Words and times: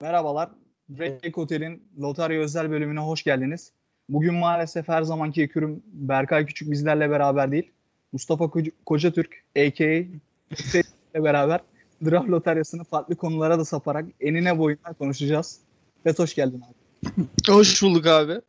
Merhabalar. 0.00 0.48
Break 0.88 1.36
Hotel'in 1.36 1.82
Lotarya 2.00 2.40
özel 2.40 2.70
bölümüne 2.70 3.00
hoş 3.00 3.22
geldiniz. 3.22 3.72
Bugün 4.08 4.34
maalesef 4.34 4.88
her 4.88 5.02
zamanki 5.02 5.42
ekürüm 5.42 5.82
Berkay 5.86 6.46
Küçük 6.46 6.70
bizlerle 6.70 7.10
beraber 7.10 7.52
değil. 7.52 7.70
Mustafa 8.12 8.44
Koca- 8.44 8.72
Kocatürk 8.86 9.44
a.k.a. 9.56 9.84
ile 11.14 11.24
beraber 11.24 11.60
draft 12.04 12.28
lotaryasını 12.28 12.84
farklı 12.84 13.16
konulara 13.16 13.58
da 13.58 13.64
saparak 13.64 14.04
enine 14.20 14.58
boyuna 14.58 14.92
konuşacağız. 14.98 15.60
Evet 16.04 16.18
hoş 16.18 16.34
geldin 16.34 16.62
abi. 16.62 17.24
Hoş 17.48 17.82
bulduk 17.82 18.06
abi. 18.06 18.40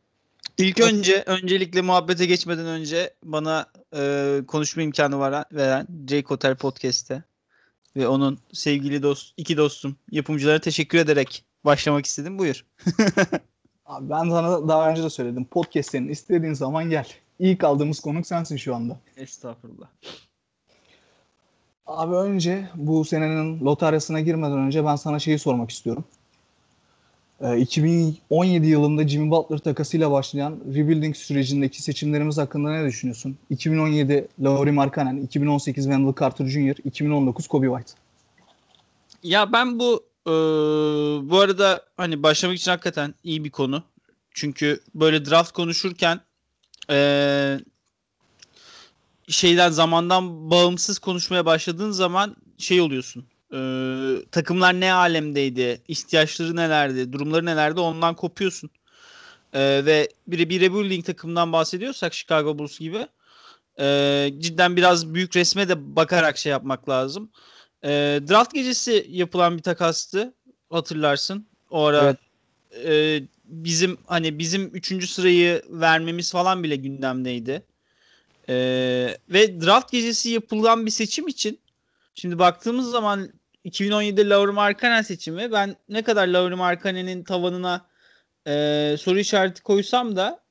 İlk 0.58 0.80
önce 0.80 1.24
öncelikle 1.26 1.82
muhabbete 1.82 2.26
geçmeden 2.26 2.66
önce 2.66 3.14
bana 3.24 3.66
e, 3.96 4.42
konuşma 4.48 4.84
imkanı 4.84 5.20
veren 5.52 5.88
Jake 6.08 6.26
Hotel 6.28 6.56
Podcast'te 6.56 7.24
ve 7.96 8.08
onun 8.08 8.40
sevgili 8.54 9.04
dost 9.04 9.34
iki 9.38 9.58
dostum 9.58 9.96
yapımcılara 10.12 10.60
teşekkür 10.62 10.98
ederek 10.98 11.46
başlamak 11.66 12.06
istedim. 12.06 12.40
Buyur. 12.40 12.66
Abi 13.86 14.10
ben 14.10 14.30
sana 14.30 14.68
daha 14.68 14.90
önce 14.90 15.04
de 15.04 15.10
söyledim. 15.10 15.46
Podcast'lerin 15.46 16.08
istediğin 16.08 16.54
zaman 16.54 16.90
gel. 16.90 17.08
İlk 17.40 17.64
aldığımız 17.64 18.00
konuk 18.00 18.28
sensin 18.28 18.58
şu 18.58 18.76
anda. 18.76 19.00
Estağfurullah. 19.18 19.88
Abi 21.86 22.16
önce 22.16 22.70
bu 22.76 23.06
senenin 23.06 23.66
lotaryasına 23.66 24.20
girmeden 24.20 24.58
önce 24.58 24.86
ben 24.86 24.96
sana 24.96 25.20
şeyi 25.20 25.40
sormak 25.40 25.72
istiyorum. 25.72 26.04
Ee, 27.42 27.58
2017 27.58 28.68
yılında 28.68 29.08
Jimmy 29.08 29.32
Butler 29.32 29.58
takasıyla 29.58 30.12
başlayan 30.12 30.60
rebuilding 30.76 31.16
sürecindeki 31.16 31.84
seçimlerimiz 31.84 32.38
hakkında 32.38 32.72
ne 32.72 32.88
düşünüyorsun? 32.88 33.38
2017 33.50 34.28
Lauri 34.44 34.72
Markkanen, 34.72 35.18
2018 35.18 35.84
Wendell 35.84 36.14
Carter 36.20 36.46
Jr., 36.46 36.76
2019 36.86 37.48
Kobe 37.48 37.68
White. 37.68 37.92
Ya 39.24 39.54
ben 39.54 39.80
bu 39.80 40.04
e, 40.28 40.32
bu 41.30 41.40
arada 41.40 41.86
hani 41.98 42.24
başlamak 42.24 42.58
için 42.58 42.72
hakikaten 42.72 43.16
iyi 43.24 43.44
bir 43.44 43.50
konu. 43.50 43.84
Çünkü 44.32 44.80
böyle 44.96 45.26
draft 45.26 45.52
konuşurken 45.52 46.20
e, 46.90 47.60
şeyden 49.28 49.70
zamandan 49.70 50.52
bağımsız 50.52 51.00
konuşmaya 51.00 51.46
başladığın 51.46 51.92
zaman 51.92 52.36
şey 52.58 52.82
oluyorsun. 52.82 53.26
E, 53.54 53.60
takımlar 54.32 54.80
ne 54.80 54.94
alemdeydi, 54.94 55.82
ihtiyaçları 55.88 56.56
nelerdi, 56.56 57.14
durumları 57.14 57.46
nelerdi 57.46 57.80
ondan 57.80 58.16
kopuyorsun. 58.16 58.70
E, 59.54 59.86
ve 59.86 60.10
bir, 60.28 60.50
bir 60.50 60.62
rebuilding 60.62 61.06
takımdan 61.06 61.54
bahsediyorsak 61.54 62.14
Chicago 62.14 62.60
Bulls 62.60 62.80
gibi 62.80 63.08
e, 63.80 64.30
cidden 64.40 64.76
biraz 64.76 65.14
büyük 65.14 65.36
resme 65.36 65.70
de 65.70 65.96
bakarak 65.96 66.38
şey 66.38 66.52
yapmak 66.52 66.90
lazım. 66.90 67.32
E, 67.84 67.90
draft 68.30 68.54
gecesi 68.54 69.06
yapılan 69.10 69.58
bir 69.58 69.64
takastı 69.64 70.34
hatırlarsın. 70.70 71.48
O 71.70 71.84
ara 71.84 72.16
e, 72.86 73.22
bizim 73.46 73.98
hani 74.08 74.40
bizim 74.40 74.76
üçüncü 74.76 75.08
sırayı 75.08 75.62
vermemiz 75.70 76.32
falan 76.32 76.64
bile 76.64 76.76
gündemdeydi. 76.76 77.66
E, 78.50 78.56
ve 79.30 79.62
draft 79.62 79.92
gecesi 79.92 80.30
yapılan 80.30 80.86
bir 80.86 80.92
seçim 80.92 81.28
için 81.28 81.60
şimdi 82.16 82.40
baktığımız 82.40 82.92
zaman 82.92 83.30
2017'de 83.66 84.30
Lauri 84.30 84.52
Markkanen 84.52 85.02
seçimi 85.02 85.52
ben 85.52 85.76
ne 85.90 86.02
kadar 86.02 86.28
Lauri 86.28 86.56
Markkanen'in 86.56 87.24
tavanına 87.24 87.86
e, 88.48 88.96
soru 89.00 89.20
işareti 89.20 89.64
koysam 89.64 90.16
da 90.16 90.42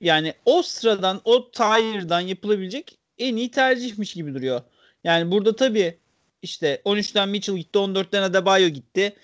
yani 0.00 0.34
o 0.44 0.62
sıradan 0.62 1.20
o 1.24 1.50
tire'dan 1.50 2.20
yapılabilecek 2.20 2.98
en 3.18 3.36
iyi 3.36 3.50
tercihmiş 3.50 4.14
gibi 4.14 4.34
duruyor. 4.34 4.60
Yani 5.04 5.30
burada 5.30 5.56
tabii 5.56 5.98
işte 6.42 6.82
13'ten 6.84 7.28
Mitchell 7.28 7.56
gitti, 7.56 7.78
14'ten 7.78 8.22
Adebayo 8.22 8.68
gitti. 8.68 9.16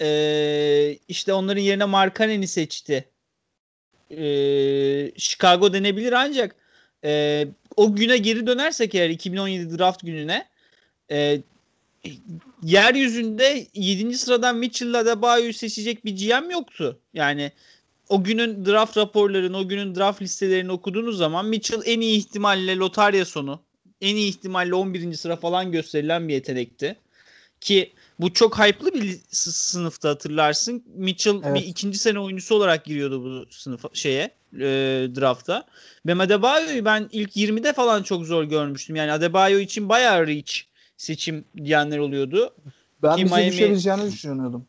Ee, 0.00 0.98
işte 1.08 1.32
onların 1.32 1.60
yerine 1.60 1.84
Markkanen'i 1.84 2.48
seçti. 2.48 3.08
Ee, 4.10 5.12
Chicago 5.16 5.72
denebilir 5.72 6.12
ancak 6.12 6.56
e, 7.04 7.46
o 7.76 7.96
güne 7.96 8.16
geri 8.16 8.46
dönersek 8.46 8.94
eğer 8.94 9.10
2017 9.10 9.78
draft 9.78 10.02
gününe 10.02 10.48
e, 11.10 11.40
yeryüzünde 12.62 13.66
7. 13.74 14.18
sıradan 14.18 14.56
Mitchell'la 14.56 14.98
Adebayo'yu 14.98 15.52
seçecek 15.52 16.04
bir 16.04 16.16
GM 16.16 16.50
yoktu. 16.50 16.98
Yani 17.14 17.52
o 18.08 18.24
günün 18.24 18.66
draft 18.66 18.96
raporlarını, 18.96 19.58
o 19.58 19.68
günün 19.68 19.94
draft 19.94 20.22
listelerini 20.22 20.72
okuduğunuz 20.72 21.18
zaman 21.18 21.46
Mitchell 21.46 21.82
en 21.84 22.00
iyi 22.00 22.18
ihtimalle 22.18 22.76
lotarya 22.76 23.24
sonu, 23.24 23.60
en 24.00 24.16
iyi 24.16 24.28
ihtimalle 24.28 24.74
11. 24.74 25.14
sıra 25.14 25.36
falan 25.36 25.72
gösterilen 25.72 26.28
bir 26.28 26.34
yetenekti. 26.34 26.96
Ki 27.60 27.92
bu 28.18 28.32
çok 28.32 28.58
hype'lı 28.58 28.94
bir 28.94 29.18
sınıfta 29.30 30.08
hatırlarsın. 30.08 30.84
Mitchell 30.94 31.40
evet. 31.44 31.54
bir 31.54 31.66
ikinci 31.66 31.98
sene 31.98 32.18
oyuncusu 32.18 32.54
olarak 32.54 32.84
giriyordu 32.84 33.24
bu 33.24 33.52
sınıfa 33.52 33.88
şeye 33.92 34.30
e, 34.54 34.60
drafta. 35.16 35.66
Ve 36.06 36.22
Adebayo'yu 36.22 36.84
ben 36.84 37.08
ilk 37.12 37.36
20'de 37.36 37.72
falan 37.72 38.02
çok 38.02 38.24
zor 38.24 38.44
görmüştüm. 38.44 38.96
Yani 38.96 39.12
Adebayo 39.12 39.58
için 39.58 39.88
bayağı 39.88 40.26
reach 40.26 40.69
seçim 41.00 41.44
diyenler 41.56 41.98
oluyordu. 41.98 42.54
Ben 43.02 43.16
Ki 43.16 43.24
bize 43.24 43.36
Miami... 43.36 43.52
düşebileceğini 43.52 44.06
düşünüyordum. 44.06 44.66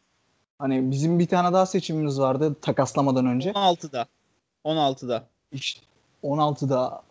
Hani 0.60 0.92
bizim 0.92 1.20
bir 1.20 1.28
tane 1.28 1.54
daha 1.54 1.66
seçimimiz 1.66 2.20
vardı 2.20 2.56
takaslamadan 2.62 3.26
önce. 3.26 3.52
16'da. 3.52 4.08
16'da. 4.66 5.24
İşte 5.52 5.82
16'da 6.24 7.02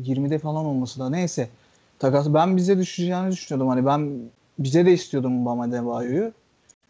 20'de 0.00 0.38
falan 0.38 0.64
olması 0.64 1.00
da 1.00 1.10
neyse. 1.10 1.48
Takas 1.98 2.26
ben 2.28 2.56
bize 2.56 2.78
düşeceğini 2.78 3.32
düşünüyordum. 3.32 3.68
Hani 3.68 3.86
ben 3.86 4.30
bize 4.58 4.86
de 4.86 4.92
istiyordum 4.92 5.46
Bam 5.46 5.60
Adebayo'yu. 5.60 6.32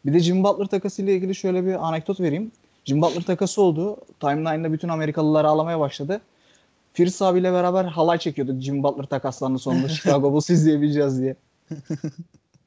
Bir 0.06 0.12
de 0.12 0.20
Jim 0.20 0.44
Butler 0.44 0.66
takası 0.66 1.02
ile 1.02 1.14
ilgili 1.14 1.34
şöyle 1.34 1.66
bir 1.66 1.88
anekdot 1.88 2.20
vereyim. 2.20 2.52
Jim 2.84 3.02
Butler 3.02 3.22
takası 3.22 3.62
oldu. 3.62 3.96
Timeline'da 4.20 4.72
bütün 4.72 4.88
Amerikalılar 4.88 5.44
ağlamaya 5.44 5.80
başladı. 5.80 6.20
Firs 6.92 7.22
abiyle 7.22 7.52
beraber 7.52 7.84
halay 7.84 8.18
çekiyorduk 8.18 8.60
Jim 8.60 8.82
Butler 8.82 9.04
takaslarının 9.04 9.56
sonunda 9.56 9.88
Chicago 9.98 10.32
Bulls 10.32 10.50
izleyebileceğiz 10.50 11.20
diye. 11.20 11.36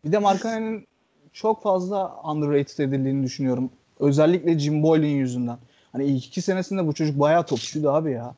Bir 0.06 0.12
de 0.12 0.18
Markkanen'in 0.18 0.88
çok 1.34 1.64
fazla 1.64 2.22
underrated 2.24 2.78
edildiğini 2.78 3.24
düşünüyorum. 3.24 3.72
Özellikle 4.00 4.60
Jim 4.60 4.84
Boylan 4.84 5.08
yüzünden. 5.08 5.58
Hani 5.92 6.06
ilk 6.06 6.26
iki 6.26 6.42
senesinde 6.42 6.88
bu 6.88 6.94
çocuk 6.94 7.20
bayağı 7.20 7.46
topçuydu 7.46 7.90
abi 7.90 8.12
ya. 8.12 8.36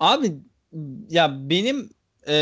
Abi 0.00 0.34
ya 1.10 1.50
benim 1.50 1.90
e, 2.26 2.34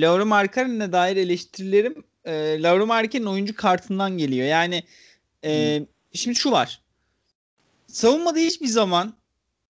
Laura 0.00 0.24
Markkanen'e 0.24 0.92
dair 0.92 1.16
eleştirilerim 1.16 2.04
e, 2.24 2.62
Laura 2.62 2.86
Markkanen'in 2.86 3.26
oyuncu 3.26 3.56
kartından 3.56 4.18
geliyor. 4.18 4.46
Yani 4.46 4.82
e, 5.44 5.78
hmm. 5.78 5.86
şimdi 6.14 6.36
şu 6.36 6.50
var. 6.50 6.80
Savunmada 7.86 8.38
hiçbir 8.38 8.66
zaman 8.66 9.14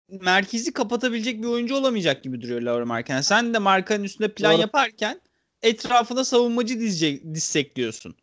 merkezi 0.10 0.74
kapatabilecek 0.74 1.42
bir 1.42 1.48
oyuncu 1.48 1.76
olamayacak 1.76 2.24
gibi 2.24 2.42
duruyor 2.42 2.62
Laura 2.62 2.86
Markkanen. 2.86 3.22
Sen 3.22 3.54
de 3.54 3.60
Markkanen'in 3.60 4.06
üstünde 4.06 4.34
plan 4.34 4.54
Doğru. 4.54 4.62
yaparken 4.62 5.22
etrafına 5.64 6.26
savunmacı 6.26 6.80
dizecek, 6.80 7.34
dizsek 7.34 7.76
diyorsun. 7.76 8.16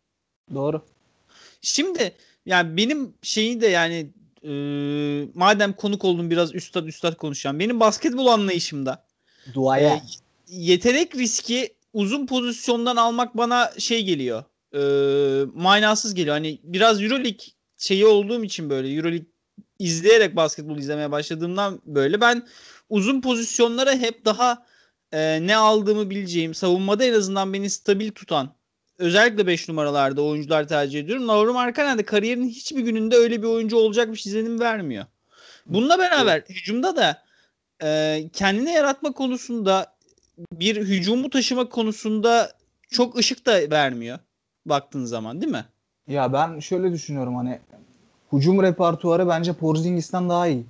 Doğru. 0.53 0.81
Şimdi 1.61 2.13
yani 2.45 2.77
benim 2.77 3.13
şeyi 3.21 3.61
de 3.61 3.67
yani 3.67 4.09
e, 4.43 4.51
madem 5.33 5.73
konuk 5.73 6.05
oldum 6.05 6.29
biraz 6.29 6.55
üstad 6.55 6.85
üstad 6.85 7.15
konuşacağım. 7.15 7.59
Benim 7.59 7.79
basketbol 7.79 8.27
anlayışımda 8.27 9.05
Duaya. 9.53 9.95
E, 9.95 10.01
yetenek 10.47 11.15
riski 11.15 11.73
uzun 11.93 12.25
pozisyondan 12.25 12.95
almak 12.95 13.37
bana 13.37 13.71
şey 13.77 14.03
geliyor. 14.03 14.43
E, 14.73 14.81
manasız 15.53 16.13
geliyor. 16.13 16.35
Hani 16.35 16.59
biraz 16.63 17.01
Euroleague 17.03 17.45
şeyi 17.77 18.05
olduğum 18.05 18.43
için 18.43 18.69
böyle 18.69 18.89
Euroleague 18.93 19.27
izleyerek 19.79 20.35
basketbol 20.35 20.77
izlemeye 20.77 21.11
başladığımdan 21.11 21.81
böyle 21.85 22.21
ben 22.21 22.47
uzun 22.89 23.21
pozisyonlara 23.21 23.95
hep 23.95 24.25
daha 24.25 24.65
e, 25.11 25.47
ne 25.47 25.55
aldığımı 25.55 26.09
bileceğim, 26.09 26.53
savunmada 26.53 27.05
en 27.05 27.13
azından 27.13 27.53
beni 27.53 27.69
stabil 27.69 28.11
tutan 28.11 28.49
özellikle 28.97 29.47
5 29.47 29.69
numaralarda 29.69 30.21
oyuncular 30.21 30.67
tercih 30.67 30.99
ediyorum. 30.99 31.27
Lauri 31.27 31.51
Markkanen 31.51 31.97
de 31.97 32.05
kariyerinin 32.05 32.49
hiçbir 32.49 32.81
gününde 32.81 33.15
öyle 33.15 33.41
bir 33.41 33.47
oyuncu 33.47 33.77
olacakmış 33.77 34.25
izlenim 34.25 34.59
vermiyor. 34.59 35.05
Bununla 35.65 35.99
beraber 35.99 36.43
hücumda 36.49 36.95
da 36.95 37.23
e, 37.83 38.21
kendini 38.33 38.71
yaratma 38.71 39.11
konusunda 39.11 39.95
bir 40.53 40.77
hücumu 40.77 41.29
taşıma 41.29 41.69
konusunda 41.69 42.51
çok 42.89 43.17
ışık 43.17 43.45
da 43.45 43.71
vermiyor 43.71 44.19
baktığın 44.65 45.05
zaman 45.05 45.41
değil 45.41 45.51
mi? 45.51 45.65
Ya 46.07 46.33
ben 46.33 46.59
şöyle 46.59 46.91
düşünüyorum 46.91 47.35
hani 47.35 47.59
hücum 48.33 48.63
repertuarı 48.63 49.27
bence 49.27 49.53
Porzingis'ten 49.53 50.29
daha 50.29 50.47
iyi. 50.47 50.65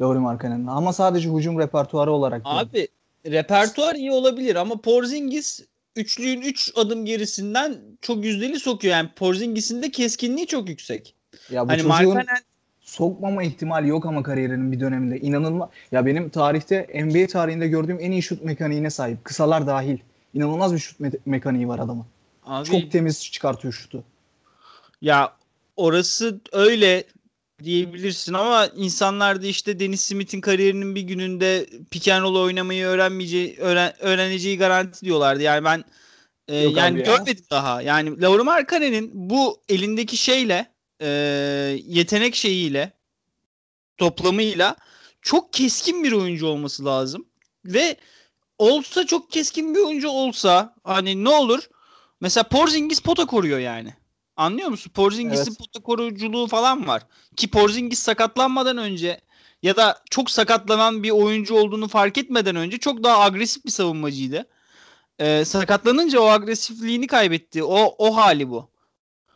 Lauri 0.00 0.18
Markkanen'in 0.18 0.66
ama 0.66 0.92
sadece 0.92 1.30
hücum 1.30 1.58
repertuarı 1.58 2.12
olarak. 2.12 2.42
Abi 2.44 2.72
diyorum. 2.72 2.94
Repertuar 3.26 3.94
iyi 3.94 4.12
olabilir 4.12 4.56
ama 4.56 4.80
Porzingis 4.80 5.60
üçlüğün 5.96 6.40
3 6.40 6.46
üç 6.46 6.72
adım 6.76 7.04
gerisinden 7.04 7.78
çok 8.00 8.24
yüzdeli 8.24 8.60
sokuyor. 8.60 8.92
Yani 8.92 9.08
Porzingis'in 9.16 9.82
de 9.82 9.90
keskinliği 9.90 10.46
çok 10.46 10.68
yüksek. 10.68 11.14
Ya 11.50 11.64
bu 11.64 11.68
hani 11.68 11.82
çocuğun 11.82 11.88
Markanen... 11.88 12.42
sokmama 12.80 13.42
ihtimali 13.42 13.88
yok 13.88 14.06
ama 14.06 14.22
kariyerinin 14.22 14.72
bir 14.72 14.80
döneminde. 14.80 15.20
İnanılmaz. 15.20 15.68
Ya 15.92 16.06
benim 16.06 16.28
tarihte 16.28 16.86
NBA 17.04 17.26
tarihinde 17.26 17.68
gördüğüm 17.68 17.98
en 18.00 18.12
iyi 18.12 18.22
şut 18.22 18.42
mekaniğine 18.42 18.90
sahip. 18.90 19.24
Kısalar 19.24 19.66
dahil. 19.66 19.98
İnanılmaz 20.34 20.74
bir 20.74 20.78
şut 20.78 21.00
me- 21.00 21.18
mekaniği 21.26 21.68
var 21.68 21.78
adamın. 21.78 22.06
Abi, 22.44 22.68
çok 22.68 22.90
temiz 22.90 23.22
çıkartıyor 23.22 23.74
şutu. 23.74 24.04
Ya 25.02 25.32
orası 25.76 26.40
öyle 26.52 27.04
diyebilirsin 27.64 28.32
ama 28.32 28.66
insanlar 28.66 29.42
da 29.42 29.46
işte 29.46 29.80
Dennis 29.80 30.00
Smith'in 30.00 30.40
kariyerinin 30.40 30.94
bir 30.94 31.00
gününde 31.00 31.66
pick 31.90 32.08
and 32.08 32.22
roll 32.22 32.36
oynamayı 32.36 32.86
öğrenmeyeceği 32.86 33.56
öğren, 33.58 33.92
öğreneceği 34.00 34.58
garanti 34.58 35.04
diyorlardı. 35.04 35.42
Yani 35.42 35.64
ben 35.64 35.84
e, 36.48 36.56
yani 36.56 36.98
ya. 36.98 37.04
görmedim 37.04 37.44
daha. 37.50 37.82
Yani 37.82 38.20
Laura 38.20 38.44
Markkanen'in 38.44 39.10
bu 39.14 39.62
elindeki 39.68 40.16
şeyle 40.16 40.72
e, 41.00 41.08
yetenek 41.86 42.34
şeyiyle 42.34 42.92
toplamıyla 43.98 44.76
çok 45.22 45.52
keskin 45.52 46.04
bir 46.04 46.12
oyuncu 46.12 46.46
olması 46.46 46.84
lazım. 46.84 47.26
Ve 47.64 47.96
olsa 48.58 49.06
çok 49.06 49.30
keskin 49.30 49.74
bir 49.74 49.80
oyuncu 49.80 50.08
olsa 50.08 50.74
hani 50.84 51.24
ne 51.24 51.28
olur? 51.28 51.68
Mesela 52.20 52.44
Porzingis 52.44 53.00
pota 53.00 53.26
koruyor 53.26 53.58
yani. 53.58 53.94
Anlıyor 54.36 54.68
musun? 54.68 54.92
Porzingis'in 54.94 55.50
evet. 55.50 55.58
pota 55.58 55.80
koruyuculuğu 55.80 56.46
falan 56.46 56.86
var. 56.86 57.02
Ki 57.36 57.50
Porzingis 57.50 57.98
sakatlanmadan 57.98 58.76
önce 58.78 59.20
ya 59.62 59.76
da 59.76 60.02
çok 60.10 60.30
sakatlanan 60.30 61.02
bir 61.02 61.10
oyuncu 61.10 61.54
olduğunu 61.54 61.88
fark 61.88 62.18
etmeden 62.18 62.56
önce 62.56 62.78
çok 62.78 63.04
daha 63.04 63.20
agresif 63.20 63.64
bir 63.64 63.70
savunmacıydı. 63.70 64.46
Ee, 65.18 65.44
sakatlanınca 65.44 66.20
o 66.20 66.26
agresifliğini 66.26 67.06
kaybetti. 67.06 67.64
O 67.64 67.94
o 67.98 68.16
hali 68.16 68.50
bu. 68.50 68.72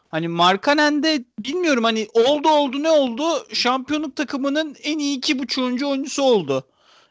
Hani 0.08 0.28
Markanen'de 0.28 1.24
bilmiyorum 1.38 1.84
hani 1.84 2.08
oldu 2.14 2.48
oldu 2.48 2.82
ne 2.82 2.90
oldu? 2.90 3.46
Şampiyonluk 3.52 4.16
takımının 4.16 4.76
en 4.82 4.98
iyi 4.98 5.18
iki 5.18 5.38
buçuğuncu 5.38 5.88
oyuncusu 5.88 6.22
oldu. 6.22 6.66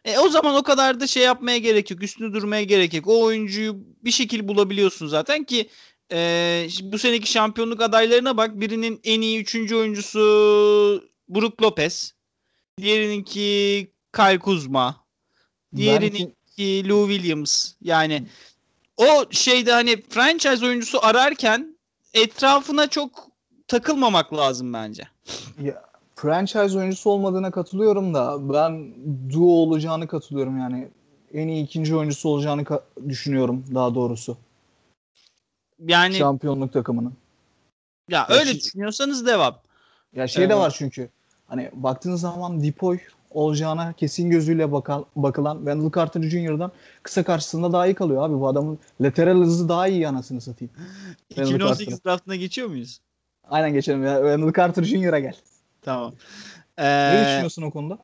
E, 0.05 0.19
o 0.19 0.29
zaman 0.29 0.55
o 0.55 0.63
kadar 0.63 0.99
da 0.99 1.07
şey 1.07 1.23
yapmaya 1.23 1.57
gerek 1.57 1.91
yok. 1.91 2.03
Üstünde 2.03 2.33
durmaya 2.33 2.63
gerek 2.63 2.93
yok. 2.93 3.07
O 3.07 3.23
oyuncuyu 3.23 3.75
bir 4.03 4.11
şekilde 4.11 4.47
bulabiliyorsun 4.47 5.07
zaten 5.07 5.43
ki 5.43 5.69
e, 6.11 6.67
bu 6.83 6.99
seneki 6.99 7.31
şampiyonluk 7.31 7.81
adaylarına 7.81 8.37
bak. 8.37 8.59
Birinin 8.59 8.99
en 9.03 9.21
iyi 9.21 9.41
üçüncü 9.41 9.75
oyuncusu 9.75 10.19
Brook 11.29 11.61
Lopez. 11.61 12.13
Diğerininki 12.81 13.91
Kyle 14.15 14.39
Kuzma. 14.39 15.05
Diğerininki 15.75 16.33
Belki... 16.57 16.89
Lou 16.89 17.09
Williams. 17.09 17.73
Yani 17.81 18.27
o 18.97 19.25
şeyde 19.31 19.71
hani 19.71 20.01
franchise 20.01 20.65
oyuncusu 20.65 21.05
ararken 21.05 21.77
etrafına 22.13 22.87
çok 22.87 23.27
takılmamak 23.67 24.33
lazım 24.33 24.73
bence. 24.73 25.03
Ya, 25.61 25.83
franchise 26.15 26.77
oyuncusu 26.77 27.09
olmadığına 27.09 27.51
katılıyorum 27.51 28.13
da 28.13 28.53
ben 28.53 28.93
duo 29.33 29.47
olacağını 29.47 30.07
katılıyorum 30.07 30.59
yani. 30.59 30.87
En 31.33 31.47
iyi 31.47 31.63
ikinci 31.63 31.95
oyuncusu 31.95 32.29
olacağını 32.29 32.63
düşünüyorum 33.09 33.65
daha 33.73 33.95
doğrusu. 33.95 34.37
Yani 35.79 36.15
şampiyonluk 36.15 36.73
takımının. 36.73 37.13
Ya, 38.09 38.27
ya 38.29 38.35
öyle 38.35 38.51
şey, 38.51 38.59
düşünüyorsanız 38.61 39.25
devam. 39.25 39.59
Ya 40.15 40.27
şey 40.27 40.49
de 40.49 40.55
var 40.55 40.75
çünkü. 40.77 41.09
Hani 41.47 41.71
baktığınız 41.73 42.21
zaman 42.21 42.63
Dipoy 42.63 42.99
olacağına 43.31 43.93
kesin 43.93 44.29
gözüyle 44.29 44.71
bakan, 44.71 45.05
bakılan 45.15 45.57
Wendell 45.57 45.91
Carter 45.95 46.21
Jr.'dan 46.21 46.71
kısa 47.03 47.23
karşısında 47.23 47.73
daha 47.73 47.87
iyi 47.87 47.95
kalıyor 47.95 48.23
abi. 48.23 48.39
Bu 48.39 48.47
adamın 48.47 48.79
lateral 49.01 49.41
hızı 49.41 49.69
daha 49.69 49.87
iyi 49.87 50.07
anasını 50.07 50.41
satayım. 50.41 50.73
2018 51.29 52.05
draftına 52.05 52.35
geçiyor 52.35 52.67
muyuz? 52.67 52.99
Aynen 53.43 53.73
geçelim 53.73 54.03
ya. 54.03 54.15
Wendell 54.15 54.53
Carter 54.53 54.83
Jr.'a 54.83 55.19
gel. 55.19 55.35
Tamam. 55.81 56.13
Ee, 56.77 57.15
ne 57.15 57.25
düşünüyorsun 57.25 57.61
o 57.61 57.71
konuda? 57.71 57.97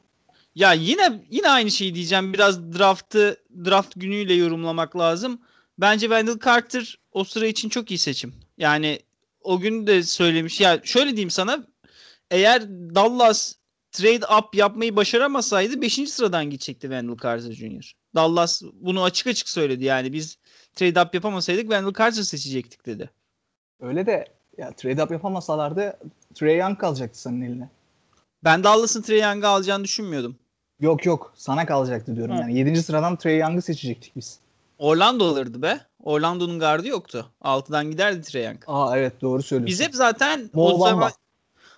Ya 0.55 0.73
yine 0.73 1.23
yine 1.29 1.49
aynı 1.49 1.71
şeyi 1.71 1.95
diyeceğim. 1.95 2.33
Biraz 2.33 2.73
draftı 2.73 3.37
draft 3.65 3.93
günüyle 3.95 4.33
yorumlamak 4.33 4.97
lazım. 4.97 5.41
Bence 5.77 6.07
Wendell 6.07 6.39
Carter 6.45 6.97
o 7.11 7.23
sıra 7.23 7.45
için 7.45 7.69
çok 7.69 7.91
iyi 7.91 7.97
seçim. 7.97 8.33
Yani 8.57 8.99
o 9.41 9.59
gün 9.59 9.87
de 9.87 10.03
söylemiş. 10.03 10.61
Ya 10.61 10.81
şöyle 10.83 11.09
diyeyim 11.09 11.29
sana. 11.29 11.67
Eğer 12.31 12.69
Dallas 12.69 13.55
trade 13.91 14.25
up 14.37 14.55
yapmayı 14.55 14.95
başaramasaydı 14.95 15.81
5. 15.81 15.93
sıradan 15.93 16.49
gidecekti 16.49 16.81
Wendell 16.81 17.17
Carter 17.23 17.51
Jr. 17.51 17.93
Dallas 18.15 18.61
bunu 18.73 19.03
açık 19.03 19.27
açık 19.27 19.49
söyledi. 19.49 19.83
Yani 19.83 20.13
biz 20.13 20.37
trade 20.75 21.01
up 21.01 21.13
yapamasaydık 21.13 21.63
Wendell 21.63 21.93
Carter 21.93 22.23
seçecektik 22.23 22.85
dedi. 22.85 23.09
Öyle 23.79 24.05
de 24.05 24.25
ya 24.57 24.71
trade 24.71 25.03
up 25.03 25.11
yapamasalardı 25.11 25.99
Trey 26.35 26.57
Young 26.57 26.77
kalacaktı 26.79 27.21
senin 27.21 27.41
eline. 27.41 27.69
Ben 28.43 28.63
Dallas'ın 28.63 29.01
Trey 29.01 29.19
Young'ı 29.19 29.47
alacağını 29.47 29.83
düşünmüyordum. 29.83 30.35
Yok 30.79 31.05
yok 31.05 31.33
sana 31.35 31.65
kalacaktı 31.65 32.15
diyorum 32.15 32.35
Hı. 32.35 32.41
yani. 32.41 32.57
7. 32.59 32.83
sıradan 32.83 33.15
Trey 33.15 33.39
Young'ı 33.39 33.61
seçecektik 33.61 34.15
biz. 34.15 34.39
Orlando 34.81 35.25
alırdı 35.25 35.61
be. 35.61 35.79
Orlando'nun 36.03 36.59
gardı 36.59 36.87
yoktu. 36.87 37.25
Altıdan 37.41 37.91
giderdi 37.91 38.21
Trey 38.21 38.45
Young. 38.45 38.63
Aa 38.67 38.97
evet 38.97 39.21
doğru 39.21 39.43
söylüyorsun. 39.43 39.67
Biz 39.67 39.87
hep 39.87 39.95
zaten 39.95 40.49
Mo 40.53 40.69
o 40.69 40.77
zaman 40.77 41.11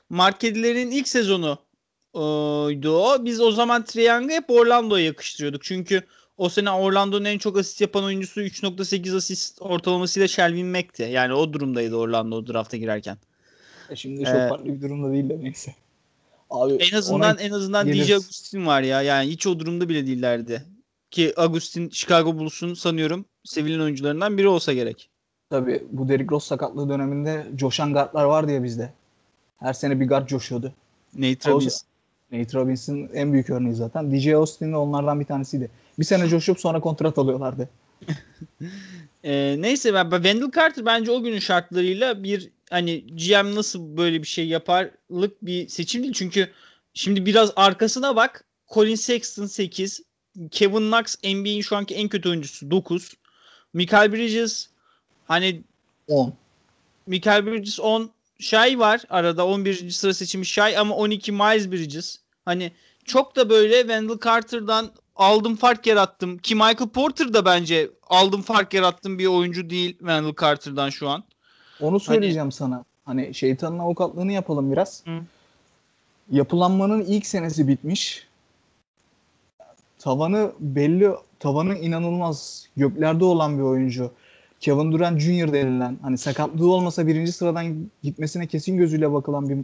marketlerin 0.10 0.92
ilk 0.92 1.08
sezonu 1.08 1.58
o. 2.14 2.70
Biz 3.20 3.42
o 3.42 3.52
zaman 3.52 3.86
Trey 3.86 4.06
Young'ı 4.06 4.34
hep 4.34 4.50
Orlando'ya 4.50 5.06
yakıştırıyorduk. 5.06 5.64
Çünkü 5.64 6.02
o 6.38 6.50
sene 6.50 6.72
Orlando'nun 6.72 7.26
en 7.26 7.38
çok 7.38 7.58
asist 7.58 7.82
yapan 7.82 8.04
oyuncusu 8.04 8.42
3.8 8.42 9.18
asist 9.18 9.62
ortalamasıyla 9.62 10.28
Shelvin 10.28 10.68
Mack'ti. 10.68 11.04
Yani 11.04 11.34
o 11.34 11.54
durumdaydı 11.54 11.96
Orlando 11.96 12.48
drafta 12.48 12.78
girerken. 12.78 13.18
E 13.90 13.96
şimdi 13.96 14.26
çok 14.26 14.36
ee, 14.36 14.50
farklı 14.50 14.66
bir 14.66 14.82
durumda 14.82 15.12
değil 15.12 15.30
de 15.30 15.38
neyse. 15.44 15.76
Abi 16.50 16.74
en 16.74 16.98
azından 16.98 17.38
en 17.38 17.52
azından. 17.52 17.88
DJ 17.88 18.12
Agustin 18.12 18.66
var 18.66 18.82
ya. 18.82 19.02
Yani 19.02 19.30
hiç 19.30 19.48
o 19.48 19.60
durumda 19.60 19.90
bile 19.90 20.08
değillerdi. 20.08 20.73
Ki 21.14 21.34
Agustin 21.38 21.90
Chicago 21.90 22.38
Bulls'un 22.38 22.74
sanıyorum 22.74 23.26
sevilen 23.44 23.80
oyuncularından 23.80 24.38
biri 24.38 24.48
olsa 24.48 24.74
gerek. 24.74 25.10
Tabii 25.50 25.84
bu 25.92 26.10
Derrick 26.10 26.36
Rose 26.36 26.48
sakatlığı 26.48 26.90
döneminde 26.90 27.48
coşan 27.56 27.94
guardlar 27.94 28.24
vardı 28.24 28.52
ya 28.52 28.64
bizde. 28.64 28.94
Her 29.60 29.74
sene 29.74 30.00
bir 30.00 30.08
guard 30.08 30.28
coşuyordu. 30.28 30.74
Nate 31.18 31.52
Robbins. 31.52 31.82
Nate 32.32 32.58
Robbins'in 32.58 33.10
en 33.14 33.34
büyük 33.34 33.50
örneği 33.50 33.74
zaten. 33.74 34.12
DJ 34.12 34.28
Austin 34.28 34.72
de 34.72 34.78
onlardan 34.78 35.20
bir 35.20 35.26
tanesiydi. 35.26 35.70
Bir 36.00 36.04
sene 36.04 36.28
coşup 36.28 36.60
sonra 36.60 36.80
kontrat 36.80 37.18
alıyorlardı. 37.18 37.70
e, 39.24 39.56
neyse 39.60 39.94
ben 39.94 40.10
Wendell 40.10 40.52
Carter 40.56 40.86
bence 40.86 41.12
o 41.12 41.24
günün 41.24 41.40
şartlarıyla 41.40 42.24
bir 42.24 42.50
hani 42.70 43.08
GM 43.08 43.56
nasıl 43.56 43.98
böyle 43.98 44.22
bir 44.22 44.28
şey 44.28 44.48
yaparlık 44.48 45.46
bir 45.46 45.68
seçim 45.68 46.04
değil. 46.04 46.14
Çünkü 46.14 46.50
şimdi 46.94 47.26
biraz 47.26 47.54
arkasına 47.56 48.16
bak. 48.16 48.46
Colin 48.74 48.96
Sexton 48.96 49.46
8. 49.46 50.02
Kevin 50.52 50.92
Knox 50.92 51.16
NBA'in 51.24 51.62
şu 51.62 51.76
anki 51.76 51.96
en 51.96 52.10
kötü 52.10 52.30
oyuncusu 52.30 52.72
9. 52.72 53.14
Michael 53.74 54.12
Bridges 54.14 54.70
hani 55.28 55.62
10. 56.08 56.34
Michael 57.08 57.46
Bridges 57.46 57.80
10. 57.80 58.10
Shy 58.40 58.78
var 58.78 59.02
arada 59.10 59.48
11. 59.48 59.90
sıra 59.90 60.14
seçimi 60.14 60.46
Shy 60.46 60.78
ama 60.78 60.96
12 60.96 61.32
Miles 61.32 61.72
Bridges. 61.72 62.20
Hani 62.46 62.72
çok 63.06 63.36
da 63.36 63.50
böyle 63.50 63.80
Wendell 63.80 64.18
Carter'dan 64.24 64.92
aldım 65.16 65.56
fark 65.56 65.88
yarattım. 65.88 66.38
Ki 66.38 66.56
Michael 66.56 66.90
Porter 66.90 67.34
da 67.34 67.46
bence 67.46 67.90
aldım 68.10 68.42
fark 68.42 68.74
yarattım 68.74 69.20
bir 69.20 69.26
oyuncu 69.26 69.70
değil 69.70 69.98
Wendell 69.98 70.36
Carter'dan 70.42 70.90
şu 70.90 71.10
an. 71.10 71.24
Onu 71.80 71.92
hani 71.92 72.00
söyleyeceğim 72.00 72.40
hani, 72.40 72.52
sana. 72.52 72.86
Hani 73.06 73.34
şeytanın 73.34 73.80
avukatlığını 73.80 74.32
yapalım 74.32 74.72
biraz. 74.72 75.06
Hı. 75.06 75.20
Yapılanmanın 76.32 77.02
ilk 77.02 77.26
senesi 77.26 77.68
bitmiş. 77.68 78.28
Tavanı 80.04 80.52
belli, 80.60 81.12
tavanı 81.40 81.78
inanılmaz 81.78 82.68
göklerde 82.78 83.26
olan 83.26 83.58
bir 83.58 83.64
oyuncu. 83.64 84.12
Kevin 84.60 84.92
Durant 84.92 85.22
Jr. 85.22 85.54
denilen 85.54 85.98
hani 86.02 86.18
sakatlığı 86.18 86.72
olmasa 86.72 87.08
birinci 87.08 87.32
sıradan 87.32 87.90
gitmesine 88.04 88.48
kesin 88.48 88.78
gözüyle 88.78 89.14
bakılan 89.14 89.50
bir 89.50 89.56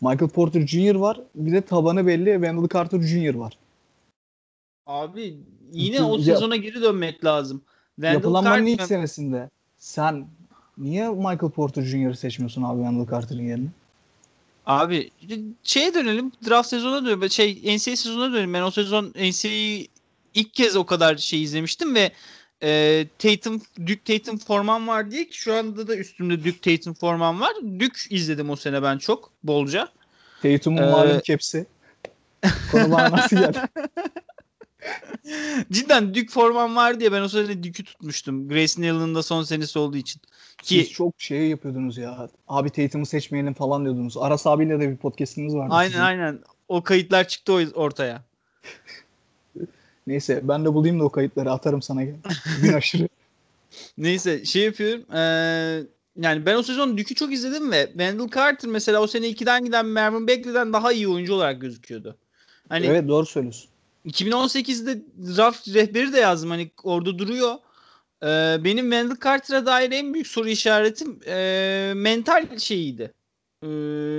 Michael 0.00 0.30
Porter 0.30 0.66
Jr. 0.66 0.94
var. 0.94 1.20
Bir 1.34 1.52
de 1.52 1.60
tabanı 1.60 2.06
belli 2.06 2.32
Wendell 2.32 2.68
Carter 2.68 3.00
Jr. 3.00 3.34
var. 3.34 3.58
Abi 4.86 5.36
yine 5.72 6.02
o 6.02 6.18
sezona 6.18 6.56
geri 6.56 6.82
dönmek 6.82 7.24
lazım. 7.24 7.62
Wendell 7.94 8.14
Yapılanmanın 8.14 8.66
Carter... 8.66 8.72
ilk 8.72 8.82
senesinde 8.82 9.50
sen 9.76 10.26
niye 10.78 11.08
Michael 11.08 11.50
Porter 11.50 11.82
Jr. 11.82 12.12
seçmiyorsun 12.12 12.62
abi 12.62 12.76
Wendell 12.76 13.10
Carter'ın 13.10 13.42
yerine? 13.42 13.68
Abi 14.66 15.10
şeye 15.64 15.94
dönelim. 15.94 16.32
Draft 16.48 16.68
sezonuna 16.68 17.04
dönelim. 17.06 17.30
Şey 17.30 17.54
NCAA 17.54 17.96
sezonuna 17.96 18.32
dönelim. 18.32 18.54
Ben 18.54 18.62
o 18.62 18.70
sezon 18.70 19.04
NCAA'yi 19.04 19.88
ilk 20.34 20.54
kez 20.54 20.76
o 20.76 20.86
kadar 20.86 21.16
şey 21.16 21.42
izlemiştim 21.42 21.94
ve 21.94 22.12
e, 22.62 23.06
Tatum, 23.18 23.62
Duke 23.86 24.18
Tatum 24.18 24.38
forman 24.38 24.88
var 24.88 25.10
diye 25.10 25.28
ki 25.28 25.38
şu 25.38 25.54
anda 25.54 25.88
da 25.88 25.96
üstümde 25.96 26.44
Duke 26.44 26.76
Tatum 26.76 26.94
forman 26.94 27.40
var. 27.40 27.52
Duke 27.78 27.98
izledim 28.10 28.50
o 28.50 28.56
sene 28.56 28.82
ben 28.82 28.98
çok 28.98 29.30
bolca. 29.42 29.88
Tatum'un 30.42 30.82
ee, 30.82 30.90
malum 30.90 31.20
kepsi. 31.20 31.66
Konu 32.72 32.90
nasıl 32.90 33.36
geldi? 33.36 33.58
Cidden 35.72 36.14
Duke 36.14 36.28
forman 36.28 36.76
var 36.76 37.00
diye 37.00 37.12
ben 37.12 37.22
o 37.22 37.28
sene 37.28 37.62
Duke'ü 37.62 37.84
tutmuştum. 37.84 38.48
Grace 38.48 38.82
Neal'ın 38.82 39.14
da 39.14 39.22
son 39.22 39.42
senesi 39.42 39.78
olduğu 39.78 39.96
için. 39.96 40.20
Ki 40.62 40.74
Siz 40.74 40.90
çok 40.90 41.14
şey 41.18 41.48
yapıyordunuz 41.48 41.98
ya. 41.98 42.28
Abi 42.48 42.70
Tatum'u 42.70 43.06
seçmeyelim 43.06 43.54
falan 43.54 43.84
diyordunuz. 43.84 44.16
Aras 44.16 44.46
abiyle 44.46 44.80
de 44.80 44.90
bir 44.90 44.96
podcast'iniz 44.96 45.54
vardı. 45.54 45.74
Aynen 45.74 45.90
sizin. 45.90 46.02
aynen. 46.02 46.38
O 46.68 46.82
kayıtlar 46.82 47.28
çıktı 47.28 47.52
ortaya. 47.74 48.22
Neyse 50.06 50.40
ben 50.42 50.64
de 50.64 50.74
bulayım 50.74 51.00
da 51.00 51.04
o 51.04 51.08
kayıtları 51.08 51.52
atarım 51.52 51.82
sana. 51.82 52.04
Gün 52.62 52.72
aşırı. 52.76 53.08
Neyse 53.98 54.44
şey 54.44 54.62
yapıyorum. 54.62 55.14
Ee, 55.14 55.82
yani 56.16 56.46
ben 56.46 56.56
o 56.56 56.62
sezon 56.62 56.98
Duke'ü 56.98 57.14
çok 57.14 57.32
izledim 57.32 57.72
ve 57.72 57.86
Wendell 57.86 58.30
Carter 58.34 58.70
mesela 58.70 59.00
o 59.00 59.06
sene 59.06 59.26
2'den 59.26 59.64
giden 59.64 59.86
Marvin 59.86 60.28
Bagley'den 60.28 60.72
daha 60.72 60.92
iyi 60.92 61.08
oyuncu 61.08 61.34
olarak 61.34 61.60
gözüküyordu. 61.60 62.16
Hani 62.68 62.86
evet 62.86 63.08
doğru 63.08 63.26
söylüyorsun. 63.26 63.70
2018'de 64.06 65.02
draft 65.36 65.68
rehberi 65.68 66.12
de 66.12 66.20
yazdım 66.20 66.50
hani 66.50 66.70
orada 66.82 67.18
duruyor. 67.18 67.54
Ee, 68.22 68.56
benim 68.64 68.90
Wendell 68.90 69.16
Carter'a 69.24 69.66
dair 69.66 69.92
en 69.92 70.14
büyük 70.14 70.26
soru 70.26 70.48
işaretim 70.48 71.20
e, 71.26 71.92
mental 71.96 72.58
şeyiydi. 72.58 73.14
E, 73.62 73.66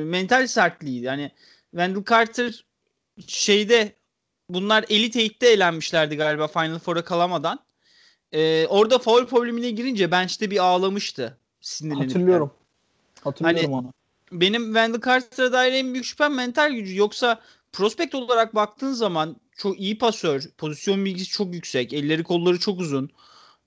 mental 0.06 0.48
sertliğiydi. 0.48 1.06
Yani 1.06 1.32
Wendell 1.72 2.04
Carter 2.10 2.65
şeyde 3.27 3.96
bunlar 4.50 4.86
Elite 4.89 5.25
8'te 5.25 5.48
eğlenmişlerdi 5.48 6.18
galiba 6.18 6.48
Final 6.48 6.80
Four'a 6.80 7.04
kalamadan. 7.04 7.60
E, 8.32 8.68
orada 8.68 9.00
foul 9.00 9.25
problemine 9.25 9.70
girince 9.70 10.12
bench'te 10.12 10.51
bir 10.51 10.63
ağlamıştı. 10.63 11.38
Hatırlıyorum. 11.94 12.51
Hatırlıyorum 13.24 13.74
hani, 13.74 13.75
onu. 13.75 13.94
Benim 14.32 14.65
Wendell 14.65 15.01
Carter'a 15.01 15.51
dair 15.51 15.74
en 15.74 15.94
büyük 15.94 16.06
şüphem 16.06 16.34
mental 16.34 16.72
gücü. 16.72 16.96
Yoksa 16.96 17.42
prospekt 17.74 18.15
olarak 18.15 18.56
baktığın 18.56 18.94
zaman 18.94 19.36
çok 19.55 19.79
iyi 19.79 19.97
pasör, 19.97 20.43
pozisyon 20.57 21.05
bilgisi 21.05 21.29
çok 21.29 21.53
yüksek, 21.53 21.93
elleri 21.93 22.24
kolları 22.24 22.59
çok 22.59 22.79
uzun. 22.79 23.09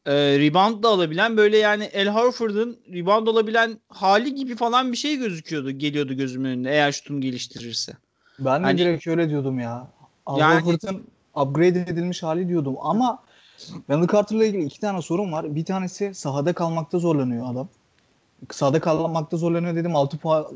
E, 0.07 0.13
rebound 0.15 0.83
da 0.83 0.89
alabilen 0.89 1.37
böyle 1.37 1.59
yani 1.59 1.85
El 1.85 2.09
Horford'un 2.09 2.79
rebound 2.93 3.27
alabilen 3.27 3.81
hali 3.89 4.35
gibi 4.35 4.57
falan 4.57 4.93
bir 4.93 4.97
şey 4.97 5.17
gözüküyordu, 5.17 5.71
geliyordu 5.71 6.15
gözümün 6.15 6.49
önünde 6.49 6.71
eğer 6.71 6.93
şutunu 6.93 7.21
geliştirirse. 7.21 7.93
Ben 8.39 8.63
de 8.63 8.67
hani, 8.67 8.79
direkt 8.79 9.07
öyle 9.07 9.31
diyordum 9.31 9.61
ya. 9.61 9.89
Al 10.27 10.39
yani, 10.39 10.61
Horford'un 10.61 11.07
upgrade 11.35 11.81
edilmiş 11.81 12.23
hali 12.23 12.49
diyordum 12.49 12.77
ama 12.81 13.23
Wendell 13.59 14.09
Carter'la 14.09 14.45
ilgili 14.45 14.65
iki 14.65 14.81
tane 14.81 15.03
sorun 15.03 15.33
var. 15.33 15.55
Bir 15.55 15.65
tanesi 15.65 16.15
sahada 16.15 16.53
kalmakta 16.53 16.99
zorlanıyor 16.99 17.53
adam. 17.53 17.69
Sahada 18.51 18.81
kalmakta 18.81 19.37
zorlanıyor 19.37 19.77
dedim. 19.77 19.97
Altı 19.97 20.19
puan 20.19 20.47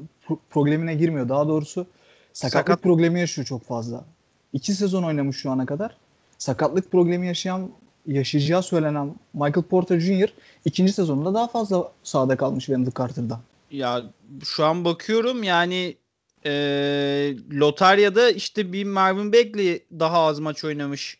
problemine 0.50 0.94
girmiyor. 0.94 1.28
Daha 1.28 1.48
doğrusu 1.48 1.86
sakatlık 2.32 2.68
Sakat. 2.68 2.82
problemi 2.82 3.20
yaşıyor 3.20 3.46
çok 3.46 3.64
fazla. 3.64 4.04
İki 4.52 4.74
sezon 4.74 5.02
oynamış 5.02 5.36
şu 5.36 5.50
ana 5.50 5.66
kadar. 5.66 5.96
Sakatlık 6.38 6.92
problemi 6.92 7.26
yaşayan 7.26 7.70
yaşayacağı 8.06 8.62
söylenen 8.62 9.14
Michael 9.34 9.62
Porter 9.62 10.00
Jr. 10.00 10.32
ikinci 10.64 10.92
sezonunda 10.92 11.34
daha 11.34 11.48
fazla 11.48 11.92
sahada 12.02 12.36
kalmış 12.36 12.66
Wendell 12.66 12.92
Carter'da. 12.98 13.40
Ya 13.70 14.02
şu 14.44 14.64
an 14.64 14.84
bakıyorum 14.84 15.42
yani 15.42 15.96
e, 16.46 16.52
lotaryada 17.52 18.30
işte 18.30 18.72
bir 18.72 18.84
Marvin 18.84 19.32
Bagley 19.32 19.82
daha 19.98 20.18
az 20.18 20.38
maç 20.38 20.64
oynamış 20.64 21.18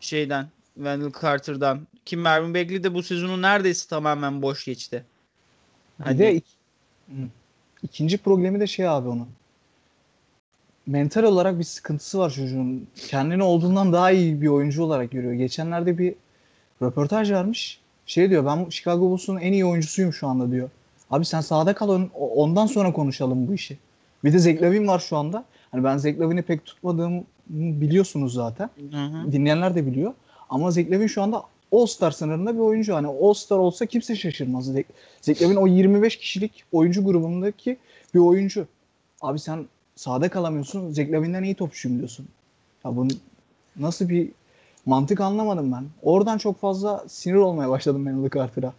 şeyden 0.00 0.48
Wendell 0.74 1.12
Carter'dan. 1.22 1.86
Kim 2.04 2.20
Marvin 2.20 2.54
Bagley 2.54 2.84
de 2.84 2.94
bu 2.94 3.02
sezonu 3.02 3.42
neredeyse 3.42 3.88
tamamen 3.88 4.42
boş 4.42 4.64
geçti. 4.64 5.04
Hani... 6.04 6.14
Bir 6.14 6.24
de 6.24 6.36
ik- 6.36 7.28
ikinci 7.82 8.18
problemi 8.18 8.60
de 8.60 8.66
şey 8.66 8.88
abi 8.88 9.08
onun. 9.08 9.28
Mental 10.86 11.22
olarak 11.22 11.58
bir 11.58 11.64
sıkıntısı 11.64 12.18
var 12.18 12.30
çocuğun. 12.30 12.86
Kendini 12.94 13.42
olduğundan 13.42 13.92
daha 13.92 14.10
iyi 14.10 14.42
bir 14.42 14.46
oyuncu 14.46 14.82
olarak 14.82 15.10
görüyor. 15.10 15.32
Geçenlerde 15.32 15.98
bir 15.98 16.14
röportaj 16.82 17.30
vermiş. 17.30 17.80
Şey 18.06 18.30
diyor 18.30 18.46
ben 18.46 18.68
Chicago 18.70 19.00
Bulls'un 19.00 19.36
en 19.36 19.52
iyi 19.52 19.64
oyuncusuyum 19.64 20.12
şu 20.12 20.26
anda 20.26 20.50
diyor. 20.50 20.70
Abi 21.10 21.24
sen 21.24 21.40
sahada 21.40 21.74
kal 21.74 22.00
ondan 22.18 22.66
sonra 22.66 22.92
konuşalım 22.92 23.48
bu 23.48 23.54
işi. 23.54 23.78
Bir 24.24 24.32
de 24.32 24.38
Zach 24.38 24.62
Lavin 24.62 24.88
var 24.88 24.98
şu 24.98 25.16
anda. 25.16 25.44
Hani 25.70 25.84
ben 25.84 25.96
Zach 25.96 26.18
Lavin'i 26.18 26.42
pek 26.42 26.64
tutmadığımı 26.64 27.24
biliyorsunuz 27.48 28.34
zaten. 28.34 28.70
Hı 28.90 28.96
hı. 28.96 29.32
Dinleyenler 29.32 29.74
de 29.74 29.86
biliyor. 29.86 30.14
Ama 30.50 30.70
Zach 30.70 30.90
Lavin 30.90 31.06
şu 31.06 31.22
anda 31.22 31.42
All-Star 31.72 32.10
sınırında 32.10 32.54
bir 32.54 32.58
oyuncu. 32.58 32.94
Hani 32.94 33.06
All-Star 33.06 33.58
olsa 33.58 33.86
kimse 33.86 34.16
şaşırmaz. 34.16 34.72
Zach 35.20 35.42
Lavin 35.42 35.56
o 35.56 35.66
25 35.66 36.16
kişilik 36.16 36.64
oyuncu 36.72 37.04
grubundaki 37.04 37.76
bir 38.14 38.18
oyuncu. 38.18 38.66
Abi 39.20 39.38
sen 39.38 39.66
sahada 40.00 40.28
kalamıyorsun. 40.28 40.92
Zach 40.92 41.10
Lavin'den 41.10 41.42
iyi 41.42 41.54
topçuyum 41.54 41.98
diyorsun. 41.98 42.28
Ya 42.84 42.96
bunu 42.96 43.10
nasıl 43.76 44.08
bir 44.08 44.30
mantık 44.86 45.20
anlamadım 45.20 45.72
ben. 45.72 45.84
Oradan 46.02 46.38
çok 46.38 46.60
fazla 46.60 47.04
sinir 47.08 47.34
olmaya 47.34 47.70
başladım 47.70 48.06
ben 48.06 48.10
Wendell 48.10 48.40
Carter'a. 48.40 48.72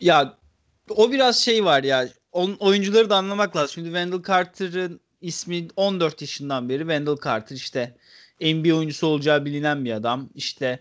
Ya 0.00 0.34
o 0.90 1.12
biraz 1.12 1.36
şey 1.38 1.64
var 1.64 1.82
ya. 1.82 2.08
On, 2.32 2.56
oyuncuları 2.60 3.10
da 3.10 3.16
anlamak 3.16 3.56
lazım. 3.56 3.70
Şimdi 3.74 3.88
Wendell 3.88 4.22
Carter'ın 4.22 5.00
ismi 5.22 5.68
14 5.76 6.20
yaşından 6.20 6.68
beri 6.68 6.78
Wendell 6.78 7.16
Carter 7.24 7.56
işte 7.56 7.94
NBA 8.40 8.74
oyuncusu 8.74 9.06
olacağı 9.06 9.44
bilinen 9.44 9.84
bir 9.84 9.92
adam. 9.92 10.28
İşte 10.34 10.80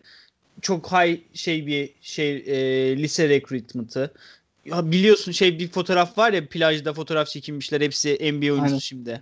çok 0.61 0.91
high 0.91 1.19
şey 1.33 1.67
bir 1.67 1.89
şey 2.01 2.35
e, 2.35 2.97
lise 2.97 3.29
recruitment'ı. 3.29 4.13
Ya 4.65 4.91
biliyorsun 4.91 5.31
şey 5.31 5.59
bir 5.59 5.67
fotoğraf 5.67 6.17
var 6.17 6.33
ya 6.33 6.47
plajda 6.47 6.93
fotoğraf 6.93 7.27
çekinmişler 7.27 7.81
hepsi 7.81 8.13
NBA 8.13 8.51
oyuncusu 8.51 8.63
Aynen. 8.63 8.77
şimdi. 8.77 9.21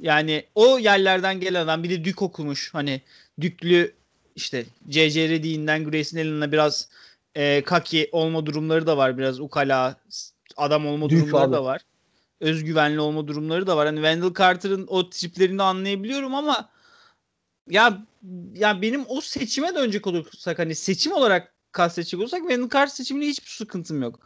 Yani 0.00 0.44
o 0.54 0.78
yerlerden 0.78 1.40
gelen 1.40 1.60
adam 1.60 1.82
bir 1.82 1.90
de 1.90 2.04
Dük 2.04 2.22
okumuş. 2.22 2.74
Hani 2.74 3.00
Düklü 3.40 3.94
işte 4.36 4.64
C.C. 4.88 5.28
Redick'inden 5.28 5.84
Grayson 5.84 6.18
Allen'a 6.18 6.52
biraz 6.52 6.88
e, 7.34 7.62
kaki 7.64 8.08
olma 8.12 8.46
durumları 8.46 8.86
da 8.86 8.96
var. 8.96 9.18
Biraz 9.18 9.40
ukala 9.40 9.96
adam 10.56 10.86
olma 10.86 11.10
Dük 11.10 11.18
durumları 11.20 11.44
abi. 11.44 11.52
da 11.52 11.64
var. 11.64 11.80
Özgüvenli 12.40 13.00
olma 13.00 13.28
durumları 13.28 13.66
da 13.66 13.76
var. 13.76 13.86
Hani 13.86 13.96
Wendell 13.96 14.34
Carter'ın 14.34 14.86
o 14.86 15.10
triplerini 15.10 15.62
anlayabiliyorum 15.62 16.34
ama 16.34 16.68
ya 17.70 18.02
ya 18.54 18.82
benim 18.82 19.04
o 19.08 19.20
seçime 19.20 19.74
dönecek 19.74 20.06
olursak 20.06 20.58
hani 20.58 20.74
seçim 20.74 21.12
olarak 21.12 21.52
kastedecek 21.72 22.20
olursak 22.20 22.40
Wendell 22.40 22.68
Carter 22.70 22.86
seçiminde 22.86 23.26
hiçbir 23.26 23.50
sıkıntım 23.50 24.02
yok. 24.02 24.20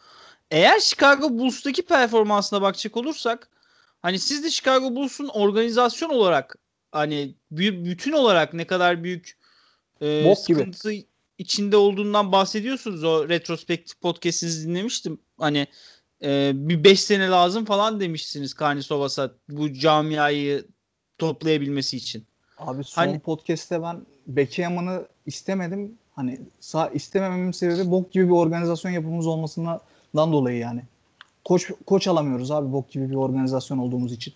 Eğer 0.50 0.80
Chicago 0.80 1.38
Bulls'taki 1.38 1.82
performansına 1.82 2.62
bakacak 2.62 2.96
olursak 2.96 3.48
hani 4.06 4.18
siz 4.18 4.44
de 4.44 4.50
Chicago 4.50 4.94
Bulls'un 4.96 5.28
organizasyon 5.28 6.10
olarak 6.10 6.56
hani 6.92 7.34
bütün 7.50 8.12
olarak 8.12 8.54
ne 8.54 8.66
kadar 8.66 9.04
büyük 9.04 9.38
e, 10.00 10.34
sıkıntı 10.34 10.92
gibi. 10.92 11.06
içinde 11.38 11.76
olduğundan 11.76 12.32
bahsediyorsunuz. 12.32 13.04
O 13.04 13.28
retrospektif 13.28 14.00
podcast'inizi 14.00 14.68
dinlemiştim. 14.68 15.18
Hani 15.38 15.66
e, 16.22 16.52
bir 16.54 16.84
5 16.84 17.00
sene 17.00 17.28
lazım 17.28 17.64
falan 17.64 18.00
demişsiniz 18.00 18.54
Karnisovas'a 18.54 19.32
bu 19.48 19.72
camiayı 19.72 20.66
toplayabilmesi 21.18 21.96
için. 21.96 22.24
Abi 22.58 22.84
son 22.84 23.02
hani, 23.02 23.20
podcast'te 23.20 23.82
ben 23.82 24.06
Beckham'ını 24.26 25.06
istemedim. 25.26 25.98
Hani 26.14 26.40
sağ 26.60 26.88
istemememin 26.88 27.52
sebebi 27.52 27.90
bok 27.90 28.12
gibi 28.12 28.24
bir 28.24 28.34
organizasyon 28.34 28.92
yapımız 28.92 29.26
olmasından 29.26 30.32
dolayı 30.32 30.58
yani. 30.58 30.82
Koç 31.46 31.70
koç 31.86 32.08
alamıyoruz 32.08 32.50
abi 32.50 32.72
bok 32.72 32.90
gibi 32.90 33.10
bir 33.10 33.14
organizasyon 33.14 33.78
olduğumuz 33.78 34.12
için. 34.12 34.34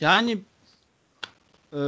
Yani 0.00 0.38
ee, 1.72 1.78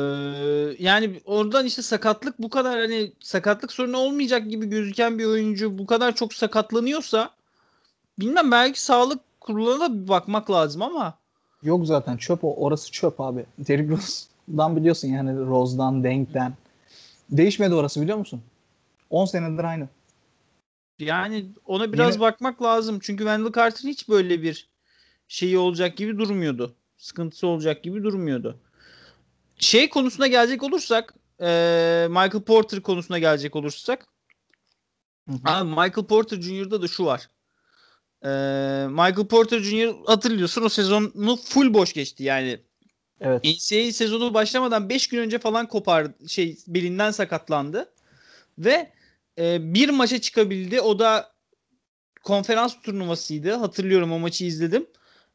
yani 0.78 1.20
oradan 1.24 1.66
işte 1.66 1.82
sakatlık 1.82 2.38
bu 2.38 2.50
kadar 2.50 2.78
hani 2.78 3.12
sakatlık 3.20 3.72
sorunu 3.72 3.96
olmayacak 3.98 4.50
gibi 4.50 4.66
gözüken 4.66 5.18
bir 5.18 5.24
oyuncu 5.24 5.78
bu 5.78 5.86
kadar 5.86 6.14
çok 6.14 6.34
sakatlanıyorsa 6.34 7.30
bilmem 8.18 8.50
belki 8.50 8.82
sağlık 8.82 9.20
kuruluna 9.40 9.80
da 9.80 10.02
bir 10.02 10.08
bakmak 10.08 10.50
lazım 10.50 10.82
ama 10.82 11.18
Yok 11.62 11.86
zaten 11.86 12.16
çöp 12.16 12.44
o. 12.44 12.54
Orası 12.54 12.92
çöp 12.92 13.20
abi. 13.20 13.46
Derrick 13.58 13.92
Rose'dan 13.92 14.76
biliyorsun 14.76 15.08
yani 15.08 15.46
Rose'dan, 15.46 16.04
Denk'ten. 16.04 16.54
Değişmedi 17.30 17.74
orası 17.74 18.00
biliyor 18.02 18.18
musun? 18.18 18.42
10 19.10 19.24
senedir 19.24 19.64
aynı. 19.64 19.88
Yani 20.98 21.46
ona 21.64 21.92
biraz 21.92 22.14
Yine... 22.14 22.20
bakmak 22.20 22.62
lazım. 22.62 22.98
Çünkü 23.02 23.24
Wendell 23.24 23.52
Carter'ın 23.52 23.88
hiç 23.88 24.08
böyle 24.08 24.42
bir 24.42 24.68
şeyi 25.28 25.58
olacak 25.58 25.96
gibi 25.96 26.18
durmuyordu. 26.18 26.74
Sıkıntısı 26.96 27.46
olacak 27.46 27.84
gibi 27.84 28.02
durmuyordu. 28.02 28.60
Şey 29.58 29.88
konusuna 29.88 30.26
gelecek 30.26 30.62
olursak 30.62 31.14
Michael 32.10 32.42
Porter 32.46 32.80
konusuna 32.80 33.18
gelecek 33.18 33.56
olursak 33.56 34.08
Abi 35.44 35.68
Michael 35.68 36.06
Porter 36.06 36.40
Jr.'da 36.40 36.82
da 36.82 36.88
şu 36.88 37.04
var. 37.04 37.28
Ee, 38.24 38.28
Michael 38.88 39.26
Porter 39.26 39.58
Jr. 39.58 39.94
hatırlıyorsun 40.06 40.62
o 40.62 40.68
sezonu 40.68 41.36
full 41.36 41.74
boş 41.74 41.92
geçti 41.92 42.24
yani. 42.24 42.60
Evet. 43.20 43.44
NCAA 43.44 43.92
sezonu 43.92 44.34
başlamadan 44.34 44.88
5 44.88 45.08
gün 45.08 45.18
önce 45.18 45.38
falan 45.38 45.68
kopar 45.68 46.06
şey 46.26 46.58
belinden 46.66 47.10
sakatlandı. 47.10 47.92
Ve 48.58 48.92
e, 49.38 49.74
bir 49.74 49.88
maça 49.88 50.20
çıkabildi. 50.20 50.80
O 50.80 50.98
da 50.98 51.32
konferans 52.22 52.80
turnuvasıydı. 52.82 53.52
Hatırlıyorum 53.52 54.12
o 54.12 54.18
maçı 54.18 54.44
izledim. 54.44 54.86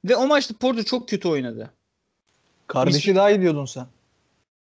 Ve 0.05 0.15
o 0.15 0.27
maçta 0.27 0.53
Porter 0.57 0.83
çok 0.83 1.09
kötü 1.09 1.27
oynadı. 1.27 1.73
Kardeşi 2.67 3.09
Biz... 3.09 3.15
daha 3.15 3.31
iyi 3.31 3.41
diyordun 3.41 3.65
sen. 3.65 3.87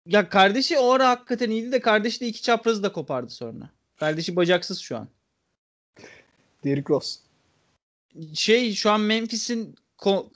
Ya 0.07 0.29
kardeşi 0.29 0.79
o 0.79 0.91
ara 0.91 1.09
hakikaten 1.09 1.51
iyiydi 1.51 1.73
de 1.73 1.81
kardeşi 1.81 2.21
de 2.21 2.27
iki 2.27 2.43
çaprazı 2.43 2.83
da 2.83 2.93
kopardı 2.93 3.31
sonra. 3.31 3.71
Kardeşi 3.97 4.37
bacaksız 4.37 4.79
şu 4.79 4.97
an. 4.97 5.09
Derrick 6.65 6.95
Rose 6.95 7.21
şey 8.35 8.75
şu 8.75 8.91
an 8.91 9.01
Memphis'in 9.01 9.75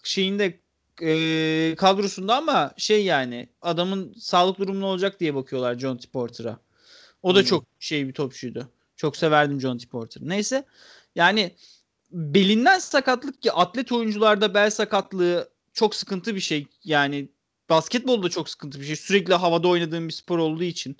şeyinde 0.02 0.60
e, 1.02 1.74
kadrosunda 1.76 2.36
ama 2.36 2.74
şey 2.76 3.04
yani 3.04 3.48
adamın 3.62 4.14
sağlık 4.18 4.58
durumu 4.58 4.80
ne 4.80 4.84
olacak 4.84 5.20
diye 5.20 5.34
bakıyorlar 5.34 5.78
John 5.78 5.96
T. 5.96 6.08
Porter'a. 6.08 6.58
O 7.22 7.34
da 7.34 7.38
hmm. 7.38 7.46
çok 7.46 7.64
şey 7.80 8.08
bir 8.08 8.12
topçuydu. 8.12 8.68
Çok 9.02 9.16
severdim 9.16 9.60
John 9.60 9.78
T. 9.78 9.88
Porter. 9.88 10.22
Neyse 10.26 10.64
yani 11.14 11.56
belinden 12.10 12.78
sakatlık 12.78 13.42
ki 13.42 13.52
atlet 13.52 13.92
oyuncularda 13.92 14.54
bel 14.54 14.70
sakatlığı 14.70 15.50
çok 15.72 15.94
sıkıntı 15.94 16.34
bir 16.34 16.40
şey. 16.40 16.66
Yani 16.84 17.28
basketbolda 17.70 18.28
çok 18.28 18.48
sıkıntı 18.48 18.80
bir 18.80 18.84
şey. 18.84 18.96
Sürekli 18.96 19.34
havada 19.34 19.68
oynadığım 19.68 20.08
bir 20.08 20.12
spor 20.12 20.38
olduğu 20.38 20.62
için. 20.62 20.96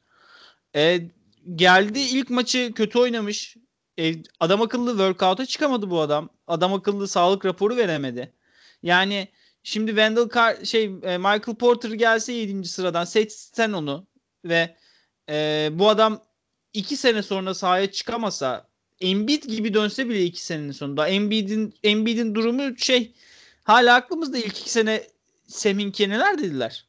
E, 0.77 1.01
geldi 1.55 2.01
ilk 2.01 2.31
maçı 2.31 2.73
kötü 2.75 2.99
oynamış. 2.99 3.57
E, 3.99 4.15
adam 4.41 4.63
akıllı 4.63 4.91
workout'a 4.91 5.47
çıkamadı 5.47 5.91
bu 5.91 6.01
adam. 6.01 6.29
Adam 6.47 6.75
akıllı 6.75 7.09
sağlık 7.09 7.45
raporu 7.45 7.77
veremedi. 7.77 8.33
Yani 8.83 9.29
şimdi 9.63 9.91
Wendell 9.91 10.29
Car 10.35 10.65
şey 10.65 10.85
e, 10.85 11.19
Michael 11.19 11.57
Porter 11.59 11.91
gelse 11.91 12.33
7. 12.33 12.69
sıradan 12.69 13.05
seçsen 13.05 13.73
onu 13.73 14.07
ve 14.45 14.77
e, 15.29 15.69
bu 15.73 15.89
adam 15.89 16.23
2 16.73 16.97
sene 16.97 17.23
sonra 17.23 17.55
sahaya 17.55 17.93
çıkamasa 17.93 18.67
Embiid 19.01 19.43
gibi 19.43 19.75
dönse 19.75 20.09
bile 20.09 20.25
2 20.25 20.45
senenin 20.45 20.73
sonunda 20.73 21.09
Embiid'in 21.09 21.75
Embiid'in 21.83 22.35
durumu 22.35 22.79
şey 22.79 23.13
hala 23.65 23.95
aklımızda 23.95 24.39
ilk 24.39 24.59
2 24.59 24.71
sene 24.71 25.07
Seminke 25.47 26.09
neler 26.09 26.39
dediler. 26.39 26.87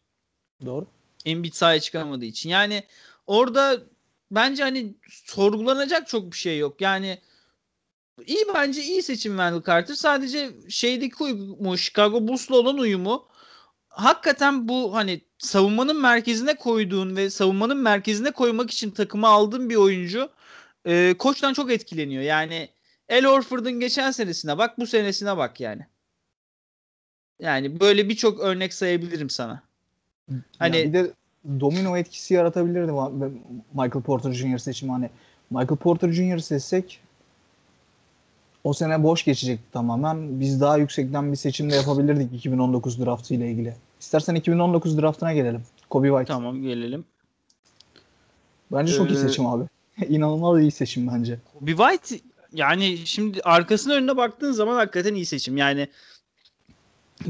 Doğru. 0.65 0.87
Embiid 1.25 1.53
sahaya 1.53 1.79
çıkamadığı 1.79 2.25
için. 2.25 2.49
Yani 2.49 2.83
orada 3.27 3.83
bence 4.31 4.63
hani 4.63 4.93
sorgulanacak 5.09 6.07
çok 6.07 6.31
bir 6.31 6.37
şey 6.37 6.57
yok. 6.57 6.81
Yani 6.81 7.19
iyi 8.27 8.45
bence 8.55 8.83
iyi 8.83 9.03
seçim 9.03 9.31
Wendell 9.31 9.63
Carter. 9.63 9.95
Sadece 9.95 10.51
şeydeki 10.69 11.23
uyumu, 11.23 11.77
Chicago 11.77 12.27
Bulls'la 12.27 12.55
olan 12.55 12.77
uyumu 12.77 13.27
hakikaten 13.93 14.67
bu 14.67 14.95
hani 14.95 15.21
savunmanın 15.38 16.01
merkezine 16.01 16.55
koyduğun 16.55 17.15
ve 17.15 17.29
savunmanın 17.29 17.77
merkezine 17.77 18.31
koymak 18.31 18.71
için 18.71 18.91
takımı 18.91 19.27
aldığın 19.27 19.69
bir 19.69 19.75
oyuncu 19.75 20.29
e, 20.85 21.15
koçtan 21.19 21.53
çok 21.53 21.71
etkileniyor. 21.71 22.23
Yani 22.23 22.69
El 23.09 23.25
Horford'un 23.25 23.79
geçen 23.79 24.12
senesine 24.12 24.57
bak, 24.57 24.79
bu 24.79 24.88
senesine 24.88 25.38
bak 25.38 25.59
yani. 25.59 25.85
Yani 27.39 27.79
böyle 27.79 28.09
birçok 28.09 28.39
örnek 28.39 28.73
sayabilirim 28.73 29.29
sana. 29.29 29.63
Hani 30.59 30.77
ya 30.77 30.83
bir 30.83 30.93
de 30.93 31.12
domino 31.59 31.97
etkisi 31.97 32.33
yaratabilirdi 32.33 32.91
Michael 33.73 34.03
Porter 34.03 34.31
Jr. 34.31 34.57
seçimi 34.57 34.91
hani 34.91 35.09
Michael 35.50 35.77
Porter 35.77 36.12
Jr. 36.12 36.38
seçsek 36.38 37.00
o 38.63 38.74
sene 38.74 39.03
boş 39.03 39.25
geçecekti 39.25 39.72
tamamen. 39.72 40.39
Biz 40.39 40.62
daha 40.62 40.77
yüksekten 40.77 41.32
bir 41.32 41.38
seçim 41.38 41.72
de 41.72 41.75
yapabilirdik 41.75 42.34
2019 42.34 43.05
draftı 43.05 43.34
ile 43.34 43.51
ilgili. 43.51 43.75
İstersen 44.00 44.36
2019 44.36 45.01
draftına 45.01 45.34
gelelim. 45.34 45.63
Kobe 45.89 46.08
White. 46.08 46.34
Tamam 46.34 46.62
gelelim. 46.62 47.05
Bence 48.72 48.93
çok 48.93 49.10
ee, 49.10 49.13
iyi 49.13 49.17
seçim 49.17 49.46
abi. 49.46 49.63
İnanılmaz 50.10 50.62
iyi 50.62 50.72
seçim 50.72 51.08
bence. 51.08 51.39
Kobe 51.60 51.75
White 51.75 52.20
yani 52.53 52.98
şimdi 52.98 53.41
arkasının 53.41 53.96
önüne 53.96 54.17
baktığın 54.17 54.51
zaman 54.51 54.75
hakikaten 54.75 55.15
iyi 55.15 55.25
seçim. 55.25 55.58
Yani 55.58 55.88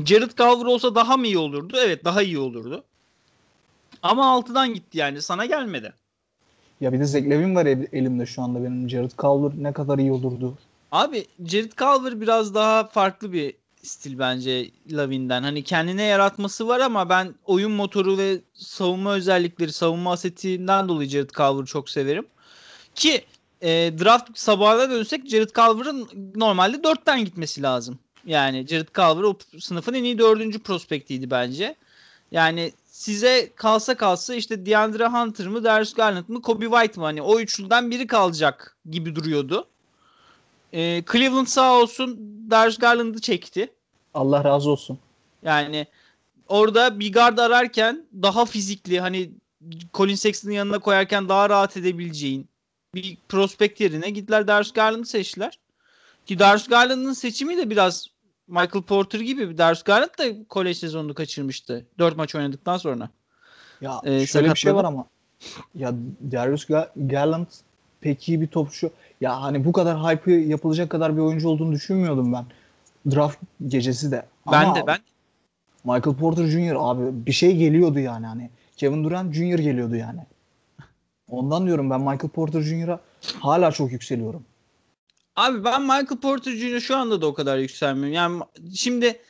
Jared 0.06 0.32
Culver 0.32 0.66
olsa 0.66 0.96
daha 0.96 1.18
mı 1.18 1.26
iyi 1.26 1.38
olurdu? 1.38 1.78
Evet 1.86 2.06
daha 2.06 2.22
iyi 2.22 2.40
olurdu. 2.40 2.84
Ama 4.04 4.32
altıdan 4.32 4.74
gitti 4.74 4.98
yani. 4.98 5.22
Sana 5.22 5.46
gelmedi. 5.46 5.94
Ya 6.82 6.94
bir 6.94 7.00
de 7.00 7.06
Zach 7.06 7.24
Levin 7.24 7.56
var 7.56 7.66
elimde 7.66 8.26
şu 8.26 8.42
anda 8.42 8.64
benim. 8.64 8.90
Jared 8.90 9.12
Culver 9.18 9.52
ne 9.64 9.74
kadar 9.74 9.98
iyi 9.98 10.12
olurdu. 10.12 10.58
Abi 10.94 11.26
Jared 11.46 11.72
Culver 11.72 12.22
biraz 12.22 12.56
daha 12.56 12.88
farklı 12.88 13.34
bir 13.34 13.54
stil 13.84 14.20
bence 14.20 14.70
Lavin'den. 14.92 15.44
Hani 15.44 15.64
kendine 15.64 16.04
yaratması 16.04 16.68
var 16.68 16.80
ama 16.80 17.10
ben 17.10 17.36
oyun 17.46 17.72
motoru 17.72 18.18
ve 18.18 18.40
savunma 18.54 19.14
özellikleri, 19.14 19.72
savunma 19.72 20.12
asetinden 20.12 20.88
dolayı 20.90 21.10
Jared 21.10 21.30
Culver'ı 21.30 21.66
çok 21.66 21.90
severim. 21.90 22.26
Ki 22.96 23.26
e, 23.62 23.70
draft 24.00 24.40
sabahına 24.40 24.90
dönsek 24.90 25.30
Jared 25.30 25.50
Culver'ın 25.50 26.10
normalde 26.36 26.78
4'ten 26.78 27.26
gitmesi 27.26 27.62
lazım. 27.62 28.00
Yani 28.26 28.68
Jared 28.68 28.90
Culver 28.96 29.24
o 29.24 29.38
sınıfın 29.60 29.94
en 29.94 30.04
iyi 30.04 30.18
dördüncü 30.18 30.60
prospektiydi 30.60 31.32
bence. 31.32 31.76
Yani 32.32 32.72
size 32.86 33.50
kalsa 33.56 33.98
kalsa 33.98 34.36
işte 34.36 34.66
DeAndre 34.66 35.08
Hunter 35.08 35.48
mı, 35.48 35.64
Darius 35.64 35.94
Garland 35.94 36.30
mı, 36.30 36.42
Kobe 36.42 36.66
White 36.66 37.00
mı? 37.00 37.06
Hani 37.06 37.22
o 37.22 37.40
üçlüden 37.40 37.92
biri 37.92 38.08
kalacak 38.08 38.78
gibi 38.90 39.16
duruyordu. 39.16 39.68
Ee, 40.74 41.04
Cleveland 41.12 41.48
sağ 41.48 41.74
olsun 41.74 42.20
Darius 42.50 42.78
Garland'ı 42.78 43.22
çekti. 43.22 43.74
Allah 44.14 44.44
razı 44.44 44.70
olsun. 44.70 45.00
Yani 45.44 45.88
orada 46.48 47.00
bir 47.00 47.14
guard 47.14 47.38
ararken 47.38 48.06
daha 48.22 48.46
fizikli 48.46 49.00
hani 49.00 49.32
Colin 49.94 50.16
Sexton'ın 50.16 50.54
yanına 50.54 50.80
koyarken 50.80 51.30
daha 51.30 51.50
rahat 51.50 51.78
edebileceğin 51.78 52.48
bir 52.96 53.18
prospekt 53.30 53.82
yerine 53.82 54.10
gittiler 54.10 54.48
Darius 54.48 54.74
Garland'ı 54.74 55.06
seçtiler. 55.06 55.60
Ki 56.26 56.40
Darius 56.40 56.68
Garland'ın 56.68 57.14
seçimi 57.14 57.58
de 57.58 57.70
biraz 57.70 58.08
Michael 58.48 58.84
Porter 58.84 59.20
gibi. 59.20 59.58
Darius 59.58 59.84
Garland 59.84 60.20
da 60.20 60.48
kolej 60.50 60.78
sezonunu 60.78 61.14
kaçırmıştı. 61.14 61.86
Dört 62.00 62.18
maç 62.18 62.36
oynadıktan 62.36 62.78
sonra. 62.78 63.10
Ya 63.82 64.02
ee, 64.04 64.26
şöyle 64.26 64.52
bir 64.52 64.56
şey 64.56 64.76
var 64.76 64.86
ama 64.86 65.06
ya 65.76 65.94
Darius 66.32 66.66
Garland 66.96 67.48
pek 68.02 68.30
iyi 68.30 68.42
bir 68.42 68.48
topçu. 68.48 68.92
Ya 69.24 69.42
hani 69.42 69.66
bu 69.66 69.72
kadar 69.72 69.98
hype 70.00 70.34
yapılacak 70.34 70.90
kadar 70.90 71.16
bir 71.16 71.22
oyuncu 71.22 71.50
olduğunu 71.50 71.72
düşünmüyordum 71.72 72.34
ben. 72.34 72.46
Draft 73.12 73.38
gecesi 73.68 74.12
de. 74.12 74.26
Ben 74.52 74.66
ama 74.66 74.76
de 74.76 74.88
ben. 74.88 75.00
Michael 75.84 76.16
Porter 76.16 76.46
Jr. 76.46 76.76
abi 76.78 77.26
bir 77.26 77.32
şey 77.32 77.58
geliyordu 77.58 78.00
yani 78.00 78.26
hani. 78.26 78.50
Kevin 78.78 79.04
Durant 79.04 79.34
Jr. 79.36 79.60
geliyordu 79.60 79.96
yani. 79.96 80.20
Ondan 81.30 81.66
diyorum 81.66 81.90
ben 81.90 82.00
Michael 82.00 82.30
Porter 82.30 82.62
Jr.'a 82.62 83.00
hala 83.40 83.72
çok 83.72 83.92
yükseliyorum. 83.92 84.44
Abi 85.36 85.64
ben 85.64 85.82
Michael 85.82 86.20
Porter 86.22 86.52
Jr. 86.52 86.80
şu 86.80 86.98
anda 86.98 87.22
da 87.22 87.28
o 87.28 87.34
kadar 87.34 87.58
yükselmiyorum. 87.58 88.14
Yani 88.14 88.42
şimdi 88.76 89.22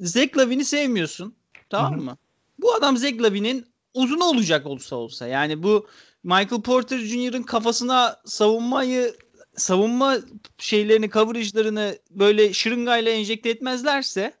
Zach 0.00 0.36
Lavin'i 0.36 0.64
sevmiyorsun. 0.64 1.34
Tamam 1.70 1.94
Hı-hı. 1.94 2.02
mı? 2.02 2.16
Bu 2.58 2.74
adam 2.74 2.96
Zach 2.96 3.20
Lavin'in 3.20 3.66
uzun 3.94 4.20
olacak 4.20 4.66
olsa 4.66 4.96
olsa. 4.96 5.26
Yani 5.26 5.62
bu 5.62 5.86
Michael 6.24 6.62
Porter 6.62 6.98
Jr.'ın 6.98 7.42
kafasına 7.42 8.16
savunmayı 8.24 9.14
savunma 9.56 10.16
şeylerini, 10.58 11.10
coverage'larını 11.10 11.98
böyle 12.10 12.52
şırıngayla 12.52 13.12
enjekte 13.12 13.50
etmezlerse 13.50 14.32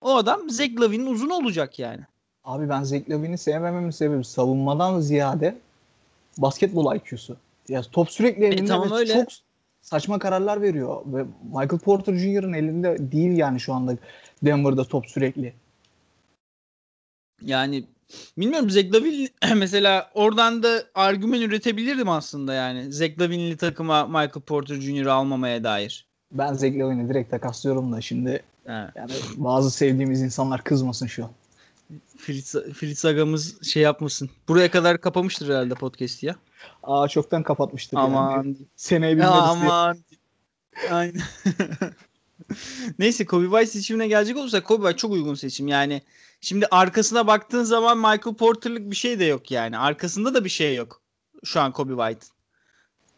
o 0.00 0.16
adam 0.16 0.50
Zach 0.50 0.80
Lavin'in 0.80 1.06
uzun 1.06 1.30
olacak 1.30 1.78
yani. 1.78 2.00
Abi 2.44 2.68
ben 2.68 2.82
Zach 2.82 3.10
Lavin'i 3.10 3.38
sevmememin 3.38 3.90
sebebi 3.90 4.24
savunmadan 4.24 5.00
ziyade 5.00 5.58
basketbol 6.38 6.96
IQ'su. 6.96 7.36
Ya 7.68 7.82
top 7.82 8.10
sürekli 8.10 8.44
e, 8.44 8.46
elinde 8.46 8.62
e, 8.62 8.66
tamam 8.66 8.92
öyle. 8.92 9.12
çok 9.12 9.28
saçma 9.82 10.18
kararlar 10.18 10.62
veriyor 10.62 11.02
ve 11.06 11.24
Michael 11.44 11.78
Porter 11.78 12.14
Jr.'ın 12.14 12.52
elinde 12.52 13.12
değil 13.12 13.36
yani 13.36 13.60
şu 13.60 13.74
anda 13.74 13.96
Denver'da 14.42 14.84
top 14.84 15.06
sürekli. 15.06 15.54
Yani 17.42 17.84
bilmiyorum 18.38 18.70
Zach 18.70 18.94
Lavin 18.94 19.28
mesela 19.56 20.10
oradan 20.14 20.62
da 20.62 20.82
argüman 20.94 21.40
üretebilirdim 21.40 22.08
aslında 22.08 22.54
yani. 22.54 22.92
Zach 22.92 23.20
Lavin'li 23.20 23.56
takıma 23.56 24.06
Michael 24.06 24.42
Porter 24.46 24.74
Jr. 24.80 25.06
almamaya 25.06 25.64
dair. 25.64 26.06
Ben 26.32 26.54
Zach 26.54 26.72
Lavin'i 26.76 27.08
direkt 27.08 27.30
takaslıyorum 27.30 27.92
da 27.92 28.00
şimdi 28.00 28.42
evet. 28.66 28.90
yani 28.94 29.12
bazı 29.36 29.70
sevdiğimiz 29.70 30.22
insanlar 30.22 30.64
kızmasın 30.64 31.06
şu 31.06 31.24
an. 31.24 31.30
Fritz, 32.18 32.52
Fritz 32.74 33.04
Agamız 33.04 33.62
şey 33.62 33.82
yapmasın. 33.82 34.30
Buraya 34.48 34.70
kadar 34.70 35.00
kapamıştır 35.00 35.48
herhalde 35.48 35.74
podcast 35.74 36.22
ya. 36.22 36.36
Aa 36.82 37.08
çoktan 37.08 37.42
kapatmıştır 37.42 37.96
aman. 37.96 38.32
yani. 38.32 38.56
Seneye 38.76 39.12
bilmeriz 39.12 39.32
Aman. 39.32 39.98
Aynen. 40.90 41.22
Neyse 42.98 43.26
Kobe 43.26 43.44
White 43.44 43.66
seçimine 43.66 44.08
gelecek 44.08 44.36
olursa 44.36 44.62
Kobe 44.62 44.82
White 44.82 44.96
çok 44.96 45.12
uygun 45.12 45.34
seçim. 45.34 45.68
Yani 45.68 46.02
şimdi 46.40 46.66
arkasına 46.70 47.26
baktığın 47.26 47.64
zaman 47.64 47.98
Michael 47.98 48.36
Porter'lık 48.36 48.90
bir 48.90 48.96
şey 48.96 49.18
de 49.18 49.24
yok 49.24 49.50
yani. 49.50 49.78
Arkasında 49.78 50.34
da 50.34 50.44
bir 50.44 50.50
şey 50.50 50.74
yok. 50.74 51.02
Şu 51.44 51.60
an 51.60 51.72
Kobe 51.72 51.92
White. 51.92 52.26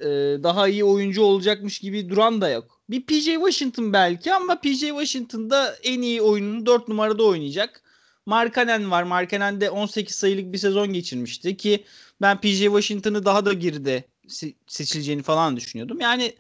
Ee, 0.00 0.06
daha 0.42 0.68
iyi 0.68 0.84
oyuncu 0.84 1.22
olacakmış 1.22 1.78
gibi 1.78 2.08
duran 2.08 2.40
da 2.40 2.48
yok. 2.48 2.80
Bir 2.90 3.06
PJ 3.06 3.24
Washington 3.24 3.92
belki 3.92 4.34
ama 4.34 4.60
PJ 4.60 4.80
Washington'da 4.80 5.76
en 5.82 6.02
iyi 6.02 6.22
oyununu 6.22 6.66
4 6.66 6.88
numarada 6.88 7.22
oynayacak. 7.22 7.82
Markanen 8.26 8.90
var. 8.90 9.02
Markanen 9.02 9.60
de 9.60 9.70
18 9.70 10.16
sayılık 10.16 10.52
bir 10.52 10.58
sezon 10.58 10.92
geçirmişti 10.92 11.56
ki 11.56 11.84
ben 12.20 12.40
PJ 12.40 12.58
Washington'ı 12.58 13.24
daha 13.24 13.44
da 13.44 13.52
geride 13.52 14.04
seçileceğini 14.66 15.22
falan 15.22 15.56
düşünüyordum. 15.56 16.00
Yani 16.00 16.34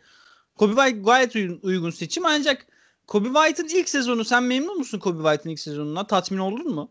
Kobe 0.58 0.74
White 0.74 0.98
gayet 0.98 1.36
uygun 1.62 1.90
seçim 1.90 2.26
ancak 2.26 2.66
Kobe 3.08 3.28
White'ın 3.28 3.68
ilk 3.68 3.88
sezonu 3.88 4.24
sen 4.24 4.42
memnun 4.42 4.78
musun 4.78 4.98
Kobe 4.98 5.22
White'ın 5.22 5.52
ilk 5.52 5.60
sezonuna? 5.60 6.06
Tatmin 6.06 6.38
oldun 6.38 6.74
mu? 6.74 6.90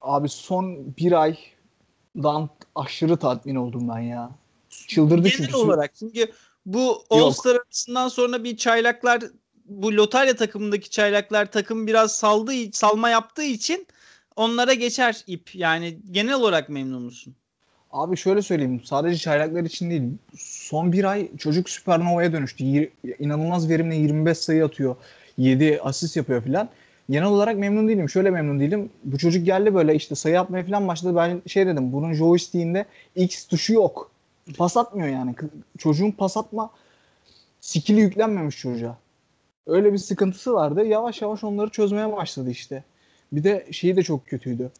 Abi 0.00 0.28
son 0.28 0.96
bir 0.96 1.12
aydan 1.12 2.50
aşırı 2.74 3.16
tatmin 3.16 3.54
oldum 3.54 3.88
ben 3.88 4.00
ya. 4.00 4.30
Çıldırdı 4.70 5.28
Genel 5.28 5.36
çünkü. 5.36 5.56
olarak 5.56 5.94
çünkü 5.94 6.32
bu 6.66 7.04
All 7.10 7.30
Star 7.30 7.54
arasından 7.56 8.08
sonra 8.08 8.44
bir 8.44 8.56
çaylaklar 8.56 9.22
bu 9.64 9.96
lotarya 9.96 10.36
takımındaki 10.36 10.90
çaylaklar 10.90 11.52
takım 11.52 11.86
biraz 11.86 12.12
saldığı 12.12 12.72
salma 12.72 13.10
yaptığı 13.10 13.42
için 13.42 13.86
onlara 14.36 14.74
geçer 14.74 15.24
ip. 15.26 15.54
Yani 15.54 15.98
genel 16.10 16.34
olarak 16.34 16.68
memnun 16.68 17.02
musun? 17.02 17.34
Abi 17.90 18.16
şöyle 18.16 18.42
söyleyeyim. 18.42 18.80
Sadece 18.84 19.18
çaylaklar 19.18 19.62
için 19.62 19.90
değil. 19.90 20.02
Son 20.38 20.92
bir 20.92 21.04
ay 21.04 21.36
çocuk 21.36 21.70
süpernova'ya 21.70 22.32
dönüştü. 22.32 22.64
Yir- 22.64 22.90
inanılmaz 23.18 23.68
verimli 23.68 23.96
25 23.96 24.38
sayı 24.38 24.64
atıyor. 24.64 24.96
7 25.38 25.80
asist 25.82 26.16
yapıyor 26.16 26.42
filan. 26.42 26.68
Genel 27.10 27.28
olarak 27.28 27.58
memnun 27.58 27.88
değilim. 27.88 28.08
Şöyle 28.08 28.30
memnun 28.30 28.60
değilim. 28.60 28.90
Bu 29.04 29.18
çocuk 29.18 29.46
geldi 29.46 29.74
böyle 29.74 29.94
işte 29.94 30.14
sayı 30.14 30.40
atmaya 30.40 30.64
falan 30.64 30.88
başladı. 30.88 31.16
Ben 31.16 31.42
şey 31.46 31.66
dedim. 31.66 31.92
Bunun 31.92 32.12
joystick'inde 32.12 32.86
X 33.16 33.46
tuşu 33.46 33.72
yok. 33.72 34.10
Pas 34.58 34.76
atmıyor 34.76 35.08
yani. 35.08 35.34
Çocuğun 35.78 36.10
pas 36.10 36.36
atma 36.36 36.70
skill'i 37.60 38.00
yüklenmemiş 38.00 38.58
çocuğa. 38.58 38.96
Öyle 39.66 39.92
bir 39.92 39.98
sıkıntısı 39.98 40.52
vardı. 40.52 40.84
Yavaş 40.84 41.22
yavaş 41.22 41.44
onları 41.44 41.70
çözmeye 41.70 42.12
başladı 42.12 42.50
işte. 42.50 42.84
Bir 43.32 43.44
de 43.44 43.66
şeyi 43.70 43.96
de 43.96 44.02
çok 44.02 44.26
kötüydü. 44.26 44.70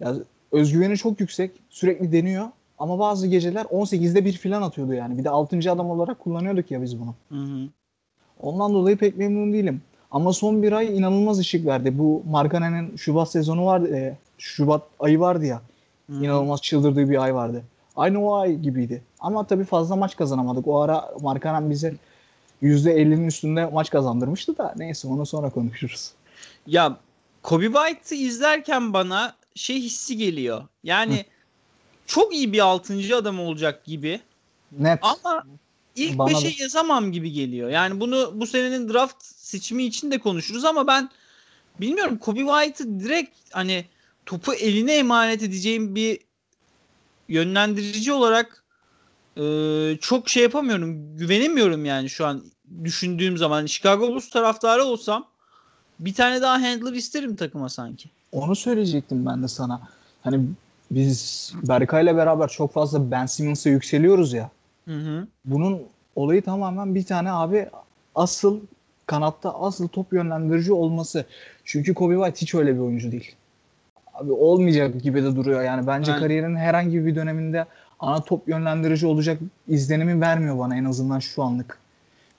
Ya 0.00 0.14
özgüveni 0.52 0.96
çok 0.96 1.20
yüksek. 1.20 1.50
Sürekli 1.70 2.12
deniyor. 2.12 2.48
Ama 2.78 2.98
bazı 2.98 3.26
geceler 3.26 3.64
18'de 3.64 4.24
bir 4.24 4.32
filan 4.32 4.62
atıyordu 4.62 4.94
yani. 4.94 5.18
Bir 5.18 5.24
de 5.24 5.30
6. 5.30 5.58
adam 5.72 5.90
olarak 5.90 6.18
kullanıyorduk 6.18 6.70
ya 6.70 6.82
biz 6.82 7.00
bunu. 7.00 7.14
Hı 7.28 7.34
hı. 7.34 7.68
Ondan 8.40 8.74
dolayı 8.74 8.96
pek 8.96 9.16
memnun 9.16 9.52
değilim. 9.52 9.82
Ama 10.10 10.32
son 10.32 10.62
bir 10.62 10.72
ay 10.72 10.98
inanılmaz 10.98 11.38
ışık 11.38 11.66
verdi. 11.66 11.98
Bu 11.98 12.22
Markanen'in 12.30 12.96
Şubat 12.96 13.30
sezonu 13.30 13.66
vardı. 13.66 13.96
e, 13.96 14.16
Şubat 14.38 14.82
ayı 15.00 15.20
vardı 15.20 15.46
ya. 15.46 15.62
Hı. 16.10 16.24
İnanılmaz 16.24 16.62
çıldırdığı 16.62 17.10
bir 17.10 17.22
ay 17.22 17.34
vardı. 17.34 17.62
Aynı 17.96 18.24
o 18.24 18.34
ay 18.34 18.56
gibiydi. 18.56 19.02
Ama 19.20 19.46
tabii 19.46 19.64
fazla 19.64 19.96
maç 19.96 20.16
kazanamadık. 20.16 20.68
O 20.68 20.80
ara 20.80 21.10
Markanen 21.20 21.70
bize 21.70 21.94
%50'nin 22.62 23.26
üstünde 23.26 23.66
maç 23.66 23.90
kazandırmıştı 23.90 24.58
da 24.58 24.74
neyse 24.76 25.08
onu 25.08 25.26
sonra 25.26 25.50
konuşuruz. 25.50 26.12
Ya 26.66 26.96
Kobe 27.42 27.66
White'ı 27.66 28.18
izlerken 28.18 28.92
bana 28.92 29.34
şey 29.54 29.80
hissi 29.80 30.16
geliyor. 30.16 30.62
Yani 30.84 31.24
çok 32.06 32.34
iyi 32.34 32.52
bir 32.52 32.58
6. 32.60 33.16
adam 33.16 33.40
olacak 33.40 33.84
gibi 33.84 34.20
Net. 34.78 34.98
ama 35.02 35.44
ilk 35.98 36.18
Bana 36.18 36.30
5'e 36.30 36.58
da. 36.58 36.62
yazamam 36.62 37.12
gibi 37.12 37.32
geliyor. 37.32 37.70
Yani 37.70 38.00
bunu 38.00 38.32
bu 38.34 38.46
senenin 38.46 38.88
draft 38.88 39.24
seçimi 39.24 39.84
için 39.84 40.10
de 40.10 40.18
konuşuruz 40.18 40.64
ama 40.64 40.86
ben 40.86 41.10
bilmiyorum 41.80 42.18
Kobe 42.18 42.40
White'ı 42.40 43.00
direkt 43.00 43.36
hani 43.50 43.84
topu 44.26 44.54
eline 44.54 44.94
emanet 44.94 45.42
edeceğim 45.42 45.94
bir 45.94 46.18
yönlendirici 47.28 48.12
olarak 48.12 48.64
e, 49.36 49.42
çok 50.00 50.28
şey 50.28 50.42
yapamıyorum. 50.42 51.16
Güvenemiyorum 51.16 51.84
yani 51.84 52.10
şu 52.10 52.26
an 52.26 52.44
düşündüğüm 52.84 53.38
zaman. 53.38 53.66
Chicago 53.66 54.08
Bulls 54.08 54.30
taraftarı 54.30 54.84
olsam 54.84 55.26
bir 56.00 56.14
tane 56.14 56.42
daha 56.42 56.62
handler 56.62 56.92
isterim 56.92 57.36
takıma 57.36 57.68
sanki. 57.68 58.10
Onu 58.32 58.56
söyleyecektim 58.56 59.26
ben 59.26 59.42
de 59.42 59.48
sana. 59.48 59.80
Hani 60.22 60.40
biz 60.90 61.52
Berkay'la 61.68 62.16
beraber 62.16 62.48
çok 62.48 62.72
fazla 62.72 63.10
Ben 63.10 63.26
Simmons'a 63.26 63.70
yükseliyoruz 63.70 64.32
ya. 64.32 64.50
Hı 64.88 64.94
hı. 64.94 65.26
Bunun 65.44 65.82
olayı 66.16 66.42
tamamen 66.42 66.94
bir 66.94 67.04
tane 67.04 67.32
abi 67.32 67.68
asıl 68.14 68.60
kanatta 69.06 69.60
asıl 69.60 69.88
top 69.88 70.12
yönlendirici 70.12 70.72
olması. 70.72 71.24
Çünkü 71.64 71.94
Kobe 71.94 72.14
White 72.14 72.40
hiç 72.40 72.54
öyle 72.54 72.74
bir 72.74 72.80
oyuncu 72.80 73.12
değil. 73.12 73.34
Abi 74.14 74.32
olmayacak 74.32 75.02
gibi 75.02 75.22
de 75.22 75.36
duruyor 75.36 75.62
yani. 75.62 75.86
Bence 75.86 76.10
Yani- 76.10 76.20
kariyerinin 76.20 76.56
herhangi 76.56 77.06
bir 77.06 77.14
döneminde 77.14 77.66
ana 78.00 78.20
top 78.24 78.48
yönlendirici 78.48 79.06
olacak 79.06 79.40
izlenimi 79.68 80.20
vermiyor 80.20 80.58
bana 80.58 80.76
en 80.76 80.84
azından 80.84 81.18
şu 81.18 81.42
anlık. 81.42 81.78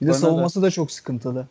Bir 0.00 0.06
de 0.06 0.10
Bana 0.10 0.16
da. 0.16 0.20
savunması 0.20 0.62
da 0.62 0.70
çok 0.70 0.90
sıkıntılı. 0.90 1.46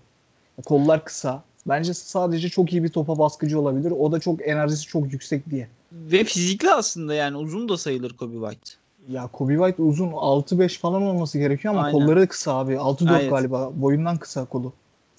Kollar 0.66 1.04
kısa. 1.06 1.44
Bence 1.68 1.94
sadece 1.94 2.50
çok 2.50 2.74
iyi 2.74 2.84
bir 2.84 2.90
topa 2.90 3.18
baskıcı 3.20 3.60
olabilir. 3.60 3.92
O 3.92 4.12
da 4.12 4.20
çok 4.20 4.48
enerjisi 4.48 4.88
çok 4.88 5.14
yüksek 5.14 5.50
diye. 5.50 5.68
Ve 5.92 6.24
fizikli 6.24 6.72
aslında 6.72 7.14
yani 7.14 7.38
uzun 7.38 7.70
da 7.70 7.78
sayılır 7.78 8.14
Kobe 8.18 8.34
White. 8.34 8.72
Ya 9.08 9.28
Kobe 9.28 9.54
White 9.54 9.82
uzun 9.82 10.12
6-5 10.12 10.78
falan 10.80 11.02
olması 11.02 11.38
gerekiyor 11.40 11.74
ama 11.74 11.84
Aynen. 11.84 12.00
kolları 12.00 12.28
kısa 12.28 12.56
abi. 12.58 12.74
6-4 12.74 13.20
Evet. 13.22 13.30
galiba. 13.30 13.72
Boyundan 13.76 14.18
kısa 14.18 14.46
kolu. 14.46 14.74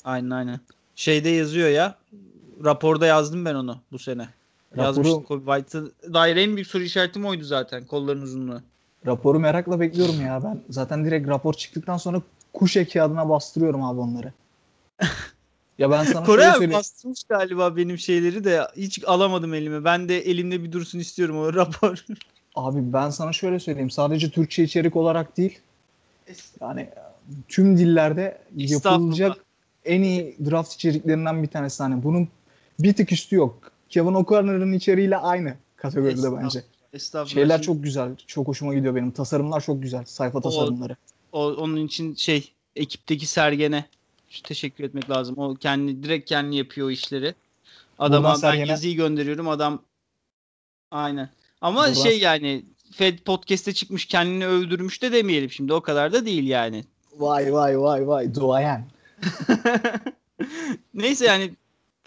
Aynen 0.04 0.30
aynen. 0.30 0.60
Şeyde 0.94 1.28
yazıyor 1.28 1.68
ya. 1.68 1.96
Raporda 2.64 3.06
yazdım 3.06 3.44
ben 3.44 3.54
onu 3.54 3.78
bu 3.92 3.98
sene. 3.98 4.28
Raporu- 4.76 4.80
Yazmıştım 4.82 5.22
Kobe 5.22 5.44
White'ı. 5.44 6.12
Dair 6.14 6.36
en 6.36 6.54
büyük 6.56 6.68
soru 6.68 6.82
işaretim 6.82 7.24
oydu 7.26 7.44
zaten. 7.44 7.84
Kolların 7.84 8.22
uzunluğu. 8.22 8.62
Raporu 9.06 9.40
merakla 9.40 9.80
bekliyorum 9.80 10.20
ya 10.20 10.40
ben. 10.44 10.60
Zaten 10.70 11.04
direkt 11.04 11.28
rapor 11.28 11.54
çıktıktan 11.54 11.96
sonra 11.96 12.22
kuş 12.52 12.76
eki 12.76 13.02
adına 13.02 13.28
bastırıyorum 13.28 13.84
abi 13.84 14.00
onları. 14.00 14.32
ya 15.78 15.90
ben 15.90 16.04
sana 16.04 16.26
Kore 16.26 16.46
abi 16.46 16.72
bastırmış 16.72 17.24
galiba 17.24 17.76
benim 17.76 17.98
şeyleri 17.98 18.44
de 18.44 18.60
hiç 18.76 19.04
alamadım 19.06 19.54
elime. 19.54 19.84
Ben 19.84 20.08
de 20.08 20.18
elimde 20.18 20.64
bir 20.64 20.72
dursun 20.72 20.98
istiyorum 20.98 21.38
o 21.38 21.54
rapor. 21.54 22.04
Abi 22.60 22.92
ben 22.92 23.10
sana 23.10 23.32
şöyle 23.32 23.60
söyleyeyim. 23.60 23.90
Sadece 23.90 24.30
Türkçe 24.30 24.62
içerik 24.64 24.96
olarak 24.96 25.36
değil. 25.36 25.58
Yani 26.60 26.88
tüm 27.48 27.78
dillerde 27.78 28.38
yapılacak 28.56 29.36
en 29.84 30.02
iyi 30.02 30.36
draft 30.50 30.72
içeriklerinden 30.74 31.42
bir 31.42 31.48
tanesi. 31.48 31.82
Hani 31.82 32.02
bunun 32.02 32.28
bir 32.78 32.92
tık 32.92 33.12
üstü 33.12 33.36
yok. 33.36 33.72
Kevin 33.88 34.14
O'Connor'ın 34.14 34.72
içeriğiyle 34.72 35.16
aynı 35.16 35.54
kategoride 35.76 36.12
Estağfurullah. 36.12 36.42
bence. 36.42 36.64
Estağfurullah. 36.92 37.34
Şeyler 37.34 37.62
çok 37.62 37.82
güzel. 37.82 38.16
Çok 38.26 38.48
hoşuma 38.48 38.74
gidiyor 38.74 38.94
benim. 38.94 39.10
Tasarımlar 39.10 39.60
çok 39.60 39.82
güzel. 39.82 40.04
Sayfa 40.04 40.40
tasarımları. 40.40 40.96
o, 41.32 41.46
onun 41.46 41.86
için 41.86 42.14
şey 42.14 42.52
ekipteki 42.76 43.26
Sergen'e 43.26 43.84
şu 44.30 44.42
teşekkür 44.42 44.84
etmek 44.84 45.10
lazım. 45.10 45.38
O 45.38 45.54
kendi 45.54 46.02
direkt 46.02 46.28
kendi 46.28 46.56
yapıyor 46.56 46.86
o 46.86 46.90
işleri. 46.90 47.34
Adama 47.98 48.28
Buradan 48.28 48.42
ben 48.42 48.48
Sergen'e- 48.50 48.70
yazıyı 48.70 48.96
gönderiyorum. 48.96 49.48
Adam 49.48 49.82
aynen. 50.90 51.30
Ama 51.60 51.80
Buradan- 51.80 51.94
şey 52.02 52.18
yani 52.20 52.64
Fed 52.92 53.18
podcast'te 53.18 53.72
çıkmış 53.74 54.04
kendini 54.04 54.46
övdürmüş 54.46 55.02
de 55.02 55.12
demeyelim 55.12 55.50
şimdi. 55.50 55.72
O 55.72 55.80
kadar 55.80 56.12
da 56.12 56.26
değil 56.26 56.48
yani. 56.48 56.84
Vay 57.18 57.52
vay 57.52 57.80
vay 57.80 58.08
vay. 58.08 58.34
Duayen. 58.34 58.86
Neyse 60.94 61.26
yani 61.26 61.50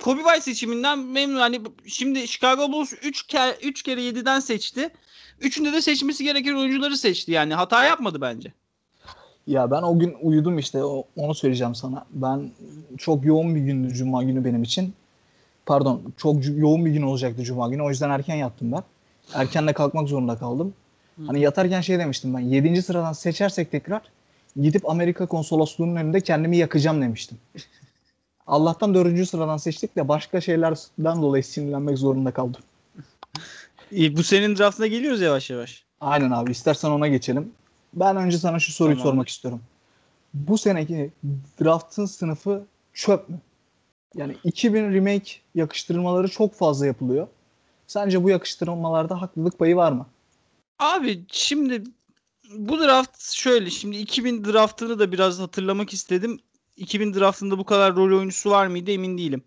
Kobe 0.04 0.22
White 0.22 0.42
seçiminden 0.42 1.00
memnun. 1.00 1.39
Hani 1.39 1.62
şimdi 1.88 2.28
Chicago 2.28 2.72
Bulls 2.72 2.94
3 3.04 3.24
kere 3.28 3.56
3 3.63 3.84
kere 3.84 4.02
7'den 4.02 4.39
seçti. 4.39 4.89
Üçünde 5.42 5.74
de 5.74 5.82
seçmesi 5.82 6.24
gereken 6.24 6.54
oyuncuları 6.56 6.98
seçti. 6.98 7.32
Yani 7.32 7.54
hata 7.54 7.84
yapmadı 7.84 8.22
bence. 8.22 8.54
Ya 9.48 9.72
ben 9.72 9.82
o 9.82 10.00
gün 10.00 10.16
uyudum 10.22 10.60
işte 10.60 10.84
o- 10.84 11.08
onu 11.16 11.36
söyleyeceğim 11.36 11.76
sana. 11.76 12.06
Ben 12.12 12.52
çok 12.98 13.26
yoğun 13.26 13.56
bir 13.56 13.60
gündü 13.62 13.94
cuma 13.94 14.24
günü 14.24 14.46
benim 14.46 14.63
için. 14.63 14.94
Pardon 15.66 16.02
çok 16.18 16.36
yoğun 16.58 16.86
bir 16.86 16.92
gün 16.92 17.02
olacaktı 17.02 17.44
cuma 17.44 17.70
günü. 17.70 17.82
O 17.82 17.89
yüzden 17.89 18.10
erken 18.10 18.36
yattım 18.36 18.72
ben. 18.72 18.84
Erken 19.34 19.68
de 19.68 19.74
kalkmak 19.74 20.10
zorunda 20.10 20.38
kaldım. 20.38 20.74
Hani 21.28 21.42
yatarken 21.42 21.82
şey 21.82 22.00
demiştim 22.00 22.34
ben. 22.34 22.40
7. 22.40 22.82
sıradan 22.82 23.14
seçersek 23.14 23.72
tekrar 23.72 24.02
gidip 24.62 24.90
Amerika 24.90 25.26
konsolosluğunun 25.26 25.96
önünde 25.96 26.22
kendimi 26.22 26.58
yakacağım 26.58 27.02
demiştim. 27.02 27.38
Allah'tan 28.48 28.94
4. 28.94 29.30
sıradan 29.30 29.58
seçtik 29.58 29.96
de 29.96 30.08
başka 30.08 30.42
şeylerden 30.42 31.22
dolayı 31.22 31.44
sinirlenmek 31.44 31.98
zorunda 31.98 32.32
kaldım. 32.32 32.62
İyi, 33.92 34.18
bu 34.18 34.24
senin 34.24 34.58
draftına 34.58 34.88
geliyoruz 34.88 35.22
yavaş 35.22 35.50
yavaş. 35.50 35.84
Aynen 36.02 36.32
abi 36.32 36.52
istersen 36.52 36.90
ona 36.90 37.08
geçelim. 37.08 37.52
Ben 37.94 38.16
önce 38.16 38.38
sana 38.38 38.60
şu 38.60 38.72
soruyu 38.72 38.96
Tamamdır. 38.96 39.10
sormak 39.12 39.30
istiyorum. 39.30 39.62
Bu 40.34 40.58
seneki 40.58 41.12
draftın 41.62 42.06
sınıfı 42.06 42.66
çöp 42.94 43.30
mü? 43.30 43.40
Yani 44.16 44.36
2000 44.44 44.94
remake 44.94 45.32
yakıştırmaları 45.56 46.28
çok 46.28 46.54
fazla 46.54 46.86
yapılıyor. 46.86 47.28
Sence 47.88 48.24
bu 48.24 48.30
yakıştırmalarda 48.30 49.22
haklılık 49.22 49.60
payı 49.60 49.76
var 49.76 49.91
mı? 49.91 50.06
Abi 50.80 51.24
şimdi 51.32 51.84
bu 52.56 52.80
draft 52.80 53.32
şöyle 53.34 53.69
şimdi 53.69 53.98
2000 53.98 54.46
draftını 54.46 55.00
da 55.00 55.12
biraz 55.12 55.39
hatırlamak 55.39 55.93
istedim. 55.93 56.39
2000 56.78 57.13
draftında 57.13 57.58
bu 57.58 57.65
kadar 57.65 57.96
rol 57.96 58.17
oyuncusu 58.17 58.52
var 58.52 58.67
mıydı 58.67 58.91
emin 58.91 59.17
değilim. 59.17 59.43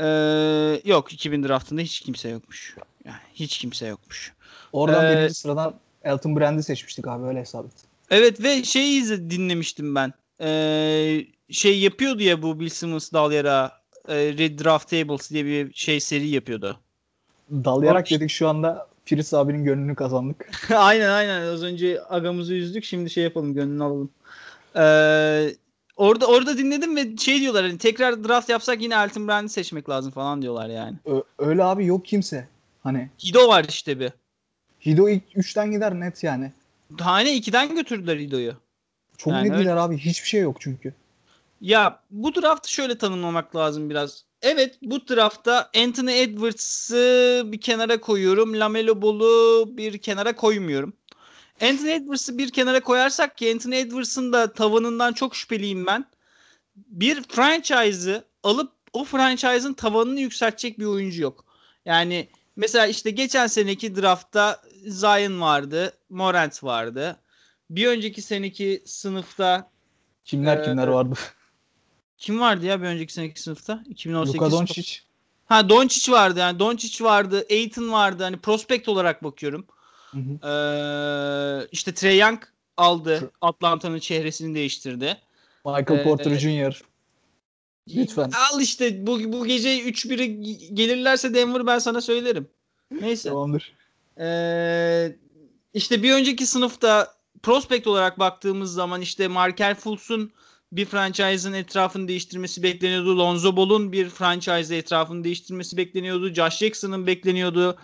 Ee, 0.00 0.80
yok 0.84 1.12
2000 1.12 1.42
draftında 1.42 1.80
hiç 1.80 2.00
kimse 2.00 2.28
yokmuş. 2.28 2.76
Yani 3.04 3.16
hiç 3.34 3.58
kimse 3.58 3.86
yokmuş. 3.86 4.32
Oradan 4.72 5.04
Ee, 5.04 5.16
birinci 5.16 5.34
sıradan 5.34 5.74
Elton 6.04 6.36
Brand'i 6.36 6.62
seçmiştik 6.62 7.08
abi 7.08 7.26
öyle 7.26 7.40
hesap 7.40 7.66
et. 7.66 7.72
Evet 8.10 8.42
ve 8.42 8.64
şeyi 8.64 9.02
izle, 9.02 9.30
dinlemiştim 9.30 9.94
ben. 9.94 10.12
Ee, 10.40 11.26
şey 11.50 11.80
yapıyordu 11.80 12.22
ya 12.22 12.42
bu 12.42 12.60
Bill 12.60 12.68
Simmons 12.68 13.12
Dalyara 13.12 13.72
e, 14.08 14.14
Red 14.16 14.64
Draft 14.64 14.90
Tables 14.90 15.30
diye 15.30 15.44
bir 15.44 15.74
şey 15.74 16.00
seri 16.00 16.28
yapıyordu. 16.28 16.80
Dalayarak 17.50 18.10
dedik 18.10 18.30
şu 18.30 18.48
anda 18.48 18.86
Firiz 19.04 19.34
abinin 19.34 19.64
gönlünü 19.64 19.94
kazandık. 19.94 20.50
aynen 20.74 21.10
aynen 21.10 21.40
az 21.40 21.62
önce 21.62 22.00
agamızı 22.08 22.54
üzdük 22.54 22.84
şimdi 22.84 23.10
şey 23.10 23.24
yapalım 23.24 23.54
gönlünü 23.54 23.82
alalım. 23.84 24.10
Ee, 24.76 25.54
orada 25.96 26.26
orada 26.26 26.58
dinledim 26.58 26.96
ve 26.96 27.16
şey 27.16 27.40
diyorlar 27.40 27.64
hani 27.64 27.78
tekrar 27.78 28.24
draft 28.24 28.48
yapsak 28.48 28.82
yine 28.82 28.94
Elton 28.94 29.28
Brand'i 29.28 29.48
seçmek 29.48 29.88
lazım 29.88 30.12
falan 30.12 30.42
diyorlar 30.42 30.68
yani. 30.68 30.96
Ö- 31.06 31.22
öyle 31.38 31.64
abi 31.64 31.86
yok 31.86 32.04
kimse. 32.04 32.48
Hani 32.82 33.10
Hido 33.24 33.48
var 33.48 33.66
işte 33.68 34.00
bir. 34.00 34.12
Hido 34.86 35.08
ilk 35.08 35.22
3'ten 35.36 35.70
gider 35.70 36.00
net 36.00 36.24
yani. 36.24 36.52
Tane 36.98 37.36
2'den 37.36 37.74
götürdüler 37.74 38.16
Hido'yu. 38.18 38.54
Çok 39.16 39.32
Yani 39.32 39.44
net 39.44 39.52
öyle. 39.52 39.62
gider 39.62 39.76
abi. 39.76 39.98
Hiçbir 39.98 40.28
şey 40.28 40.40
yok 40.40 40.56
çünkü. 40.60 40.94
Ya 41.60 42.02
bu 42.10 42.34
draftı 42.34 42.72
şöyle 42.72 42.98
tanımlamak 42.98 43.56
lazım 43.56 43.90
biraz. 43.90 44.24
Evet 44.42 44.78
bu 44.82 45.08
draftta 45.08 45.70
Anthony 45.76 46.22
Edwards'ı 46.22 47.42
bir 47.46 47.60
kenara 47.60 48.00
koyuyorum. 48.00 48.60
Lamelo 48.60 49.02
Ball'u 49.02 49.64
bir 49.76 49.98
kenara 49.98 50.36
koymuyorum. 50.36 50.92
Anthony 51.62 51.92
Edwards'ı 51.92 52.38
bir 52.38 52.50
kenara 52.50 52.80
koyarsak 52.80 53.38
ki 53.38 53.52
Anthony 53.52 53.80
Edwards'ın 53.80 54.32
da 54.32 54.52
tavanından 54.52 55.12
çok 55.12 55.36
şüpheliyim 55.36 55.86
ben. 55.86 56.04
Bir 56.76 57.22
franchise'ı 57.22 58.24
alıp 58.42 58.72
o 58.92 59.04
franchise'ın 59.04 59.74
tavanını 59.74 60.20
yükseltecek 60.20 60.78
bir 60.78 60.84
oyuncu 60.84 61.22
yok. 61.22 61.44
Yani 61.84 62.28
mesela 62.56 62.86
işte 62.86 63.10
geçen 63.10 63.46
seneki 63.46 63.96
draftta 63.96 64.62
Zion 64.86 65.40
vardı, 65.40 65.92
Morant 66.10 66.64
vardı. 66.64 67.16
Bir 67.70 67.86
önceki 67.86 68.22
seneki 68.22 68.82
sınıfta 68.86 69.70
Kimler 70.24 70.56
Ee, 70.56 70.62
kimler 70.62 70.88
vardı? 70.88 71.14
Kim 72.18 72.40
vardı 72.40 72.66
ya 72.66 72.82
bir 72.82 72.86
önceki 72.86 73.12
seneki 73.12 73.42
sınıfta? 73.42 73.84
2018. 73.88 74.34
Luka 74.34 74.50
Doncic. 74.50 74.98
Ha 75.46 75.68
Doncic 75.68 76.12
vardı 76.12 76.38
yani 76.40 76.58
Doncic 76.58 77.04
vardı, 77.04 77.46
Aiton 77.50 77.92
vardı. 77.92 78.22
Hani 78.22 78.36
prospect 78.36 78.88
olarak 78.88 79.24
bakıyorum. 79.24 79.66
Hı 80.10 80.18
hı. 80.18 80.48
Ee, 80.48 81.68
işte 81.72 81.94
Trey 81.94 82.18
Young 82.18 82.42
aldı. 82.76 83.30
Atlanta'nın 83.40 83.98
çehresini 83.98 84.54
değiştirdi. 84.54 85.16
Michael 85.64 86.00
Ee, 86.00 86.04
Porter 86.04 86.38
Jr. 86.38 86.82
Lütfen. 87.94 88.30
Al 88.52 88.60
işte 88.60 89.06
bu, 89.06 89.32
bu 89.32 89.46
gece 89.46 89.82
3-1'e 89.82 90.26
gelirlerse 90.74 91.34
Denver 91.34 91.66
ben 91.66 91.78
sana 91.78 92.00
söylerim. 92.00 92.48
Neyse. 92.90 93.28
Tamamdır. 93.28 93.72
Ee, 94.20 95.16
işte 95.74 96.02
bir 96.02 96.12
önceki 96.12 96.46
sınıfta 96.46 97.14
prospect 97.42 97.86
olarak 97.86 98.18
baktığımız 98.18 98.72
zaman 98.72 99.00
işte 99.00 99.28
Markel 99.28 99.74
Fultz'un 99.74 100.32
bir 100.72 100.84
franchise'ın 100.84 101.52
etrafını 101.52 102.08
değiştirmesi 102.08 102.62
bekleniyordu. 102.62 103.18
Lonzo 103.18 103.56
Ball'un 103.56 103.92
bir 103.92 104.08
franchise 104.08 104.76
etrafını 104.76 105.24
değiştirmesi 105.24 105.76
bekleniyordu. 105.76 106.34
Josh 106.34 106.58
Jackson'ın 106.58 107.06
bekleniyordu. 107.06 107.78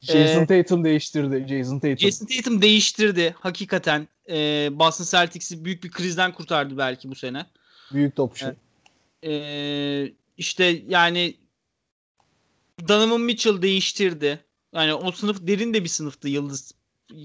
Jason 0.00 0.42
Ee, 0.42 0.46
Tatum 0.46 0.84
değiştirdi. 0.84 1.46
Jason 1.48 1.78
Tatum. 1.78 1.98
Jason 1.98 2.26
Tatum 2.26 2.62
değiştirdi 2.62 3.34
hakikaten. 3.40 4.08
Ee, 4.30 4.68
Boston 4.72 5.04
Celtics'i 5.04 5.64
büyük 5.64 5.84
bir 5.84 5.90
krizden 5.90 6.32
kurtardı 6.32 6.78
belki 6.78 7.10
bu 7.10 7.14
sene. 7.14 7.46
Büyük 7.92 8.16
topçu. 8.16 8.46
Evet. 8.46 8.56
Ee, 9.24 10.12
işte 10.36 10.82
yani 10.88 11.34
Donovan 12.88 13.20
Mitchell 13.20 13.62
değiştirdi. 13.62 14.44
Yani 14.74 14.94
o 14.94 15.12
sınıf 15.12 15.46
derin 15.46 15.74
de 15.74 15.84
bir 15.84 15.88
sınıftı 15.88 16.28
yıldız 16.28 16.72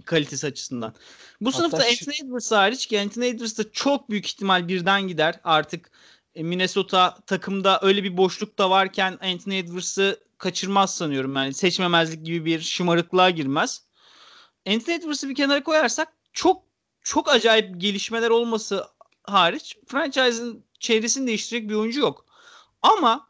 kalitesi 0.05 0.47
açısından. 0.47 0.93
Bu 1.41 1.49
Hatta 1.49 1.57
sınıfta 1.57 1.83
şu- 1.83 1.89
Anthony 1.89 2.27
Edwards 2.27 2.51
hariç 2.51 2.85
ki 2.85 2.99
Anthony 3.01 3.27
Edwards 3.27 3.57
da 3.57 3.71
çok 3.71 4.09
büyük 4.09 4.25
ihtimal 4.25 4.67
birden 4.67 5.07
gider. 5.07 5.39
Artık 5.43 5.91
e, 6.35 6.43
Minnesota 6.43 7.17
takımda 7.27 7.79
öyle 7.81 8.03
bir 8.03 8.17
boşluk 8.17 8.57
da 8.57 8.69
varken 8.69 9.11
Anthony 9.21 9.59
Edwards'ı 9.59 10.19
kaçırmaz 10.37 10.95
sanıyorum. 10.95 11.35
Yani 11.35 11.53
seçmemezlik 11.53 12.25
gibi 12.25 12.45
bir 12.45 12.61
şımarıklığa 12.61 13.29
girmez. 13.29 13.81
Anthony 14.67 14.95
Edwards'ı 14.95 15.29
bir 15.29 15.35
kenara 15.35 15.63
koyarsak 15.63 16.13
çok 16.33 16.63
çok 17.01 17.29
acayip 17.29 17.81
gelişmeler 17.81 18.29
olması 18.29 18.87
hariç 19.23 19.77
franchise'ın 19.87 20.63
çevresini 20.79 21.27
değiştirecek 21.27 21.69
bir 21.69 21.75
oyuncu 21.75 21.99
yok. 21.99 22.25
Ama 22.81 23.29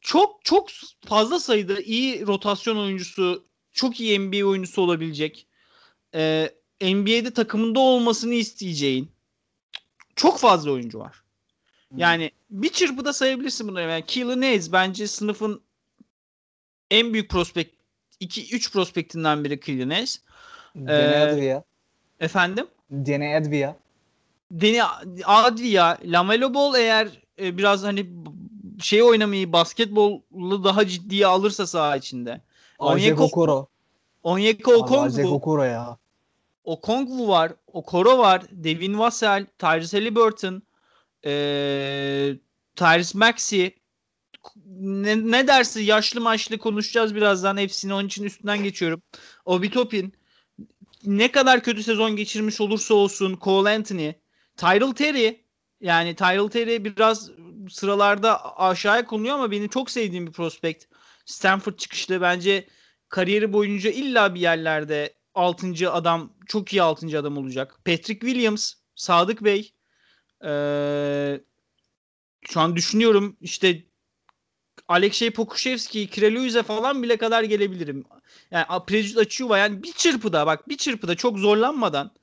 çok 0.00 0.44
çok 0.44 0.68
fazla 1.06 1.40
sayıda 1.40 1.80
iyi 1.80 2.26
rotasyon 2.26 2.76
oyuncusu, 2.76 3.44
çok 3.74 4.00
iyi 4.00 4.18
NBA 4.18 4.46
oyuncusu 4.46 4.82
olabilecek. 4.82 5.46
e, 6.14 6.50
NBA'de 6.82 7.30
takımında 7.30 7.80
olmasını 7.80 8.34
isteyeceğin 8.34 9.10
çok 10.16 10.38
fazla 10.38 10.70
oyuncu 10.70 10.98
var. 10.98 11.22
Yani 11.96 12.30
bir 12.50 12.68
çırpıda 12.68 13.12
sayabilirsin 13.12 13.68
bunları. 13.68 13.90
Yani 13.90 14.04
Keelan 14.06 14.42
Hayes 14.42 14.72
bence 14.72 15.06
sınıfın 15.06 15.62
en 16.90 17.12
büyük 17.12 17.30
prospekt 17.30 17.74
2-3 18.20 18.72
prospektinden 18.72 19.44
biri 19.44 19.60
Keelan 19.60 19.90
Hayes. 19.90 20.20
Dene 20.76 20.92
Ee, 20.92 21.18
Advia. 21.18 21.62
Efendim? 22.20 22.66
Dene 22.90 23.36
Advia. 23.36 23.74
Deni 24.50 24.84
Adria, 25.24 25.98
Lamelo 26.04 26.54
Ball 26.54 26.74
eğer 26.74 27.08
e, 27.38 27.58
biraz 27.58 27.82
hani 27.82 28.10
şey 28.80 29.02
oynamayı 29.02 29.52
basketbolu 29.52 30.64
daha 30.64 30.86
ciddiye 30.86 31.26
alırsa 31.26 31.66
saha 31.66 31.96
içinde. 31.96 32.40
Onyeko- 32.78 33.22
Okoro. 33.22 33.66
Isaac 34.74 34.78
Okongwu, 34.78 35.34
Okoro 35.34 35.64
ya. 35.64 35.98
Okongwu 36.64 37.28
var, 37.28 37.52
Okoro 37.72 38.18
var, 38.18 38.42
Devin 38.50 38.98
Vassell, 38.98 39.46
Tyrese 39.58 39.98
Halliburton, 39.98 40.62
e, 41.24 41.30
Tyrese 42.76 43.18
Maxey. 43.18 43.74
Ne, 44.66 45.30
ne 45.30 45.46
dersi 45.46 45.82
yaşlı 45.82 46.20
maçlı 46.20 46.58
konuşacağız 46.58 47.14
birazdan 47.14 47.56
hepsini 47.56 47.94
onun 47.94 48.06
için 48.06 48.24
üstünden 48.24 48.62
geçiyorum. 48.62 49.02
Obi 49.44 49.70
Toppin 49.70 50.14
ne 51.04 51.32
kadar 51.32 51.62
kötü 51.62 51.82
sezon 51.82 52.16
geçirmiş 52.16 52.60
olursa 52.60 52.94
olsun 52.94 53.38
Cole 53.42 53.70
Anthony, 53.70 54.12
Tyrell 54.56 54.92
Terry 54.92 55.44
yani 55.80 56.14
Tyrell 56.14 56.48
Terry 56.48 56.84
biraz 56.84 57.30
sıralarda 57.70 58.58
aşağıya 58.58 59.04
konuyor 59.06 59.34
ama 59.34 59.50
benim 59.50 59.68
çok 59.68 59.90
sevdiğim 59.90 60.26
bir 60.26 60.32
prospekt. 60.32 60.84
Stanford 61.24 61.76
çıkışlı 61.76 62.20
bence 62.20 62.68
kariyeri 63.08 63.52
boyunca 63.52 63.90
illa 63.90 64.34
bir 64.34 64.40
yerlerde 64.40 65.14
6. 65.34 65.92
adam 65.92 66.32
çok 66.46 66.72
iyi 66.72 66.82
6. 66.82 67.18
adam 67.18 67.38
olacak. 67.38 67.78
Patrick 67.84 68.26
Williams, 68.26 68.74
Sadık 68.94 69.44
Bey 69.44 69.72
ee, 70.44 71.40
şu 72.48 72.60
an 72.60 72.76
düşünüyorum 72.76 73.36
işte 73.40 73.84
Alexey 74.88 75.30
Pokusevski, 75.30 76.10
Kreluyze 76.10 76.62
falan 76.62 77.02
bile 77.02 77.16
kadar 77.16 77.42
gelebilirim. 77.42 78.04
Yani 78.50 78.66
Prejut 78.86 79.18
Açuva 79.18 79.58
yani 79.58 79.82
bir 79.82 79.92
çırpıda 79.92 80.46
bak 80.46 80.68
bir 80.68 80.76
çırpıda 80.76 81.14
çok 81.14 81.38
zorlanmadan 81.38 82.14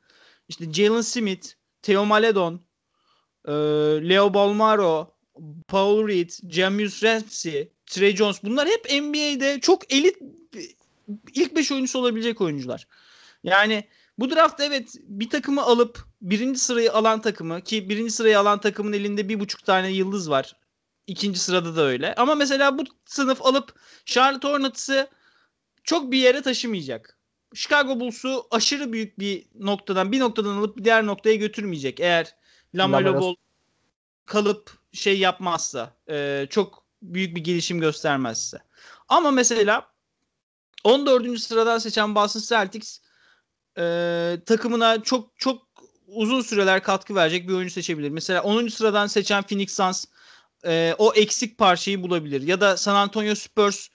işte 0.49 0.73
Jalen 0.73 1.01
Smith, 1.01 1.47
Theo 1.81 2.05
Maledon, 2.05 2.61
Leo 4.09 4.33
Balmaro, 4.33 5.15
Paul 5.67 6.07
Reed, 6.07 6.29
Jamus 6.49 7.03
Ramsey, 7.03 7.71
Trey 7.91 8.15
Jones 8.15 8.43
bunlar 8.43 8.67
hep 8.67 8.85
NBA'de 9.01 9.59
çok 9.59 9.93
elit 9.93 10.17
ilk 11.33 11.55
5 11.55 11.71
oyuncusu 11.71 11.99
olabilecek 11.99 12.41
oyuncular. 12.41 12.87
Yani 13.43 13.83
bu 14.17 14.29
draftta 14.29 14.65
evet 14.65 14.95
bir 15.03 15.29
takımı 15.29 15.61
alıp 15.61 16.05
birinci 16.21 16.59
sırayı 16.59 16.93
alan 16.93 17.21
takımı 17.21 17.61
ki 17.61 17.89
birinci 17.89 18.11
sırayı 18.11 18.39
alan 18.39 18.59
takımın 18.59 18.93
elinde 18.93 19.29
bir 19.29 19.39
buçuk 19.39 19.65
tane 19.65 19.91
yıldız 19.91 20.29
var. 20.29 20.55
İkinci 21.07 21.39
sırada 21.39 21.75
da 21.75 21.81
öyle. 21.81 22.15
Ama 22.15 22.35
mesela 22.35 22.77
bu 22.77 22.83
sınıf 23.05 23.41
alıp 23.41 23.79
Charlotte 24.05 24.47
Hornets'ı 24.47 25.09
çok 25.83 26.11
bir 26.11 26.17
yere 26.17 26.41
taşımayacak. 26.41 27.17
Chicago 27.53 27.99
Bulls'u 27.99 28.47
aşırı 28.51 28.93
büyük 28.93 29.19
bir 29.19 29.45
noktadan 29.59 30.11
bir 30.11 30.19
noktadan 30.19 30.57
alıp 30.57 30.77
bir 30.77 30.83
diğer 30.83 31.05
noktaya 31.05 31.35
götürmeyecek. 31.35 31.99
Eğer 31.99 32.35
Lamelo 32.75 33.21
Ball 33.21 33.35
kalıp 34.25 34.71
şey 34.93 35.19
yapmazsa 35.19 35.93
e, 36.09 36.47
çok 36.49 36.80
büyük 37.01 37.35
bir 37.35 37.43
gelişim 37.43 37.79
göstermezse. 37.79 38.57
Ama 39.09 39.31
mesela 39.31 39.91
14. 40.83 41.39
sıradan 41.39 41.77
seçen 41.77 42.15
Boston 42.15 42.41
Celtics 42.41 42.99
e, 43.77 44.37
takımına 44.45 45.03
çok 45.03 45.39
çok 45.39 45.61
uzun 46.07 46.41
süreler 46.41 46.83
katkı 46.83 47.15
verecek 47.15 47.47
bir 47.47 47.53
oyuncu 47.53 47.73
seçebilir. 47.73 48.09
Mesela 48.09 48.43
10. 48.43 48.67
sıradan 48.67 49.07
seçen 49.07 49.43
Phoenix 49.43 49.75
Suns 49.75 50.05
e, 50.65 50.95
o 50.97 51.13
eksik 51.13 51.57
parçayı 51.57 52.03
bulabilir. 52.03 52.41
Ya 52.41 52.61
da 52.61 52.77
San 52.77 52.95
Antonio 52.95 53.35
Spurs 53.35 53.87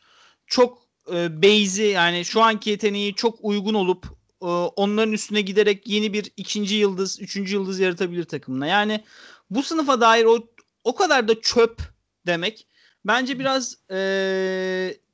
çok 0.46 0.82
e, 1.12 1.42
base'i 1.42 1.86
yani 1.86 2.24
şu 2.24 2.42
anki 2.42 2.70
yeteneği 2.70 3.14
çok 3.14 3.38
uygun 3.42 3.74
olup 3.74 4.06
e, 4.42 4.46
onların 4.46 5.12
üstüne 5.12 5.40
giderek 5.40 5.88
yeni 5.88 6.12
bir 6.12 6.32
ikinci 6.36 6.74
yıldız, 6.74 7.20
üçüncü 7.20 7.54
yıldız 7.54 7.80
yaratabilir 7.80 8.24
takımına. 8.24 8.66
Yani 8.66 9.04
bu 9.50 9.62
sınıfa 9.62 10.00
dair 10.00 10.24
o 10.24 10.38
o 10.84 10.94
kadar 10.94 11.28
da 11.28 11.40
çöp 11.40 11.82
demek 12.26 12.66
bence 13.06 13.38
biraz 13.38 13.76
e, 13.90 13.98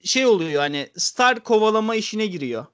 şey 0.05 0.27
oluyor 0.27 0.61
hani 0.61 0.89
star 0.97 1.41
kovalama 1.41 1.95
işine 1.95 2.27
giriyor. 2.27 2.67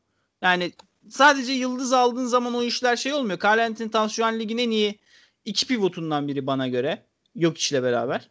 Yani 0.42 0.72
sadece 1.10 1.52
yıldız 1.52 1.92
aldığın 1.92 2.26
zaman 2.26 2.54
o 2.54 2.62
işler 2.62 2.96
şey 2.96 3.12
olmuyor. 3.12 3.38
Carl 3.44 3.64
Anthony 3.64 3.90
Towns 3.90 4.12
şu 4.12 4.24
an 4.24 4.38
ligin 4.38 4.58
en 4.58 4.70
iyi 4.70 4.98
iki 5.44 5.66
pivotundan 5.66 6.28
biri 6.28 6.46
bana 6.46 6.68
göre. 6.68 7.02
Yok 7.34 7.58
işle 7.58 7.82
beraber. 7.82 8.28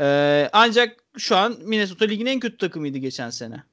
Ee, 0.00 0.50
ancak 0.52 1.04
şu 1.18 1.36
an 1.36 1.56
Minnesota 1.62 2.04
ligin 2.04 2.26
en 2.26 2.40
kötü 2.40 2.56
takımıydı 2.56 2.98
geçen 2.98 3.30
sene. 3.30 3.64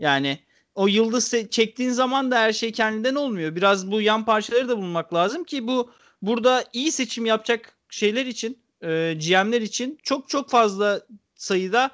Yani 0.00 0.38
o 0.74 0.86
yıldız 0.86 1.34
çektiğin 1.50 1.90
zaman 1.90 2.30
da 2.30 2.38
her 2.38 2.52
şey 2.52 2.72
kendinden 2.72 3.14
olmuyor. 3.14 3.56
Biraz 3.56 3.90
bu 3.90 4.00
yan 4.00 4.24
parçaları 4.24 4.68
da 4.68 4.76
bulmak 4.78 5.14
lazım 5.14 5.44
ki 5.44 5.66
bu 5.66 5.90
burada 6.22 6.64
iyi 6.72 6.92
seçim 6.92 7.26
yapacak 7.26 7.72
şeyler 7.90 8.26
için, 8.26 8.58
e, 8.82 9.14
GM'ler 9.14 9.60
için 9.60 9.98
çok 10.02 10.28
çok 10.28 10.50
fazla 10.50 11.00
sayıda 11.40 11.90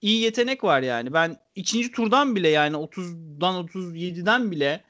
iyi 0.00 0.20
yetenek 0.20 0.64
var 0.64 0.82
yani. 0.82 1.12
Ben 1.12 1.36
ikinci 1.54 1.92
turdan 1.92 2.36
bile 2.36 2.48
yani 2.48 2.76
30'dan 2.76 3.66
37'den 3.66 4.50
bile 4.50 4.84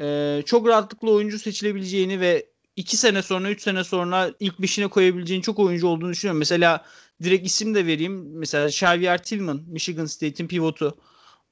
e, 0.00 0.42
çok 0.46 0.66
rahatlıkla 0.68 1.10
oyuncu 1.10 1.38
seçilebileceğini 1.38 2.20
ve 2.20 2.46
2 2.76 2.96
sene 2.96 3.22
sonra 3.22 3.50
3 3.50 3.62
sene 3.62 3.84
sonra 3.84 4.30
ilk 4.40 4.58
beşine 4.58 4.86
koyabileceğin 4.88 5.40
çok 5.40 5.58
oyuncu 5.58 5.86
olduğunu 5.86 6.10
düşünüyorum. 6.10 6.38
Mesela 6.38 6.84
direkt 7.22 7.46
isim 7.46 7.74
de 7.74 7.86
vereyim. 7.86 8.38
Mesela 8.38 8.68
Xavier 8.68 9.22
Tillman, 9.22 9.62
Michigan 9.66 10.06
State'in 10.06 10.48
pivotu. 10.48 10.98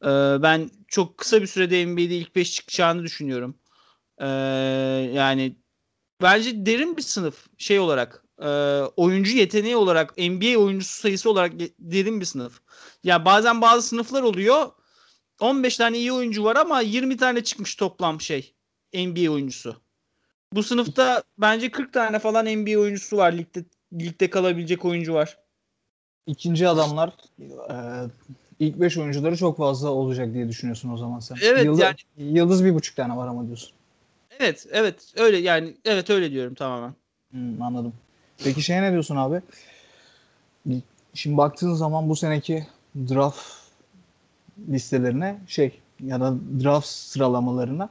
Ee, 0.03 0.07
ben 0.43 0.71
çok 0.89 1.19
kısa 1.19 1.43
bir 1.43 1.47
sürede 1.47 1.87
NBA'de 1.87 2.17
ilk 2.17 2.37
5 2.37 2.53
çıkacağını 2.55 3.03
düşünüyorum. 3.03 3.55
Ee, 4.21 4.27
yani 5.15 5.57
bence 6.23 6.67
derin 6.67 6.97
bir 6.97 7.03
sınıf 7.03 7.47
şey 7.59 7.79
olarak 7.79 8.25
e, 8.43 8.49
oyuncu 8.97 9.37
yeteneği 9.37 9.77
olarak 9.77 10.19
NBA 10.19 10.59
oyuncusu 10.59 11.01
sayısı 11.01 11.31
olarak 11.31 11.53
derin 11.79 12.21
bir 12.21 12.27
sınıf. 12.27 12.61
Ya 13.05 13.25
bazen 13.25 13.61
bazı 13.61 13.89
sınıflar 13.89 14.23
oluyor 14.23 14.71
15 15.41 15.77
tane 15.77 15.99
iyi 15.99 16.13
oyuncu 16.13 16.45
var 16.45 16.57
ama 16.57 16.81
20 16.81 17.17
tane 17.17 17.45
çıkmış 17.45 17.75
toplam 17.75 18.21
şey 18.21 18.55
NBA 18.95 19.31
oyuncusu. 19.31 19.77
Bu 20.53 20.63
sınıfta 20.63 21.23
bence 21.39 21.71
40 21.71 21.93
tane 21.93 22.19
falan 22.19 22.47
NBA 22.47 22.79
oyuncusu 22.79 23.17
var 23.17 23.33
ligde 23.33 23.65
ligde 23.93 24.31
kalabilecek 24.31 24.85
oyuncu 24.85 25.15
var. 25.15 25.39
İkinci 26.27 26.69
adamlar 26.69 27.13
e, 27.41 27.75
ilk 28.59 28.81
5 28.81 28.99
oyuncuları 28.99 29.37
çok 29.37 29.57
fazla 29.57 29.91
olacak 29.91 30.35
diye 30.35 30.49
düşünüyorsun 30.49 30.93
o 30.93 30.97
zaman 30.97 31.21
sen. 31.21 31.37
Evet 31.43 31.65
Yıldız, 31.65 31.81
yani 31.81 31.97
Yıldız 32.17 32.65
bir 32.65 32.75
buçuk 32.75 32.97
tane 32.97 33.17
var 33.17 33.29
ama 33.29 33.47
diyorsun. 33.47 33.71
Evet 34.39 34.67
evet 34.71 35.13
öyle 35.17 35.37
yani 35.37 35.77
evet 35.85 36.11
öyle 36.11 36.31
diyorum 36.31 36.55
tamamen. 36.55 36.95
Hmm, 37.31 37.63
anladım. 37.63 37.93
Peki 38.45 38.63
şey 38.63 38.83
ne 38.83 38.93
diyorsun 38.93 39.17
abi? 39.17 39.41
Şimdi 41.15 41.37
baktığın 41.37 41.75
zaman 41.75 42.09
bu 42.09 42.17
seneki 42.17 42.67
draft 42.97 43.43
listelerine 44.69 45.39
şey 45.47 45.79
ya 46.05 46.21
da 46.21 46.35
draft 46.65 46.87
sıralamalarına 46.87 47.89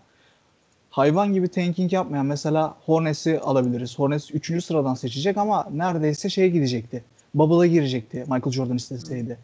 hayvan 0.89 1.33
gibi 1.33 1.47
tanking 1.47 1.93
yapmayan 1.93 2.25
mesela 2.25 2.77
Hornets'i 2.85 3.39
alabiliriz. 3.39 3.99
Hornets 3.99 4.31
3. 4.31 4.65
sıradan 4.65 4.93
seçecek 4.93 5.37
ama 5.37 5.67
neredeyse 5.73 6.29
şeye 6.29 6.49
gidecekti. 6.49 7.03
Bubble'a 7.33 7.67
girecekti 7.67 8.17
Michael 8.17 8.51
Jordan 8.51 8.75
isteseydi. 8.75 9.37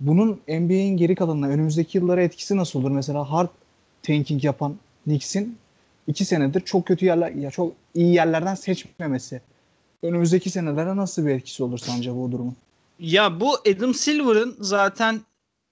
Bunun 0.00 0.40
NBA'in 0.48 0.96
geri 0.96 1.14
kalanına 1.14 1.48
önümüzdeki 1.48 1.98
yıllara 1.98 2.22
etkisi 2.22 2.56
nasıl 2.56 2.80
olur? 2.80 2.90
Mesela 2.90 3.32
hard 3.32 3.48
tanking 4.02 4.44
yapan 4.44 4.76
Knicks'in 5.04 5.58
iki 6.06 6.24
senedir 6.24 6.60
çok 6.60 6.86
kötü 6.86 7.06
yerler 7.06 7.30
ya 7.30 7.50
çok 7.50 7.72
iyi 7.94 8.14
yerlerden 8.14 8.54
seçmemesi. 8.54 9.40
Önümüzdeki 10.02 10.50
senelere 10.50 10.96
nasıl 10.96 11.26
bir 11.26 11.30
etkisi 11.30 11.62
olur 11.62 11.78
sence 11.78 12.14
bu 12.14 12.32
durumun? 12.32 12.56
Ya 13.00 13.40
bu 13.40 13.54
Adam 13.54 13.94
Silver'ın 13.94 14.56
zaten 14.60 15.20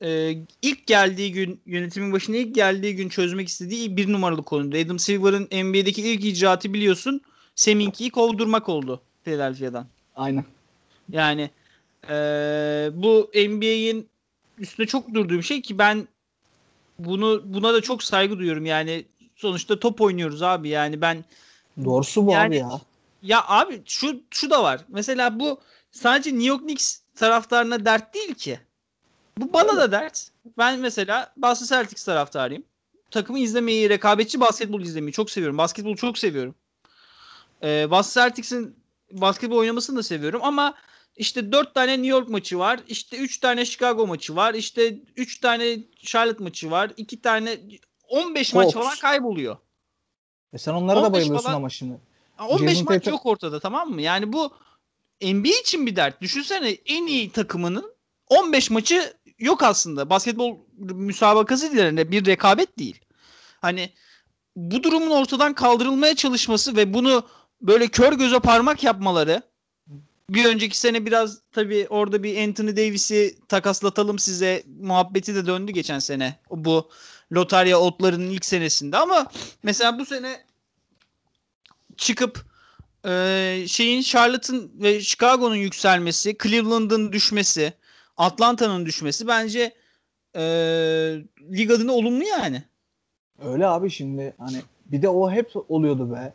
e, 0.03 0.37
ilk 0.63 0.87
geldiği 0.87 1.33
gün 1.33 1.61
yönetimin 1.67 2.13
başına 2.13 2.37
ilk 2.37 2.55
geldiği 2.55 2.97
gün 2.97 3.09
çözmek 3.09 3.49
istediği 3.49 3.97
bir 3.97 4.13
numaralı 4.13 4.43
konuydu. 4.43 4.77
Adam 4.77 4.99
Silver'ın 4.99 5.45
NBA'deki 5.45 6.03
ilk 6.03 6.25
icraatı 6.25 6.73
biliyorsun 6.73 7.21
Seminki'yi 7.55 8.11
kovdurmak 8.11 8.69
oldu 8.69 9.01
Philadelphia'dan. 9.25 9.87
Aynen. 10.17 10.45
Yani 11.13 11.51
e, 12.09 12.15
bu 12.95 13.31
NBA'in 13.35 14.09
üstüne 14.59 14.87
çok 14.87 15.15
durduğum 15.15 15.43
şey 15.43 15.63
ki 15.63 15.79
ben 15.79 16.09
bunu 16.99 17.43
buna 17.45 17.75
da 17.75 17.81
çok 17.81 18.03
saygı 18.03 18.39
duyuyorum. 18.39 18.67
Yani 18.67 19.05
sonuçta 19.37 19.81
top 19.81 20.01
oynuyoruz 20.01 20.43
abi. 20.43 20.69
Yani 20.69 21.01
ben 21.01 21.25
Doğrusu 21.85 22.27
bu 22.27 22.33
yani, 22.33 22.47
abi 22.47 22.57
ya. 22.57 22.81
Ya 23.27 23.45
abi 23.47 23.83
şu 23.87 24.23
şu 24.31 24.51
da 24.51 24.63
var. 24.63 24.81
Mesela 24.89 25.41
bu 25.41 25.61
sadece 25.91 26.31
New 26.31 26.47
York 26.47 26.61
Knicks 26.61 27.01
taraftarına 27.15 27.85
dert 27.85 28.15
değil 28.15 28.35
ki. 28.35 28.61
Bu 29.39 29.53
bana 29.53 29.77
da 29.77 29.93
dert. 29.93 30.31
Ben 30.59 30.81
mesela 30.81 31.33
Boston 31.37 31.67
Celtics 31.67 32.05
taraftarıyım. 32.05 32.65
Takımı 33.11 33.39
izlemeyi, 33.39 33.91
rekabetçi 33.91 34.41
basketbol 34.41 34.81
izlemeyi 34.81 35.13
çok 35.13 35.31
seviyorum. 35.31 35.59
Basketbolu 35.59 35.97
çok 35.97 36.19
seviyorum. 36.19 36.55
Ee, 37.63 37.91
Boston 37.91 38.23
Celtics'in 38.23 38.77
basketbol 39.13 39.57
oynamasını 39.57 39.97
da 39.97 40.03
seviyorum 40.03 40.41
ama 40.45 40.75
işte 41.17 41.53
4 41.53 41.75
tane 41.75 41.93
New 41.93 42.07
York 42.07 42.29
maçı 42.29 42.59
var. 42.59 42.81
İşte 42.89 43.17
3 43.17 43.39
tane 43.39 43.65
Chicago 43.65 44.07
maçı 44.07 44.37
var. 44.37 44.55
İşte 44.55 44.99
3 45.17 45.41
tane 45.41 45.79
Charlotte 45.97 46.45
maçı 46.45 46.71
var. 46.71 46.93
2 46.97 47.21
tane 47.21 47.59
15 48.09 48.55
Hawks. 48.55 48.75
maç 48.75 48.85
falan 48.85 48.97
kayboluyor. 48.97 49.57
E 50.53 50.59
sen 50.59 50.73
onlara 50.73 51.03
da 51.03 51.13
bayılıyorsun 51.13 51.45
falan, 51.45 51.57
ama 51.57 51.71
şimdi. 51.71 52.01
15 52.39 52.71
Jason 52.71 52.85
maç 52.85 52.95
Tatum... 52.95 53.13
yok 53.13 53.27
ortada 53.27 53.61
tamam 53.61 53.91
mı? 53.91 54.03
Yani 54.03 54.33
bu 54.33 54.53
NBA 55.23 55.61
için 55.61 55.87
bir 55.87 55.97
dert. 55.97 56.21
Düşünsene 56.21 56.71
en 56.71 57.07
iyi 57.07 57.31
takımının 57.31 57.95
15 58.29 58.71
maçı 58.71 59.15
yok 59.39 59.63
aslında. 59.63 60.11
Basketbol 60.11 60.57
müsabakası 60.79 61.77
değil 61.77 62.11
bir 62.11 62.27
rekabet 62.27 62.79
değil. 62.79 63.01
Hani 63.61 63.91
bu 64.57 64.83
durumun 64.83 65.11
ortadan 65.11 65.55
kaldırılmaya 65.55 66.17
çalışması 66.17 66.77
ve 66.77 66.95
bunu 66.95 67.27
böyle 67.61 67.89
kör 67.89 68.13
göze 68.13 68.41
parmak 68.41 68.85
yapmaları 68.85 69.43
bir 70.31 70.45
önceki 70.45 70.79
sene 70.79 71.07
biraz 71.07 71.39
tabii 71.53 71.87
orada 71.91 72.23
bir 72.23 72.49
Anthony 72.49 72.77
Davis'i 72.77 73.39
takaslatalım 73.49 74.19
size 74.19 74.63
muhabbeti 74.81 75.35
de 75.35 75.47
döndü 75.47 75.73
geçen 75.73 75.99
sene. 75.99 76.39
Bu 76.51 76.91
lotarya 77.33 77.79
otlarının 77.79 78.31
ilk 78.31 78.45
senesinde 78.45 78.97
ama 78.97 79.27
mesela 79.63 79.99
bu 79.99 80.07
sene 80.07 80.46
çıkıp 81.97 82.45
e, 83.07 83.65
şeyin 83.69 84.03
Charlotte'ın 84.03 84.73
ve 84.75 85.01
Chicago'nun 85.01 85.55
yükselmesi, 85.55 86.37
Cleveland'ın 86.43 87.13
düşmesi, 87.13 87.73
Atlanta'nın 88.17 88.87
düşmesi 88.87 89.27
bence 89.27 89.75
e, 90.37 90.43
lig 91.53 91.71
adına 91.71 91.93
olumlu 91.93 92.25
yani. 92.25 92.63
Öyle 93.45 93.67
abi 93.67 93.91
şimdi 93.91 94.35
hani 94.39 94.63
bir 94.87 95.03
de 95.03 95.09
o 95.09 95.31
hep 95.31 95.51
oluyordu 95.69 96.13
be. 96.13 96.33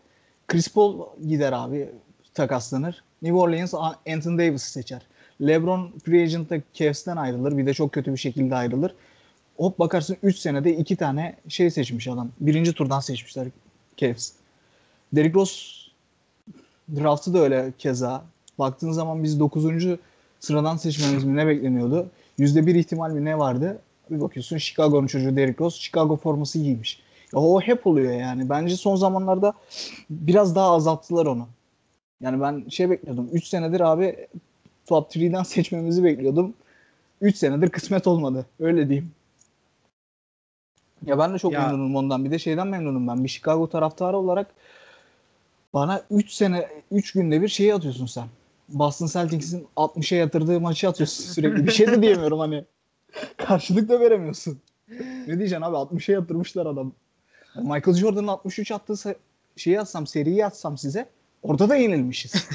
Chris 0.48 0.68
Paul 0.68 1.06
gider 1.28 1.52
abi 1.54 1.90
takaslanır. 2.34 3.04
New 3.22 3.38
Orleans 3.38 3.74
Anthony 4.08 4.38
Davis'i 4.38 4.72
seçer. 4.72 5.02
LeBron 5.42 5.94
free 6.06 6.24
agent'ta 6.24 6.58
Cavs'ten 6.74 7.18
ayrılır. 7.18 7.58
Bir 7.58 7.66
de 7.66 7.74
çok 7.74 7.92
kötü 7.92 8.14
bir 8.14 8.18
şekilde 8.18 8.56
ayrılır. 8.56 8.96
Hop 9.58 9.80
bakarsın 9.80 10.18
3 10.24 10.38
senede 10.38 10.78
2 10.78 10.96
tane 10.96 11.36
şey 11.48 11.72
seçmiş 11.72 12.08
adam. 12.08 12.32
Birinci 12.40 12.74
turdan 12.74 13.00
seçmişler 13.00 13.48
Cavs. 13.98 14.32
Derrick 15.14 15.40
Rose 15.40 15.82
draftı 16.96 17.34
da 17.34 17.40
öyle 17.40 17.74
keza. 17.78 18.24
Baktığın 18.60 18.92
zaman 18.92 19.24
biz 19.24 19.40
9. 19.40 19.66
sıradan 20.40 20.78
seçmemiz 20.78 21.24
mi 21.24 21.36
ne 21.36 21.48
bekleniyordu? 21.48 22.10
%1 22.40 22.78
ihtimal 22.78 23.12
mi 23.12 23.26
ne 23.26 23.40
vardı? 23.40 23.82
Bir 24.10 24.22
bakıyorsun 24.22 24.58
Chicago'nun 24.58 25.08
çocuğu 25.08 25.36
Derrick 25.36 25.64
Rose 25.64 25.80
Chicago 25.80 26.18
forması 26.18 26.60
giymiş. 26.60 27.02
Ya 27.34 27.40
o 27.40 27.62
hep 27.62 27.88
oluyor 27.88 28.14
yani. 28.14 28.50
Bence 28.50 28.76
son 28.76 28.96
zamanlarda 28.96 29.54
biraz 30.10 30.56
daha 30.56 30.72
azalttılar 30.72 31.26
onu. 31.26 31.48
Yani 32.22 32.42
ben 32.42 32.70
şey 32.70 32.90
bekliyordum. 32.90 33.30
3 33.32 33.48
senedir 33.48 33.82
abi 33.82 34.28
top 34.86 35.16
3'den 35.16 35.44
seçmemizi 35.44 36.04
bekliyordum. 36.04 36.54
3 37.22 37.36
senedir 37.36 37.70
kısmet 37.70 38.08
olmadı. 38.08 38.46
Öyle 38.60 38.90
diyeyim. 38.90 39.12
Ya 41.06 41.20
ben 41.20 41.34
de 41.34 41.40
çok 41.40 41.54
ya. 41.54 41.68
memnunum 41.68 41.96
ondan. 41.96 42.26
Bir 42.26 42.32
de 42.32 42.40
şeyden 42.40 42.68
memnunum 42.68 43.08
ben. 43.08 43.24
Bir 43.24 43.30
Chicago 43.30 43.70
taraftarı 43.70 44.18
olarak 44.18 44.48
bana 45.74 46.02
3 46.12 46.32
sene 46.32 46.68
3 46.92 47.12
günde 47.12 47.42
bir 47.42 47.48
şeyi 47.48 47.74
atıyorsun 47.74 48.06
sen. 48.06 48.28
Boston 48.70 49.08
Celtics'in 49.08 49.68
60'a 49.78 50.18
yatırdığı 50.18 50.60
maçı 50.60 50.90
atıyorsun 50.90 51.24
sürekli. 51.24 51.68
Bir 51.68 51.72
şey 51.72 51.88
de 51.88 52.02
diyemiyorum 52.02 52.40
hani. 52.40 52.66
Karşılık 53.38 53.90
da 53.90 54.00
veremiyorsun. 54.00 54.60
Ne 55.28 55.38
diyeceksin 55.38 55.62
abi 55.62 55.76
60'a 55.76 56.14
yatırmışlar 56.14 56.66
adam. 56.66 56.94
Michael 57.56 57.98
Jordan'ın 57.98 58.28
63 58.28 58.72
attığı 58.72 59.16
şeyi 59.56 59.80
atsam, 59.80 60.08
seriyi 60.08 60.46
atsam 60.46 60.78
size 60.78 61.10
orada 61.44 61.70
da 61.70 61.76
yenilmişiz. 61.76 62.34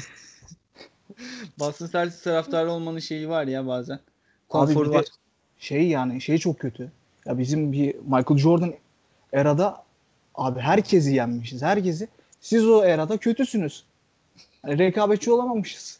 Boston 1.59 1.89
Celtics 1.91 2.23
taraftarı 2.23 2.71
olmanın 2.71 2.99
şeyi 2.99 3.29
var 3.29 3.47
ya 3.47 3.67
bazen. 3.67 3.99
Konforu 4.49 4.91
var. 4.91 5.05
Şey 5.59 5.87
yani 5.87 6.21
şey 6.21 6.37
çok 6.37 6.59
kötü. 6.59 6.91
Ya 7.25 7.37
bizim 7.37 7.71
bir 7.71 7.95
Michael 7.95 8.37
Jordan 8.37 8.73
erada 9.33 9.83
abi 10.35 10.59
herkesi 10.59 11.15
yenmişiz. 11.15 11.61
Herkesi. 11.61 12.07
Siz 12.41 12.67
o 12.67 12.83
erada 12.83 13.17
kötüsünüz. 13.17 13.83
Yani 14.65 14.79
rekabetçi 14.79 15.31
olamamışız. 15.31 15.99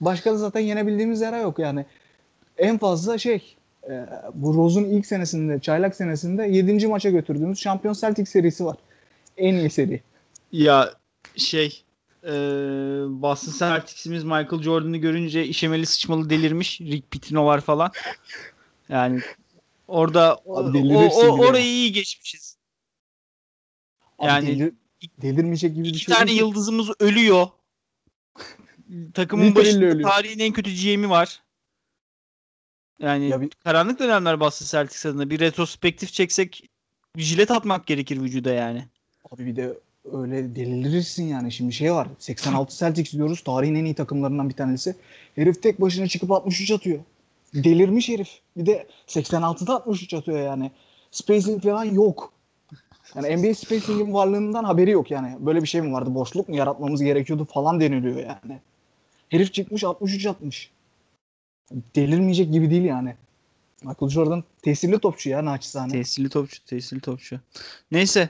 Başka 0.00 0.32
da 0.32 0.36
zaten 0.36 0.60
yenebildiğimiz 0.60 1.22
era 1.22 1.38
yok 1.38 1.58
yani. 1.58 1.86
En 2.58 2.78
fazla 2.78 3.18
şey 3.18 3.56
e, 3.88 4.06
bu 4.34 4.54
Rose'un 4.54 4.84
ilk 4.84 5.06
senesinde, 5.06 5.60
çaylak 5.60 5.96
senesinde 5.96 6.42
7. 6.42 6.86
maça 6.86 7.10
götürdüğümüz 7.10 7.58
Şampiyon 7.58 7.94
Celtic 7.94 8.26
serisi 8.26 8.64
var. 8.64 8.76
En 9.36 9.54
iyi 9.54 9.70
seri. 9.70 10.02
Ya 10.52 10.92
şey 11.36 11.82
e, 12.22 12.32
Boston 13.08 13.52
Celtics'imiz 13.58 14.24
Michael 14.24 14.62
Jordan'ı 14.62 14.96
görünce 14.96 15.46
işemeli 15.46 15.86
sıçmalı 15.86 16.30
delirmiş. 16.30 16.80
Rick 16.80 17.10
Pitino 17.10 17.46
var 17.46 17.60
falan. 17.60 17.92
Yani 18.88 19.20
Orada 19.88 20.36
o, 20.44 20.54
o, 20.54 21.28
o 21.28 21.38
orayı 21.38 21.64
iyi 21.64 21.92
geçmişiz. 21.92 22.56
Yani 24.22 24.46
delir, 24.46 24.72
delirmeyecek 25.22 25.74
gibi 25.74 25.84
bir 25.84 25.94
şey. 25.94 26.14
Bir 26.14 26.18
tane 26.18 26.32
yıldızımız 26.32 26.90
ölüyor. 27.00 27.46
Takımın 29.14 29.54
başında 29.54 30.02
tarihin 30.02 30.38
en 30.38 30.52
kötü 30.52 30.70
GM'i 30.70 31.10
var. 31.10 31.42
Yani 32.98 33.28
ya 33.28 33.40
bir... 33.40 33.50
karanlık 33.50 33.98
dönemler 33.98 34.40
Boston 34.40 34.66
Celtics 34.66 35.06
adına 35.06 35.30
bir 35.30 35.40
retrospektif 35.40 36.12
çeksek 36.12 36.70
jilet 37.16 37.50
atmak 37.50 37.86
gerekir 37.86 38.20
vücuda 38.20 38.52
yani. 38.52 38.84
Abi 39.30 39.46
bir 39.46 39.56
de 39.56 39.78
öyle 40.12 40.56
delirirsin 40.56 41.24
yani. 41.24 41.52
Şimdi 41.52 41.72
şey 41.72 41.92
var. 41.92 42.08
86 42.18 42.78
Celtics 42.78 43.12
diyoruz. 43.12 43.40
Tarihin 43.40 43.74
en 43.74 43.84
iyi 43.84 43.94
takımlarından 43.94 44.48
bir 44.48 44.54
tanesi. 44.54 44.96
Herif 45.34 45.62
tek 45.62 45.80
başına 45.80 46.06
çıkıp 46.06 46.30
63 46.30 46.70
atıyor. 46.70 46.98
Delirmiş 47.54 48.08
herif. 48.08 48.28
Bir 48.56 48.66
de 48.66 48.86
86'da 49.08 49.74
63 49.74 50.14
atıyor 50.14 50.38
yani. 50.38 50.70
Spacing 51.10 51.62
falan 51.62 51.84
yok. 51.84 52.33
Yani 53.14 53.36
NBA 53.36 53.54
spacing'in 53.54 54.12
varlığından 54.14 54.64
haberi 54.64 54.90
yok 54.90 55.10
yani. 55.10 55.36
Böyle 55.40 55.62
bir 55.62 55.66
şey 55.66 55.80
mi 55.80 55.92
vardı? 55.92 56.14
Boşluk 56.14 56.48
mu 56.48 56.56
yaratmamız 56.56 57.02
gerekiyordu 57.02 57.44
falan 57.44 57.80
deniliyor 57.80 58.16
yani. 58.16 58.60
Herif 59.28 59.52
çıkmış 59.54 59.84
63 59.84 60.26
atmış. 60.26 60.70
Delirmeyecek 61.72 62.52
gibi 62.52 62.70
değil 62.70 62.84
yani. 62.84 63.14
Michael 63.82 64.10
Jordan 64.10 64.44
tesirli 64.62 64.98
topçu 64.98 65.30
ya 65.30 65.44
naçizane. 65.44 65.92
Tesirli 65.92 66.28
topçu, 66.28 66.64
tesirli 66.64 67.00
topçu. 67.00 67.40
Neyse. 67.90 68.28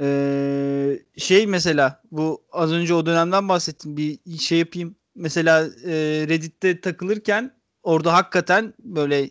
Ee, 0.00 0.98
şey 1.16 1.46
mesela 1.46 2.02
bu 2.12 2.42
az 2.52 2.72
önce 2.72 2.94
o 2.94 3.06
dönemden 3.06 3.48
bahsettim. 3.48 3.96
Bir 3.96 4.38
şey 4.38 4.58
yapayım. 4.58 4.96
Mesela 5.14 5.64
e, 5.64 5.92
Reddit'te 6.28 6.80
takılırken 6.80 7.52
orada 7.82 8.12
hakikaten 8.12 8.74
böyle 8.78 9.30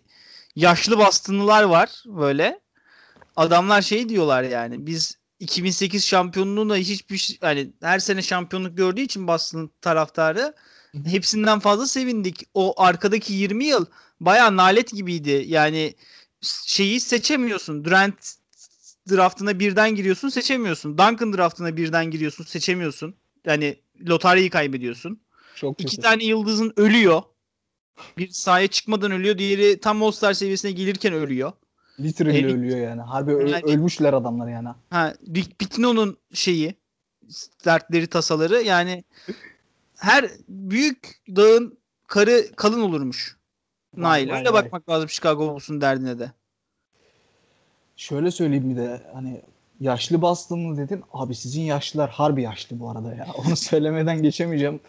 yaşlı 0.55 0.97
bastınlılar 0.97 1.63
var 1.63 2.03
böyle. 2.05 2.59
Adamlar 3.35 3.81
şey 3.81 4.09
diyorlar 4.09 4.43
yani 4.43 4.87
biz 4.87 5.17
2008 5.39 6.05
şampiyonluğunda 6.05 6.75
hiçbir 6.75 7.37
yani 7.41 7.73
her 7.81 7.99
sene 7.99 8.21
şampiyonluk 8.21 8.77
gördüğü 8.77 9.01
için 9.01 9.27
Boston 9.27 9.71
taraftarı 9.81 10.53
hepsinden 11.05 11.59
fazla 11.59 11.87
sevindik. 11.87 12.43
O 12.53 12.81
arkadaki 12.81 13.33
20 13.33 13.65
yıl 13.65 13.85
baya 14.19 14.55
nalet 14.55 14.91
gibiydi. 14.91 15.43
Yani 15.47 15.95
şeyi 16.65 16.99
seçemiyorsun. 16.99 17.85
Durant 17.85 18.35
draftına 19.09 19.59
birden 19.59 19.95
giriyorsun 19.95 20.29
seçemiyorsun. 20.29 20.97
Duncan 20.97 21.33
draftına 21.33 21.77
birden 21.77 22.11
giriyorsun 22.11 22.43
seçemiyorsun. 22.43 23.15
Yani 23.45 23.79
lotaryayı 24.09 24.49
kaybediyorsun. 24.49 25.21
Çok 25.55 25.81
İki 25.81 25.97
tane 25.97 26.23
yıldızın 26.23 26.73
ölüyor. 26.77 27.21
Bir 28.17 28.29
sahaya 28.29 28.67
çıkmadan 28.67 29.11
ölüyor. 29.11 29.37
Diğeri 29.37 29.79
tam 29.79 30.03
All-Star 30.03 30.33
seviyesine 30.33 30.71
gelirken 30.71 31.13
ölüyor. 31.13 31.51
Literally 31.99 32.39
e, 32.39 32.45
ölüyor 32.45 32.77
yani. 32.77 33.01
Harbi 33.01 33.31
yani, 33.31 33.63
ölmüşler 33.63 34.13
adamlar 34.13 34.47
yani. 34.47 34.69
Ha, 34.89 35.13
Bitno'nun 35.61 36.17
şeyi 36.33 36.75
dertleri 37.65 38.07
tasaları 38.07 38.61
yani 38.61 39.03
her 39.97 40.29
büyük 40.49 41.21
dağın 41.35 41.77
karı 42.07 42.55
kalın 42.55 42.81
olurmuş. 42.81 43.37
Nail. 43.97 44.29
Öyle 44.29 44.53
vay. 44.53 44.63
bakmak 44.63 44.89
lazım 44.89 45.09
Chicago 45.09 45.53
Bulls'un 45.53 45.81
derdine 45.81 46.19
de. 46.19 46.31
Şöyle 47.95 48.31
söyleyeyim 48.31 48.69
bir 48.69 48.75
de 48.75 49.01
hani 49.13 49.41
yaşlı 49.79 50.21
bastın 50.21 50.59
mı 50.59 50.77
dedin. 50.77 51.03
Abi 51.13 51.35
sizin 51.35 51.61
yaşlılar 51.61 52.09
harbi 52.09 52.41
yaşlı 52.41 52.79
bu 52.79 52.89
arada 52.89 53.15
ya. 53.15 53.27
Onu 53.45 53.55
söylemeden 53.55 54.21
geçemeyeceğim. 54.21 54.79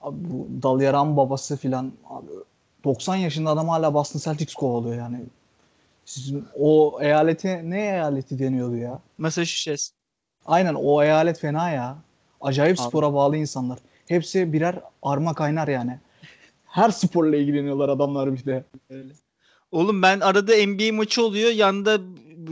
Abi 0.00 0.16
bu 0.20 0.62
Dalyaran 0.62 1.16
babası 1.16 1.56
filan 1.56 1.92
abi 2.08 2.26
90 2.84 3.16
yaşında 3.16 3.50
adam 3.50 3.68
hala 3.68 3.94
Boston 3.94 4.20
Celtics 4.20 4.54
kovalıyor 4.54 4.96
yani. 4.96 5.20
Sizin 6.10 6.44
o 6.58 6.98
eyalete 7.02 7.62
ne 7.64 7.80
eyaleti 7.80 8.38
deniyordu 8.38 8.76
ya? 8.76 9.00
Massachusetts. 9.18 9.90
Aynen 10.46 10.74
o 10.74 11.02
eyalet 11.02 11.38
fena 11.38 11.70
ya. 11.70 11.96
Acayip 12.40 12.80
abi. 12.80 12.88
spora 12.88 13.14
bağlı 13.14 13.36
insanlar. 13.36 13.78
Hepsi 14.08 14.52
birer 14.52 14.80
arma 15.02 15.34
kaynar 15.34 15.68
yani. 15.68 15.98
Her 16.66 16.90
sporla 16.90 17.36
ilgileniyorlar 17.36 17.88
adamlar 17.88 18.32
bir 18.32 18.44
de. 18.44 18.64
Öyle. 18.90 19.12
Oğlum 19.72 20.02
ben 20.02 20.20
arada 20.20 20.52
NBA 20.66 20.92
maçı 20.92 21.24
oluyor. 21.24 21.50
Yanında 21.50 21.98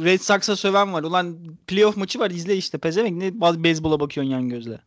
Red 0.05 0.21
Sox'a 0.21 0.57
söven 0.57 0.93
var. 0.93 1.03
Ulan 1.03 1.37
playoff 1.67 1.97
maçı 1.97 2.19
var 2.19 2.31
izle 2.31 2.57
işte. 2.57 2.79
Pezevenk 2.79 3.17
ne 3.17 3.41
beyzbola 3.65 4.01
bakıyorsun 4.01 4.33
yan 4.33 4.49
gözle. 4.49 4.79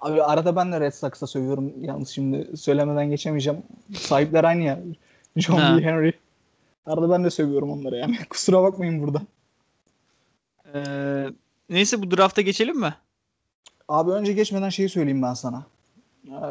Abi 0.00 0.22
arada 0.22 0.56
ben 0.56 0.72
de 0.72 0.80
Red 0.80 0.92
Sox'a 0.92 1.26
sövüyorum. 1.26 1.84
Yalnız 1.84 2.08
şimdi 2.08 2.56
söylemeden 2.56 3.10
geçemeyeceğim. 3.10 3.62
Sahipler 3.94 4.44
aynı 4.44 4.62
ya. 4.62 4.80
John 5.36 5.78
B. 5.78 5.82
Henry. 5.82 6.12
Arada 6.86 7.10
ben 7.10 7.24
de 7.24 7.30
sövüyorum 7.30 7.70
onları 7.70 7.96
yani. 7.96 8.18
Kusura 8.30 8.62
bakmayın 8.62 9.02
burada. 9.02 9.22
Ee, 10.74 11.26
neyse 11.70 12.02
bu 12.02 12.16
drafta 12.16 12.42
geçelim 12.42 12.80
mi? 12.80 12.94
Abi 13.88 14.10
önce 14.10 14.32
geçmeden 14.32 14.68
şeyi 14.68 14.88
söyleyeyim 14.88 15.22
ben 15.22 15.34
sana. 15.34 15.66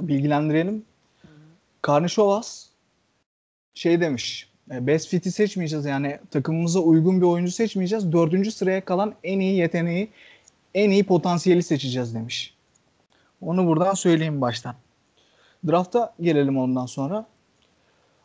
Bilgilendirelim. 0.01 0.86
Karnişovas 1.82 2.65
şey 3.73 4.01
demiş. 4.01 4.49
E, 4.71 4.88
best 4.88 5.07
fit'i 5.07 5.32
seçmeyeceğiz 5.32 5.86
yani 5.86 6.19
takımımıza 6.32 6.80
uygun 6.80 7.21
bir 7.21 7.25
oyuncu 7.25 7.51
seçmeyeceğiz. 7.51 8.11
Dördüncü 8.11 8.51
sıraya 8.51 8.86
kalan 8.86 9.13
en 9.23 9.39
iyi 9.39 9.57
yeteneği, 9.57 10.09
en 10.73 10.89
iyi 10.89 11.03
potansiyeli 11.03 11.63
seçeceğiz 11.63 12.15
demiş. 12.15 12.53
Onu 13.41 13.67
buradan 13.67 13.93
söyleyeyim 13.93 14.41
baştan. 14.41 14.75
Draft'a 15.67 16.13
gelelim 16.21 16.57
ondan 16.57 16.86
sonra. 16.86 17.25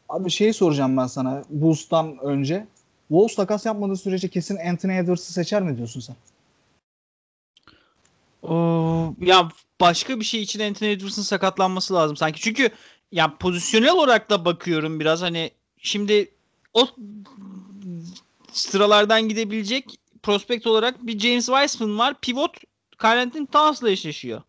Abi 0.09 0.30
şey 0.30 0.52
soracağım 0.52 0.96
ben 0.96 1.07
sana 1.07 1.42
Bulls'tan 1.50 2.18
önce. 2.18 2.66
Wolves 3.09 3.34
takas 3.34 3.66
yapmadığı 3.66 3.96
sürece 3.96 4.28
kesin 4.28 4.57
Anthony 4.57 4.98
Edwards'ı 4.98 5.32
seçer 5.32 5.62
mi 5.62 5.76
diyorsun 5.76 6.00
sen? 6.00 6.16
Oo, 8.42 9.14
ya 9.20 9.48
başka 9.80 10.20
bir 10.20 10.24
şey 10.24 10.42
için 10.42 10.61
Anthony 10.61 10.92
Edwards'ın 10.92 11.22
sakatlanması 11.22 11.94
lazım 11.94 12.16
sanki. 12.16 12.40
Çünkü 12.40 12.70
ya 13.12 13.36
pozisyonel 13.36 13.90
olarak 13.90 14.30
da 14.30 14.44
bakıyorum 14.44 15.00
biraz 15.00 15.22
hani 15.22 15.50
şimdi 15.78 16.30
o 16.74 16.88
sıralardan 18.52 19.28
gidebilecek 19.28 19.84
prospekt 20.22 20.66
olarak 20.66 21.07
bir 21.07 21.18
James 21.18 21.46
Wiseman 21.46 21.98
var. 21.98 22.14
Pivot 22.20 22.57
Carlton 23.02 23.46
Towns'la 23.46 23.90
eşleşiyor. 23.90 24.42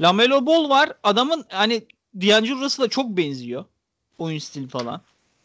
Lamelo 0.00 0.46
Ball 0.46 0.68
var. 0.68 0.92
Adamın 1.02 1.44
hani 1.48 1.82
D'Angelo 2.14 2.60
Russell'a 2.60 2.88
çok 2.88 3.16
benziyor. 3.16 3.64
Oyun 4.22 4.38
stili 4.38 4.68
falan. 4.68 5.00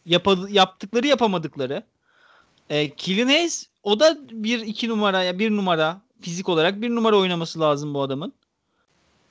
Yap 0.06 0.28
yaptıkları 0.48 1.06
yapamadıkları. 1.06 1.82
E, 2.70 2.94
Killian 2.94 3.26
Hayes 3.26 3.66
o 3.82 4.00
da 4.00 4.18
bir 4.30 4.60
iki 4.60 4.88
numara 4.88 5.22
ya 5.22 5.38
bir 5.38 5.50
numara 5.50 6.00
fizik 6.20 6.48
olarak 6.48 6.82
bir 6.82 6.90
numara 6.90 7.16
oynaması 7.16 7.60
lazım 7.60 7.94
bu 7.94 8.02
adamın. 8.02 8.32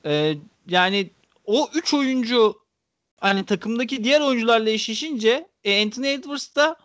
E, 0.04 0.34
yani 0.68 1.10
o 1.46 1.68
üç 1.74 1.94
oyuncu 1.94 2.56
hani 3.20 3.44
takımdaki 3.44 4.04
diğer 4.04 4.20
oyuncularla 4.20 4.70
eşleşince 4.70 5.48
e, 5.64 5.82
Anthony 5.82 6.12
Edwards 6.12 6.56
da 6.56 6.76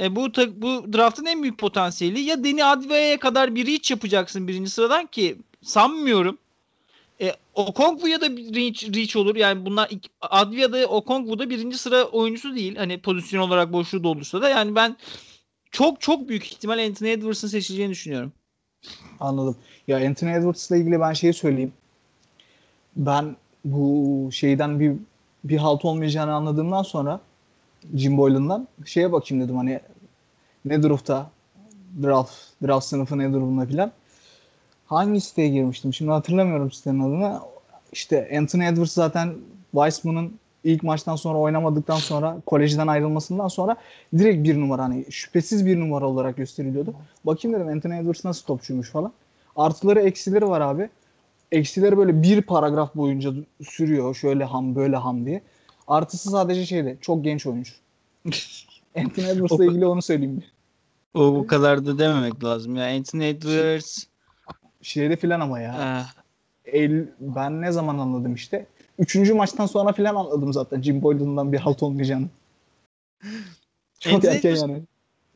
e, 0.00 0.16
bu 0.16 0.28
bu 0.56 0.92
draftın 0.92 1.26
en 1.26 1.42
büyük 1.42 1.58
potansiyeli 1.58 2.20
ya 2.20 2.44
Deni 2.44 2.64
Advia'ya 2.64 3.18
kadar 3.18 3.54
bir 3.54 3.66
reach 3.66 3.90
yapacaksın 3.90 4.48
birinci 4.48 4.70
sıradan 4.70 5.06
ki 5.06 5.38
sanmıyorum. 5.62 6.38
E, 7.20 7.34
Okongwu 7.54 8.08
ya 8.08 8.20
da 8.20 8.26
reach, 8.30 8.84
reach 8.96 9.16
olur. 9.16 9.36
Yani 9.36 9.66
bunlar 9.66 9.90
Advia 10.20 10.72
da 10.72 10.86
Okongwu 10.86 11.38
da 11.38 11.50
birinci 11.50 11.78
sıra 11.78 12.04
oyuncusu 12.04 12.56
değil. 12.56 12.76
Hani 12.76 13.00
pozisyon 13.00 13.40
olarak 13.40 13.72
boşluğu 13.72 14.04
doldursa 14.04 14.42
da 14.42 14.48
yani 14.48 14.74
ben 14.74 14.96
çok 15.70 16.00
çok 16.00 16.28
büyük 16.28 16.46
ihtimal 16.46 16.86
Anthony 16.86 17.12
Edwards'ın 17.12 17.48
seçileceğini 17.48 17.92
düşünüyorum. 17.92 18.32
Anladım. 19.20 19.56
Ya 19.88 20.06
Anthony 20.08 20.34
Edwards'la 20.34 20.76
ilgili 20.76 21.00
ben 21.00 21.12
şeyi 21.12 21.32
söyleyeyim. 21.32 21.72
Ben 22.96 23.36
bu 23.64 24.28
şeyden 24.32 24.80
bir 24.80 24.92
bir 25.44 25.56
halt 25.56 25.84
olmayacağını 25.84 26.34
anladığımdan 26.34 26.82
sonra 26.82 27.20
Jim 27.94 28.18
Boylan'dan 28.18 28.68
şeye 28.86 29.12
bakayım 29.12 29.44
dedim 29.44 29.56
hani 29.56 29.80
ne 30.64 30.82
durumda 30.82 31.30
draft, 32.02 32.32
draft 32.62 32.86
sınıfı 32.86 33.18
ne 33.18 33.32
durumda 33.32 33.66
filan. 33.66 33.92
Hangi 34.90 35.20
siteye 35.20 35.48
girmiştim? 35.48 35.94
Şimdi 35.94 36.10
hatırlamıyorum 36.10 36.70
sitenin 36.70 37.00
adını. 37.00 37.40
İşte 37.92 38.38
Anthony 38.38 38.66
Edwards 38.66 38.92
zaten 38.92 39.34
Weissman'ın 39.70 40.38
ilk 40.64 40.82
maçtan 40.82 41.16
sonra 41.16 41.38
oynamadıktan 41.38 41.96
sonra 41.96 42.36
kolejden 42.46 42.86
ayrılmasından 42.86 43.48
sonra 43.48 43.76
direkt 44.18 44.48
bir 44.48 44.60
numara 44.60 44.82
hani 44.82 45.04
şüphesiz 45.10 45.66
bir 45.66 45.80
numara 45.80 46.06
olarak 46.08 46.36
gösteriliyordu. 46.36 46.94
Bakayım 47.26 47.60
dedim 47.60 47.72
Anthony 47.72 47.98
Edwards 47.98 48.24
nasıl 48.24 48.46
topçuymuş 48.46 48.90
falan. 48.90 49.12
Artıları 49.56 50.00
eksileri 50.00 50.48
var 50.48 50.60
abi. 50.60 50.88
Eksileri 51.52 51.96
böyle 51.96 52.22
bir 52.22 52.42
paragraf 52.42 52.94
boyunca 52.94 53.32
sürüyor. 53.68 54.14
Şöyle 54.14 54.44
ham 54.44 54.74
böyle 54.74 54.96
ham 54.96 55.26
diye. 55.26 55.42
Artısı 55.88 56.30
sadece 56.30 56.66
şeyde 56.66 56.96
çok 57.00 57.24
genç 57.24 57.46
oyuncu. 57.46 57.72
Anthony 58.96 59.30
Edwards'la 59.30 59.64
ilgili 59.64 59.86
onu 59.86 60.02
söyleyeyim 60.02 60.36
bir. 60.36 60.52
O 61.20 61.34
bu 61.34 61.46
kadar 61.46 61.86
da 61.86 61.98
dememek 61.98 62.44
lazım 62.44 62.76
ya. 62.76 62.96
Anthony 62.96 63.28
Edwards 63.28 64.09
şeyde 64.82 65.16
filan 65.16 65.40
ama 65.40 65.60
ya. 65.60 66.06
El, 66.64 67.08
ben 67.20 67.62
ne 67.62 67.72
zaman 67.72 67.98
anladım 67.98 68.34
işte. 68.34 68.66
Üçüncü 68.98 69.34
maçtan 69.34 69.66
sonra 69.66 69.92
filan 69.92 70.14
anladım 70.14 70.52
zaten 70.52 70.82
Jim 70.82 71.02
Boylan'dan 71.02 71.52
bir 71.52 71.58
halt 71.58 71.82
olmayacağını. 71.82 72.26
Çok 74.00 74.24
erken 74.24 74.56
yani. 74.56 74.82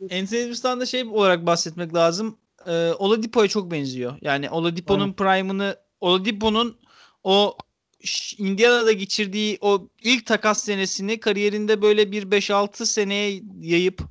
Anthony 0.03 0.81
da 0.81 0.87
şey 0.87 1.05
olarak 1.05 1.47
bahsetmek 1.47 1.95
lazım. 1.95 2.37
Ee, 2.67 2.93
Oladipo'ya 2.99 3.49
çok 3.49 3.71
benziyor. 3.71 4.15
Yani 4.21 4.51
Oladipo'nun 4.51 5.13
prime'ını 5.13 5.77
Oladipo'nun 6.01 6.77
o 7.25 7.57
Indiana'da 8.39 8.93
geçirdiği 8.93 9.59
o 9.61 9.89
ilk 10.03 10.27
takas 10.27 10.65
senesini 10.65 11.21
kariyerinde 11.21 11.83
böyle 11.83 12.13
bir 12.13 12.31
5-6 12.31 12.87
seneye 12.87 13.43
yayıp 13.61 14.03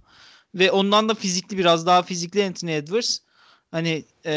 ve 0.56 0.72
ondan 0.72 1.10
da 1.10 1.14
fizikli 1.14 1.58
biraz 1.58 1.86
daha 1.86 2.02
fizikli 2.02 2.46
Anthony 2.46 2.76
Edwards 2.76 3.20
Hani 3.74 4.04
e, 4.26 4.34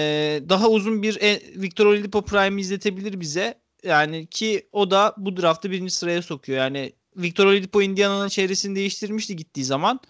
daha 0.49 0.68
uzun 0.68 1.03
bir 1.03 1.22
e, 1.22 1.41
Victor 1.62 1.87
Oladipo 1.87 2.22
Prime 2.22 2.61
izletebilir 2.61 3.20
bize. 3.20 3.55
Yani 3.82 4.26
ki 4.26 4.68
o 4.72 4.91
da 4.91 5.14
bu 5.16 5.37
draftı 5.37 5.70
birinci 5.70 5.95
sıraya 5.95 6.22
sokuyor. 6.22 6.59
Yani 6.59 6.93
Victor 7.16 7.47
Oladipo 7.47 7.82
Indiana'nın 7.82 8.28
çevresini 8.28 8.76
değiştirmişti 8.76 9.37
gittiği 9.37 9.64
zaman. 9.64 10.01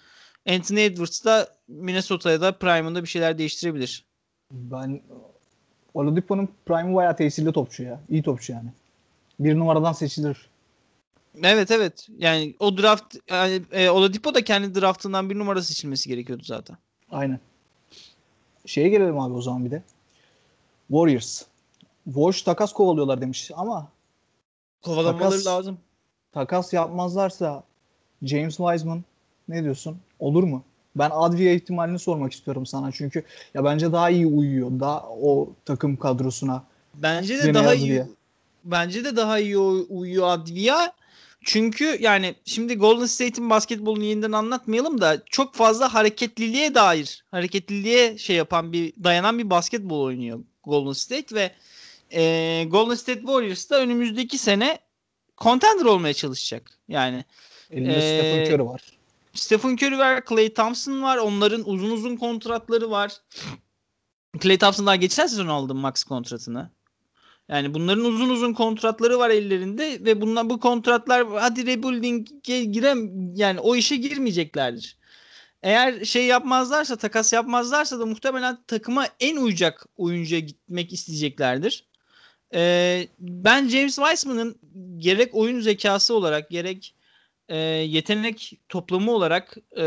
Anthony 0.48 0.84
Edwards 0.84 1.24
da 1.24 1.48
Minnesota'ya 1.68 2.40
da 2.40 2.52
Prime'ında 2.52 3.02
bir 3.02 3.08
şeyler 3.08 3.38
değiştirebilir. 3.38 4.04
Ben 4.52 5.02
Oladipo'nun 5.94 6.48
Prime 6.66 6.94
bayağı 6.94 7.16
tesirli 7.16 7.52
topçu 7.52 7.82
ya. 7.82 8.00
İyi 8.08 8.22
topçu 8.22 8.52
yani. 8.52 8.68
Bir 9.40 9.58
numaradan 9.58 9.92
seçilir. 9.92 10.36
Evet 11.42 11.70
evet. 11.70 12.08
Yani 12.18 12.54
o 12.60 12.78
draft 12.78 13.16
yani, 13.30 13.62
e, 13.72 13.88
Oladipo 13.88 14.34
da 14.34 14.44
kendi 14.44 14.80
draftından 14.80 15.30
bir 15.30 15.38
numara 15.38 15.62
seçilmesi 15.62 16.08
gerekiyordu 16.08 16.42
zaten. 16.44 16.76
Aynen. 17.10 17.40
Şeye 18.66 18.88
gelelim 18.88 19.18
abi 19.20 19.34
o 19.34 19.42
zaman 19.42 19.64
bir 19.64 19.70
de. 19.70 19.82
Warriors. 20.88 21.42
Warriors 22.04 22.42
takas 22.42 22.72
kovalıyorlar 22.72 23.20
demiş 23.20 23.50
ama 23.56 23.88
Kovalamaları 24.84 25.34
Takas- 25.34 25.46
lazım. 25.46 25.78
takas 26.32 26.72
yapmazlarsa 26.72 27.62
James 28.22 28.56
Wiseman 28.56 29.04
ne 29.48 29.62
diyorsun? 29.64 29.98
Olur 30.20 30.42
mu? 30.42 30.62
Ben 30.96 31.10
Advia 31.12 31.52
ihtimalini 31.52 31.98
sormak 31.98 32.32
istiyorum 32.32 32.66
sana 32.66 32.92
çünkü 32.92 33.22
ya 33.54 33.64
bence 33.64 33.92
daha 33.92 34.10
iyi 34.10 34.26
uyuyor 34.26 34.80
da 34.80 35.02
o 35.22 35.48
takım 35.64 35.96
kadrosuna. 35.96 36.62
Bence 36.94 37.38
de 37.42 37.54
daha 37.54 37.74
iyi 37.74 37.86
diye. 37.88 38.06
bence 38.64 39.04
de 39.04 39.16
daha 39.16 39.38
iyi 39.38 39.58
uy- 39.58 39.86
uyuyor 39.90 40.28
Advia. 40.28 40.92
Çünkü 41.46 41.98
yani 42.00 42.34
şimdi 42.44 42.74
Golden 42.76 43.06
State'in 43.06 43.50
basketbolunu 43.50 44.04
yeniden 44.04 44.32
anlatmayalım 44.32 45.00
da 45.00 45.22
çok 45.30 45.54
fazla 45.54 45.94
hareketliliğe 45.94 46.74
dair, 46.74 47.24
hareketliliğe 47.30 48.18
şey 48.18 48.36
yapan 48.36 48.72
bir 48.72 48.92
dayanan 49.04 49.38
bir 49.38 49.50
basketbol 49.50 50.00
oynuyor 50.00 50.40
Golden 50.64 50.92
State 50.92 51.34
ve 51.34 51.52
e, 52.10 52.64
Golden 52.64 52.94
State 52.94 53.20
Warriors 53.20 53.70
da 53.70 53.80
önümüzdeki 53.80 54.38
sene 54.38 54.78
contender 55.38 55.84
olmaya 55.84 56.14
çalışacak. 56.14 56.78
Yani 56.88 57.24
Elinde 57.70 57.96
Ee, 57.96 58.00
Stephen 58.00 58.54
Curry 58.54 58.66
var. 58.66 58.82
Stephen 59.34 59.76
Curry 59.76 59.98
var, 59.98 60.24
Klay 60.24 60.54
Thompson 60.54 61.02
var. 61.02 61.16
Onların 61.16 61.68
uzun 61.68 61.90
uzun 61.90 62.16
kontratları 62.16 62.90
var. 62.90 63.12
Klay 64.38 64.58
Thompson 64.58 64.86
daha 64.86 64.96
geçen 64.96 65.26
sezon 65.26 65.46
aldı 65.46 65.74
max 65.74 66.04
kontratını. 66.04 66.70
Yani 67.48 67.74
bunların 67.74 68.04
uzun 68.04 68.28
uzun 68.28 68.52
kontratları 68.52 69.18
var 69.18 69.30
ellerinde 69.30 69.98
ve 70.04 70.20
bunlar 70.20 70.50
bu 70.50 70.60
kontratlar 70.60 71.26
hadi 71.28 71.66
rebuilding'e 71.66 72.64
girem 72.64 73.32
yani 73.36 73.60
o 73.60 73.76
işe 73.76 73.96
girmeyeceklerdir. 73.96 74.96
Eğer 75.62 76.04
şey 76.04 76.26
yapmazlarsa, 76.26 76.96
takas 76.96 77.32
yapmazlarsa 77.32 78.00
da 78.00 78.06
muhtemelen 78.06 78.58
takıma 78.66 79.06
en 79.20 79.36
uyacak 79.36 79.86
oyuncuya 79.96 80.40
gitmek 80.40 80.92
isteyeceklerdir. 80.92 81.84
Ee, 82.54 83.08
ben 83.18 83.68
James 83.68 83.96
Wiseman'ın 83.96 84.56
gerek 84.98 85.34
oyun 85.34 85.60
zekası 85.60 86.14
olarak 86.14 86.50
gerek 86.50 86.94
e, 87.48 87.56
yetenek 87.56 88.52
toplamı 88.68 89.12
olarak 89.12 89.56
e, 89.76 89.82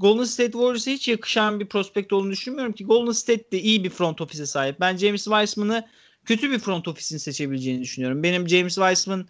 Golden 0.00 0.24
State 0.24 0.52
Warriors'a 0.52 0.90
hiç 0.90 1.08
yakışan 1.08 1.60
bir 1.60 1.66
prospekt 1.66 2.12
olduğunu 2.12 2.30
düşünmüyorum 2.30 2.72
ki 2.72 2.84
Golden 2.84 3.12
State 3.12 3.50
de 3.52 3.60
iyi 3.60 3.84
bir 3.84 3.90
front 3.90 4.20
office'e 4.20 4.46
sahip. 4.46 4.80
Ben 4.80 4.96
James 4.96 5.24
Wiseman'ı 5.24 5.88
kötü 6.28 6.50
bir 6.50 6.58
front 6.58 6.88
office'in 6.88 7.18
seçebileceğini 7.18 7.82
düşünüyorum. 7.82 8.22
Benim 8.22 8.48
James 8.48 8.74
Wiseman 8.74 9.26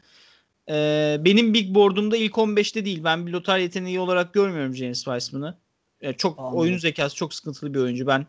e, 0.68 1.16
benim 1.20 1.54
big 1.54 1.74
board'umda 1.74 2.16
ilk 2.16 2.32
15'te 2.32 2.84
değil. 2.84 3.04
Ben 3.04 3.26
bir 3.26 3.32
lotar 3.32 3.58
yeteneği 3.58 4.00
olarak 4.00 4.34
görmüyorum 4.34 4.74
James 4.74 5.04
Wiseman'ı. 5.04 5.58
E, 6.00 6.12
çok 6.12 6.38
Anladım. 6.38 6.58
oyun 6.58 6.78
zekası 6.78 7.16
çok 7.16 7.34
sıkıntılı 7.34 7.74
bir 7.74 7.78
oyuncu. 7.78 8.06
Ben 8.06 8.26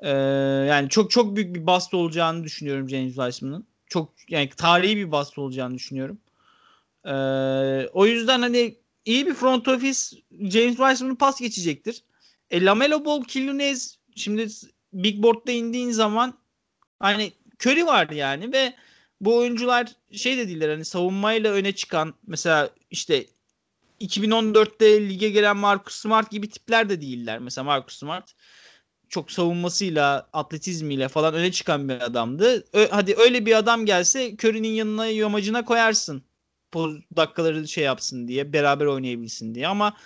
e, 0.00 0.10
yani 0.68 0.88
çok 0.88 1.10
çok 1.10 1.36
büyük 1.36 1.54
bir 1.54 1.66
bust 1.66 1.94
olacağını 1.94 2.44
düşünüyorum 2.44 2.88
James 2.88 3.14
Wiseman'ın. 3.14 3.66
Çok 3.86 4.12
yani 4.28 4.48
tarihi 4.56 4.96
bir 4.96 5.12
bust 5.12 5.38
olacağını 5.38 5.74
düşünüyorum. 5.74 6.18
Ee, 7.04 7.88
o 7.92 8.06
yüzden 8.06 8.42
hani 8.42 8.74
iyi 9.04 9.26
bir 9.26 9.34
front 9.34 9.68
office 9.68 10.00
James 10.40 10.76
Wiseman'ı 10.76 11.16
pas 11.16 11.40
geçecektir. 11.40 12.04
E, 12.50 12.64
Lamelo 12.64 13.04
Ball, 13.04 13.22
Kilunez 13.22 13.98
şimdi 14.16 14.48
Big 14.92 15.22
Board'da 15.22 15.52
indiğin 15.52 15.90
zaman 15.90 16.38
hani 17.00 17.32
Curry 17.60 17.86
var 17.86 18.10
yani 18.10 18.52
ve 18.52 18.74
bu 19.20 19.36
oyuncular 19.36 19.92
şey 20.12 20.36
de 20.36 20.48
değiller 20.48 20.68
hani 20.68 20.84
savunmayla 20.84 21.52
öne 21.52 21.72
çıkan 21.72 22.14
mesela 22.26 22.70
işte 22.90 23.26
2014'te 24.00 25.08
lige 25.08 25.30
gelen 25.30 25.56
Marcus 25.56 25.94
Smart 25.94 26.30
gibi 26.30 26.50
tipler 26.50 26.88
de 26.88 27.00
değiller. 27.00 27.38
Mesela 27.38 27.64
Marcus 27.64 27.98
Smart 27.98 28.34
çok 29.08 29.32
savunmasıyla, 29.32 30.28
atletizmiyle 30.32 31.08
falan 31.08 31.34
öne 31.34 31.52
çıkan 31.52 31.88
bir 31.88 32.00
adamdı. 32.00 32.64
Ö- 32.72 32.88
hadi 32.90 33.14
öyle 33.18 33.46
bir 33.46 33.54
adam 33.58 33.86
gelse 33.86 34.36
Curry'nin 34.36 34.68
yanına 34.68 35.06
yamacına 35.06 35.64
koyarsın. 35.64 36.22
Poz, 36.72 36.96
dakikaları 37.16 37.68
şey 37.68 37.84
yapsın 37.84 38.28
diye, 38.28 38.52
beraber 38.52 38.86
oynayabilsin 38.86 39.54
diye 39.54 39.68
ama 39.68 39.96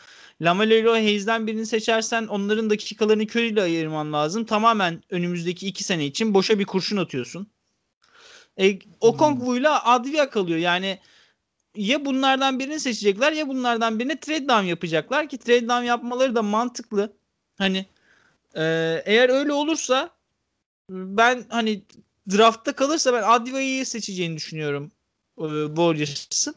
Lamelo 0.41 0.75
ile 0.75 0.89
Hayes'den 0.89 1.47
birini 1.47 1.67
seçersen 1.67 2.27
onların 2.27 2.71
dakikalarını 2.71 3.23
Curry 3.23 3.49
ile 3.49 3.63
ayırman 3.63 4.13
lazım. 4.13 4.45
Tamamen 4.45 5.03
önümüzdeki 5.11 5.67
iki 5.67 5.85
sene 5.85 6.07
için 6.07 6.35
boşa 6.35 6.59
bir 6.59 6.65
kurşun 6.65 6.97
atıyorsun. 6.97 7.47
E, 8.61 8.79
Okongwu'yla 9.01 9.85
Advia 9.85 10.31
kalıyor. 10.31 10.59
Yani 10.59 10.99
ya 11.77 12.05
bunlardan 12.05 12.59
birini 12.59 12.81
seçecekler 12.81 13.33
ya 13.33 13.49
bunlardan 13.49 13.99
birine 13.99 14.21
trade 14.21 14.49
down 14.49 14.65
yapacaklar 14.65 15.29
ki 15.29 15.39
trade 15.39 15.69
down 15.69 15.83
yapmaları 15.83 16.35
da 16.35 16.43
mantıklı. 16.43 17.13
Hani 17.59 17.87
e, 18.55 18.63
eğer 19.05 19.29
öyle 19.29 19.53
olursa 19.53 20.11
ben 20.91 21.45
hani 21.49 21.83
draftta 22.31 22.73
kalırsa 22.73 23.13
ben 23.13 23.23
Advia'yı 23.23 23.87
seçeceğini 23.87 24.37
düşünüyorum 24.37 24.93
e, 25.39 25.67
Warriors'ın. 25.67 26.55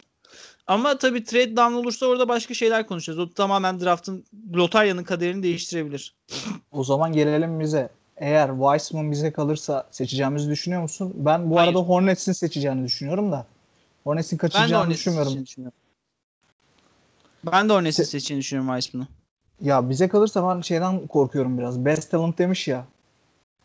Ama 0.67 0.97
tabii 0.97 1.23
trade 1.23 1.55
down 1.57 1.73
olursa 1.73 2.05
orada 2.05 2.27
başka 2.27 2.53
şeyler 2.53 2.87
konuşacağız. 2.87 3.19
O 3.19 3.29
tamamen 3.29 3.79
draftın 3.79 4.25
lotaryanın 4.55 5.03
kaderini 5.03 5.43
değiştirebilir. 5.43 6.15
O 6.71 6.83
zaman 6.83 7.13
gelelim 7.13 7.59
bize. 7.59 7.89
Eğer 8.17 8.49
Wiseman 8.49 9.11
bize 9.11 9.31
kalırsa 9.31 9.87
seçeceğimizi 9.91 10.49
düşünüyor 10.49 10.81
musun? 10.81 11.13
Ben 11.15 11.51
bu 11.51 11.57
Hayır. 11.59 11.67
arada 11.69 11.79
Hornets'in 11.79 12.31
seçeceğini 12.31 12.83
düşünüyorum 12.85 13.31
da. 13.31 13.45
Hornets'in 14.03 14.37
kaçıracağını 14.37 14.83
Hornets'in 14.83 14.99
düşünmüyorum. 14.99 15.45
düşünüyorum. 15.45 15.77
Ben 17.51 17.69
de 17.69 17.73
Hornets'in 17.73 18.03
seçeceğini 18.03 18.41
düşünüyorum 18.41 18.75
Wiseman'ı. 18.75 19.07
Ya 19.61 19.89
bize 19.89 20.07
kalırsa 20.07 20.55
ben 20.55 20.61
şeyden 20.61 21.07
korkuyorum 21.07 21.57
biraz. 21.57 21.85
Best 21.85 22.11
talent 22.11 22.37
demiş 22.37 22.67
ya. 22.67 22.85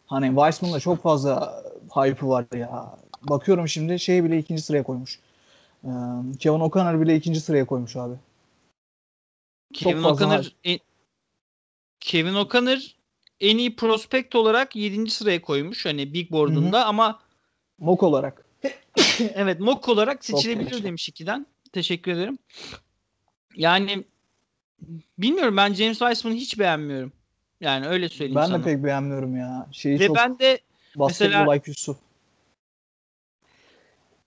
Hani 0.07 0.27
Wiseman'da 0.27 0.81
çok 0.81 1.03
fazla 1.03 1.63
hype'ı 1.91 2.29
var 2.29 2.45
ya. 2.57 2.97
Bakıyorum 3.23 3.69
şimdi 3.69 3.99
şey 3.99 4.25
bile 4.25 4.39
ikinci 4.39 4.63
sıraya 4.63 4.83
koymuş. 4.83 5.19
Ee, 5.85 5.89
Kevin 6.39 6.61
O'Connor 6.61 7.01
bile 7.01 7.17
ikinci 7.17 7.41
sıraya 7.41 7.67
koymuş 7.67 7.97
abi. 7.97 8.15
Kevin 9.75 10.03
O'Connor 10.03 10.45
en- 10.65 10.81
Kevin 12.01 12.35
O'Connor 12.35 12.79
en 13.41 13.59
iyi 13.59 13.77
prospekt 13.77 14.35
olarak 14.35 14.77
7. 14.77 15.11
sıraya 15.11 15.43
koymuş 15.43 15.87
hani 15.87 16.15
Big 16.15 16.31
Board'unda 16.31 16.87
ama 16.87 17.21
Mock 17.79 18.03
olarak. 18.03 18.45
evet 19.21 19.61
mock 19.61 19.89
olarak 19.89 20.25
seçilebilir 20.25 20.85
demiş 20.85 21.09
ikiden. 21.09 21.47
Teşekkür 21.73 22.13
ederim. 22.13 22.39
Yani 23.55 24.05
bilmiyorum 25.19 25.57
ben 25.57 25.75
James 25.75 25.99
Wiseman'ı 25.99 26.37
hiç 26.37 26.59
beğenmiyorum. 26.59 27.13
Yani 27.61 27.87
öyle 27.87 28.09
söyleyeyim 28.09 28.37
Ben 28.41 28.47
sana. 28.47 28.59
de 28.59 28.63
pek 28.63 28.85
beğenmiyorum 28.85 29.37
ya. 29.37 29.67
Şeyi 29.73 30.01
Ve 30.01 30.07
çok 30.07 30.17
ben 30.17 30.39
de 30.39 30.61
basketbol 30.97 31.31
mesela- 31.39 31.57
IQ'su. 31.57 31.97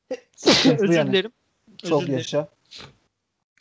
Özür 0.79 1.07
dilerim. 1.07 1.31
Çok 1.89 2.01
dilerim. 2.01 2.17
yaşa. 2.17 2.47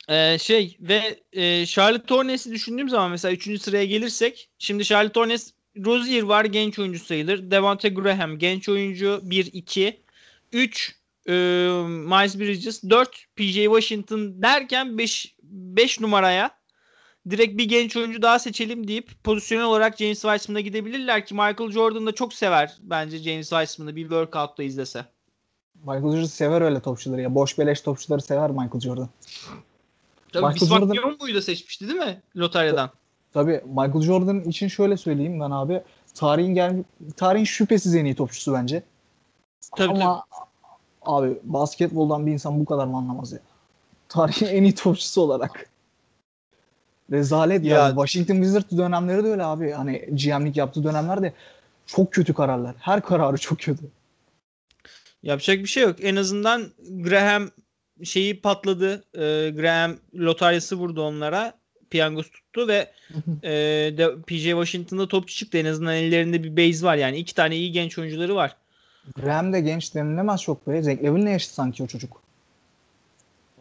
Ee, 0.09 0.37
şey 0.41 0.77
ve 0.79 1.19
e, 1.33 1.65
Charlotte 1.65 2.15
Hornets'i 2.15 2.51
düşündüğüm 2.51 2.89
zaman 2.89 3.11
mesela 3.11 3.33
3. 3.33 3.61
sıraya 3.61 3.85
gelirsek 3.85 4.49
şimdi 4.59 4.85
Charlotte 4.85 5.19
Hornets 5.19 5.51
Rozier 5.85 6.23
var 6.23 6.45
genç 6.45 6.79
oyuncu 6.79 6.99
sayılır. 6.99 7.51
Devonte 7.51 7.89
Graham 7.89 8.39
genç 8.39 8.69
oyuncu 8.69 9.21
1-2 9.25 9.97
3 10.51 10.95
e, 11.27 11.31
Miles 11.87 12.39
Bridges 12.39 12.83
4 12.83 13.25
PJ 13.35 13.55
Washington 13.55 14.41
derken 14.41 14.97
5 14.97 15.35
5 15.43 15.99
numaraya 15.99 16.61
direkt 17.29 17.57
bir 17.57 17.65
genç 17.65 17.97
oyuncu 17.97 18.21
daha 18.21 18.39
seçelim 18.39 18.87
deyip 18.87 19.23
pozisyon 19.23 19.61
olarak 19.61 19.97
James 19.97 20.21
Wiseman'a 20.21 20.61
gidebilirler 20.61 21.25
ki 21.25 21.33
Michael 21.33 21.71
Jordan 21.71 22.07
da 22.07 22.11
çok 22.11 22.33
sever 22.33 22.77
bence 22.81 23.17
James 23.17 23.49
Wiseman'ı 23.49 23.95
bir 23.95 24.01
workout'ta 24.01 24.63
izlese. 24.63 25.05
Michael 25.85 26.11
Jordan 26.11 26.23
sever 26.25 26.61
öyle 26.61 26.79
topçuları 26.79 27.21
ya. 27.21 27.35
Boş 27.35 27.57
beleş 27.59 27.81
topçuları 27.81 28.21
sever 28.21 28.49
Michael 28.51 28.79
Jordan. 28.79 29.09
Tabii 30.33 30.45
Michael 30.45 30.55
Bismarck 30.55 30.83
Jordan- 30.83 30.91
Biyombo'yu 30.93 31.35
da 31.35 31.41
seçmişti 31.41 31.87
değil 31.87 31.99
mi 31.99 32.21
lotaryadan? 32.37 32.89
Tabii 33.33 33.61
Michael 33.65 34.01
Jordan 34.01 34.41
için 34.41 34.67
şöyle 34.67 34.97
söyleyeyim 34.97 35.39
ben 35.39 35.51
abi. 35.51 35.81
Tarihin 36.15 36.55
gel 36.55 36.83
tarihin 37.17 37.45
şüphesiz 37.45 37.95
en 37.95 38.05
iyi 38.05 38.15
topçusu 38.15 38.53
bence. 38.53 38.83
Tabii, 39.77 39.89
Ama 39.91 40.23
abi 41.01 41.39
basketboldan 41.43 42.25
bir 42.25 42.31
insan 42.31 42.59
bu 42.59 42.65
kadar 42.65 42.85
mı 42.87 42.97
anlamaz 42.97 43.31
ya? 43.31 43.39
Tarihin 44.09 44.45
en 44.47 44.63
iyi 44.63 44.75
topçusu 44.75 45.21
olarak. 45.21 45.69
Rezalet 47.11 47.63
ya. 47.65 47.77
Ya- 47.77 47.89
Washington 47.89 48.35
Wizards 48.35 48.71
dönemleri 48.77 49.23
de 49.23 49.27
öyle 49.27 49.43
abi. 49.43 49.71
Hani 49.71 49.97
GM'lik 50.11 50.57
yaptığı 50.57 50.83
dönemlerde 50.83 51.33
Çok 51.85 52.11
kötü 52.13 52.33
kararlar. 52.33 52.75
Her 52.79 53.01
kararı 53.01 53.37
çok 53.37 53.59
kötü. 53.59 53.83
Yapacak 55.23 55.59
bir 55.59 55.65
şey 55.65 55.83
yok. 55.83 55.95
En 56.01 56.15
azından 56.15 56.71
Graham 56.89 57.49
şeyi 58.03 58.41
patladı. 58.41 59.03
Ee, 59.13 59.49
Graham 59.55 59.97
lotaryası 60.15 60.75
vurdu 60.75 61.01
onlara. 61.01 61.53
Piyangosu 61.89 62.31
tuttu 62.31 62.67
ve 62.67 62.91
e, 63.43 63.49
de, 63.97 64.21
PJ 64.27 64.43
Washington'da 64.43 65.07
topçu 65.07 65.35
çıktı. 65.35 65.57
En 65.57 65.65
azından 65.65 65.95
ellerinde 65.95 66.43
bir 66.43 66.57
base 66.57 66.85
var. 66.85 66.95
Yani 66.95 67.17
iki 67.17 67.35
tane 67.35 67.55
iyi 67.55 67.71
genç 67.71 67.97
oyuncuları 67.97 68.35
var. 68.35 68.55
Graham 69.15 69.53
de 69.53 69.61
genç 69.61 69.95
denilemez 69.95 70.41
çok 70.41 70.67
be. 70.67 70.81
Zach 70.83 71.03
Levin'le 71.03 71.27
yaşlı 71.27 71.53
sanki 71.53 71.83
o 71.83 71.87
çocuk. 71.87 72.21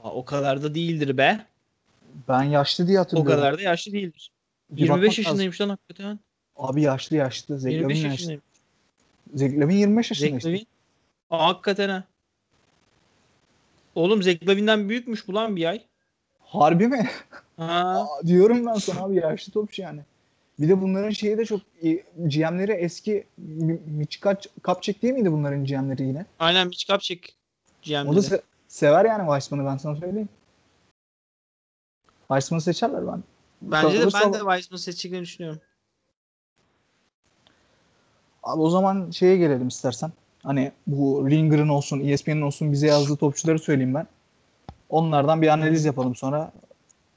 Aa, 0.05 0.11
o 0.11 0.25
kadar 0.25 0.63
da 0.63 0.75
değildir 0.75 1.19
be. 1.19 1.47
Ben 2.29 2.43
yaşlı 2.43 2.87
diye 2.87 2.99
O 2.99 3.01
hatırlıyorum. 3.01 3.33
kadar 3.33 3.59
da 3.59 3.63
yaşlı 3.63 3.93
değildir. 3.93 4.31
Bir 4.71 4.83
25 4.83 4.91
bakmak 4.91 5.19
yaşındaymış 5.19 5.61
lan 5.61 5.69
hakikaten. 5.69 6.05
lazım. 6.05 6.19
Abi 6.57 6.83
yaşlı 6.83 7.17
yaşlı. 7.17 7.59
Zach 7.59 7.73
25 7.73 7.97
Levin 7.97 8.11
yaşlı. 8.11 8.11
yaşındaymış. 8.13 8.45
Zach 9.35 9.51
Levin 9.53 9.77
25 9.77 10.11
yaşında 10.11 10.31
Zach. 10.41 10.47
Levin. 10.47 10.67
Aa, 11.31 11.47
hakikaten 11.49 11.89
ha. 11.89 12.05
Oğlum 13.95 14.22
Zach 14.22 14.49
Levin'den 14.49 14.89
büyükmüş 14.89 15.28
bu 15.28 15.35
lan 15.35 15.57
bir 15.57 15.64
ay. 15.64 15.83
Harbi 16.41 16.89
mi? 16.89 17.11
Ha. 17.57 17.66
Aa, 17.66 18.26
diyorum 18.26 18.66
ben 18.66 18.74
sana 18.74 19.01
abi 19.05 19.16
yaşlı 19.16 19.53
topçu 19.53 19.83
yani. 19.83 20.01
Bir 20.59 20.68
de 20.68 20.81
bunların 20.81 21.11
şeyi 21.11 21.39
de 21.39 21.45
çok. 21.45 21.61
GM'leri 22.16 22.72
eski 22.72 23.26
Mi- 23.39 23.81
Mitch 23.87 24.16
Kapçek 24.62 25.03
değil 25.03 25.14
miydi 25.14 25.33
bunların 25.33 25.64
GM'leri 25.64 26.03
yine? 26.03 26.26
Aynen 26.39 26.66
Mitch 26.66 26.87
Kupchak 26.93 27.18
O 28.07 28.16
da 28.16 28.20
se- 28.20 28.43
sever 28.68 29.05
yani 29.05 29.20
Weissman'ı 29.22 29.66
ben 29.66 29.76
sana 29.76 29.97
söyleyeyim. 29.97 30.28
Weissman'ı 32.28 32.61
seçerler 32.61 33.07
ben. 33.07 33.22
Bence 33.62 33.89
de 34.01 34.05
ben 34.05 34.11
Kalırsa- 34.11 34.33
de 34.33 34.39
Weissman 34.39 34.76
seçeceklerini 34.78 35.24
düşünüyorum. 35.24 35.61
Abi 38.43 38.61
o 38.62 38.70
zaman 38.70 39.11
şeye 39.11 39.37
gelelim 39.37 39.68
istersen. 39.68 40.12
Hani 40.43 40.72
bu 40.86 41.30
Ringer'ın 41.30 41.68
olsun, 41.68 42.01
ESPN'in 42.01 42.41
olsun 42.41 42.72
bize 42.72 42.86
yazdığı 42.86 43.16
topçuları 43.16 43.59
söyleyeyim 43.59 43.95
ben. 43.95 44.07
Onlardan 44.88 45.43
bir 45.43 45.49
analiz 45.49 45.84
yapalım 45.84 46.14
sonra. 46.14 46.53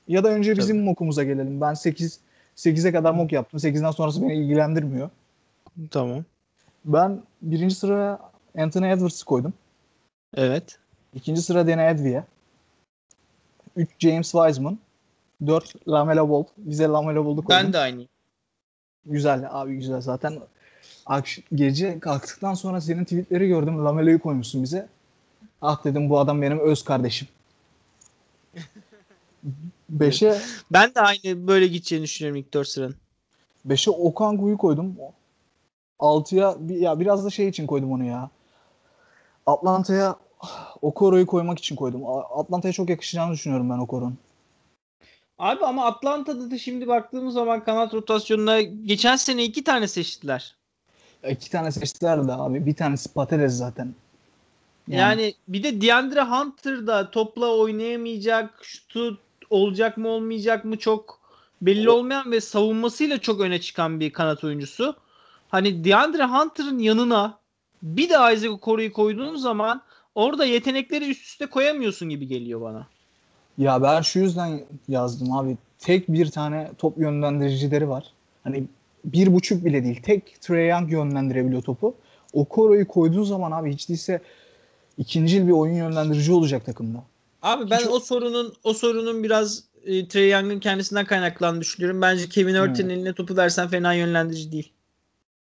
Ya 0.07 0.24
da 0.24 0.30
önce 0.30 0.57
bizim 0.57 0.84
mokumuza 0.84 1.24
gelelim. 1.24 1.61
Ben 1.61 1.74
8 1.74 2.19
8'e 2.55 2.91
kadar 2.91 3.13
mok 3.13 3.32
yaptım. 3.32 3.59
8'den 3.59 3.91
sonrası 3.91 4.21
beni 4.21 4.34
ilgilendirmiyor. 4.34 5.09
Tamam. 5.91 6.24
Ben 6.86 7.21
birinci 7.41 7.76
sıraya 7.76 8.19
Anthony 8.57 8.91
Edwards'ı 8.91 9.26
koydum. 9.26 9.53
Evet. 10.36 10.80
İkinci 11.13 11.41
sıra 11.41 11.67
Dene 11.67 11.89
Edvi'ye. 11.89 12.24
3 13.76 13.89
James 13.99 14.32
Wiseman. 14.32 14.78
4 15.47 15.88
Lamelo 15.88 16.30
Ball. 16.30 16.43
Bize 16.57 16.84
Lamelo 16.84 17.26
Ball'u 17.26 17.36
koydum. 17.36 17.49
Ben 17.49 17.74
de 17.74 17.78
aynıyım. 17.78 18.09
Güzel 19.05 19.47
abi 19.49 19.76
güzel. 19.76 20.01
Zaten 20.01 20.39
gece 21.56 21.99
kalktıktan 21.99 22.54
sonra 22.54 22.82
senin 22.82 23.04
tweetleri 23.04 23.47
gördüm. 23.47 23.86
Lamelo'yu 23.86 24.20
koymuşsun 24.20 24.64
bize. 24.64 24.88
Ah 25.62 25.84
dedim 25.84 26.10
bu 26.10 26.20
adam 26.20 26.41
benim 26.41 26.60
öz 26.60 26.84
kardeşim. 26.84 27.28
Beşe, 29.89 30.41
Ben 30.72 30.95
de 30.95 31.01
aynı 31.01 31.47
böyle 31.47 31.68
gideceğini 31.68 32.04
düşünüyorum 32.04 32.41
ilk 32.41 32.54
4 32.54 32.68
sıranın. 32.68 32.95
beşe 33.66 33.91
Okangu'yu 33.91 34.58
koydum. 34.58 34.95
Altıya 35.99 36.56
bir, 36.60 36.76
ya 36.76 36.99
biraz 36.99 37.26
da 37.26 37.30
şey 37.30 37.47
için 37.47 37.68
koydum 37.68 37.91
onu 37.91 38.04
ya. 38.06 38.30
Atlanta'ya 39.45 40.16
Okoro'yu 40.82 41.28
koymak 41.28 41.60
için 41.60 41.76
koydum. 41.76 42.01
Atlanta'ya 42.38 42.72
çok 42.74 42.89
yakışacağını 42.89 43.34
düşünüyorum 43.34 43.70
ben 43.70 43.78
Okoro'nun. 43.78 44.18
Abi 45.39 45.66
ama 45.66 45.86
Atlanta'da 45.86 46.51
da 46.51 46.58
şimdi 46.58 46.88
baktığımız 46.88 47.34
zaman 47.34 47.64
kanat 47.64 47.93
rotasyonuna 47.93 48.62
geçen 48.62 49.16
sene 49.16 49.43
iki 49.43 49.64
tane 49.64 49.88
seçtiler. 49.88 50.56
İki 51.30 51.51
tane 51.51 51.71
seçtiler 51.71 52.28
de 52.28 52.34
abi. 52.34 52.65
Bir 52.65 52.76
tanesi 52.76 53.13
patates 53.13 53.53
zaten. 53.53 53.93
Yani, 54.88 55.34
bir 55.47 55.63
de 55.63 55.82
DeAndre 55.82 56.21
Hunter 56.21 56.88
da 56.88 57.11
topla 57.11 57.57
oynayamayacak, 57.57 58.59
şutu 58.61 59.17
olacak 59.49 59.97
mı 59.97 60.07
olmayacak 60.07 60.65
mı 60.65 60.78
çok 60.78 61.19
belli 61.61 61.89
olmayan 61.89 62.32
ve 62.32 62.41
savunmasıyla 62.41 63.17
çok 63.17 63.41
öne 63.41 63.61
çıkan 63.61 63.99
bir 63.99 64.13
kanat 64.13 64.43
oyuncusu. 64.43 64.95
Hani 65.49 65.84
DeAndre 65.84 66.26
Hunter'ın 66.26 66.80
yanına 66.80 67.38
bir 67.84 68.09
de 68.09 68.13
Isaac 68.13 68.49
Okoro'yu 68.49 68.93
koyduğun 68.93 69.36
zaman 69.36 69.82
orada 70.15 70.45
yetenekleri 70.45 71.09
üst 71.09 71.26
üste 71.26 71.45
koyamıyorsun 71.45 72.09
gibi 72.09 72.28
geliyor 72.28 72.61
bana. 72.61 72.88
Ya 73.57 73.82
ben 73.82 74.01
şu 74.01 74.19
yüzden 74.19 74.61
yazdım 74.88 75.32
abi. 75.32 75.57
Tek 75.80 76.07
bir 76.07 76.32
tane 76.32 76.71
top 76.78 76.97
yönlendiricileri 76.97 77.89
var. 77.89 78.03
Hani 78.43 78.63
bir 79.06 79.34
buçuk 79.34 79.66
bile 79.66 79.84
değil. 79.84 80.01
Tek 80.01 80.41
Trae 80.41 80.64
Young 80.66 80.91
yönlendirebiliyor 80.91 81.62
topu. 81.62 81.95
Okoro'yu 82.34 82.88
koyduğun 82.88 83.24
zaman 83.24 83.51
abi 83.51 83.74
hiç 83.74 83.89
değilse 83.89 84.22
ikincil 84.97 85.47
bir 85.47 85.51
oyun 85.51 85.74
yönlendirici 85.74 86.32
olacak 86.32 86.66
takımda. 86.66 87.04
Abi 87.41 87.70
ben 87.70 87.80
Hiç- 87.80 87.88
o 87.88 87.99
sorunun 87.99 88.54
o 88.64 88.74
sorunun 88.74 89.24
biraz 89.24 89.64
e, 89.86 90.08
Trae 90.08 90.24
Young'ın 90.28 90.60
kendisinden 90.60 91.06
kaynaklandığını 91.06 91.62
düşünüyorum. 91.62 92.01
Bence 92.01 92.30
Kevin 92.30 92.56
Örten'in 92.56 92.89
Evet. 92.89 92.97
eline 92.97 93.14
topu 93.14 93.38
versen 93.38 93.68
fena 93.68 93.93
yönlendirici 93.93 94.51
değil. 94.51 94.72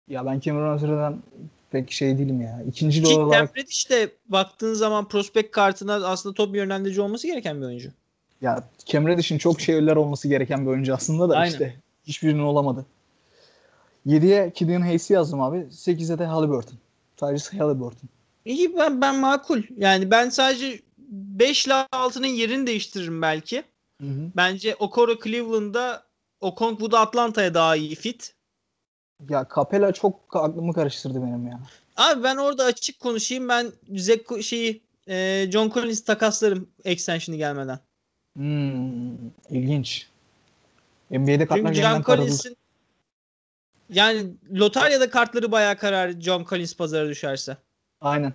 Ya 0.07 0.25
ben 0.25 0.39
Cameron 0.39 0.75
Ather'dan 0.77 1.23
pek 1.71 1.91
şey 1.91 2.17
değilim 2.17 2.41
ya. 2.41 2.63
İkincil 2.67 3.03
Ki 3.03 3.13
olarak 3.19 3.47
Cam 3.47 3.63
Reddish 3.63 3.89
de 3.89 4.09
baktığın 4.29 4.73
zaman 4.73 5.07
prospekt 5.07 5.51
kartına 5.51 5.93
aslında 5.93 6.35
top 6.35 6.55
yönlendirici 6.55 7.01
olması 7.01 7.27
gereken 7.27 7.61
bir 7.61 7.65
oyuncu. 7.65 7.89
ya 8.41 8.63
Cam 8.85 9.07
Reddish'in 9.07 9.37
çok 9.37 9.61
şeyler 9.61 9.95
olması 9.95 10.27
gereken 10.27 10.61
bir 10.65 10.71
oyuncu 10.71 10.93
aslında 10.93 11.29
da 11.29 11.37
Aynen. 11.37 11.51
işte 11.51 11.75
hiçbirinin 12.07 12.43
olamadı. 12.43 12.85
7'ye 14.07 14.53
Killian 14.53 14.81
Hayes'i 14.81 15.13
yazdım 15.13 15.41
abi. 15.41 15.57
8'e 15.57 16.19
de 16.19 16.25
Halliburton. 16.25 16.77
Tyrese 17.17 17.57
Halliburton. 17.57 18.09
İyi 18.45 18.77
ben 18.77 19.01
ben 19.01 19.19
makul. 19.19 19.61
Yani 19.77 20.11
ben 20.11 20.29
sadece 20.29 20.79
5 20.97 21.65
ile 21.65 21.73
6'nın 21.73 22.27
yerini 22.27 22.67
değiştiririm 22.67 23.21
belki. 23.21 23.63
Hı 24.01 24.07
hı. 24.07 24.31
Bence 24.35 24.75
Okoro 24.75 25.19
Cleveland'da 25.23 26.03
Okongwu 26.41 26.91
da 26.91 26.99
Atlanta'ya 26.99 27.53
daha 27.53 27.75
iyi 27.75 27.95
fit. 27.95 28.35
Ya 29.29 29.47
Capella 29.55 29.91
çok 29.91 30.19
aklımı 30.33 30.73
karıştırdı 30.73 31.21
benim 31.21 31.47
ya. 31.47 31.59
Abi 31.97 32.23
ben 32.23 32.37
orada 32.37 32.63
açık 32.63 32.99
konuşayım. 32.99 33.49
Ben 33.49 33.71
Zach 33.95 34.41
şeyi 34.41 34.81
e, 35.07 35.45
John 35.51 35.69
Collins 35.69 36.03
takaslarım 36.03 36.69
extension'ı 36.85 37.37
gelmeden. 37.37 37.79
Hmm, 38.35 39.15
ilginç. 39.49 40.07
NBA'de 41.11 41.45
kartlar 41.45 41.73
Çünkü 41.73 41.87
John. 41.87 42.01
Collins'in 42.01 42.57
yani 43.91 44.27
lotaryada 44.53 45.09
kartları 45.09 45.51
bayağı 45.51 45.77
karar 45.77 46.11
John 46.11 46.45
Collins 46.49 46.75
pazara 46.75 47.09
düşerse. 47.09 47.57
Aynen. 48.01 48.33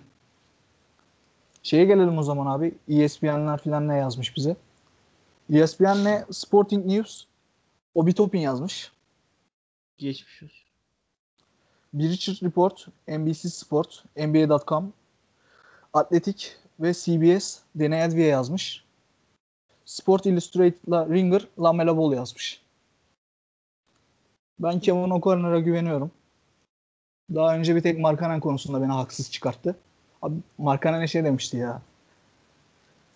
Şeye 1.63 1.85
gelelim 1.85 2.17
o 2.17 2.23
zaman 2.23 2.45
abi. 2.45 2.75
ESPN'ler 2.89 3.61
filan 3.61 3.87
ne 3.87 3.95
yazmış 3.95 4.35
bize? 4.35 4.55
ESPN'le 5.53 6.25
Sporting 6.31 6.85
News 6.85 7.23
Obi 7.95 8.13
Toppin 8.13 8.39
yazmış. 8.39 8.91
Geçmiş 9.97 10.43
olsun. 10.43 10.57
Bir 11.93 12.09
Richard 12.09 12.43
Report, 12.43 12.87
NBC 13.07 13.49
Sport, 13.49 14.03
NBA.com, 14.17 14.93
Atletik 15.93 16.55
ve 16.79 16.93
CBS 16.93 17.59
Dene 17.75 18.03
Edvi'ye 18.03 18.27
yazmış. 18.27 18.83
Sport 19.85 20.25
Illustrated'la 20.25 21.09
Ringer 21.09 21.47
Lamela 21.59 21.97
Ball 21.97 22.13
yazmış. 22.13 22.61
Ben 24.59 24.79
Kevin 24.79 25.09
O'Connor'a 25.09 25.59
güveniyorum. 25.59 26.11
Daha 27.35 27.55
önce 27.55 27.75
bir 27.75 27.81
tek 27.81 27.99
Markkanen 27.99 28.39
konusunda 28.39 28.81
beni 28.81 28.91
haksız 28.91 29.31
çıkarttı. 29.31 29.75
Abi 30.21 30.35
Markkanen'e 30.57 31.07
şey 31.07 31.23
demişti 31.23 31.57
ya. 31.57 31.81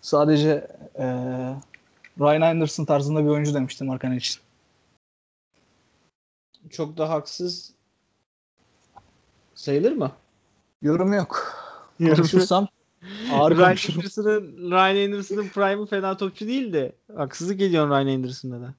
Sadece 0.00 0.68
eee 0.98 1.54
Ryan 2.20 2.40
Anderson 2.40 2.84
tarzında 2.84 3.24
bir 3.24 3.28
oyuncu 3.28 3.54
demişti 3.54 3.84
Markkanen 3.84 4.16
için. 4.16 4.40
Çok 6.70 6.98
da 6.98 7.10
haksız 7.10 7.72
sayılır 9.54 9.92
mı? 9.92 10.12
Yorum 10.82 11.12
yok. 11.12 11.56
Yorum. 11.98 12.16
Konuşursam 12.16 12.68
ağır 13.32 13.56
Ryan. 13.56 13.62
Anderson'ın 13.64 14.70
Ryan 14.70 15.06
Anderson'ın 15.06 15.48
prime'ı 15.48 15.86
fena 15.86 16.16
topçu 16.16 16.46
değil 16.46 16.72
de 16.72 16.92
haksızlık 17.16 17.60
ediyorsun 17.60 17.90
Ryan 17.90 18.16
Anderson'da 18.16 18.60
da. 18.60 18.74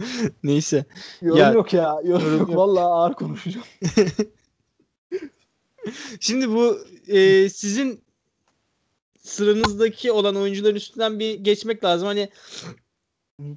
Neyse. 0.42 0.84
Yorum 1.22 1.38
Ya- 1.40 1.52
yok 1.52 1.72
ya. 1.72 2.00
Yorum, 2.04 2.26
Yorum 2.26 2.38
yok. 2.38 2.56
Vallahi 2.56 2.84
ağır 2.84 3.14
konuşacağım. 3.14 3.66
Şimdi 6.20 6.48
bu 6.50 6.78
e, 7.08 7.48
sizin 7.48 8.04
sıranızdaki 9.18 10.12
olan 10.12 10.36
oyuncuların 10.36 10.74
üstünden 10.76 11.18
bir 11.18 11.34
geçmek 11.34 11.84
lazım. 11.84 12.06
Hani 12.08 12.28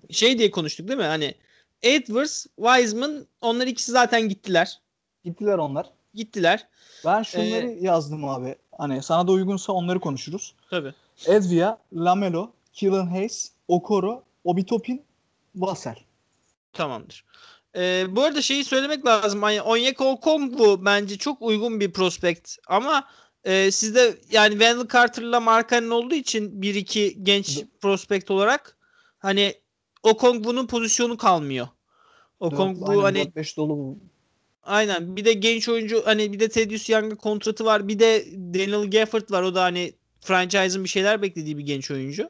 şey 0.09 0.37
diye 0.37 0.51
konuştuk 0.51 0.87
değil 0.87 0.99
mi? 0.99 1.05
Hani 1.05 1.35
Edwards, 1.81 2.45
Wiseman 2.55 3.27
onlar 3.41 3.67
ikisi 3.67 3.91
zaten 3.91 4.29
gittiler. 4.29 4.81
Gittiler 5.23 5.57
onlar. 5.57 5.89
Gittiler. 6.13 6.67
Ben 7.05 7.23
şunları 7.23 7.67
Ee, 7.67 7.77
yazdım 7.81 8.25
abi. 8.29 8.55
Hani 8.77 9.03
sana 9.03 9.27
da 9.27 9.31
uygunsa 9.31 9.73
onları 9.73 9.99
konuşuruz. 9.99 10.55
Tabii. 10.69 10.93
Edvia, 11.27 11.77
Lamelo, 11.93 12.51
Killian 12.73 13.07
Hayes, 13.07 13.51
Okoro, 13.67 14.23
Obi 14.43 14.65
Toppin, 14.65 15.03
Vassell. 15.55 15.95
Tamamdır. 16.73 17.25
Ee, 17.75 18.05
bu 18.09 18.23
arada 18.23 18.41
şeyi 18.41 18.63
söylemek 18.65 19.05
lazım. 19.05 19.41
Hani 19.41 19.61
Onyeka 19.61 20.05
Okongwu 20.05 20.85
bence 20.85 21.17
çok 21.17 21.41
uygun 21.41 21.79
bir 21.79 21.91
prospekt 21.91 22.55
ama 22.67 23.07
e, 23.43 23.71
sizde 23.71 24.17
yani 24.31 24.51
Wendell 24.51 24.87
Carter'la 24.93 25.39
Markkanen 25.39 25.89
olduğu 25.89 26.15
için 26.15 26.61
bir 26.61 26.75
iki 26.75 27.23
genç 27.23 27.57
D- 27.57 27.67
prospekt 27.81 28.31
olarak 28.31 28.77
hani 29.19 29.55
Okongwu'nun 30.03 30.67
pozisyonu 30.67 31.17
kalmıyor. 31.17 31.67
Okongwu 32.39 33.03
hani 33.03 33.19
4-5 33.35 33.57
dolu 33.57 33.77
bu. 33.77 33.97
aynen 34.63 35.15
bir 35.15 35.25
de 35.25 35.33
genç 35.33 35.69
oyuncu 35.69 36.01
hani 36.05 36.33
bir 36.33 36.39
de 36.39 36.49
Thaddeus 36.49 36.89
Young'ın 36.89 37.15
kontratı 37.15 37.65
var. 37.65 37.87
Bir 37.87 37.99
de 37.99 38.25
Daniel 38.35 38.91
Gafford 38.91 39.31
var. 39.31 39.43
O 39.43 39.55
da 39.55 39.63
hani 39.63 39.93
franchise'ın 40.21 40.83
bir 40.83 40.89
şeyler 40.89 41.21
beklediği 41.21 41.57
bir 41.57 41.63
genç 41.63 41.91
oyuncu. 41.91 42.29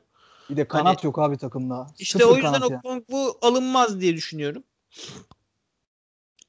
Bir 0.54 0.58
de 0.58 0.68
kanat 0.68 1.04
yok 1.04 1.20
abi 1.20 1.38
takımda. 1.38 1.78
Hani 1.78 1.88
İşte 2.00 2.20
Sıfır 2.20 2.34
o 2.34 2.38
yüzden 2.38 2.54
yani. 2.54 2.76
Okongwu 2.76 3.38
alınmaz 3.42 4.02
diye 4.02 4.16
düşünüyorum. 4.16 4.64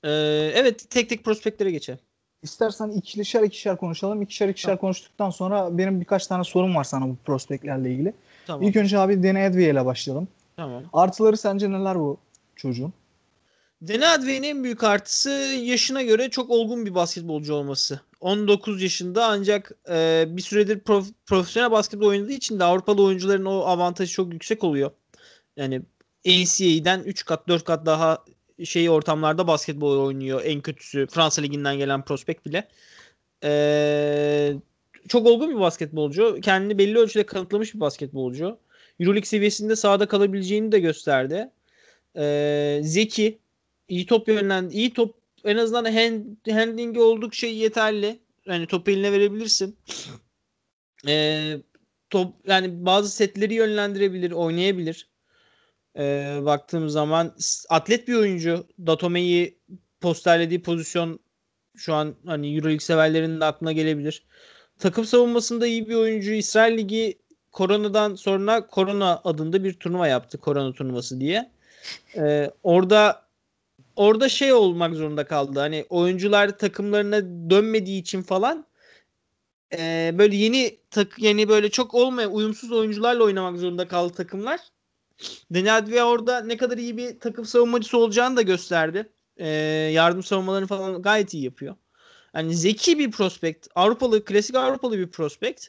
Ee, 0.05 0.11
evet 0.55 0.91
tek 0.91 1.09
tek 1.09 1.25
prospektlere 1.25 1.71
geçelim. 1.71 2.01
İstersen 2.43 2.89
ikişer 2.91 3.43
ikişer 3.43 3.77
konuşalım. 3.77 4.23
İkişer 4.23 4.49
ikişer 4.49 4.67
Tamam. 4.67 4.79
konuştuktan 4.79 5.31
sonra 5.31 5.79
benim 5.79 6.01
birkaç 6.01 6.27
tane 6.27 6.45
sorum 6.45 6.75
var 6.75 6.85
sana 6.85 7.09
bu 7.09 7.17
prospektlerle 7.25 7.93
ilgili. 7.93 8.15
Tamam. 8.47 8.63
İlk 8.63 8.77
önce 8.77 8.99
abi 8.99 9.23
Danny 9.23 9.47
Advie 9.47 9.71
ile 9.71 9.85
başlayalım. 9.85 10.29
Tamam. 10.57 10.83
Artıları 10.93 11.37
sence 11.37 11.73
neler 11.73 11.99
bu 11.99 12.17
çocuğun? 12.57 12.93
Dene 13.83 14.09
Advey'in 14.09 14.43
en 14.43 14.65
büyük 14.65 14.85
artısı 14.85 15.31
yaşına 15.63 16.03
göre 16.03 16.31
çok 16.31 16.51
olgun 16.51 16.87
bir 16.87 16.95
basketbolcu 16.95 17.55
olması. 17.55 18.01
19 18.25 18.83
yaşında 18.83 19.27
ancak 19.27 19.73
e, 19.91 20.25
bir 20.29 20.43
süredir 20.43 20.81
prof- 20.81 21.13
profesyonel 21.27 21.71
basketbol 21.71 22.07
oynadığı 22.07 22.33
için 22.33 22.61
de 22.61 22.65
Avrupalı 22.65 23.03
oyuncuların 23.03 23.45
o 23.45 23.61
avantajı 23.61 24.13
çok 24.13 24.33
yüksek 24.33 24.65
oluyor. 24.65 24.91
Yani 25.57 25.83
NCAA'den 26.27 27.03
3 27.05 27.25
kat 27.25 27.49
4 27.49 27.65
kat 27.65 27.87
daha 27.87 28.25
şey 28.65 28.91
ortamlarda 28.91 29.47
basketbol 29.47 29.99
oynuyor. 29.99 30.43
En 30.45 30.61
kötüsü 30.61 31.07
Fransa 31.07 31.43
liginden 31.43 31.79
gelen 31.79 32.05
prospekt 32.05 32.47
bile. 32.47 32.69
E, 33.45 34.55
çok 35.09 35.27
olgun 35.27 35.51
bir 35.51 35.61
basketbolcu. 35.61 36.39
Kendini 36.43 36.79
belli 36.79 36.99
ölçüde 36.99 37.27
kanıtlamış 37.27 37.75
bir 37.75 37.81
basketbolcu. 37.81 38.59
Euroleague 39.01 39.27
seviyesinde 39.27 39.77
sahada 39.77 40.07
kalabileceğini 40.07 40.73
de 40.73 40.81
gösterdi. 40.81 41.51
E, 42.17 42.81
zeki, 42.83 43.39
iyi 43.89 44.07
top 44.07 44.29
yönlen 44.29 44.69
iyi 44.69 44.93
top 44.93 45.24
en 45.45 45.57
azından 45.57 45.85
hand, 45.85 46.25
handlingi 46.51 47.01
oldukça 47.01 47.47
yeterli. 47.47 48.19
Yani 48.47 48.67
topu 48.67 48.91
eline 48.91 49.13
verebilirsin. 49.13 49.77
Ee, 51.09 51.57
top 52.11 52.35
yani 52.47 52.87
bazı 52.87 53.11
setleri 53.11 53.55
yönlendirebilir, 53.55 54.31
oynayabilir. 54.31 55.09
Ee, 55.99 56.39
baktığım 56.43 56.89
zaman 56.89 57.37
atlet 57.69 58.09
bir 58.09 58.15
oyuncu. 58.15 58.67
Datome'yi 58.87 59.59
posterlediği 60.01 60.63
pozisyon 60.63 61.21
şu 61.77 61.95
an 61.95 62.15
hani 62.27 62.55
EuroLeague 62.55 62.81
severlerinin 62.81 63.41
de 63.41 63.45
aklına 63.45 63.73
gelebilir. 63.73 64.23
Takım 64.79 65.05
savunmasında 65.05 65.67
iyi 65.67 65.89
bir 65.89 65.95
oyuncu. 65.95 66.33
İsrail 66.33 66.79
Ligi 66.79 67.19
koronadan 67.53 68.15
sonra 68.15 68.67
Korona 68.67 69.21
adında 69.25 69.65
bir 69.65 69.73
turnuva 69.73 70.09
yaptı. 70.09 70.39
Korona 70.39 70.73
turnuvası 70.73 71.21
diye. 71.21 71.51
Ee, 72.17 72.51
orada 72.63 73.24
orada 73.97 74.29
şey 74.29 74.53
olmak 74.53 74.95
zorunda 74.95 75.25
kaldı. 75.25 75.61
Hani 75.61 75.87
oyuncular 75.89 76.59
takımlarına 76.59 77.51
dönmediği 77.51 78.01
için 78.01 78.23
falan 78.23 78.67
e, 79.79 80.15
böyle 80.19 80.37
yeni 80.37 80.79
tak 80.91 81.19
yeni 81.19 81.49
böyle 81.49 81.71
çok 81.71 81.95
olmayan 81.95 82.35
uyumsuz 82.35 82.73
oyuncularla 82.73 83.25
oynamak 83.25 83.59
zorunda 83.59 83.89
kaldı 83.89 84.15
takımlar. 84.15 84.61
Deni 85.51 85.73
Advia 85.73 86.05
orada 86.05 86.41
ne 86.41 86.57
kadar 86.57 86.79
iyi 86.79 86.97
bir 86.97 87.21
takım 87.21 87.45
savunmacısı 87.45 87.99
olacağını 87.99 88.37
da 88.37 88.43
gösterdi. 88.43 89.13
E, 89.37 89.49
yardım 89.93 90.23
savunmalarını 90.23 90.67
falan 90.67 91.03
gayet 91.03 91.35
iyi 91.35 91.45
yapıyor. 91.45 91.77
Yani 92.35 92.55
zeki 92.55 92.99
bir 92.99 93.11
prospekt. 93.11 93.69
Avrupalı, 93.75 94.25
klasik 94.25 94.57
Avrupalı 94.57 94.99
bir 94.99 95.11
prospekt. 95.11 95.67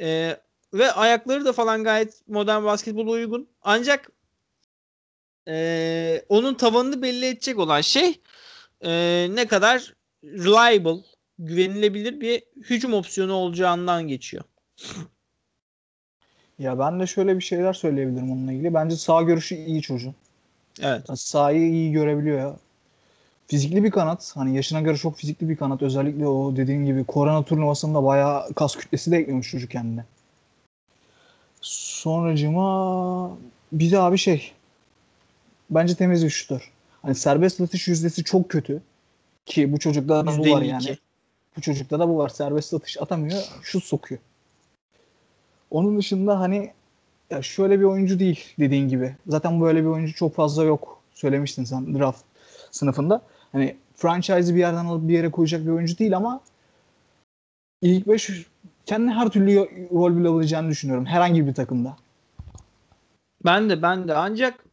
E, 0.00 0.36
ve 0.74 0.92
ayakları 0.92 1.44
da 1.44 1.52
falan 1.52 1.84
gayet 1.84 2.28
modern 2.28 2.64
basketbola 2.64 3.10
uygun. 3.10 3.48
Ancak 3.62 4.12
e, 5.50 6.24
onun 6.28 6.54
tavanını 6.54 7.02
belli 7.02 7.26
edecek 7.26 7.58
olan 7.58 7.80
şey 7.80 8.20
e, 8.84 9.26
ne 9.30 9.46
kadar 9.46 9.94
reliable, 10.24 11.02
güvenilebilir 11.38 12.20
bir 12.20 12.42
hücum 12.56 12.94
opsiyonu 12.94 13.32
olacağından 13.32 14.08
geçiyor. 14.08 14.44
Ya 16.58 16.78
ben 16.78 17.00
de 17.00 17.06
şöyle 17.06 17.36
bir 17.36 17.42
şeyler 17.42 17.72
söyleyebilirim 17.72 18.32
onunla 18.32 18.52
ilgili. 18.52 18.74
Bence 18.74 18.96
sağ 18.96 19.22
görüşü 19.22 19.54
iyi 19.54 19.82
çocuğun. 19.82 20.14
Evet. 20.82 21.02
Yani 21.08 21.16
sahayı 21.16 21.72
iyi 21.72 21.92
görebiliyor 21.92 22.38
ya. 22.38 22.56
Fizikli 23.46 23.84
bir 23.84 23.90
kanat. 23.90 24.32
Hani 24.34 24.56
yaşına 24.56 24.80
göre 24.80 24.96
çok 24.96 25.16
fizikli 25.16 25.48
bir 25.48 25.56
kanat. 25.56 25.82
Özellikle 25.82 26.26
o 26.26 26.56
dediğin 26.56 26.84
gibi 26.84 27.04
korona 27.04 27.44
turnuvasında 27.44 28.04
bayağı 28.04 28.54
kas 28.54 28.76
kütlesi 28.76 29.10
de 29.10 29.16
ekliyormuş 29.16 29.50
çocuk 29.50 29.70
kendine. 29.70 30.04
Sonracıma 31.60 33.38
bir 33.72 33.90
de 33.90 33.98
abi 33.98 34.18
şey. 34.18 34.52
Bence 35.70 35.94
temiz 35.94 36.24
bir 36.24 36.30
şutör. 36.30 36.72
Hani 37.02 37.14
serbest 37.14 37.60
atış 37.60 37.88
yüzdesi 37.88 38.24
çok 38.24 38.48
kötü. 38.48 38.82
Ki 39.46 39.72
bu 39.72 39.78
çocukta 39.78 40.26
da 40.26 40.38
bu 40.38 40.42
var 40.42 40.62
yani. 40.62 40.84
%52. 40.84 40.98
Bu 41.56 41.60
çocukta 41.60 41.98
da 41.98 42.08
bu 42.08 42.18
var. 42.18 42.28
Serbest 42.28 42.74
atış 42.74 43.02
atamıyor. 43.02 43.42
Şut 43.62 43.84
sokuyor. 43.84 44.20
Onun 45.70 45.98
dışında 45.98 46.40
hani 46.40 46.72
ya 47.30 47.42
şöyle 47.42 47.80
bir 47.80 47.84
oyuncu 47.84 48.18
değil 48.18 48.54
dediğin 48.58 48.88
gibi. 48.88 49.16
Zaten 49.26 49.60
böyle 49.60 49.80
bir 49.82 49.88
oyuncu 49.88 50.14
çok 50.14 50.34
fazla 50.34 50.64
yok. 50.64 51.00
Söylemiştin 51.14 51.64
sen 51.64 51.98
draft 51.98 52.22
sınıfında. 52.70 53.22
Hani 53.52 53.76
franchise'ı 53.96 54.54
bir 54.54 54.60
yerden 54.60 54.84
alıp 54.84 55.08
bir 55.08 55.14
yere 55.14 55.30
koyacak 55.30 55.64
bir 55.64 55.70
oyuncu 55.70 55.98
değil 55.98 56.16
ama 56.16 56.40
ilk 57.82 58.08
5 58.08 58.46
kendine 58.86 59.12
her 59.12 59.28
türlü 59.28 59.56
rol 59.92 60.14
bulabileceğini 60.14 60.68
düşünüyorum. 60.68 61.06
Herhangi 61.06 61.46
bir 61.46 61.54
takımda. 61.54 61.96
Ben 63.44 63.70
de 63.70 63.82
ben 63.82 64.08
de 64.08 64.14
ancak 64.14 64.64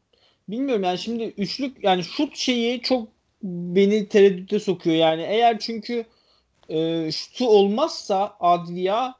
bilmiyorum 0.47 0.83
yani 0.83 0.97
şimdi 0.97 1.23
üçlük 1.37 1.83
yani 1.83 2.03
şut 2.03 2.35
şeyi 2.35 2.81
çok 2.81 3.07
beni 3.43 4.07
tereddüte 4.07 4.59
sokuyor 4.59 4.95
yani 4.95 5.21
eğer 5.21 5.59
çünkü 5.59 6.05
e, 6.69 7.11
şutu 7.11 7.49
olmazsa 7.49 8.37
Advia 8.39 9.13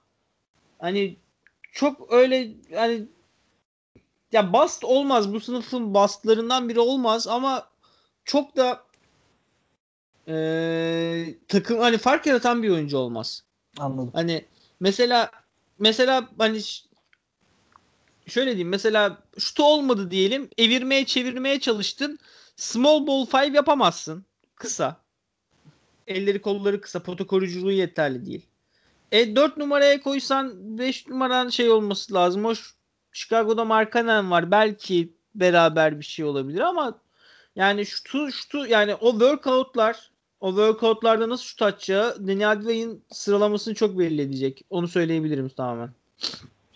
hani 0.80 1.16
çok 1.72 2.14
öyle 2.14 2.48
yani 2.72 3.02
ya 4.32 4.54
bast 4.54 4.84
olmaz 4.84 5.34
bu 5.34 5.40
sınıfın 5.40 5.94
bastlarından 5.94 6.70
biri 6.70 6.80
olmaz 6.80 7.28
ama 7.28 7.70
çok 8.26 8.58
da 8.58 8.84
e, 10.28 11.36
takım 11.48 11.80
hani 11.80 11.98
fark 11.98 12.26
yaratan 12.26 12.64
bir 12.64 12.70
oyuncu 12.70 12.98
olmaz. 12.98 13.44
Anladım. 13.78 14.12
Hani 14.14 14.46
mesela 14.80 15.32
mesela 15.80 16.30
hani 16.38 16.60
şöyle 18.28 18.52
diyeyim 18.52 18.70
mesela 18.70 19.18
şutu 19.38 19.64
olmadı 19.64 20.12
diyelim 20.12 20.50
evirmeye 20.58 21.06
çevirmeye 21.06 21.60
çalıştın 21.60 22.20
small 22.56 23.08
ball 23.08 23.26
five 23.26 23.56
yapamazsın. 23.56 24.26
Kısa. 24.56 25.02
Elleri 26.08 26.42
kolları 26.42 26.82
kısa 26.82 27.04
pota 27.04 27.28
koruyuculuğu 27.28 27.72
yeterli 27.72 28.26
değil. 28.26 28.46
E 29.12 29.36
4 29.36 29.58
numaraya 29.58 30.02
koysan 30.02 30.78
5 30.78 31.08
numaran 31.08 31.50
şey 31.50 31.70
olması 31.70 32.14
lazım. 32.14 32.46
O 32.46 32.56
Ş- 32.56 32.62
Chicago'da 33.12 33.66
Markkanen 33.66 34.32
var. 34.32 34.52
Belki 34.52 35.14
beraber 35.36 36.00
bir 36.00 36.06
şey 36.06 36.26
olabilir 36.26 36.60
ama 36.60 37.00
yani 37.56 37.86
şutu 37.86 38.32
şutu 38.32 38.66
yani 38.68 38.96
o 38.96 39.12
workoutlar 39.12 40.12
o 40.40 40.50
workoutlarda 40.50 41.30
nasıl 41.30 41.44
şut 41.44 41.62
atacağı 41.62 42.28
Deni 42.28 42.48
Advey'in 42.48 43.04
sıralamasını 43.12 43.76
çok 43.76 44.00
belli 44.00 44.22
edecek. 44.22 44.66
Onu 44.70 44.88
söyleyebilirim 44.88 45.50
tamamen. 45.50 45.90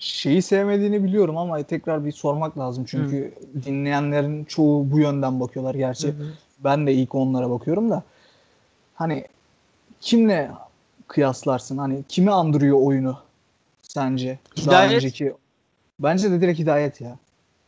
Şeyi 0.02 0.41
sevmediğini 0.41 1.04
biliyorum 1.04 1.38
ama 1.38 1.64
tekrar 1.64 2.06
bir 2.06 2.12
sormak 2.12 2.58
lazım. 2.58 2.86
Çünkü 2.88 3.34
dinleyenlerin 3.66 4.45
çoğu 4.45 4.91
bu 4.91 4.99
yönden 4.99 5.39
bakıyorlar 5.39 5.76
gerçi. 5.76 6.14
Ben 6.60 6.88
de 6.88 6.93
ilk 6.93 7.16
onlara 7.16 7.49
bakıyorum 7.49 7.89
da. 7.89 8.04
Hani 8.95 9.26
kimle 10.02 10.52
kıyaslarsın? 11.08 11.78
Hani 11.78 12.04
kimi 12.10 12.32
andırıyor 12.32 12.78
oyunu 12.82 13.20
sence? 13.82 14.39
Daha 14.58 14.66
Hidayet. 14.66 14.93
önceki. 14.93 15.34
Bence 15.99 16.32
de 16.32 16.41
direkt 16.41 16.60
hidayet 16.60 17.02
ya. 17.02 17.18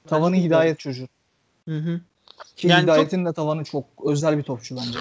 Tavanı 0.08 0.36
de 0.36 0.42
hidayet 0.42 0.80
çocuğu. 0.80 1.08
Hı 1.68 1.78
hı. 1.78 2.02
Ki 2.56 2.68
Yani 2.68 2.84
hidayetin 2.84 3.26
de 3.26 3.34
tavanı 3.34 3.64
çok 3.64 3.86
özel 4.06 4.38
bir 4.38 4.44
topçu 4.44 4.76
bence. 4.76 5.00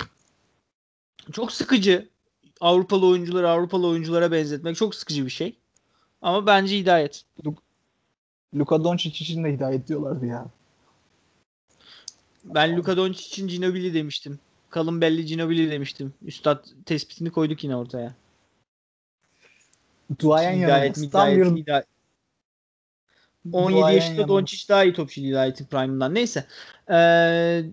Çok 1.32 1.52
sıkıcı. 1.52 2.08
Avrupalı 2.60 3.06
oyuncuları 3.06 3.48
Avrupalı 3.50 3.86
oyunculara 3.86 4.32
benzetmek 4.32 4.76
çok 4.76 4.94
sıkıcı 4.94 5.24
bir 5.24 5.30
şey. 5.30 5.56
Ama 6.22 6.46
bence 6.46 6.78
hidayet. 6.78 7.24
Luka 8.54 8.84
Doncic 8.84 9.10
için 9.10 9.44
de 9.44 9.52
hidayet 9.52 9.88
diyorlardı 9.88 10.26
ya. 10.26 10.46
Ben 12.44 12.76
Luka 12.76 12.96
Doncic 12.96 13.26
için 13.26 13.48
Ginobili 13.48 13.94
demiştim. 13.94 14.38
Kalın 14.70 15.00
belli 15.00 15.24
Ginobili 15.26 15.70
demiştim. 15.70 16.14
Üstad 16.22 16.66
tespitini 16.86 17.30
koyduk 17.30 17.64
yine 17.64 17.76
ortaya. 17.76 18.14
Duayen 20.18 20.56
hidayet, 20.56 20.96
hidayet, 20.96 21.44
bir 21.44 21.56
hidayet. 21.56 21.86
17 23.52 23.80
duayen 23.80 23.96
yaşında. 23.96 24.28
Doncic 24.28 24.68
daha 24.68 24.84
iyi 24.84 24.92
topçu 24.92 25.20
Hidayet'in 25.20 25.64
prime'ından. 25.64 26.14
Neyse. 26.14 26.46
Ee, 26.90 27.64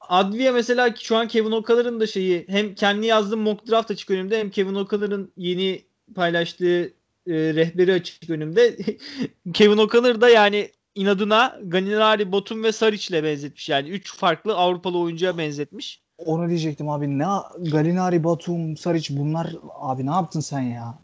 Advia 0.00 0.52
mesela 0.52 0.94
şu 0.96 1.16
an 1.16 1.28
Kevin 1.28 1.52
O'Connor'ın 1.52 2.00
da 2.00 2.06
şeyi 2.06 2.44
hem 2.48 2.74
kendi 2.74 3.06
yazdığım 3.06 3.40
mock 3.40 3.70
draft 3.70 3.90
açık 3.90 4.10
önümde 4.10 4.38
hem 4.38 4.50
Kevin 4.50 4.74
O'Connor'ın 4.74 5.32
yeni 5.36 5.84
paylaştığı 6.14 6.92
e, 7.26 7.32
rehberi 7.32 7.92
açık 7.92 8.30
önümde. 8.30 8.76
Kevin 9.52 9.78
O'Connor 9.78 10.20
da 10.20 10.28
yani 10.28 10.70
inadına 10.94 11.58
Galinari, 11.64 12.32
Botum 12.32 12.64
ve 12.64 12.72
Saric'le 12.72 13.22
benzetmiş. 13.24 13.68
Yani 13.68 13.88
3 13.88 14.16
farklı 14.16 14.56
Avrupalı 14.56 14.98
oyuncuya 14.98 15.38
benzetmiş. 15.38 16.02
Onu 16.18 16.48
diyecektim 16.48 16.88
abi. 16.88 17.18
Ne 17.18 17.26
Galinari, 17.58 18.24
Batum, 18.24 18.76
Saric 18.76 19.16
bunlar 19.18 19.54
abi 19.74 20.06
ne 20.06 20.10
yaptın 20.10 20.40
sen 20.40 20.60
ya? 20.60 20.98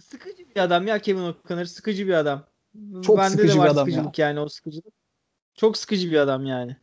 Sıkıcı 0.00 0.44
bir 0.54 0.60
adam 0.60 0.86
ya 0.86 0.98
Kevin 0.98 1.22
O'Connor. 1.22 1.64
Sıkıcı 1.64 2.06
bir 2.06 2.12
adam. 2.12 2.42
Çok 3.02 3.18
Bende 3.18 3.30
sıkıcı 3.30 3.54
de 3.54 3.58
var 3.58 3.66
bir 3.66 3.70
adam 3.70 3.86
sıkıcılık 3.86 4.18
yani 4.18 4.40
o 4.40 4.48
sıkıcılık. 4.48 4.94
Çok 5.54 5.76
sıkıcı 5.76 6.10
bir 6.10 6.16
adam 6.16 6.46
yani. 6.46 6.76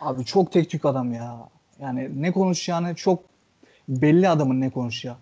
Abi 0.00 0.24
çok 0.24 0.52
tek 0.52 0.70
tük 0.70 0.84
adam 0.84 1.12
ya. 1.12 1.48
Yani 1.80 2.22
ne 2.22 2.32
konuşacağını 2.32 2.94
çok 2.94 3.24
belli 3.88 4.28
adamın 4.28 4.60
ne 4.60 4.70
konuşacağı. 4.70 5.16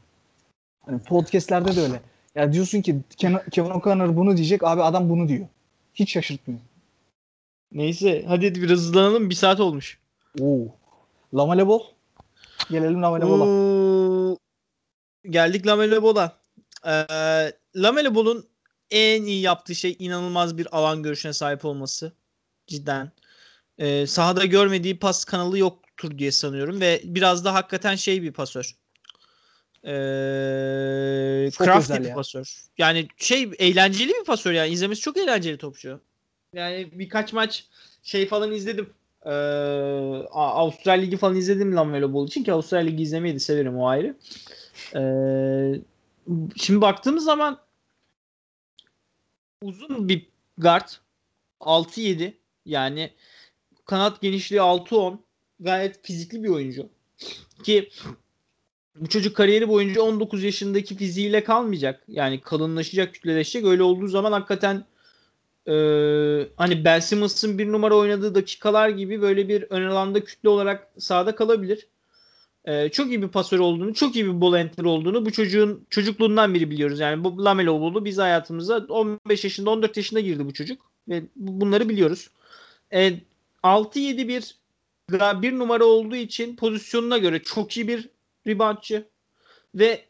Hani 0.87 1.03
podcastlerde 1.03 1.77
de 1.77 1.81
öyle. 1.81 2.01
Ya 2.35 2.53
diyorsun 2.53 2.83
ki 2.83 3.01
Kevin 3.51 3.71
O'Connor 3.71 4.17
bunu 4.17 4.37
diyecek 4.37 4.65
abi 4.65 4.83
adam 4.83 5.11
bunu 5.11 5.29
diyor. 5.29 5.47
Hiç 5.95 6.13
şaşırtmıyor. 6.13 6.61
Neyse 7.73 8.25
hadi 8.29 8.55
biraz 8.55 8.79
hızlanalım. 8.79 9.31
Bir 9.31 9.35
saat 9.35 9.61
olmuş. 9.61 9.99
Oo. 10.41 10.67
Lamele 11.35 11.69
Ball. 11.69 11.81
Gelelim 12.71 13.03
Lamele. 13.03 13.25
Oo, 13.25 14.37
geldik 15.31 15.67
Lamelo 15.67 16.03
Ball'a. 16.03 16.37
Ee, 16.87 17.53
Lamelo 17.77 18.15
Ball'un 18.15 18.47
en 18.91 19.23
iyi 19.23 19.41
yaptığı 19.41 19.75
şey 19.75 19.97
inanılmaz 19.99 20.59
bir 20.59 20.77
alan 20.79 21.03
görüşüne 21.03 21.33
sahip 21.33 21.65
olması. 21.65 22.13
Cidden. 22.67 23.13
Ee, 23.79 24.07
sahada 24.07 24.45
görmediği 24.45 24.99
pas 24.99 25.25
kanalı 25.25 25.59
yoktur 25.59 26.19
diye 26.19 26.33
sanıyorum 26.33 26.81
ve 26.81 27.01
biraz 27.05 27.45
da 27.45 27.55
hakikaten 27.55 27.97
şey 27.97 28.23
bir 28.23 28.33
pasör. 28.33 28.77
Ee, 29.85 31.51
Çok 31.51 31.67
crafty 31.67 31.79
özel 31.79 32.03
bir 32.03 32.09
ya. 32.09 32.15
pasör. 32.15 32.67
Yani 32.79 33.09
şey 33.17 33.51
eğlenceli 33.59 34.09
bir 34.21 34.25
pasör 34.25 34.53
yani 34.53 34.71
izlemesi 34.71 35.01
çok 35.01 35.17
eğlenceli 35.17 35.59
topçu. 35.59 36.01
Yani 36.55 36.89
birkaç 36.93 37.33
maç 37.33 37.67
şey 38.03 38.27
falan 38.27 38.53
izledim. 38.53 38.91
Ee, 39.25 39.31
Avustralya 40.31 41.05
Ligi 41.05 41.17
falan 41.17 41.37
izledim 41.37 41.77
Lamelo 41.77 42.15
Ball 42.15 42.27
için 42.27 42.45
ki 42.45 42.53
Avustralya 42.53 42.87
Ligi 42.87 43.03
izlemeyi 43.03 43.35
de 43.35 43.39
severim 43.39 43.79
o 43.79 43.87
ayrı. 43.89 44.17
Ee, 44.95 45.81
şimdi 46.57 46.81
baktığımız 46.81 47.25
zaman 47.25 47.59
uzun 49.63 50.09
bir 50.09 50.27
guard 50.59 50.89
6-7 51.61 52.33
yani 52.67 53.11
kanat 53.87 54.21
genişliği 54.21 54.61
6-10 54.61 55.19
gayet 55.61 56.07
fizikli 56.07 56.45
bir 56.45 56.49
oyuncu. 56.49 56.89
Ki 57.63 57.91
bu 58.97 59.09
çocuk 59.09 59.37
kariyeri 59.37 59.69
boyunca 59.69 60.03
19 60.03 60.43
yaşındaki 60.45 60.97
fiziğiyle 60.97 61.45
kalmayacak. 61.45 62.03
Yani 62.09 62.41
kalınlaşacak, 62.41 63.15
kütleleşecek. 63.15 63.65
Öyle 63.65 63.83
olduğu 63.83 64.09
zaman 64.09 64.33
hakikaten 64.33 64.85
e, 65.69 65.73
hani 66.57 66.85
Ben 66.85 67.01
Simmons'ın 67.01 67.59
bir 67.59 67.73
numara 67.73 67.95
oynadığı 67.97 68.35
dakikalar 68.35 68.89
gibi 68.89 69.23
böyle 69.23 69.49
bir 69.49 69.67
ön 69.71 69.87
alanda 69.91 70.25
kütle 70.25 70.49
olarak 70.49 70.89
sahada 70.99 71.35
kalabilir. 71.35 71.87
E, 72.65 72.89
çok 72.89 73.07
iyi 73.09 73.23
bir 73.23 73.29
pasör 73.29 73.59
olduğunu, 73.59 73.95
çok 73.95 74.17
iyi 74.17 74.27
bir 74.27 74.41
ball 74.41 74.53
handler 74.53 74.85
olduğunu 74.85 75.27
bu 75.27 75.33
çocuğun 75.33 75.87
çocukluğundan 75.91 76.55
beri 76.55 76.71
biliyoruz. 76.71 77.01
Yani 77.01 77.25
bu 77.25 77.45
Lamelo 77.45 77.81
Ball'u 77.81 78.05
biz 78.05 78.19
hayatımıza 78.19 78.87
15 78.89 79.45
yaşında, 79.45 79.71
14 79.71 79.97
yaşında 79.97 80.21
girdi 80.21 80.47
bu 80.47 80.53
çocuk. 80.53 80.83
Ve 81.09 81.23
bu- 81.37 81.61
bunları 81.61 81.89
biliyoruz. 81.89 82.31
E, 82.95 83.13
6-7 83.63 84.29
bir 84.29 84.57
bir 85.43 85.59
numara 85.59 85.85
olduğu 85.85 86.17
için 86.17 86.57
pozisyonuna 86.57 87.19
göre 87.19 87.43
çok 87.43 87.77
iyi 87.77 87.89
bir 87.89 88.09
reboundçı 88.47 89.09
ve 89.75 90.05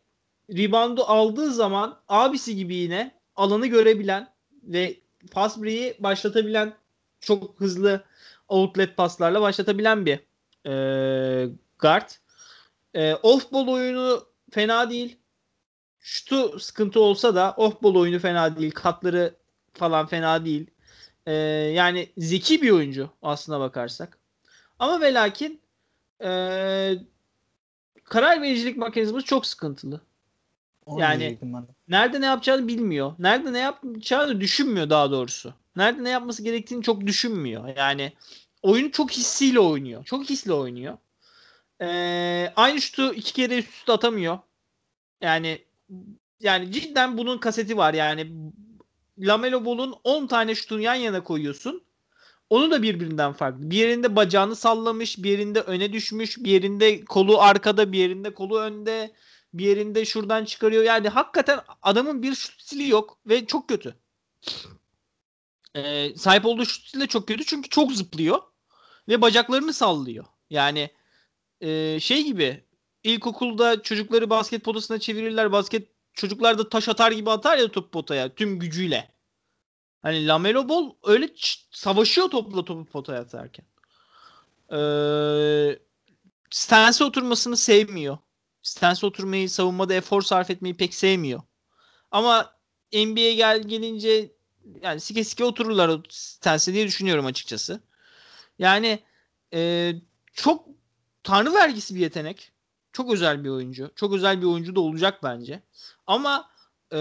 reboundu 0.51 1.05
aldığı 1.05 1.53
zaman 1.53 2.01
abisi 2.09 2.57
gibi 2.57 2.74
yine 2.74 3.14
alanı 3.37 3.66
görebilen 3.66 4.33
ve 4.62 4.97
pas 5.30 5.62
break'i 5.62 5.97
başlatabilen 5.99 6.74
çok 7.20 7.61
hızlı 7.61 8.05
outlet 8.49 8.97
paslarla 8.97 9.41
başlatabilen 9.41 10.07
bir 10.07 10.20
e, 10.66 11.49
guard. 11.78 12.11
E, 12.95 13.14
off 13.14 13.53
ball 13.53 13.68
oyunu 13.68 14.26
fena 14.51 14.91
değil. 14.91 15.18
Şutu 16.01 16.61
sıkıntı 16.61 17.01
olsa 17.01 17.35
da 17.35 17.55
off 17.57 17.83
ball 17.83 17.95
oyunu 17.95 18.18
fena 18.18 18.59
değil. 18.59 18.70
Katları 18.70 19.35
falan 19.72 20.07
fena 20.07 20.45
değil. 20.45 20.70
E, 21.26 21.33
yani 21.74 22.12
zeki 22.18 22.62
bir 22.62 22.70
oyuncu 22.70 23.11
aslına 23.22 23.61
bakarsak. 23.61 24.18
Ama 24.78 25.01
ve 25.01 25.14
lakin 25.14 25.61
e, 26.24 26.95
karar 28.13 28.43
vericilik 28.43 28.77
mekanizması 28.77 29.27
çok 29.27 29.47
sıkıntılı. 29.47 30.01
Onu 30.87 31.01
yani-. 31.01 31.39
Nerede 31.89 32.21
ne 32.21 32.27
yapacağını 32.27 32.69
bilmiyor. 32.69 33.15
Nerede 33.19 33.53
ne 33.53 33.59
yapacağını 33.59 34.41
düşünmüyor 34.41 34.91
daha 34.91 35.11
doğrusu. 35.11 35.55
Nerede 35.77 36.05
ne 36.05 36.11
yapması 36.11 36.43
gerektiğini 36.43 36.83
çok 36.83 37.07
düşünmüyor. 37.07 37.77
Yani 37.77 38.13
oyunu 38.63 38.91
çok 38.91 39.11
hissiyle 39.11 39.61
oynuyor. 39.61 40.05
Çok 40.05 40.31
hisle 40.31 40.53
oynuyor. 40.53 40.99
Ee, 41.81 42.53
aynı 42.57 42.81
şutu 42.81 43.15
iki 43.15 43.33
kere 43.33 43.59
üst 43.59 43.71
üste 43.71 43.93
atamıyor. 43.93 44.39
Yani 45.21 45.65
yani 46.41 46.73
cidden 46.73 47.19
bunun 47.19 47.39
kaseti 47.39 47.77
var. 47.77 47.95
Yani 47.95 48.33
Lamelo 49.19 49.65
Ball'un 49.65 49.95
10 50.05 50.27
tane 50.27 50.55
şutunu 50.55 50.81
yan 50.81 50.95
yana 50.95 51.25
koyuyorsun. 51.25 51.83
Onu 52.53 52.71
da 52.71 52.83
birbirinden 52.83 53.33
farklı. 53.33 53.71
Bir 53.71 53.77
yerinde 53.77 54.17
bacağını 54.17 54.57
sallamış, 54.57 55.19
bir 55.19 55.31
yerinde 55.31 55.61
öne 55.61 55.93
düşmüş, 55.93 56.39
bir 56.39 56.51
yerinde 56.51 57.05
kolu 57.05 57.41
arkada, 57.41 57.93
bir 57.93 57.99
yerinde 57.99 58.35
kolu 58.35 58.59
önde, 58.59 59.13
bir 59.55 59.67
yerinde 59.67 60.05
şuradan 60.05 60.45
çıkarıyor. 60.45 60.83
Yani 60.83 61.09
hakikaten 61.09 61.61
adamın 61.83 62.23
bir 62.23 62.35
şut 62.35 62.63
stili 62.63 62.89
yok 62.89 63.19
ve 63.27 63.47
çok 63.47 63.69
kötü. 63.69 63.95
Ee, 65.75 66.17
sahip 66.17 66.47
olduğu 66.47 66.67
şut 66.67 66.87
stili 66.87 67.03
de 67.03 67.07
çok 67.07 67.29
kötü 67.29 67.45
çünkü 67.45 67.69
çok 67.69 67.93
zıplıyor 67.93 68.43
ve 69.09 69.23
bacaklarını 69.23 69.73
sallıyor. 69.73 70.25
Yani 70.51 70.91
e, 71.61 72.01
şey 72.01 72.25
gibi 72.25 72.65
ilkokulda 73.03 73.83
çocukları 73.83 74.31
basket 74.31 74.65
potasına 74.65 74.99
çevirirler. 74.99 75.53
Basket 75.53 75.89
çocuklar 76.15 76.59
da 76.59 76.69
taş 76.69 76.89
atar 76.89 77.13
gibi 77.13 77.31
atar 77.31 77.59
ya 77.59 77.69
top 77.69 77.93
potaya 77.93 78.35
tüm 78.35 78.59
gücüyle. 78.59 79.12
Hani 80.03 80.27
Lamelo 80.27 80.69
Ball 80.69 80.91
öyle 81.05 81.29
savaşıyor 81.71 82.31
topla 82.31 82.65
topu 82.65 82.85
potaya 82.85 83.21
atarken. 83.21 83.65
Ee, 84.73 85.79
stance'e 86.51 87.05
oturmasını 87.05 87.57
sevmiyor. 87.57 88.19
Stance 88.63 89.07
oturmayı, 89.07 89.51
savunmada 89.51 89.95
efor 89.95 90.23
sarf 90.23 90.51
etmeyi 90.51 90.77
pek 90.77 90.95
sevmiyor. 90.95 91.43
Ama 92.11 92.55
NBA'ye 92.93 93.35
gel 93.35 93.63
gelince 93.63 94.33
yani 94.83 95.01
sike 95.01 95.25
sike 95.25 95.45
otururlar 95.45 96.01
stance'e 96.09 96.75
diye 96.75 96.87
düşünüyorum 96.87 97.27
açıkçası. 97.27 97.81
Yani 98.59 99.03
e, 99.55 99.93
çok 100.35 100.69
tanrı 101.23 101.55
vergisi 101.55 101.95
bir 101.95 102.01
yetenek. 102.01 102.53
Çok 102.93 103.13
özel 103.13 103.45
bir 103.45 103.49
oyuncu. 103.49 103.91
Çok 103.97 104.15
özel 104.15 104.41
bir 104.41 104.47
oyuncu 104.47 104.77
da 104.77 104.81
olacak 104.81 105.23
bence. 105.23 105.63
Ama 106.07 106.51
e, 106.93 107.01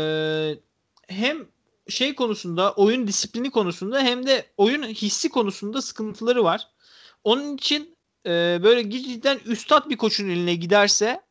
hem 1.08 1.48
şey 1.90 2.16
konusunda, 2.16 2.74
oyun 2.74 3.08
disiplini 3.08 3.52
konusunda 3.52 4.02
hem 4.02 4.26
de 4.28 4.46
oyun 4.58 4.84
hissi 4.84 5.30
konusunda 5.30 5.82
sıkıntıları 5.82 6.44
var. 6.44 6.68
Onun 7.24 7.56
için 7.58 7.98
e, 8.26 8.60
böyle 8.64 8.92
cidden 8.92 9.40
üstad 9.46 9.90
bir 9.90 9.98
koçun 9.98 10.30
eline 10.30 10.56
giderse 10.56 11.22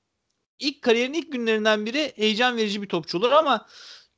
ilk 0.58 0.82
kariyerin 0.82 1.12
ilk 1.12 1.32
günlerinden 1.32 1.86
biri 1.86 2.12
heyecan 2.16 2.56
verici 2.56 2.82
bir 2.82 2.88
topçu 2.88 3.18
olur 3.18 3.32
ama 3.32 3.66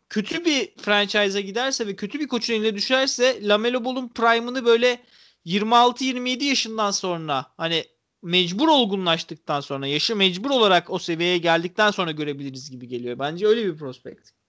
kötü 0.09 0.45
bir 0.45 0.76
franchise'a 0.76 1.41
giderse 1.41 1.87
ve 1.87 1.97
kötü 1.97 2.20
bir 2.20 2.28
koçun 2.28 2.55
eline 2.55 2.74
düşerse 2.74 3.49
Lamelo 3.49 3.85
Ball'un 3.85 4.09
prime'ını 4.09 4.64
böyle 4.64 5.03
26-27 5.47 6.45
yaşından 6.45 6.91
sonra 6.91 7.47
hani 7.57 7.85
mecbur 8.22 8.68
olgunlaştıktan 8.68 9.61
sonra 9.61 9.87
yaşı 9.87 10.16
mecbur 10.16 10.51
olarak 10.51 10.91
o 10.91 10.99
seviyeye 10.99 11.39
geldikten 11.39 11.91
sonra 11.91 12.11
görebiliriz 12.11 12.70
gibi 12.70 12.89
geliyor. 12.89 13.18
Bence 13.18 13.47
öyle 13.47 13.66
bir 13.66 13.76
prospekt. 13.76 14.41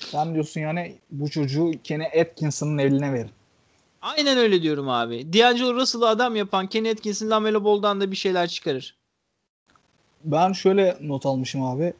Sen 0.00 0.34
diyorsun 0.34 0.60
yani 0.60 0.94
bu 1.10 1.30
çocuğu 1.30 1.72
Kenny 1.84 2.06
Atkinson'ın 2.20 2.78
eline 2.78 3.12
verin. 3.12 3.30
Aynen 4.02 4.38
öyle 4.38 4.62
diyorum 4.62 4.88
abi. 4.88 5.32
D'Angelo 5.32 5.74
Russell'ı 5.74 6.08
adam 6.08 6.36
yapan 6.36 6.66
Kenny 6.66 6.90
Atkinson 6.90 7.30
Lamelo 7.30 7.64
Ball'dan 7.64 8.00
da 8.00 8.10
bir 8.10 8.16
şeyler 8.16 8.48
çıkarır. 8.48 8.96
Ben 10.24 10.52
şöyle 10.52 10.98
not 11.00 11.26
almışım 11.26 11.62
abi. 11.62 11.92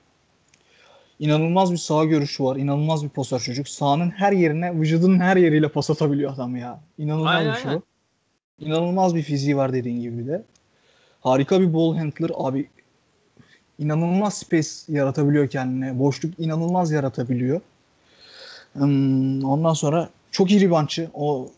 İnanılmaz 1.18 1.72
bir 1.72 1.76
sağ 1.76 2.04
görüşü 2.04 2.44
var. 2.44 2.56
İnanılmaz 2.56 3.04
bir 3.04 3.08
pasör 3.08 3.40
çocuk. 3.40 3.68
Sahanın 3.68 4.10
her 4.10 4.32
yerine, 4.32 4.80
vücudunun 4.80 5.18
her 5.20 5.36
yeriyle 5.36 5.68
pas 5.68 5.90
atabiliyor 5.90 6.34
adam 6.34 6.56
ya. 6.56 6.80
İnanılmaz 6.98 7.34
Aynen, 7.34 7.52
bir 7.52 7.58
şey 7.58 7.70
aynen. 7.70 7.82
İnanılmaz 8.58 9.14
bir 9.14 9.22
fiziği 9.22 9.56
var 9.56 9.72
dediğin 9.72 10.00
gibi 10.00 10.26
de. 10.26 10.42
Harika 11.20 11.60
bir 11.60 11.74
ball 11.74 11.96
handler 11.96 12.30
abi. 12.34 12.68
İnanılmaz 13.78 14.38
space 14.38 14.68
yaratabiliyor 14.88 15.48
kendine. 15.48 15.98
Boşluk 15.98 16.38
inanılmaz 16.38 16.90
yaratabiliyor. 16.90 17.60
Hmm, 18.72 19.44
ondan 19.44 19.72
sonra 19.72 20.10
çok 20.30 20.50
iyi 20.50 20.60
reboundçı. 20.60 21.10
O 21.14 21.50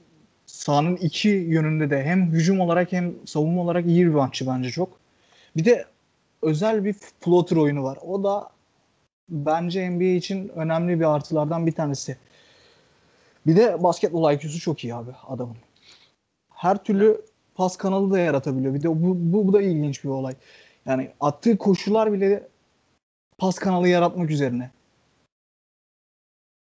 sahanın 0.47 0.97
iki 0.97 1.29
yönünde 1.29 1.91
de 1.91 2.05
hem 2.05 2.33
hücum 2.33 2.61
olarak 2.61 2.93
hem 2.93 3.15
savunma 3.27 3.63
olarak 3.63 3.87
iyi 3.87 4.07
bir 4.07 4.11
maççı 4.11 4.47
bence 4.47 4.71
çok. 4.71 4.89
Bir 5.57 5.65
de 5.65 5.85
özel 6.43 6.85
bir 6.85 6.93
floater 7.21 7.57
oyunu 7.57 7.83
var. 7.83 7.99
O 8.07 8.25
da 8.25 8.51
bence 9.29 9.91
NBA 9.91 10.05
için 10.05 10.49
önemli 10.49 11.01
bir 11.01 11.15
artılardan 11.15 11.67
bir 11.67 11.73
tanesi. 11.73 12.17
Bir 13.47 13.57
de 13.57 13.83
basketbol 13.83 14.33
IQ'su 14.33 14.61
çok 14.61 14.85
iyi 14.85 14.95
abi 14.95 15.11
adamın. 15.29 15.57
Her 16.55 16.85
türlü 16.85 17.23
pas 17.55 17.77
kanalı 17.77 18.11
da 18.11 18.19
yaratabiliyor. 18.19 18.75
Bir 18.75 18.83
de 18.83 18.89
bu, 18.89 19.17
bu, 19.33 19.47
bu 19.47 19.53
da 19.53 19.63
ilginç 19.63 20.05
bir 20.05 20.09
olay. 20.09 20.35
Yani 20.87 21.11
attığı 21.21 21.59
koşular 21.59 22.13
bile 22.13 22.49
pas 23.39 23.59
kanalı 23.59 23.89
yaratmak 23.89 24.31
üzerine. 24.31 24.71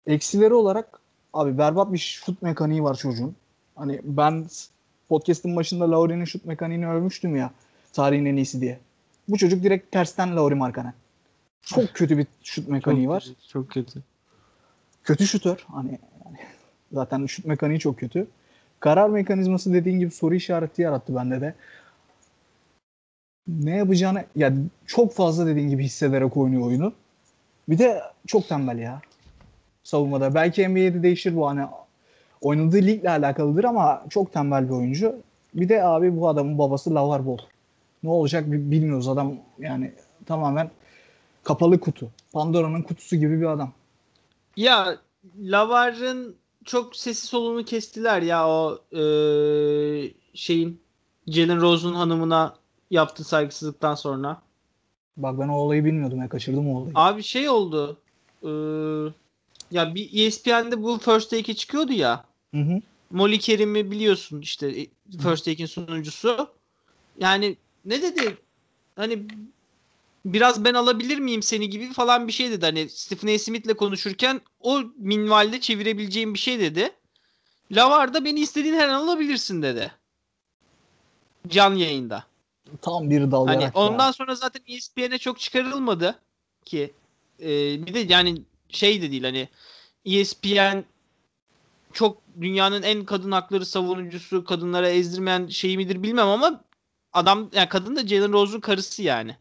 Eksileri 0.07 0.55
olarak 0.55 1.01
abi 1.33 1.59
berbat 1.59 1.93
bir 1.93 1.99
şut 1.99 2.43
mekaniği 2.43 2.83
var 2.83 2.95
çocuğun. 2.95 3.37
Hani 3.75 4.01
ben 4.05 4.47
podcast'ın 5.09 5.57
başında 5.57 5.91
Lauri'nin 5.91 6.25
şut 6.25 6.45
mekaniğini 6.45 6.89
övmüştüm 6.89 7.37
ya 7.37 7.51
tarihin 7.93 8.25
en 8.25 8.37
iyisi 8.37 8.61
diye. 8.61 8.79
Bu 9.29 9.39
çocuk 9.39 9.63
direkt 9.63 9.93
tersten 9.93 10.37
Lauri 10.37 10.55
Markkanen. 10.55 10.95
Çok 11.63 11.95
kötü 11.95 12.19
bir 12.19 12.27
şut 12.43 12.69
mekaniği 12.69 13.05
çok 13.05 13.15
var. 13.15 13.23
Kötü, 13.23 13.49
çok 13.49 13.71
kötü. 13.71 14.03
Kötü 15.05 15.27
şutör. 15.27 15.65
Hani 15.69 15.99
yani 16.25 16.39
zaten 16.93 17.27
şut 17.27 17.45
mekaniği 17.45 17.79
çok 17.79 17.99
kötü. 17.99 18.27
Karar 18.81 19.09
mekanizması 19.09 19.73
dediğin 19.73 19.99
gibi 19.99 20.11
soru 20.11 20.35
işareti 20.35 20.83
yarattı 20.83 21.15
bende 21.15 21.41
de. 21.41 21.55
Ne 23.49 23.77
yapacağını 23.77 24.25
ya 24.37 24.53
çok 24.87 25.15
fazla 25.15 25.47
dediğin 25.47 25.69
gibi 25.69 25.85
hissederek 25.85 26.37
oynuyor 26.37 26.67
oyunu. 26.67 26.93
Bir 27.69 27.79
de 27.79 28.03
çok 28.27 28.49
tembel 28.49 28.79
ya. 28.79 29.01
Savunmada. 29.87 30.35
Belki 30.35 30.69
NBA'de 30.69 31.03
değişir 31.03 31.37
bu 31.37 31.49
hani 31.49 31.67
oynadığı 32.41 32.77
ligle 32.77 33.11
alakalıdır 33.11 33.65
ama 33.65 34.05
çok 34.11 34.33
tembel 34.33 34.65
bir 34.65 34.75
oyuncu. 34.75 35.17
Bir 35.55 35.69
de 35.69 35.85
abi 35.85 36.17
bu 36.17 36.29
adamın 36.29 36.59
babası 36.59 36.95
Lavar 36.95 37.27
Ball. 37.27 37.39
Ne 38.03 38.11
olacak 38.11 38.45
bilmiyoruz 38.47 39.09
adam 39.09 39.35
yani 39.59 39.93
tamamen 40.27 40.71
kapalı 41.45 41.81
kutu. 41.81 42.11
Pandora'nın 42.33 42.83
kutusu 42.83 43.17
gibi 43.17 43.41
bir 43.41 43.47
adam. 43.47 43.73
Ya 44.57 44.99
Lavar'ın 45.39 46.37
çok 46.65 46.97
sesi 46.97 47.27
solunu 47.27 47.65
kestiler 47.65 48.23
ya 48.23 48.49
o 48.49 48.79
e, 48.93 49.03
şeyin 50.35 50.81
Jalen 51.27 51.61
Rose'un 51.61 51.95
hanımına 51.95 52.55
yaptığı 52.91 53.25
saygısızlıktan 53.25 53.95
sonra. 53.95 54.43
Bak 55.17 55.39
ben 55.39 55.49
o 55.49 55.57
olayı 55.57 55.85
bilmiyordum 55.85 56.19
ya 56.19 56.29
kaçırdım 56.29 56.75
o 56.75 56.79
olayı. 56.79 56.93
Abi 56.95 57.23
şey 57.23 57.49
oldu. 57.49 57.97
E, 58.43 58.51
ya 59.71 59.95
bir 59.95 60.27
ESPN'de 60.27 60.83
bu 60.83 60.99
First 60.99 61.31
Take'e 61.31 61.55
çıkıyordu 61.55 61.93
ya. 61.93 62.25
Hı 62.55 62.61
hı. 62.61 62.81
Molly 63.11 63.39
Kerim'i 63.39 63.91
biliyorsun 63.91 64.41
işte 64.41 64.87
First 65.23 65.45
Take'in 65.45 65.67
sunucusu. 65.67 66.49
Yani 67.19 67.57
ne 67.85 68.03
dedi? 68.03 68.37
Hani 68.97 69.27
biraz 70.25 70.65
ben 70.65 70.75
alabilir 70.75 71.19
miyim 71.19 71.43
seni 71.43 71.71
gibi 71.71 71.93
falan 71.93 72.29
bir 72.29 72.33
şey 72.33 72.51
dedi. 72.51 72.67
Hani 72.67 72.89
Stephen 72.89 73.35
A. 73.35 73.39
Smith'le 73.39 73.77
konuşurken 73.77 74.41
o 74.61 74.83
minvalde 74.97 75.61
çevirebileceğim 75.61 76.35
bir 76.35 76.39
şey 76.39 76.61
dedi. 76.61 76.91
Lavar 77.73 78.15
da 78.15 78.25
beni 78.25 78.41
istediğin 78.41 78.75
her 78.75 78.89
an 78.89 78.95
alabilirsin 78.95 79.63
dedi. 79.63 79.93
Can 81.49 81.75
yayında. 81.75 82.25
Tam 82.83 83.11
bir 83.11 83.31
dal 83.31 83.47
Hani 83.47 83.71
ondan 83.75 84.07
ya. 84.07 84.13
sonra 84.13 84.35
zaten 84.35 84.63
E 84.67 84.75
ESPN'e 84.75 85.19
çok 85.19 85.41
çıkarılmadı 85.41 86.19
ki. 86.65 86.95
Ee, 87.41 87.87
bir 87.87 87.95
de 87.95 87.99
yani 87.99 88.43
şey 88.69 89.03
de 89.03 89.11
değil 89.11 89.25
hani 89.25 89.49
ESPN 90.05 90.85
çok 91.93 92.19
dünyanın 92.41 92.83
en 92.83 93.05
kadın 93.05 93.33
hakları 93.33 93.67
savunucusu, 93.67 94.45
kadınlara 94.45 94.89
ezdirmeyen 94.89 95.47
şey 95.47 95.77
midir 95.77 96.03
bilmem 96.03 96.29
ama 96.29 96.61
adam 97.13 97.51
yani 97.53 97.69
kadın 97.69 97.97
da 97.97 98.07
Jalen 98.07 98.33
Rose'un 98.33 98.61
karısı 98.61 99.03
yani. 99.03 99.37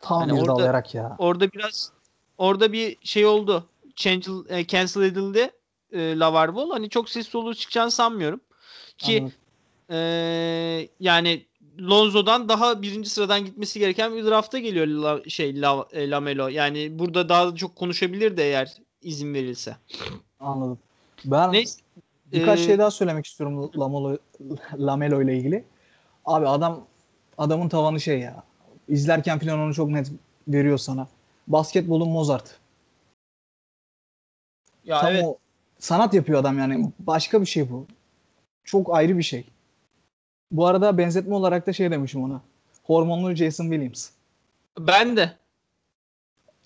Tam 0.00 0.20
hani 0.20 0.32
bir 0.32 0.48
orada- 0.48 0.82
ya. 0.92 1.16
Orada 1.18 1.52
biraz 1.52 1.92
orada 2.38 2.72
bir 2.72 2.96
şey 3.02 3.26
oldu. 3.26 3.68
Change, 3.96 4.30
e, 4.48 4.66
cancel 4.66 5.02
edildi 5.02 5.50
e, 5.92 6.18
Lavar 6.18 6.54
Ball. 6.54 6.70
Hani 6.70 6.88
çok 6.90 7.10
ses 7.10 7.28
soluğu 7.28 7.54
çıkacağını 7.54 7.90
sanmıyorum. 7.90 8.40
Ki 8.98 9.18
Anladım. 9.18 9.32
e, 9.90 10.88
yani 11.00 11.46
Lonzo'dan 11.80 12.48
daha 12.48 12.82
birinci 12.82 13.10
sıradan 13.10 13.44
gitmesi 13.44 13.78
gereken 13.78 14.16
bir 14.16 14.24
drafta 14.24 14.58
geliyor 14.58 14.86
La, 14.86 15.20
şey 15.28 15.60
La, 15.60 15.86
e, 15.92 16.10
Lamelo. 16.10 16.48
Yani 16.48 16.98
burada 16.98 17.28
daha 17.28 17.54
çok 17.54 17.76
konuşabilir 17.76 18.36
de 18.36 18.44
eğer 18.44 18.76
izin 19.02 19.34
verilse. 19.34 19.76
Anladım. 20.40 20.78
Ben 21.24 21.52
Neyse. 21.52 21.80
birkaç 22.32 22.60
Ee, 22.60 22.64
şey 22.64 22.78
daha 22.78 22.90
söylemek 22.90 23.26
istiyorum 23.26 23.70
Lamelo, 23.78 24.18
Lamelo 24.78 25.22
ile 25.22 25.36
ilgili. 25.36 25.64
Abi 26.24 26.48
adam 26.48 26.86
adamın 27.38 27.68
tavanı 27.68 28.00
şey 28.00 28.18
ya. 28.20 28.42
İzlerken 28.88 29.38
falan 29.38 29.58
onu 29.58 29.74
çok 29.74 29.88
net 29.88 30.12
veriyor 30.48 30.78
sana. 30.78 31.08
Basketbolun 31.46 32.08
Mozart. 32.08 32.56
Ya 34.84 35.00
Tam 35.00 35.12
evet. 35.12 35.24
o 35.24 35.38
sanat 35.78 36.14
yapıyor 36.14 36.40
adam 36.40 36.58
yani. 36.58 36.92
Başka 36.98 37.40
bir 37.40 37.46
şey 37.46 37.70
bu. 37.70 37.86
Çok 38.64 38.94
ayrı 38.94 39.18
bir 39.18 39.22
şey. 39.22 39.44
Bu 40.52 40.66
arada 40.66 40.98
benzetme 40.98 41.34
olarak 41.34 41.66
da 41.66 41.72
şey 41.72 41.90
demişim 41.90 42.24
ona. 42.24 42.40
Hormonlu 42.82 43.34
Jason 43.34 43.64
Williams. 43.64 44.10
Ben 44.78 45.16
de. 45.16 45.36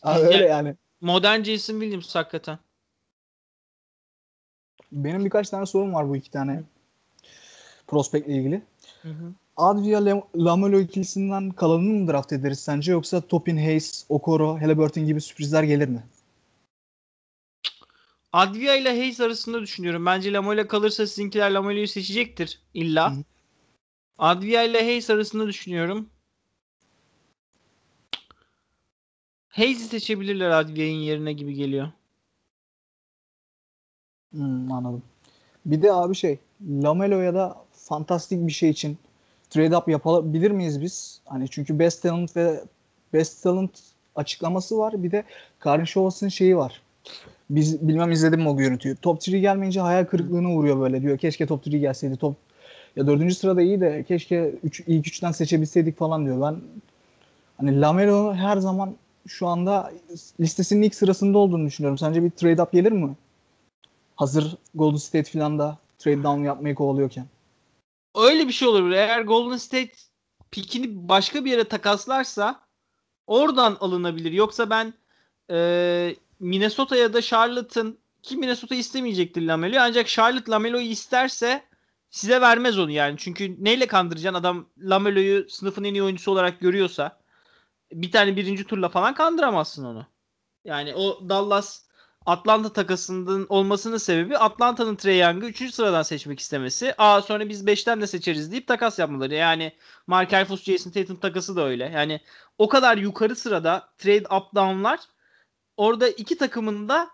Abi 0.02 0.20
öyle 0.20 0.44
yani. 0.44 0.74
Modern 1.00 1.42
Jason 1.42 1.80
Williams 1.80 2.14
hakikaten. 2.14 2.58
Benim 4.92 5.24
birkaç 5.24 5.50
tane 5.50 5.66
sorum 5.66 5.94
var 5.94 6.08
bu 6.08 6.16
iki 6.16 6.30
tane 6.30 6.62
prospektle 7.86 8.32
ilgili. 8.32 8.62
Advia 9.56 10.00
Lam- 10.00 10.26
Lamelo 10.36 10.80
ikilisinden 10.80 11.50
kalanını 11.50 11.92
mı 11.92 12.12
draft 12.12 12.32
ederiz 12.32 12.60
sence 12.60 12.92
yoksa 12.92 13.20
Topin 13.20 13.56
Hayes, 13.56 14.06
Okoro, 14.08 14.60
Halliburton 14.60 15.06
gibi 15.06 15.20
sürprizler 15.20 15.62
gelir 15.62 15.88
mi? 15.88 16.02
Advia 18.32 18.74
ile 18.74 18.88
Hayes 18.88 19.20
arasında 19.20 19.62
düşünüyorum. 19.62 20.06
Bence 20.06 20.32
Lamelo 20.32 20.66
kalırsa 20.66 21.06
sizinkiler 21.06 21.50
Lamelo'yu 21.50 21.88
seçecektir 21.88 22.60
illa. 22.74 23.10
Hı 23.10 23.14
hı. 23.14 23.24
Advia 24.18 24.62
ile 24.62 24.80
Hayes 24.80 25.10
arasında 25.10 25.46
düşünüyorum. 25.46 26.08
Hayes'i 29.48 29.84
seçebilirler 29.84 30.50
Advia'nın 30.50 30.98
yerine 30.98 31.32
gibi 31.32 31.54
geliyor. 31.54 31.88
Hmm, 34.32 34.72
anladım. 34.72 35.02
Bir 35.66 35.82
de 35.82 35.92
abi 35.92 36.14
şey 36.14 36.38
Lamelo'ya 36.68 37.34
da 37.34 37.64
fantastik 37.72 38.46
bir 38.46 38.52
şey 38.52 38.70
için 38.70 38.98
trade 39.50 39.76
up 39.76 39.88
yapabilir 39.88 40.50
miyiz 40.50 40.82
biz? 40.82 41.20
Hani 41.24 41.48
çünkü 41.48 41.78
best 41.78 42.02
talent 42.02 42.36
ve 42.36 42.64
best 43.12 43.42
talent 43.42 43.80
açıklaması 44.16 44.78
var. 44.78 45.02
Bir 45.02 45.10
de 45.10 45.24
Karin 45.58 45.84
Şovas'ın 45.84 46.28
şeyi 46.28 46.56
var. 46.56 46.82
Biz 47.50 47.88
bilmem 47.88 48.10
izledim 48.10 48.40
mi 48.40 48.48
o 48.48 48.56
görüntüyü. 48.56 48.96
Top 48.96 49.18
3 49.18 49.30
gelmeyince 49.30 49.80
hayal 49.80 50.04
kırıklığına 50.04 50.54
uğruyor 50.54 50.80
böyle 50.80 51.02
diyor. 51.02 51.18
Keşke 51.18 51.46
top 51.46 51.66
3 51.66 51.72
gelseydi. 51.72 52.16
Top 52.16 52.36
ya 52.96 53.06
dördüncü 53.06 53.34
sırada 53.34 53.62
iyi 53.62 53.80
de 53.80 54.04
keşke 54.08 54.54
üç, 54.62 54.80
ilk 54.80 55.06
üçten 55.06 55.32
seçebilseydik 55.32 55.98
falan 55.98 56.24
diyor. 56.24 56.40
Ben 56.40 56.60
hani 57.56 57.80
Lamelo 57.80 58.34
her 58.34 58.56
zaman 58.56 58.96
şu 59.26 59.46
anda 59.46 59.92
listesinin 60.40 60.82
ilk 60.82 60.94
sırasında 60.94 61.38
olduğunu 61.38 61.66
düşünüyorum. 61.66 61.98
Sence 61.98 62.22
bir 62.22 62.30
trade 62.30 62.62
up 62.62 62.72
gelir 62.72 62.92
mi? 62.92 63.16
Hazır 64.16 64.56
Golden 64.74 64.96
State 64.96 65.30
falan 65.30 65.58
da 65.58 65.78
trade 65.98 66.22
down 66.22 66.44
yapmayı 66.44 66.74
kovalıyorken. 66.74 67.26
Öyle 68.14 68.48
bir 68.48 68.52
şey 68.52 68.68
olabilir. 68.68 68.96
Eğer 68.96 69.20
Golden 69.20 69.56
State 69.56 69.92
pikini 70.50 71.08
başka 71.08 71.44
bir 71.44 71.50
yere 71.50 71.64
takaslarsa 71.64 72.60
oradan 73.26 73.76
alınabilir. 73.80 74.32
Yoksa 74.32 74.70
ben 74.70 74.94
e, 75.50 76.16
Minnesota 76.40 76.96
ya 76.96 77.12
da 77.12 77.22
Charlotte'ın 77.22 77.98
ki 78.22 78.36
Minnesota 78.36 78.74
istemeyecektir 78.74 79.42
Lamelo'yu 79.42 79.80
ancak 79.80 80.06
Charlotte 80.06 80.50
Lamelo'yu 80.50 80.86
isterse 80.86 81.62
size 82.16 82.40
vermez 82.40 82.78
onu 82.78 82.90
yani. 82.90 83.16
Çünkü 83.18 83.56
neyle 83.64 83.86
kandıracaksın 83.86 84.40
adam 84.40 84.66
Lamelo'yu 84.78 85.48
sınıfın 85.48 85.84
en 85.84 85.94
iyi 85.94 86.02
oyuncusu 86.02 86.32
olarak 86.32 86.60
görüyorsa 86.60 87.20
bir 87.92 88.12
tane 88.12 88.36
birinci 88.36 88.64
turla 88.64 88.88
falan 88.88 89.14
kandıramazsın 89.14 89.84
onu. 89.84 90.06
Yani 90.64 90.94
o 90.94 91.28
Dallas 91.28 91.86
Atlanta 92.26 92.72
takasının 92.72 93.46
olmasının 93.48 93.96
sebebi 93.96 94.38
Atlanta'nın 94.38 94.96
Trae 94.96 95.14
Young'ı 95.16 95.46
3. 95.46 95.74
sıradan 95.74 96.02
seçmek 96.02 96.40
istemesi. 96.40 96.94
Aa 96.98 97.22
sonra 97.22 97.48
biz 97.48 97.64
5'ten 97.64 98.00
de 98.00 98.06
seçeriz 98.06 98.52
deyip 98.52 98.66
takas 98.66 98.98
yapmaları. 98.98 99.34
Yani 99.34 99.72
Mark 100.06 100.32
Elfus, 100.32 100.64
Jason 100.64 100.90
Tatum 100.90 101.16
takası 101.16 101.56
da 101.56 101.64
öyle. 101.64 101.84
Yani 101.94 102.20
o 102.58 102.68
kadar 102.68 102.96
yukarı 102.96 103.36
sırada 103.36 103.88
trade 103.98 104.34
up 104.36 104.54
down'lar 104.54 105.00
orada 105.76 106.08
iki 106.08 106.38
takımın 106.38 106.88
da 106.88 107.10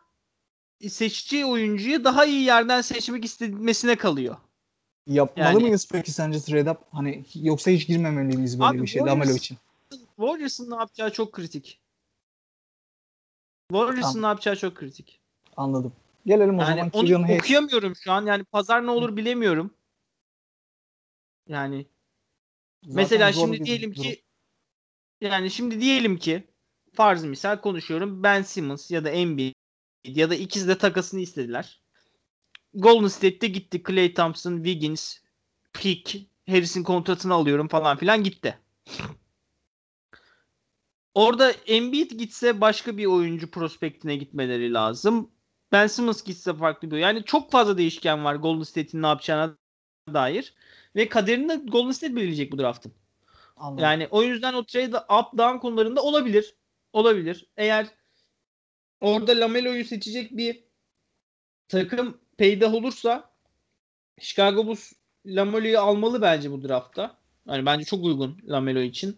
seçeceği 0.89 1.47
oyuncuyu 1.47 2.05
daha 2.05 2.25
iyi 2.25 2.45
yerden 2.45 2.81
seçmek 2.81 3.25
istemesine 3.25 3.97
kalıyor. 3.97 4.37
Yapmalı 5.07 5.47
Yani- 5.49 5.63
mıyız 5.63 5.89
peki 5.93 6.11
sence 6.13 6.41
trade 6.41 6.71
up? 6.71 6.79
Hani 6.93 7.25
yoksa 7.35 7.71
hiç 7.71 7.87
girmemeli 7.87 8.37
miyiz 8.37 8.61
böyle 8.61 8.71
Abi 8.71 8.83
bir 8.83 8.87
şey 8.87 9.03
Lamelo 9.03 9.31
için? 9.33 9.59
Warriors'ın 10.17 10.71
ne 10.71 10.75
yapacağı 10.75 11.13
çok 11.13 11.33
kritik. 11.33 11.81
Warriors'ın 13.71 14.03
Tamam. 14.13 14.23
ne 14.23 14.27
yapacağı 14.27 14.57
çok 14.57 14.75
kritik. 14.77 15.21
Anladım. 15.57 15.93
Gelelim 16.27 16.59
o 16.59 16.63
Yani 16.63 16.71
zaman 16.75 16.91
onu 16.93 17.03
Killian 17.05 17.23
Hayes. 17.23 17.41
okuyamıyorum 17.41 17.97
şu 17.97 18.13
an. 18.13 18.27
Yani 18.27 18.45
pazar 18.45 18.87
ne 18.87 18.91
olur 18.91 19.17
bilemiyorum. 19.17 19.75
Yani 21.49 21.87
Zaten 22.83 22.97
mesela 22.97 23.33
şimdi 23.33 23.65
diyelim 23.65 23.91
durum. 23.95 24.03
ki 24.03 24.23
yani 25.21 25.51
şimdi 25.51 25.81
diyelim 25.81 26.17
ki 26.19 26.47
farz 26.95 27.25
misal 27.25 27.61
konuşuyorum. 27.61 28.23
Ben 28.23 28.43
Simmons 28.43 28.91
ya 28.91 29.05
da 29.05 29.11
Embiid 29.11 29.55
ya 30.05 30.31
da 30.31 30.35
ikisi 30.35 30.69
de 30.69 30.79
takasını 30.79 31.21
istediler. 31.21 31.82
Golden 32.75 33.09
State'te 33.09 33.47
gitti. 33.47 33.83
Klay 33.83 34.15
Thompson, 34.15 34.57
Wiggins, 34.57 35.19
Pick, 35.73 36.27
Harris'in 36.49 36.83
kontratını 36.83 37.35
alıyorum 37.35 37.69
falan 37.69 37.97
filan 37.97 38.25
gitti. 38.25 38.59
Orada 41.15 41.51
Embiid 41.51 42.11
gitse 42.11 42.61
başka 42.61 42.97
bir 42.97 43.07
oyuncu 43.07 43.51
prospektine 43.51 44.17
gitmeleri 44.17 44.73
lazım. 44.73 45.31
Ben 45.73 45.87
Simmons 45.87 46.25
gitse 46.25 46.55
farklı 46.55 46.91
bir. 46.91 46.97
Yani 46.97 47.25
çok 47.25 47.51
fazla 47.51 47.79
değişken 47.79 48.25
var 48.25 48.35
Golden 48.35 48.63
State'in 48.63 49.03
ne 49.03 49.07
yapacağına 49.07 49.57
dair. 50.13 50.55
Ve 50.97 51.09
kaderini 51.09 51.49
de 51.49 51.55
Golden 51.55 51.93
State 51.93 52.17
belirleyecek 52.17 52.53
bu 52.53 52.59
draftın. 52.59 52.93
Anladım. 53.57 53.85
Yani 53.85 54.09
o 54.11 54.23
yüzden 54.23 54.55
o 54.55 54.65
trade 54.65 54.97
up 54.97 55.39
down 55.39 55.59
konularında 55.59 56.03
olabilir. 56.03 56.55
Olabilir. 56.93 57.47
Eğer 57.57 57.87
orada 59.01 59.41
Lamelo'yu 59.41 59.85
seçecek 59.85 60.37
bir 60.37 60.65
takım 61.69 62.22
peydah 62.37 62.75
olursa 62.75 63.31
Chicago 64.21 64.67
Bulls 64.67 64.93
Lamelo'yu 65.27 65.81
almalı 65.81 66.23
bence 66.23 66.53
bu 66.53 66.69
draftta. 66.69 67.17
Yani 67.49 67.67
bence 67.67 67.85
çok 67.85 68.05
uygun 68.05 68.39
Lamelo 68.49 68.81
için. 68.81 69.17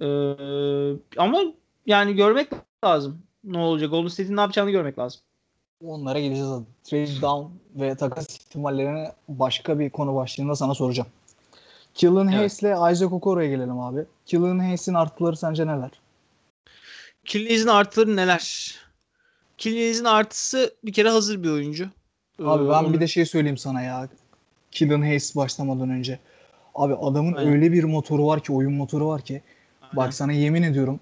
Ee, 0.00 0.06
ama 1.16 1.42
yani 1.86 2.16
görmek 2.16 2.48
lazım. 2.84 3.22
Ne 3.44 3.58
olacak? 3.58 3.90
Golden 3.90 4.08
State'in 4.08 4.36
ne 4.36 4.40
yapacağını 4.40 4.70
görmek 4.70 4.98
lazım. 4.98 5.20
Onlara 5.84 6.20
geleceğiz. 6.20 6.50
Trade 6.84 7.22
down 7.22 7.52
ve 7.74 7.94
takas 7.96 8.40
ihtimallerini 8.40 9.08
başka 9.28 9.78
bir 9.78 9.90
konu 9.90 10.14
başlığında 10.14 10.54
sana 10.54 10.74
soracağım. 10.74 11.08
Killian 11.94 12.28
Evet. 12.28 12.38
Hayes 12.38 12.62
ile 12.62 12.68
Isaac 12.68 13.12
Okoro'ya 13.12 13.48
gelelim 13.48 13.80
abi. 13.80 14.04
Killian 14.26 14.58
Hayes'in 14.58 14.94
artıları 14.94 15.36
sence 15.36 15.66
neler? 15.66 15.90
Killian'ın 17.24 17.66
artıları 17.66 18.16
neler? 18.16 18.74
Killian'ın 19.58 20.04
artısı 20.04 20.74
bir 20.84 20.92
kere 20.92 21.10
hazır 21.10 21.42
bir 21.42 21.50
oyuncu. 21.50 21.88
Abi 22.42 22.64
Ee, 22.64 22.68
ben 22.68 22.84
onu- 22.84 22.92
bir 22.94 23.00
de 23.00 23.06
şey 23.06 23.24
söyleyeyim 23.26 23.56
sana 23.58 23.82
ya. 23.82 24.08
Killian 24.70 25.00
Hayes 25.00 25.36
başlamadan 25.36 25.90
önce. 25.90 26.18
Abi 26.74 26.94
adamın 26.94 27.34
Aynen. 27.34 27.52
öyle 27.52 27.72
bir 27.72 27.84
motoru 27.84 28.26
var 28.26 28.40
ki, 28.40 28.52
oyun 28.52 28.72
motoru 28.72 29.08
var 29.08 29.20
ki. 29.22 29.42
Bak 29.96 30.14
sana 30.14 30.32
yemin 30.32 30.62
ediyorum 30.62 31.00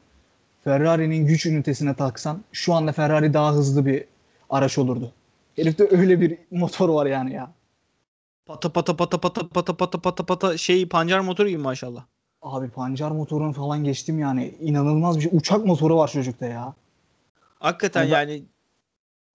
Ferrari'nin 0.64 1.26
güç 1.26 1.46
ünitesine 1.46 1.94
taksan 1.94 2.42
şu 2.52 2.74
anda 2.74 2.92
Ferrari 2.92 3.34
daha 3.34 3.52
hızlı 3.52 3.86
bir 3.86 4.04
araç 4.50 4.78
olurdu. 4.78 5.12
Herifte 5.56 5.88
öyle 5.90 6.20
bir 6.20 6.38
motor 6.50 6.88
var 6.88 7.06
yani 7.06 7.32
ya. 7.32 7.50
Pata 8.46 8.72
pata 8.72 8.96
pata 8.96 9.18
pata 9.20 9.48
pata 9.48 9.76
pata 9.76 10.00
pata 10.00 10.26
pata 10.26 10.56
şey 10.58 10.88
pancar 10.88 11.20
motoru 11.20 11.48
gibi 11.48 11.62
maşallah. 11.62 12.04
Abi 12.42 12.68
pancar 12.68 13.10
motorunu 13.10 13.52
falan 13.52 13.84
geçtim 13.84 14.18
yani. 14.18 14.54
İnanılmaz 14.60 15.16
bir 15.16 15.22
şey. 15.22 15.30
Uçak 15.34 15.66
motoru 15.66 15.96
var 15.96 16.08
çocukta 16.08 16.46
ya. 16.46 16.74
Hakikaten 17.58 18.00
Hani 18.00 18.10
ben- 18.12 18.16
yani 18.20 18.42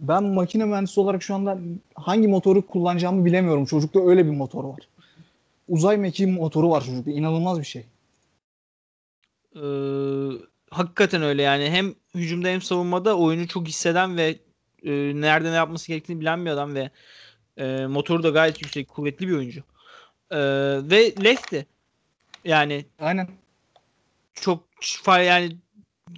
Ben 0.01 0.23
makine 0.23 0.65
mühendisi 0.65 0.99
olarak 0.99 1.23
şu 1.23 1.35
anda 1.35 1.59
hangi 1.95 2.27
motoru 2.27 2.67
kullanacağımı 2.67 3.25
bilemiyorum. 3.25 3.65
Çocukta 3.65 4.07
öyle 4.07 4.25
bir 4.25 4.31
motor 4.31 4.63
var. 4.63 4.79
Uzay 5.69 5.97
mekiği 5.97 6.27
motoru 6.31 6.69
var 6.69 6.81
çocukta. 6.85 7.11
İnanılmaz 7.11 7.59
bir 7.59 7.65
şey. 7.65 7.85
e, 9.55 9.61
hakikaten 10.69 11.21
öyle 11.21 11.41
yani 11.41 11.69
hem 11.69 11.95
hücumda 12.15 12.47
hem 12.47 12.61
savunmada 12.61 13.17
oyunu 13.17 13.47
çok 13.47 13.67
hisseden 13.67 14.17
ve 14.17 14.39
e, 14.83 14.91
nerede 15.21 15.51
ne 15.51 15.55
yapması 15.55 15.87
gerektiğini 15.87 16.19
bilen 16.19 16.45
bir 16.45 16.49
adam 16.49 16.75
ve 16.75 16.89
e, 17.57 17.85
motoru 17.85 18.23
da 18.23 18.29
gayet 18.29 18.61
yüksek 18.61 18.87
kuvvetli 18.87 19.27
bir 19.27 19.33
oyuncu. 19.33 19.63
E, 20.31 20.39
ve 20.89 21.13
lefty 21.23 21.59
yani 22.45 22.85
Aynen. 22.99 23.27
çok 24.33 24.63
yani 25.07 25.57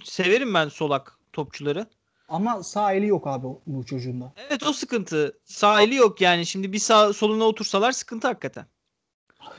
severim 0.04 0.54
ben 0.54 0.68
solak 0.68 1.18
topçuları. 1.32 1.86
Ama 2.28 2.62
sağ 2.62 2.92
eli 2.92 3.06
yok 3.06 3.26
abi 3.26 3.46
bu 3.66 3.86
çocuğun 3.86 4.20
da. 4.20 4.32
Evet 4.36 4.62
o 4.62 4.72
sıkıntı. 4.72 5.38
Sağ 5.44 5.82
eli 5.82 5.94
yok 5.94 6.20
yani. 6.20 6.46
Şimdi 6.46 6.72
bir 6.72 6.78
sağ 6.78 7.12
soluna 7.12 7.44
otursalar 7.44 7.92
sıkıntı 7.92 8.26
hakikaten. 8.28 8.66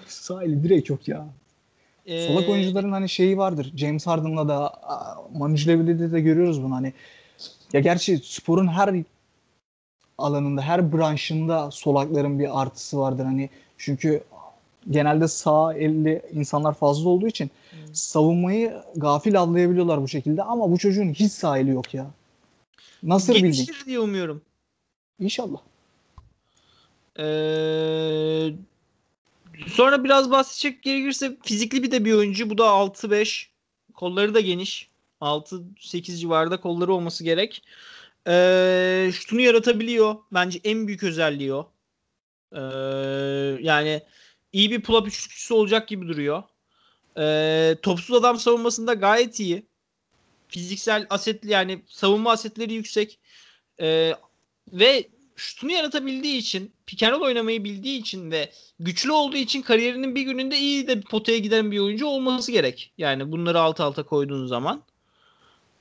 Sağ 0.08 0.44
eli 0.44 0.64
direkt 0.64 0.90
yok 0.90 1.08
ya. 1.08 1.28
Ee, 2.06 2.28
Solak 2.28 2.50
oyuncuların 2.50 2.92
hani 2.92 3.10
şeyi 3.10 3.38
vardır. 3.38 3.74
James 3.76 4.08
Harden'la 4.08 4.48
da 4.48 4.74
Manu 5.34 5.56
Ginobili'de 5.56 6.12
de 6.12 6.22
görüyoruz 6.22 6.64
bunu 6.64 6.76
hani. 6.76 6.94
Ya 7.74 7.80
gerçi 7.80 8.18
sporun 8.24 8.68
her 8.68 9.04
alanında, 10.18 10.62
her 10.62 10.94
branşında 10.94 11.72
solakların 11.72 12.40
bir 12.40 12.62
artısı 12.62 13.00
vardır 13.00 13.26
hani. 13.26 13.50
Çünkü 13.78 14.24
genelde 14.90 15.28
sağ 15.28 15.74
elli 15.74 16.22
insanlar 16.34 16.74
fazla 16.74 17.10
olduğu 17.10 17.28
için 17.28 17.52
savunmayı 17.94 18.82
gafil 18.96 19.40
avlayabiliyorlar 19.40 20.02
bu 20.02 20.08
şekilde 20.08 20.44
ama 20.44 20.72
bu 20.72 20.78
çocuğun 20.78 21.14
hiç 21.14 21.32
sağ 21.32 21.58
eli 21.58 21.70
yok 21.70 21.94
ya. 21.94 22.06
Nasıl 23.06 23.34
bildin? 23.34 23.52
gelişir 23.52 23.86
diye 23.86 24.00
umuyorum. 24.00 24.42
İnşallah. 25.20 25.60
Ee, 27.20 28.54
sonra 29.68 30.04
biraz 30.04 30.32
bahsedecek 30.32 30.84
gerekirse 30.84 31.38
fizikli 31.44 31.84
bir 31.84 31.92
de 31.92 32.06
bir 32.06 32.14
oyuncu. 32.14 32.50
Bu 32.50 32.58
da 32.58 32.64
6-5. 32.64 33.48
Kolları 33.94 34.34
da 34.34 34.40
geniş. 34.40 34.90
6-8 35.22 36.18
civarında 36.18 36.62
kolları 36.62 36.94
olması 36.94 37.24
gerek. 37.24 37.64
Ee, 38.28 39.10
şutunu 39.14 39.42
yaratabiliyor. 39.42 40.16
Bence 40.32 40.60
en 40.64 40.88
büyük 40.88 41.04
özelliği 41.04 41.54
o. 41.54 41.72
Ee, 42.54 42.60
yani 43.62 44.02
iyi 44.54 44.72
bir 44.72 44.82
pull-up 44.82 45.08
üçlükçüsü 45.08 45.54
olacak 45.54 45.88
gibi 45.88 46.08
duruyor. 46.08 46.44
Ee, 47.18 47.76
topsuz 47.82 48.16
adam 48.16 48.40
savunmasında 48.40 48.94
gayet 48.94 49.40
iyi. 49.40 49.64
Fiziksel 50.56 51.08
asetli 51.10 51.52
yani 51.52 51.82
savunma 51.88 52.32
asetleri 52.32 52.74
yüksek. 52.74 53.20
Ee, 53.82 54.14
ve 54.74 55.10
şutunu 55.36 55.72
yaratabildiği 55.72 56.38
için, 56.38 56.74
pick 56.86 57.22
oynamayı 57.22 57.64
bildiği 57.64 58.00
için 58.00 58.32
ve 58.32 58.52
güçlü 58.80 59.12
olduğu 59.12 59.38
için 59.38 59.62
kariyerinin 59.62 60.16
bir 60.16 60.22
gününde 60.22 60.58
iyi 60.58 60.88
de 60.88 61.02
potaya 61.02 61.38
giden 61.38 61.72
bir 61.72 61.80
oyuncu 61.80 62.06
olması 62.06 62.52
gerek. 62.52 62.94
Yani 62.98 63.32
bunları 63.32 63.60
alt 63.60 63.80
alta 63.80 64.04
koyduğun 64.04 64.48
zaman. 64.48 64.84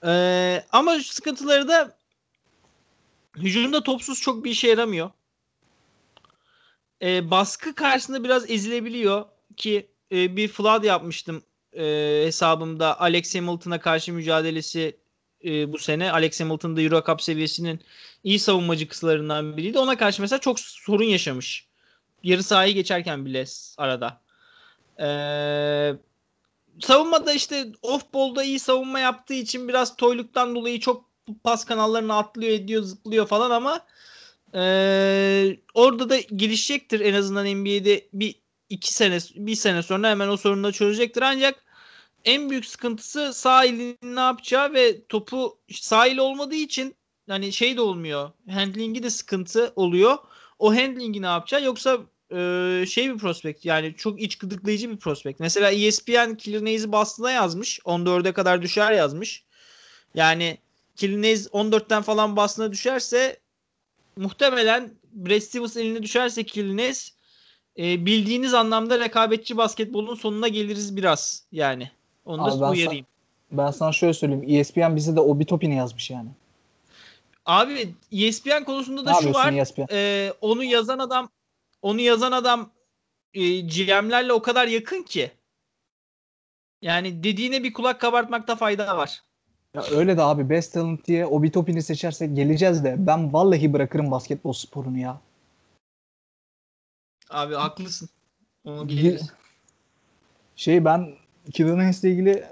Ee, 0.06 0.64
ama 0.72 0.98
sıkıntıları 0.98 1.68
da 1.68 1.96
hücumda 3.36 3.82
topsuz 3.82 4.20
çok 4.20 4.44
bir 4.44 4.50
işe 4.50 4.68
yaramıyor. 4.68 5.10
Ee, 7.02 7.30
baskı 7.30 7.74
karşısında 7.74 8.24
biraz 8.24 8.50
ezilebiliyor 8.50 9.24
ki 9.56 9.90
e, 10.12 10.36
bir 10.36 10.48
flood 10.48 10.84
yapmıştım 10.84 11.42
e, 11.76 12.22
hesabımda 12.26 13.00
Alex 13.00 13.34
Hamilton'a 13.34 13.80
karşı 13.80 14.12
mücadelesi 14.12 14.96
e, 15.44 15.72
bu 15.72 15.78
sene. 15.78 16.12
Alex 16.12 16.40
Hamilton 16.40 16.76
da 16.76 16.80
Euro 16.80 17.02
Cup 17.06 17.22
seviyesinin 17.22 17.80
iyi 18.24 18.38
savunmacı 18.38 18.88
kıslarından 18.88 19.56
biriydi. 19.56 19.78
Ona 19.78 19.96
karşı 19.96 20.22
mesela 20.22 20.40
çok 20.40 20.60
sorun 20.60 21.04
yaşamış. 21.04 21.68
Yarı 22.22 22.42
sahayı 22.42 22.74
geçerken 22.74 23.26
bile 23.26 23.44
arada. 23.78 24.20
Ee, 25.00 25.94
savunmada 26.80 27.32
işte 27.32 27.66
off 27.82 28.14
ball'da 28.14 28.44
iyi 28.44 28.58
savunma 28.58 28.98
yaptığı 28.98 29.34
için 29.34 29.68
biraz 29.68 29.96
toyluktan 29.96 30.54
dolayı 30.54 30.80
çok 30.80 31.10
pas 31.44 31.64
kanallarını 31.64 32.16
atlıyor 32.16 32.52
ediyor 32.52 32.82
zıplıyor 32.82 33.26
falan 33.26 33.50
ama 33.50 33.86
ee, 34.54 35.56
orada 35.74 36.10
da 36.10 36.18
gelişecektir 36.18 37.00
en 37.00 37.14
azından 37.14 37.46
NBA'de 37.46 38.08
bir 38.12 38.34
iki 38.68 38.94
sene 38.94 39.18
bir 39.34 39.54
sene 39.54 39.82
sonra 39.82 40.10
hemen 40.10 40.28
o 40.28 40.36
sorunu 40.36 40.64
da 40.64 40.72
çözecektir 40.72 41.22
ancak 41.22 41.63
en 42.24 42.50
büyük 42.50 42.66
sıkıntısı 42.66 43.34
sağ 43.34 43.64
elinin 43.64 43.98
ne 44.02 44.20
yapacağı 44.20 44.72
ve 44.74 45.04
topu 45.06 45.58
sağ 45.72 46.06
eli 46.06 46.20
olmadığı 46.20 46.54
için 46.54 46.94
hani 47.28 47.52
şey 47.52 47.76
de 47.76 47.80
olmuyor. 47.80 48.30
Handling'i 48.50 49.02
de 49.02 49.10
sıkıntı 49.10 49.72
oluyor. 49.76 50.18
O 50.58 50.74
handling'i 50.74 51.22
ne 51.22 51.26
yapacağı 51.26 51.64
yoksa 51.64 51.98
e, 52.30 52.84
şey 52.88 53.14
bir 53.14 53.18
prospekt 53.18 53.64
yani 53.64 53.94
çok 53.96 54.22
iç 54.22 54.38
gıdıklayıcı 54.38 54.90
bir 54.90 54.96
prospekt. 54.96 55.40
Mesela 55.40 55.70
ESPN 55.70 56.34
Killer 56.34 56.64
Nays'i 56.64 56.92
Boston'a 56.92 57.30
yazmış. 57.30 57.78
14'e 57.78 58.32
kadar 58.32 58.62
düşer 58.62 58.92
yazmış. 58.92 59.44
Yani 60.14 60.58
Killer 60.96 61.22
Nays 61.22 61.46
14'ten 61.46 62.02
falan 62.02 62.36
Boston'a 62.36 62.72
düşerse 62.72 63.40
muhtemelen 64.16 64.94
Brad 65.12 65.40
Stevens 65.40 65.76
eline 65.76 66.02
düşerse 66.02 66.44
Killer 66.44 66.76
Nays 66.76 67.12
e, 67.78 68.06
bildiğiniz 68.06 68.54
anlamda 68.54 69.00
rekabetçi 69.00 69.56
basketbolun 69.56 70.14
sonuna 70.14 70.48
geliriz 70.48 70.96
biraz 70.96 71.46
yani. 71.52 71.90
Onu 72.24 72.44
Abi 72.44 72.60
da 72.60 72.70
uyarayım. 72.70 73.06
Ben 73.52 73.70
sana 73.70 73.92
şöyle 73.92 74.14
söyleyeyim. 74.14 74.44
ESPN 74.48 74.96
bize 74.96 75.16
de 75.16 75.20
Obi 75.20 75.46
Topin'i 75.46 75.76
yazmış 75.76 76.10
yani. 76.10 76.28
Abi 77.46 77.94
ESPN 78.12 78.64
konusunda 78.64 79.00
Ne 79.00 79.06
da 79.06 79.14
şu 79.14 79.26
yapıyorsun 79.26 79.56
var. 79.56 79.62
ESPN? 79.62 79.82
e, 79.90 80.32
onu 80.40 80.64
yazan 80.64 80.98
adam 80.98 81.28
onu 81.82 82.00
yazan 82.00 82.32
adam 82.32 82.70
e, 83.34 83.60
GM'lerle 83.60 84.32
o 84.32 84.42
kadar 84.42 84.66
yakın 84.66 85.02
ki. 85.02 85.30
Yani 86.82 87.24
dediğine 87.24 87.62
bir 87.62 87.72
kulak 87.72 88.00
kabartmakta 88.00 88.56
fayda 88.56 88.96
var. 88.96 89.22
Ya 89.74 89.82
öyle 89.82 90.16
de 90.16 90.22
abi 90.22 90.50
Best 90.50 90.74
Talent 90.74 91.06
diye 91.06 91.26
Obi 91.26 91.52
Topin'i 91.52 91.82
seçersek 91.82 92.36
geleceğiz 92.36 92.84
de 92.84 92.94
ben 92.98 93.32
vallahi 93.32 93.72
bırakırım 93.72 94.10
basketbol 94.10 94.52
sporunu 94.52 94.98
ya. 94.98 95.20
Abi 97.30 97.54
haklısın. 97.54 98.08
Onu 98.64 98.88
geliriz. 98.88 99.32
Şey 100.56 100.84
ben 100.84 101.14
Killian 101.52 101.76
Haynes'le 101.76 102.04
ilgili 102.04 102.44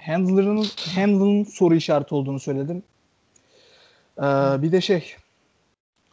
handler'ın 0.00 0.64
handle'ın 0.94 1.44
soru 1.44 1.74
işareti 1.74 2.14
olduğunu 2.14 2.40
söyledim. 2.40 2.82
Ee, 4.18 4.22
bir 4.62 4.72
de 4.72 4.80
şey 4.80 5.14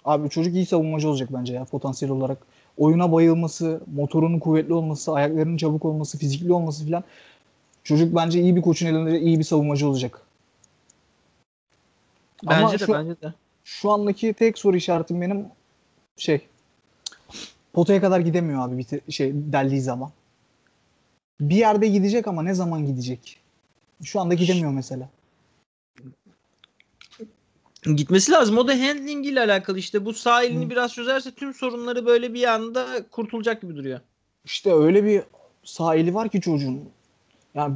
abi 0.06 0.30
çocuk 0.30 0.56
iyi 0.56 0.66
savunmacı 0.66 1.10
olacak 1.10 1.30
bence 1.34 1.54
ya 1.54 1.66
potansiyel 1.66 2.12
olarak. 2.12 2.38
Oyuna 2.78 3.12
bayılması, 3.12 3.82
motorunun 3.96 4.40
kuvvetli 4.40 4.74
olması, 4.74 5.14
ayaklarının 5.14 5.58
çabuk 5.58 5.86
olması, 5.86 6.18
fizikli 6.18 6.54
olması 6.54 6.86
filan. 6.86 7.04
Çocuk 7.84 8.16
bence 8.16 8.42
iyi 8.42 8.56
bir 8.56 8.62
koçun 8.62 8.88
elinde 8.88 9.20
iyi 9.20 9.40
bir 9.40 9.44
savunmacı 9.44 9.90
olacak. 9.90 10.22
Bence 12.44 12.56
Ama 12.56 12.74
de 12.74 12.78
şu- 12.78 12.94
bence 12.94 13.22
de. 13.22 13.34
Şu 13.64 13.92
andaki 13.92 14.34
tek 14.34 14.58
soru 14.58 14.78
işaretim 14.78 15.22
benim 15.22 15.46
şey 16.18 16.48
potaya 17.74 18.02
kadar 18.02 18.20
gidemiyor 18.20 18.68
abi 18.68 18.78
bir 18.78 19.12
şey 19.12 19.32
deldiği 19.34 19.82
zaman. 19.82 20.12
Bir 21.42 21.56
yerde 21.56 21.88
gidecek 21.88 22.28
ama 22.28 22.44
ne 22.44 22.54
zaman 22.54 22.86
gidecek? 22.86 23.38
Şu 24.04 24.20
anda 24.20 24.34
gidemiyor 24.34 24.72
mesela. 24.72 25.10
Gitmesi 27.84 28.32
lazım. 28.32 28.58
O 28.58 28.68
da 28.68 28.74
handling 28.74 29.26
ile 29.26 29.40
alakalı 29.40 29.80
işte. 29.80 30.06
Bu 30.06 30.14
sağ 30.14 30.44
elini 30.44 30.66
Hı. 30.66 30.70
biraz 30.70 30.94
çözerse 30.94 31.32
tüm 31.32 31.54
sorunları 31.54 32.06
böyle 32.06 32.34
bir 32.34 32.44
anda 32.44 32.88
kurtulacak 33.12 33.62
gibi 33.62 33.76
duruyor. 33.76 34.00
İşte 34.46 34.74
öyle 34.74 35.04
bir 35.04 35.22
sağ 35.64 35.96
eli 35.96 36.14
var 36.14 36.30
ki 36.30 36.42
çocuğun. 36.42 36.90
Yani 37.56 37.76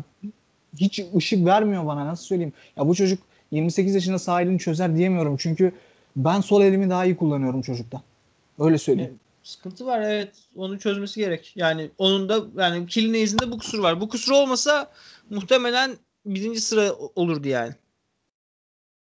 hiç 0.77 1.01
ışık 1.15 1.45
vermiyor 1.45 1.85
bana 1.85 2.07
nasıl 2.07 2.25
söyleyeyim. 2.25 2.53
Ya 2.77 2.87
bu 2.87 2.95
çocuk 2.95 3.19
28 3.51 3.95
yaşında 3.95 4.19
sağ 4.19 4.41
elini 4.41 4.59
çözer 4.59 4.95
diyemiyorum. 4.95 5.37
Çünkü 5.37 5.71
ben 6.15 6.41
sol 6.41 6.61
elimi 6.61 6.89
daha 6.89 7.05
iyi 7.05 7.17
kullanıyorum 7.17 7.61
çocuktan. 7.61 8.01
Öyle 8.59 8.77
söyleyeyim. 8.77 9.19
Sıkıntı 9.45 9.85
var 9.85 10.01
evet. 10.01 10.29
Onu 10.55 10.79
çözmesi 10.79 11.19
gerek. 11.19 11.53
Yani 11.55 11.89
onun 11.97 12.29
da 12.29 12.39
yani 12.63 12.87
Killinez'in 12.87 13.51
bu 13.51 13.57
kusur 13.57 13.79
var. 13.79 14.01
Bu 14.01 14.09
kusur 14.09 14.31
olmasa 14.31 14.91
muhtemelen 15.29 15.97
birinci 16.25 16.61
sıra 16.61 16.93
olurdu 17.15 17.47
yani. 17.47 17.73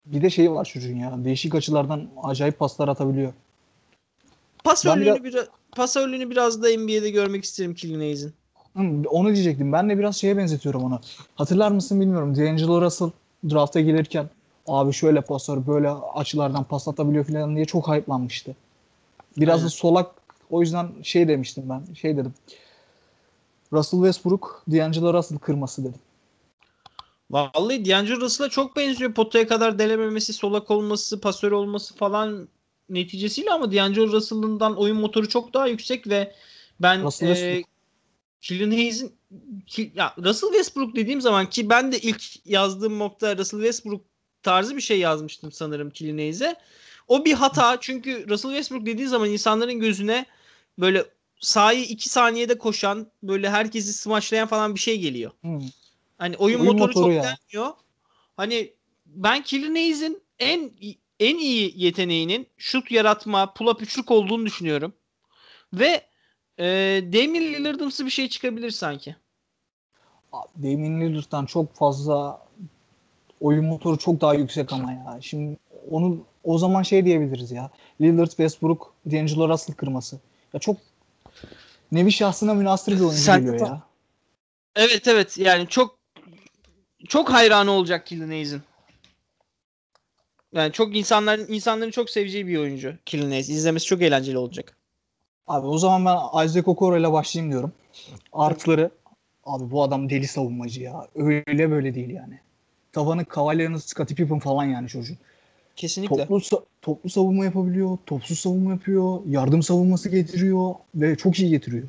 Bir 0.06 0.22
de 0.22 0.30
şey 0.30 0.52
var 0.52 0.66
çocuğun 0.66 0.96
ya. 0.96 1.14
Değişik 1.26 1.56
açılardan 1.56 2.10
acayip 2.24 2.60
paslar 2.60 2.88
atabiliyor. 2.88 3.34
Pasörlüğünü 4.64 5.06
biraz- 5.06 5.24
biraz 5.24 5.46
pasörlüğünü 5.72 6.30
biraz 6.30 6.64
da 6.64 6.68
NBA'de 6.70 7.10
görmek 7.10 7.44
isterim 7.44 7.76
Killinez'in. 7.76 8.34
Hı, 8.76 8.82
onu 9.10 9.34
diyecektim. 9.34 9.72
Ben 9.72 9.90
de 9.90 9.98
biraz 9.98 10.16
şeye 10.18 10.38
benzetiyorum 10.38 10.84
onu. 10.84 11.00
Hatırlar 11.36 11.72
mısın 11.72 12.02
bilmiyorum. 12.02 12.36
D'Angelo 12.36 12.82
Russell 12.82 13.10
drafta 13.50 13.80
gelirken 13.80 14.30
abi 14.68 14.94
şöyle 14.94 15.22
pasör 15.22 15.68
böyle 15.68 15.90
açılardan 15.90 16.64
pas 16.64 16.88
atabiliyor 16.88 17.26
falan 17.26 17.56
diye 17.56 17.66
çok 17.66 17.88
hype'lanmıştı. 17.88 18.56
Biraz 19.38 19.56
Aynen. 19.56 19.66
da 19.66 19.70
solak 19.70 20.23
o 20.54 20.62
yüzden 20.62 20.92
şey 21.04 21.28
demiştim 21.28 21.64
ben. 21.70 21.94
Şey 21.94 22.18
dedim. 22.18 22.34
Russell 23.74 24.00
Westbrook 24.00 24.64
D'Angelo 24.72 25.14
Russell 25.14 25.38
kırması 25.38 25.82
dedim. 25.82 26.00
Vallahi 27.32 27.86
D'Angelo 27.86 28.22
Russell'a 28.22 28.50
çok 28.50 28.76
benziyor. 28.76 29.14
Potaya 29.14 29.48
kadar 29.48 29.80
delememesi, 29.80 30.34
solak 30.34 30.72
olması, 30.72 31.22
pasör 31.22 31.52
olması 31.52 31.96
falan 31.96 32.48
neticesiyle 32.90 33.52
ama 33.52 33.72
D'Angelo 33.72 34.12
Russell'ından 34.12 34.78
oyun 34.78 34.98
motoru 34.98 35.30
çok 35.30 35.54
daha 35.54 35.68
yüksek 35.68 36.08
ve 36.08 36.34
ben 36.80 37.04
Russell 37.04 37.28
e, 37.28 37.34
Westbrook. 37.36 37.74
Killian 38.42 38.72
Hayes'in 38.72 39.16
ki, 39.68 39.92
ya 39.96 40.14
Russell 40.18 40.50
Westbrook 40.50 40.96
dediğim 40.96 41.22
zaman 41.22 41.50
ki 41.50 41.70
ben 41.70 41.92
de 41.92 42.00
ilk 42.00 42.24
yazdığım 42.46 43.00
nokta 43.00 43.38
Russell 43.38 43.60
Westbrook 43.60 44.02
tarzı 44.44 44.76
bir 44.76 44.82
şey 44.82 45.00
yazmıştım 45.00 45.52
sanırım 45.52 45.90
Killian 45.90 46.18
Hayes'e. 46.18 46.56
O 47.08 47.26
bir 47.26 47.34
hata 47.34 47.78
çünkü 47.82 48.30
Russell 48.30 48.52
Westbrook 48.52 48.86
dediği 48.86 49.08
zaman 49.08 49.30
insanların 49.30 49.80
gözüne 49.80 50.26
böyle 50.80 51.06
sahayı 51.40 51.84
2 51.84 52.10
saniyede 52.10 52.58
koşan 52.58 53.08
böyle 53.24 53.50
herkesi 53.50 53.94
smaçlayan 53.94 54.48
falan 54.48 54.76
bir 54.76 54.80
şey 54.80 55.00
geliyor. 55.00 55.32
Hı. 55.42 55.60
Hani 56.18 56.38
oyun, 56.38 56.60
Oyun 56.60 56.72
motoru, 56.72 56.88
motoru 56.88 57.04
çok 57.04 57.14
ya. 57.14 57.22
gelmiyor. 57.54 57.74
Hani 58.38 58.74
ben 59.06 59.44
Killian 59.44 59.76
Hayes'in 59.76 60.24
en 60.40 60.72
en 61.20 61.38
iyi 61.38 61.74
yeteneğinin 61.76 62.48
şut 62.58 62.92
yaratma, 62.92 63.44
pull-up 63.44 63.82
üçlük 63.82 64.12
olduğunu 64.12 64.46
düşünüyorum. 64.46 64.94
Ve 65.74 66.02
e, 66.60 66.66
Damian 67.14 67.44
Lillard'ımsı 67.44 68.06
bir 68.06 68.12
şey 68.12 68.30
çıkabilir 68.30 68.72
sanki. 68.72 69.16
Damian 70.58 71.02
Lillard'dan 71.02 71.46
çok 71.46 71.76
fazla 71.76 72.42
oyun 73.42 73.66
motoru 73.66 73.98
çok 73.98 74.22
daha 74.22 74.34
yüksek 74.34 74.74
ama 74.74 74.92
ya. 74.92 75.18
Şimdi 75.22 75.58
onu 75.92 76.26
o 76.44 76.58
zaman 76.58 76.84
şey 76.84 77.06
diyebiliriz 77.06 77.52
ya. 77.52 77.70
Lillard, 78.02 78.28
Westbrook, 78.28 78.94
D'Angelo 79.12 79.50
Russell 79.50 79.76
kırması. 79.76 80.20
Ya 80.54 80.60
çok 80.60 80.78
nevi 81.92 82.12
şahsına 82.12 82.54
münasır 82.54 82.92
bir 82.92 83.02
oyuncu 83.02 83.22
Sen- 83.22 83.46
geliyor 83.46 83.68
ya. 83.68 83.84
Evet 84.76 85.08
evet 85.08 85.38
yani 85.38 85.68
çok 85.68 86.00
çok 87.08 87.34
hayranı 87.34 87.72
olacak 87.72 88.06
Killian 88.06 88.28
Hayes'in. 88.28 88.62
Yani 90.54 90.72
çok 90.72 90.96
insanların 90.96 91.54
insanların 91.54 91.92
çok 91.92 92.10
seveceği 92.10 92.48
bir 92.48 92.58
oyuncu 92.58 92.96
Killian 93.06 93.30
Hayes. 93.30 93.50
İzlemesi 93.50 93.86
çok 93.86 94.02
eğlenceli 94.02 94.38
olacak. 94.38 94.78
Abi 95.48 95.68
o 95.68 95.78
zaman 95.78 96.06
ben 96.06 96.46
Isaac 96.46 96.68
Okoro 96.68 96.98
ile 96.98 97.12
başlayayım 97.12 97.52
diyorum. 97.52 97.74
Artıları 98.34 98.92
abi 99.44 99.72
bu 99.72 99.84
adam 99.84 100.10
deli 100.10 100.28
savunmacı 100.28 100.82
ya. 100.82 101.08
Öyle 101.16 101.72
böyle 101.72 101.96
değil 101.96 102.10
yani. 102.10 102.40
Tavanı 102.92 103.26
Cavalier'ın 103.36 103.78
Scottie 103.78 104.16
Pippen 104.16 104.40
falan 104.40 104.64
yani 104.66 104.88
çocuk. 104.88 105.18
Kesinlikle. 105.76 106.28
Toplu, 106.28 106.42
toplu 106.82 107.10
savunma 107.10 107.46
yapabiliyor, 107.46 107.98
topsuz 108.06 108.40
savunma 108.40 108.72
yapıyor, 108.72 109.20
yardım 109.28 109.64
savunması 109.64 110.10
getiriyor 110.10 110.76
ve 110.96 111.16
çok 111.16 111.40
iyi 111.40 111.50
getiriyor. 111.50 111.88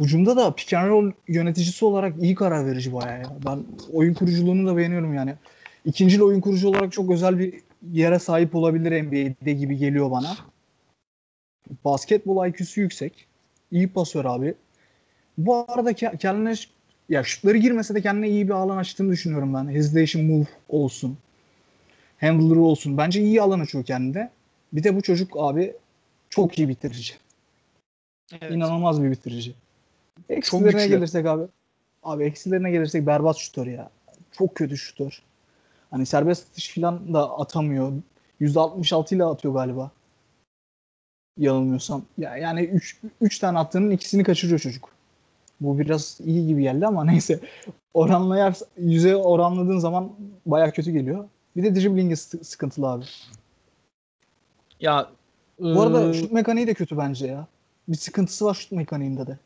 Hücumda 0.00 0.36
da 0.36 0.54
pick 0.54 0.72
and 0.72 0.88
roll 0.88 1.12
yöneticisi 1.28 1.84
olarak 1.84 2.22
iyi 2.22 2.34
karar 2.34 2.66
verici 2.66 2.94
bayağı 2.94 3.20
ya. 3.20 3.30
Ben 3.44 3.64
oyun 3.92 4.14
kuruculuğunu 4.14 4.66
da 4.66 4.76
beğeniyorum 4.76 5.14
yani. 5.14 5.34
İkincil 5.84 6.20
oyun 6.20 6.40
kurucu 6.40 6.68
olarak 6.68 6.92
çok 6.92 7.10
özel 7.10 7.38
bir 7.38 7.54
yere 7.92 8.18
sahip 8.18 8.54
olabilir 8.54 9.02
NBA'de 9.02 9.52
gibi 9.52 9.76
geliyor 9.76 10.10
bana. 10.10 10.36
Basketbol 11.84 12.46
IQ'su 12.46 12.80
yüksek. 12.80 13.26
İyi 13.70 13.88
pasör 13.88 14.24
abi. 14.24 14.54
Bu 15.38 15.64
arada 15.68 15.92
ke- 15.92 16.18
kendine 16.18 16.54
ya 17.08 17.24
şutları 17.24 17.56
girmese 17.56 17.94
de 17.94 18.02
kendine 18.02 18.28
iyi 18.28 18.48
bir 18.48 18.52
alan 18.52 18.76
açtığını 18.76 19.12
düşünüyorum 19.12 19.54
ben. 19.54 19.68
Hesitation 19.68 20.24
move 20.24 20.46
olsun 20.68 21.18
handler 22.20 22.56
olsun. 22.56 22.98
Bence 22.98 23.22
iyi 23.22 23.42
alan 23.42 23.60
açıyor 23.60 23.84
kendine. 23.84 24.30
Bir 24.72 24.84
de 24.84 24.96
bu 24.96 25.02
çocuk 25.02 25.36
abi 25.36 25.74
çok 26.30 26.58
iyi 26.58 26.68
bitirici. 26.68 27.14
Evet. 28.32 28.52
İnanılmaz 28.52 29.02
bir 29.02 29.10
bitirici. 29.10 29.54
Eksilerine 30.28 30.86
gelirsek 30.88 31.26
abi. 31.26 31.44
Abi 32.02 32.24
eksilerine 32.24 32.70
gelirsek 32.70 33.06
berbat 33.06 33.36
şutör 33.36 33.66
ya. 33.66 33.90
Çok 34.32 34.54
kötü 34.54 34.76
şutör. 34.76 35.22
Hani 35.90 36.06
serbest 36.06 36.50
atış 36.50 36.74
falan 36.74 37.14
da 37.14 37.38
atamıyor. 37.38 37.92
%66 38.40 39.14
ile 39.14 39.24
atıyor 39.24 39.54
galiba. 39.54 39.90
Yanılmıyorsam. 41.38 42.02
Ya 42.18 42.36
yani 42.36 42.60
3 42.60 43.00
3 43.20 43.38
tane 43.38 43.58
attığının 43.58 43.90
ikisini 43.90 44.24
kaçırıyor 44.24 44.58
çocuk. 44.58 44.88
Bu 45.60 45.78
biraz 45.78 46.20
iyi 46.24 46.46
gibi 46.46 46.62
geldi 46.62 46.86
ama 46.86 47.04
neyse. 47.10 47.40
Oranlayar 47.94 48.58
yüze 48.78 49.16
oranladığın 49.16 49.78
zaman 49.78 50.12
baya 50.46 50.70
kötü 50.70 50.90
geliyor. 50.90 51.28
Bir 51.58 51.62
de 51.64 51.74
dribbling'i 51.74 52.16
sı- 52.16 52.44
sıkıntılı 52.44 52.86
abi. 52.86 53.04
Ya 54.80 55.10
Bu 55.58 55.82
arada 55.82 56.12
şut 56.12 56.32
mekaniği 56.32 56.66
de 56.66 56.74
kötü 56.74 56.98
bence 56.98 57.26
ya. 57.26 57.46
Bir 57.88 57.96
sıkıntısı 57.96 58.44
var 58.44 58.54
şut 58.54 58.72
mekaniğinde 58.72 59.26
de. 59.26 59.38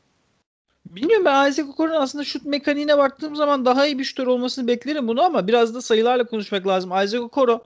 Bilmiyorum 0.86 1.24
ben 1.24 1.51
Isaac 1.51 1.68
Okoro'nun 1.68 2.01
aslında 2.01 2.24
şut 2.24 2.44
mekaniğine 2.44 2.98
baktığım 2.98 3.36
zaman 3.36 3.64
daha 3.64 3.86
iyi 3.86 3.98
bir 3.98 4.05
şutör 4.05 4.26
olmasını 4.26 4.66
beklerim 4.68 5.09
bunu 5.09 5.22
ama 5.22 5.47
biraz 5.48 5.74
da 5.74 5.82
sayılarla 5.82 6.26
konuşmak 6.26 6.66
lazım. 6.66 6.90
Isaac 6.90 7.20
Okoro 7.22 7.64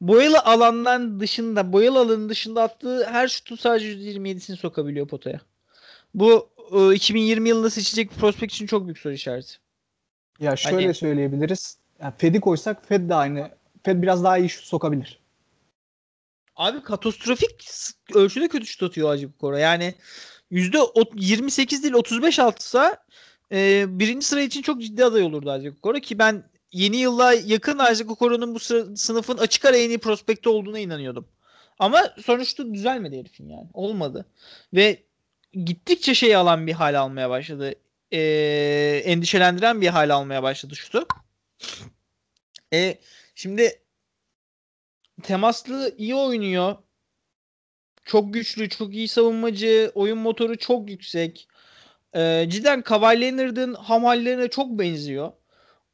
boyalı 0.00 0.38
alandan 0.38 1.20
dışında, 1.20 1.72
boyalı 1.72 1.98
alanın 1.98 2.28
dışında 2.28 2.62
attığı 2.62 3.04
her 3.06 3.28
şutun 3.28 3.56
sadece 3.56 3.88
%27'sini 3.92 4.56
sokabiliyor 4.56 5.08
potaya. 5.08 5.40
Bu 6.14 6.48
e, 6.72 6.94
2020 6.94 7.48
yılında 7.48 7.70
seçilecek 7.70 8.10
bir 8.10 8.16
prospekt 8.16 8.52
için 8.52 8.66
çok 8.66 8.84
büyük 8.84 8.98
soru 8.98 9.12
işareti. 9.12 9.52
Ya 10.40 10.56
şöyle 10.56 10.76
Hani- 10.84 10.94
söyleyebiliriz. 10.94 11.78
Ya 12.02 12.14
Fed'i 12.18 12.40
koysak 12.40 12.86
Fed 12.88 13.08
de 13.10 13.14
aynı. 13.14 13.57
Fed 13.88 14.02
biraz 14.02 14.24
daha 14.24 14.38
iyi 14.38 14.48
şut 14.48 14.64
sokabilir. 14.64 15.18
Abi 16.56 16.82
katastrofik 16.82 17.68
ölçüde 18.14 18.48
kötü 18.48 18.66
şut 18.66 18.82
atıyor 18.82 19.14
Isaac 19.14 19.30
Okoro. 19.36 19.56
Yani 19.56 19.94
%28 20.52 21.82
değil 21.82 21.94
35 21.94 22.38
altsa 22.38 23.04
e, 23.52 23.84
birinci 23.88 24.26
sıra 24.26 24.40
için 24.40 24.62
çok 24.62 24.82
ciddi 24.82 25.04
aday 25.04 25.22
olurdu 25.22 25.46
Isaac 25.58 25.78
Okoro 25.78 26.00
ki 26.00 26.18
ben 26.18 26.50
yeni 26.72 26.96
yılla 26.96 27.32
yakın 27.32 27.78
Isaac 27.78 28.10
Okoro'nun 28.10 28.54
bu 28.54 28.58
sınıfın 28.96 29.38
açık 29.38 29.64
ara 29.64 29.76
en 29.76 29.88
iyi 29.88 29.98
prospekti 29.98 30.48
olduğuna 30.48 30.78
inanıyordum. 30.78 31.28
Ama 31.78 32.14
sonuçta 32.24 32.74
düzelmedi 32.74 33.18
herifin 33.18 33.48
yani. 33.48 33.68
Olmadı. 33.74 34.26
Ve 34.74 35.02
gittikçe 35.52 36.14
şey 36.14 36.36
alan 36.36 36.66
bir 36.66 36.72
hal 36.72 37.00
almaya 37.00 37.30
başladı. 37.30 37.74
E, 38.12 38.20
endişelendiren 39.04 39.80
bir 39.80 39.88
hal 39.88 40.10
almaya 40.10 40.42
başladı 40.42 40.76
şutu. 40.76 41.06
E, 42.72 42.98
şimdi 43.38 43.82
temaslı 45.22 45.94
iyi 45.98 46.14
oynuyor. 46.14 46.76
Çok 48.04 48.34
güçlü, 48.34 48.68
çok 48.68 48.94
iyi 48.94 49.08
savunmacı, 49.08 49.92
oyun 49.94 50.18
motoru 50.18 50.58
çok 50.58 50.90
yüksek. 50.90 51.48
e, 52.14 52.46
cidden 52.48 52.82
Kawhi 52.82 53.20
Leonard'ın 53.20 53.74
hamallerine 53.74 54.48
çok 54.48 54.78
benziyor. 54.78 55.32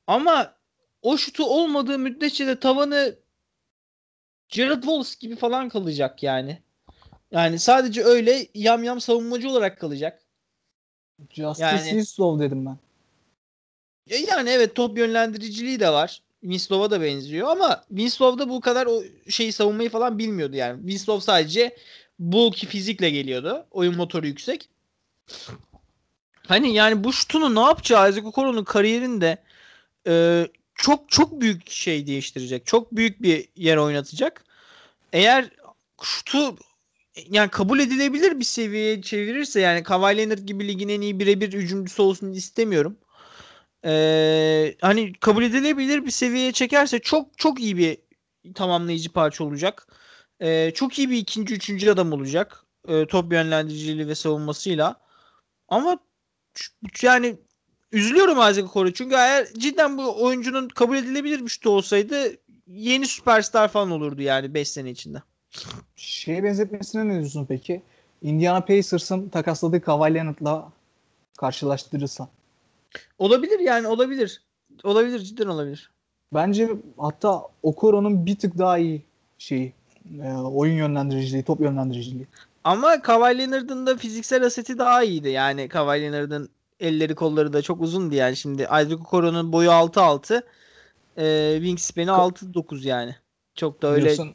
Ama 0.06 0.56
o 1.02 1.16
şutu 1.16 1.44
olmadığı 1.46 1.98
müddetçe 1.98 2.46
de 2.46 2.60
tavanı 2.60 3.18
Jared 4.48 4.82
Wallace 4.82 5.14
gibi 5.20 5.36
falan 5.36 5.68
kalacak 5.68 6.22
yani. 6.22 6.62
Yani 7.30 7.58
sadece 7.58 8.04
öyle 8.04 8.46
yam 8.54 8.84
yam 8.84 9.00
savunmacı 9.00 9.50
olarak 9.50 9.80
kalacak. 9.80 10.22
Justice 11.30 11.66
yani, 11.66 11.84
Winslow 11.84 12.44
dedim 12.44 12.66
ben. 12.66 12.78
Yani 14.28 14.50
evet 14.50 14.74
top 14.74 14.98
yönlendiriciliği 14.98 15.80
de 15.80 15.90
var. 15.90 16.22
Winslow'a 16.44 16.90
da 16.90 17.00
benziyor 17.00 17.48
ama 17.48 17.84
Winslow 17.88 18.38
da 18.38 18.48
bu 18.48 18.60
kadar 18.60 18.86
o 18.86 19.02
şeyi 19.28 19.52
savunmayı 19.52 19.90
falan 19.90 20.18
bilmiyordu 20.18 20.56
yani. 20.56 20.80
Winslow 20.80 21.24
sadece 21.24 21.76
bulky 22.18 22.66
fizikle 22.66 23.10
geliyordu. 23.10 23.66
Oyun 23.70 23.96
motoru 23.96 24.26
yüksek. 24.26 24.68
Hani 26.46 26.74
yani 26.74 27.04
bu 27.04 27.12
şutunu 27.12 27.54
ne 27.54 27.60
yapacağı 27.60 28.10
Isaac 28.10 28.26
Okoro'nun 28.26 28.64
kariyerinde 28.64 29.42
e, 30.06 30.46
çok 30.74 31.08
çok 31.10 31.40
büyük 31.40 31.70
şey 31.70 32.06
değiştirecek. 32.06 32.66
Çok 32.66 32.92
büyük 32.92 33.22
bir 33.22 33.48
yer 33.56 33.76
oynatacak. 33.76 34.44
Eğer 35.12 35.50
şutu 36.02 36.56
yani 37.30 37.50
kabul 37.50 37.78
edilebilir 37.78 38.38
bir 38.38 38.44
seviyeye 38.44 39.02
çevirirse 39.02 39.60
yani 39.60 39.82
Kawhi 39.82 40.16
Leonard 40.16 40.38
gibi 40.38 40.68
ligin 40.68 40.88
en 40.88 41.00
iyi 41.00 41.20
birebir 41.20 41.52
hücumcusu 41.52 42.02
olsun 42.02 42.32
istemiyorum. 42.32 42.96
Ee, 43.84 44.74
hani 44.80 45.12
kabul 45.12 45.42
edilebilir 45.42 46.04
bir 46.04 46.10
seviyeye 46.10 46.52
çekerse 46.52 46.98
çok 46.98 47.38
çok 47.38 47.60
iyi 47.60 47.76
bir 47.76 47.98
tamamlayıcı 48.54 49.12
parça 49.12 49.44
olacak. 49.44 49.86
Ee, 50.40 50.70
çok 50.74 50.98
iyi 50.98 51.10
bir 51.10 51.16
ikinci, 51.16 51.54
üçüncü 51.54 51.90
adam 51.90 52.12
olacak. 52.12 52.64
Ee, 52.88 53.06
top 53.06 53.32
yönlendiriciliği 53.32 54.08
ve 54.08 54.14
savunmasıyla. 54.14 55.00
Ama 55.68 55.98
yani 57.02 57.36
üzülüyorum 57.92 58.38
Isaac 58.38 58.64
Okoro. 58.64 58.90
Çünkü 58.90 59.14
eğer 59.14 59.46
cidden 59.58 59.98
bu 59.98 60.24
oyuncunun 60.24 60.68
kabul 60.68 60.96
edilebilir 60.96 61.42
bir 61.44 61.48
şutu 61.48 61.70
olsaydı 61.70 62.16
yeni 62.66 63.06
süperstar 63.06 63.68
falan 63.68 63.90
olurdu 63.90 64.22
yani 64.22 64.54
5 64.54 64.68
sene 64.68 64.90
içinde. 64.90 65.22
Şeye 65.96 66.44
benzetmesine 66.44 67.08
ne 67.08 67.18
diyorsun 67.18 67.46
peki? 67.48 67.82
Indiana 68.22 68.60
Pacers'ın 68.60 69.28
takasladığı 69.28 69.80
Kawhi 69.80 70.14
Leonard'la 70.14 70.72
karşılaştırırsan. 71.38 72.28
Olabilir 73.18 73.60
yani 73.60 73.86
olabilir. 73.86 74.42
Olabilir 74.84 75.18
cidden 75.18 75.46
olabilir. 75.46 75.90
Bence 76.34 76.70
hatta 76.98 77.42
Okoro'nun 77.62 78.26
bir 78.26 78.38
tık 78.38 78.58
daha 78.58 78.78
iyi 78.78 79.02
şeyi 79.38 79.72
e, 80.22 80.32
oyun 80.32 80.74
yönlendiriciliği, 80.74 81.44
top 81.44 81.60
yönlendiriciliği. 81.60 82.26
Ama 82.64 83.02
Kawhi 83.02 83.38
Leonard'ın 83.38 83.86
da 83.86 83.96
fiziksel 83.96 84.44
aseti 84.44 84.78
daha 84.78 85.02
iyiydi. 85.02 85.28
Yani 85.28 85.68
Kawhi 85.68 86.02
Leonard'ın 86.02 86.48
elleri 86.80 87.14
kolları 87.14 87.52
da 87.52 87.62
çok 87.62 87.80
uzundu 87.80 88.14
yani. 88.14 88.36
Şimdi 88.36 88.62
Isaac 88.62 88.92
Okoro'nun 88.92 89.52
boyu 89.52 89.68
6-6 89.68 90.42
e, 91.16 91.54
wingspan'i 91.56 92.06
6-9 92.06 92.88
yani. 92.88 93.16
Çok 93.54 93.82
da 93.82 93.88
öyle. 93.88 94.00
Biliyorsun, 94.00 94.34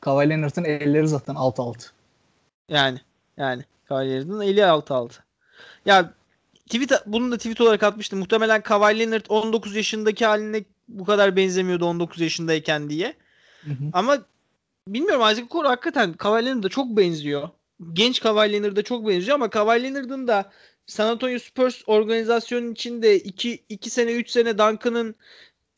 Kawhi 0.00 0.28
Leonard'ın 0.28 0.64
elleri 0.64 1.08
zaten 1.08 1.34
6-6. 1.34 1.90
Yani. 2.68 3.00
Yani. 3.36 3.64
Kawhi 3.84 4.10
Leonard'ın 4.10 4.40
eli 4.40 4.60
6-6. 4.60 5.12
Ya 5.86 6.14
tweet 6.70 6.92
bunu 7.06 7.32
da 7.32 7.36
tweet 7.36 7.60
olarak 7.60 7.82
atmıştım. 7.82 8.18
Muhtemelen 8.18 8.62
Kawhi 8.62 8.98
Leonard 8.98 9.24
19 9.28 9.76
yaşındaki 9.76 10.26
haline 10.26 10.64
bu 10.88 11.04
kadar 11.04 11.36
benzemiyordu 11.36 11.84
19 11.84 12.20
yaşındayken 12.20 12.90
diye. 12.90 13.14
Hı 13.64 13.70
hı. 13.70 13.84
Ama 13.92 14.18
bilmiyorum 14.88 15.22
Isaac 15.22 15.44
Okoro 15.44 15.68
hakikaten 15.68 16.12
Kawhi 16.12 16.46
Leonard'a 16.46 16.68
çok 16.68 16.96
benziyor. 16.96 17.48
Genç 17.92 18.20
Kawhi 18.20 18.52
Leonard'a 18.52 18.82
çok 18.82 19.08
benziyor 19.08 19.34
ama 19.34 19.50
Kawhi 19.50 19.82
Leonard'ın 19.82 20.28
da 20.28 20.50
San 20.86 21.06
Antonio 21.06 21.38
Spurs 21.38 21.82
organizasyonun 21.86 22.72
içinde 22.72 23.18
2 23.18 23.64
2 23.68 23.90
sene 23.90 24.12
3 24.12 24.30
sene 24.30 24.58
Duncan'ın 24.58 25.14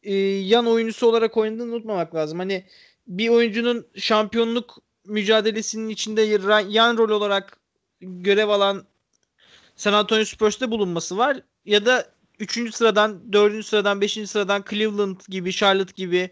e, 0.02 0.14
yan 0.24 0.66
oyuncusu 0.66 1.06
olarak 1.06 1.36
oynadığını 1.36 1.72
unutmamak 1.72 2.14
lazım. 2.14 2.38
Hani 2.38 2.64
bir 3.06 3.28
oyuncunun 3.28 3.86
şampiyonluk 3.96 4.78
mücadelesinin 5.06 5.88
içinde 5.88 6.22
yan 6.68 6.98
rol 6.98 7.10
olarak 7.10 7.56
görev 8.00 8.48
alan 8.48 8.84
San 9.76 9.92
Antonio 9.92 10.24
Spurs'te 10.24 10.70
bulunması 10.70 11.18
var 11.18 11.40
ya 11.64 11.86
da 11.86 12.06
3. 12.38 12.74
sıradan, 12.74 13.32
4. 13.32 13.66
sıradan, 13.66 14.00
5. 14.00 14.12
sıradan 14.30 14.64
Cleveland 14.70 15.20
gibi, 15.28 15.52
Charlotte 15.52 15.92
gibi 15.96 16.30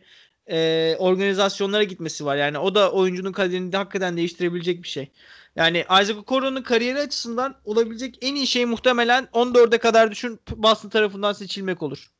e, 0.51 0.97
organizasyonlara 0.99 1.83
gitmesi 1.83 2.25
var. 2.25 2.37
Yani 2.37 2.59
o 2.59 2.75
da 2.75 2.93
oyuncunun 2.93 3.33
kariyerini 3.33 3.73
de 3.73 3.77
hakikaten 3.77 4.17
değiştirebilecek 4.17 4.83
bir 4.83 4.89
şey. 4.89 5.11
Yani 5.57 5.79
Isaac 5.79 6.17
Okoro'nun 6.17 6.63
kariyeri 6.63 6.99
açısından 6.99 7.55
olabilecek 7.65 8.19
en 8.21 8.35
iyi 8.35 8.47
şey 8.47 8.65
muhtemelen 8.65 9.29
14'e 9.33 9.79
kadar 9.79 10.11
düşün 10.11 10.41
Boston 10.57 10.89
tarafından 10.89 11.33
seçilmek 11.33 11.83
olur. 11.83 12.11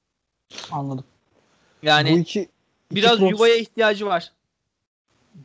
Anladım. 0.71 1.05
Yani 1.83 2.13
bu 2.13 2.19
iki, 2.19 2.41
iki 2.41 2.51
biraz 2.91 3.19
pros- 3.19 3.31
yuvaya 3.31 3.57
ihtiyacı 3.57 4.07
var. 4.07 4.33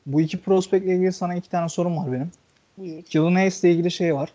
Bu 0.05 0.21
iki 0.21 0.37
prospektle 0.37 0.95
ilgili 0.95 1.13
sana 1.13 1.35
iki 1.35 1.49
tane 1.49 1.69
sorum 1.69 1.97
var 1.97 2.11
benim. 2.11 2.31
Buyur. 2.77 3.03
Killen 3.03 3.35
Hayes 3.35 3.63
ile 3.63 3.71
ilgili 3.71 3.91
şey 3.91 4.15
var. 4.15 4.29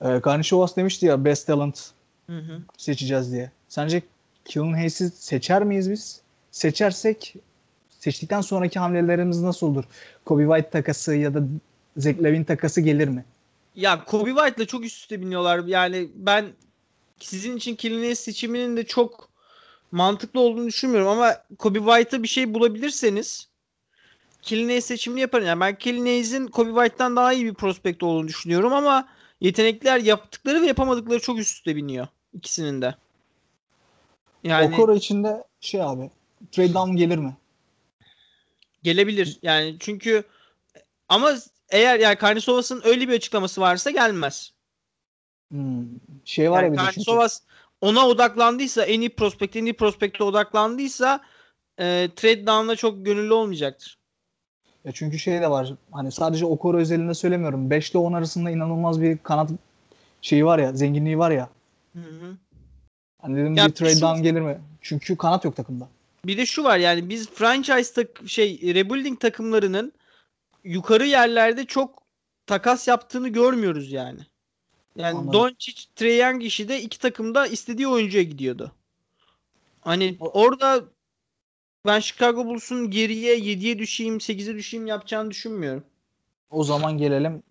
Ee, 0.00 0.20
Karnişovas 0.20 0.76
demişti 0.76 1.06
ya 1.06 1.24
best 1.24 1.46
talent 1.46 1.90
hı 2.26 2.38
hı. 2.38 2.60
seçeceğiz 2.76 3.32
diye. 3.32 3.50
Sence 3.68 4.02
Killen 4.44 4.72
Hayes'i 4.72 5.10
seçer 5.10 5.64
miyiz 5.64 5.90
biz? 5.90 6.20
Seçersek 6.50 7.34
seçtikten 8.00 8.40
sonraki 8.40 8.78
hamlelerimiz 8.78 9.42
nasıl 9.42 9.66
olur? 9.66 9.84
Kobe 10.24 10.42
White 10.42 10.70
takası 10.70 11.14
ya 11.14 11.34
da 11.34 11.42
Zach 11.96 12.22
Lavin 12.22 12.44
takası 12.44 12.80
gelir 12.80 13.08
mi? 13.08 13.24
Ya 13.74 14.04
Kobe 14.04 14.30
White'la 14.30 14.66
çok 14.66 14.84
üst 14.84 14.96
üste 14.96 15.20
biniyorlar. 15.20 15.64
Yani 15.64 16.08
ben 16.14 16.46
sizin 17.20 17.56
için 17.56 17.76
Killen 17.76 17.98
Hayes 17.98 18.20
seçiminin 18.20 18.76
de 18.76 18.86
çok 18.86 19.28
mantıklı 19.92 20.40
olduğunu 20.40 20.66
düşünmüyorum 20.66 21.08
ama 21.08 21.36
Kobe 21.58 21.78
White'a 21.78 22.22
bir 22.22 22.28
şey 22.28 22.54
bulabilirseniz 22.54 23.48
Killiney 24.42 24.80
seçimini 24.80 25.20
yaparım. 25.20 25.46
Yani 25.46 25.60
ben 25.60 25.78
Killiney'in 25.78 26.46
Kobe 26.46 26.70
White'tan 26.70 27.16
daha 27.16 27.32
iyi 27.32 27.44
bir 27.44 27.54
prospekt 27.54 28.02
olduğunu 28.02 28.28
düşünüyorum 28.28 28.72
ama 28.72 29.08
yetenekler 29.40 29.98
yaptıkları 29.98 30.62
ve 30.62 30.66
yapamadıkları 30.66 31.20
çok 31.20 31.38
üst 31.38 31.56
üste 31.56 31.76
biniyor. 31.76 32.06
ikisinin 32.32 32.82
de. 32.82 32.94
Yani 34.44 34.74
Okoro 34.74 34.94
içinde 34.94 35.44
şey 35.60 35.82
abi 35.82 36.10
trade 36.52 36.74
down 36.74 36.96
gelir 36.96 37.18
mi? 37.18 37.36
Gelebilir. 38.82 39.38
Yani 39.42 39.76
çünkü 39.80 40.24
ama 41.08 41.34
eğer 41.70 42.00
yani 42.00 42.16
Karnisovas'ın 42.16 42.82
öyle 42.84 43.08
bir 43.08 43.14
açıklaması 43.14 43.60
varsa 43.60 43.90
gelmez. 43.90 44.52
Hmm. 45.50 45.86
Şey 46.24 46.50
var 46.50 46.62
yani 46.62 46.76
ya 46.76 46.84
Karnisovas 46.84 47.40
ona 47.80 48.08
odaklandıysa 48.08 48.84
en 48.84 49.00
iyi 49.00 49.10
prospekt 49.10 49.56
en 49.56 49.64
iyi 49.64 49.76
prospekte 49.76 50.24
odaklandıysa 50.24 51.24
e, 51.78 52.08
trade 52.16 52.46
down'la 52.46 52.76
çok 52.76 53.06
gönüllü 53.06 53.32
olmayacaktır. 53.32 53.97
Ya 54.88 54.94
çünkü 54.94 55.18
şey 55.18 55.40
de 55.40 55.50
var. 55.50 55.74
Hani 55.90 56.12
sadece 56.12 56.46
Okoro 56.46 56.78
özelinde 56.78 57.14
söylemiyorum. 57.14 57.70
5 57.70 57.90
ile 57.90 57.98
10 57.98 58.12
arasında 58.12 58.50
inanılmaz 58.50 59.00
bir 59.00 59.18
kanat 59.18 59.50
şeyi 60.22 60.44
var 60.44 60.58
ya, 60.58 60.72
zenginliği 60.72 61.18
var 61.18 61.30
ya. 61.30 61.48
Hı 61.92 61.98
hı. 61.98 62.36
Hani 63.22 63.36
dedim 63.36 63.54
ya 63.56 63.66
bir 63.66 63.72
trade 63.72 63.94
şu, 63.94 64.00
down 64.00 64.22
gelir 64.22 64.40
mi? 64.40 64.60
Çünkü 64.80 65.16
kanat 65.16 65.44
yok 65.44 65.56
takımda. 65.56 65.88
Bir 66.24 66.36
de 66.36 66.46
şu 66.46 66.64
var 66.64 66.78
yani 66.78 67.08
biz 67.08 67.30
franchise 67.30 67.94
tak 67.94 68.28
şey 68.28 68.60
rebuilding 68.74 69.20
takımlarının 69.20 69.92
yukarı 70.64 71.06
yerlerde 71.06 71.64
çok 71.64 72.02
takas 72.46 72.88
yaptığını 72.88 73.28
görmüyoruz 73.28 73.92
yani. 73.92 74.20
Yani 74.96 75.32
Doncic, 75.32 75.82
Trae 75.96 76.14
Young 76.14 76.44
işi 76.44 76.68
de 76.68 76.82
iki 76.82 76.98
takımda 76.98 77.46
istediği 77.46 77.88
oyuncuya 77.88 78.22
gidiyordu. 78.22 78.72
Hani 79.80 80.16
orada 80.20 80.84
ben 81.88 82.00
Chicago 82.00 82.46
Bulls'un 82.46 82.90
geriye 82.90 83.38
7'ye 83.38 83.78
düşeyim, 83.78 84.16
8'e 84.16 84.54
düşeyim 84.54 84.86
yapacağını 84.86 85.30
düşünmüyorum. 85.30 85.84
O 86.50 86.64
zaman 86.64 86.98
gelelim 86.98 87.42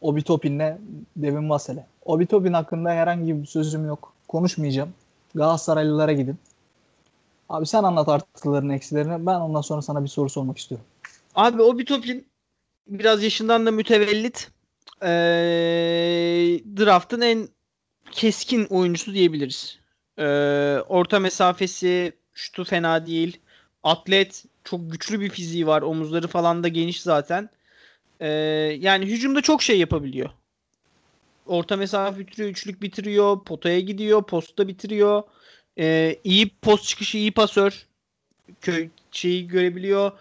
Obi 0.00 0.22
Topin'le 0.22 0.78
Devin 1.16 1.50
Vassel'e. 1.50 1.86
Obi 2.04 2.26
Topin 2.26 2.52
hakkında 2.52 2.90
herhangi 2.90 3.42
bir 3.42 3.46
sözüm 3.46 3.86
yok. 3.86 4.12
Konuşmayacağım. 4.28 4.94
Galatasaraylılara 5.34 6.12
gidin. 6.12 6.36
Abi 7.48 7.66
sen 7.66 7.82
anlat 7.82 8.08
artılarını 8.08 8.74
eksilerini. 8.74 9.26
Ben 9.26 9.34
ondan 9.34 9.60
sonra 9.60 9.82
sana 9.82 10.02
bir 10.02 10.08
soru 10.08 10.28
sormak 10.28 10.58
istiyorum. 10.58 10.86
Abi 11.34 11.62
Obi 11.62 11.84
Topin 11.84 12.26
biraz 12.86 13.22
yaşından 13.22 13.66
da 13.66 13.70
mütevellit. 13.70 14.50
Ee, 15.02 15.08
draft'ın 16.76 17.20
en 17.20 17.48
keskin 18.10 18.64
oyuncusu 18.64 19.14
diyebiliriz. 19.14 19.78
Ee, 20.18 20.24
orta 20.88 21.20
mesafesi 21.20 22.12
şutu 22.34 22.64
fena 22.64 23.06
değil. 23.06 23.40
Atlet 23.84 24.44
çok 24.64 24.92
güçlü 24.92 25.20
bir 25.20 25.30
fiziği 25.30 25.66
var. 25.66 25.82
Omuzları 25.82 26.28
falan 26.28 26.62
da 26.62 26.68
geniş 26.68 27.02
zaten. 27.02 27.50
Ee, 28.20 28.28
yani 28.80 29.06
hücumda 29.06 29.40
çok 29.42 29.62
şey 29.62 29.78
yapabiliyor. 29.78 30.30
Orta 31.46 31.76
mesafe 31.76 32.18
bitiriyor, 32.18 32.50
üçlük 32.50 32.82
bitiriyor, 32.82 33.44
potaya 33.44 33.80
gidiyor, 33.80 34.22
posta 34.22 34.68
bitiriyor. 34.68 35.22
Ee, 35.78 36.20
iyi 36.24 36.50
post 36.62 36.84
çıkışı, 36.84 37.18
iyi 37.18 37.32
pasör. 37.32 37.86
Köy 38.60 38.88
şeyi 39.10 39.48
görebiliyor. 39.48 40.12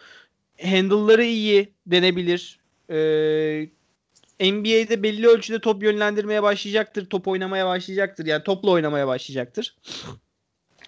Handle'ları 0.64 1.23
iyi 1.23 1.73
denebilir. 1.88 2.60
Ee, 2.90 3.69
NBA'de 4.40 5.03
belli 5.03 5.27
ölçüde 5.27 5.60
top 5.60 5.84
yönlendirmeye 5.84 6.44
başlayacaktır. 6.44 7.06
Top 7.06 7.27
oynamaya 7.27 7.68
başlayacaktır. 7.68 8.26
Yani 8.26 8.44
topla 8.44 8.72
oynamaya 8.72 9.07
başlayacaktır. 9.07 9.76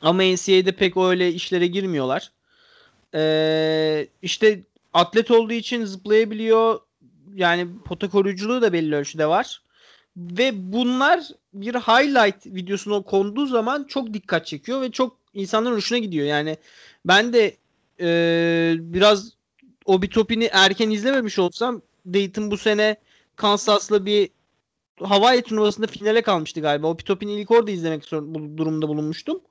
Ama 0.01 0.23
NCAA'de 0.23 0.71
pek 0.71 0.97
öyle 0.97 1.33
işlere 1.33 1.67
girmiyorlar. 1.67 2.31
Ee, 3.15 4.07
işte 4.21 4.63
atlet 4.93 5.31
olduğu 5.31 5.53
için 5.53 5.85
zıplayabiliyor. 5.85 6.79
Yani 7.35 7.67
pota 7.85 8.09
koruyuculuğu 8.09 8.61
da 8.61 8.73
belli 8.73 8.95
ölçüde 8.95 9.27
var. 9.27 9.61
Ve 10.17 10.71
bunlar 10.73 11.23
bir 11.53 11.75
highlight 11.75 12.45
videosuna 12.45 13.01
konduğu 13.01 13.45
zaman 13.45 13.83
çok 13.83 14.13
dikkat 14.13 14.45
çekiyor 14.45 14.81
ve 14.81 14.91
çok 14.91 15.17
insanların 15.33 15.75
hoşuna 15.75 15.99
gidiyor. 15.99 16.27
Yani 16.27 16.57
ben 17.05 17.33
de 17.33 17.57
e, 17.99 18.75
biraz 18.79 19.33
Obi 19.85 20.09
Topin'i 20.09 20.49
erken 20.51 20.89
izlememiş 20.89 21.39
olsam 21.39 21.81
Dayton 22.05 22.51
bu 22.51 22.57
sene 22.57 22.95
Kansas'la 23.35 24.05
bir 24.05 24.29
Hawaii 24.99 25.41
turnuvasında 25.41 25.87
finale 25.87 26.21
kalmıştı 26.21 26.61
galiba. 26.61 26.87
Obi 26.87 27.03
Topin'i 27.03 27.33
ilk 27.33 27.51
orada 27.51 27.71
izlemek 27.71 28.11
durumunda 28.11 28.87
bulunmuştum. 28.87 29.41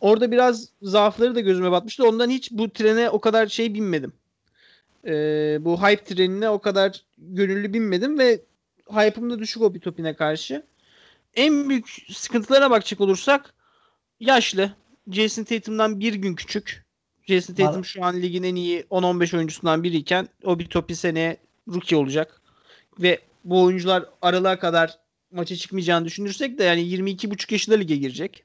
Orada 0.00 0.30
biraz 0.30 0.68
zaafları 0.82 1.34
da 1.34 1.40
gözüme 1.40 1.70
batmıştı. 1.70 2.08
Ondan 2.08 2.30
hiç 2.30 2.50
bu 2.50 2.70
trene 2.70 3.10
o 3.10 3.20
kadar 3.20 3.46
şey 3.46 3.74
binmedim. 3.74 4.12
Ee, 5.06 5.58
bu 5.60 5.82
hype 5.82 6.04
trenine 6.04 6.50
o 6.50 6.58
kadar 6.58 7.04
gönüllü 7.18 7.72
binmedim 7.72 8.18
ve 8.18 8.40
hype'ım 8.90 9.30
da 9.30 9.38
düşük 9.38 9.62
Obi 9.62 9.80
Topin'e 9.80 10.14
karşı. 10.14 10.62
En 11.34 11.68
büyük 11.68 11.88
sıkıntılara 12.12 12.70
bakacak 12.70 13.00
olursak 13.00 13.54
yaşlı. 14.20 14.72
Jason 15.10 15.44
Tatum'dan 15.44 16.00
bir 16.00 16.14
gün 16.14 16.34
küçük. 16.34 16.84
Jason 17.26 17.54
Tatum 17.54 17.84
şu 17.84 18.04
an 18.04 18.22
ligin 18.22 18.42
en 18.42 18.54
iyi 18.54 18.80
10-15 18.80 19.36
oyuncusundan 19.36 19.82
biriyken 19.82 20.28
Obi 20.44 20.68
Topin 20.68 20.94
seneye 20.94 21.36
rookie 21.68 21.96
olacak. 21.96 22.40
Ve 22.98 23.20
bu 23.44 23.62
oyuncular 23.62 24.04
aralığa 24.22 24.58
kadar 24.58 24.98
maça 25.32 25.56
çıkmayacağını 25.56 26.04
düşünürsek 26.04 26.58
de 26.58 26.64
yani 26.64 26.80
22,5 26.80 27.52
yaşında 27.52 27.76
lige 27.76 27.96
girecek. 27.96 28.44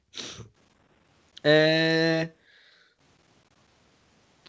Ee, 1.46 2.30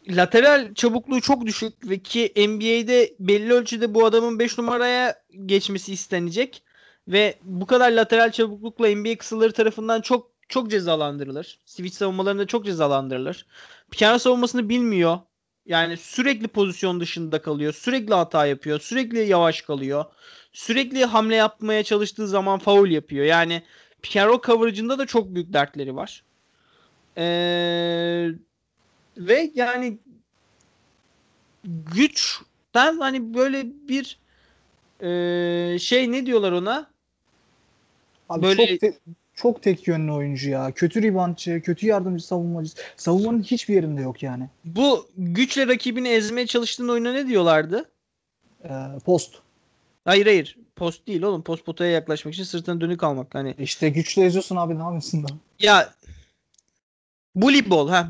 lateral 0.08 0.74
çabukluğu 0.74 1.20
çok 1.20 1.46
düşük 1.46 1.88
ve 1.88 1.98
ki 1.98 2.32
NBA'de 2.36 3.14
belli 3.20 3.52
ölçüde 3.52 3.94
bu 3.94 4.06
adamın 4.06 4.38
5 4.38 4.58
numaraya 4.58 5.22
geçmesi 5.46 5.92
istenecek 5.92 6.62
ve 7.08 7.38
bu 7.42 7.66
kadar 7.66 7.92
lateral 7.92 8.30
çabuklukla 8.32 8.88
NBA 8.88 9.18
kısaları 9.18 9.52
tarafından 9.52 10.00
çok 10.00 10.30
çok 10.48 10.70
cezalandırılır. 10.70 11.60
Switch 11.64 11.96
savunmalarında 11.96 12.46
çok 12.46 12.64
cezalandırılır. 12.64 13.46
Piken 13.90 14.16
savunmasını 14.16 14.68
bilmiyor. 14.68 15.18
Yani 15.66 15.96
sürekli 15.96 16.48
pozisyon 16.48 17.00
dışında 17.00 17.42
kalıyor. 17.42 17.72
Sürekli 17.72 18.14
hata 18.14 18.46
yapıyor. 18.46 18.80
Sürekli 18.80 19.18
yavaş 19.18 19.62
kalıyor. 19.62 20.04
Sürekli 20.52 21.04
hamle 21.04 21.36
yapmaya 21.36 21.82
çalıştığı 21.82 22.28
zaman 22.28 22.58
faul 22.58 22.88
yapıyor. 22.88 23.24
Yani 23.24 23.62
pick 24.02 24.16
and 24.16 24.40
coverage'ında 24.42 24.98
da 24.98 25.06
çok 25.06 25.34
büyük 25.34 25.52
dertleri 25.52 25.96
var. 25.96 26.24
Ee, 27.18 28.30
ve 29.16 29.50
yani 29.54 29.98
güçten 31.64 32.98
hani 32.98 33.34
böyle 33.34 33.66
bir 33.88 34.18
e, 35.00 35.78
şey 35.78 36.12
ne 36.12 36.26
diyorlar 36.26 36.52
ona? 36.52 36.90
Abi 38.28 38.42
böyle 38.42 38.66
çok, 38.66 38.80
te- 38.80 38.98
çok 39.34 39.62
tek 39.62 39.88
yönlü 39.88 40.12
oyuncu 40.12 40.50
ya. 40.50 40.72
Kötü 40.72 41.02
ribantçı, 41.02 41.60
kötü 41.64 41.86
yardımcı 41.86 42.26
savunmacı. 42.26 42.72
Savunmanın 42.96 43.42
hiçbir 43.42 43.74
yerinde 43.74 44.00
yok 44.00 44.22
yani. 44.22 44.48
Bu 44.64 45.08
güçle 45.16 45.66
rakibini 45.66 46.08
ezmeye 46.08 46.46
çalıştığın 46.46 46.88
oyuna 46.88 47.12
ne 47.12 47.26
diyorlardı? 47.26 47.90
Ee, 48.64 48.68
post. 49.04 49.34
Hayır 50.04 50.26
hayır. 50.26 50.58
Post 50.76 51.06
değil 51.06 51.22
oğlum. 51.22 51.42
Post 51.42 51.64
potaya 51.66 51.90
yaklaşmak 51.90 52.34
için 52.34 52.44
sırtına 52.44 52.80
dönük 52.80 53.02
almak. 53.02 53.34
Hani 53.34 53.54
İşte 53.58 53.88
güçle 53.88 54.24
eziyorsun 54.24 54.56
abi 54.56 54.74
ne 54.78 54.82
yapıyorsun 54.82 55.24
da? 55.24 55.28
Ya 55.58 55.94
Bully 57.34 57.70
ball 57.70 57.88
ha. 57.88 58.08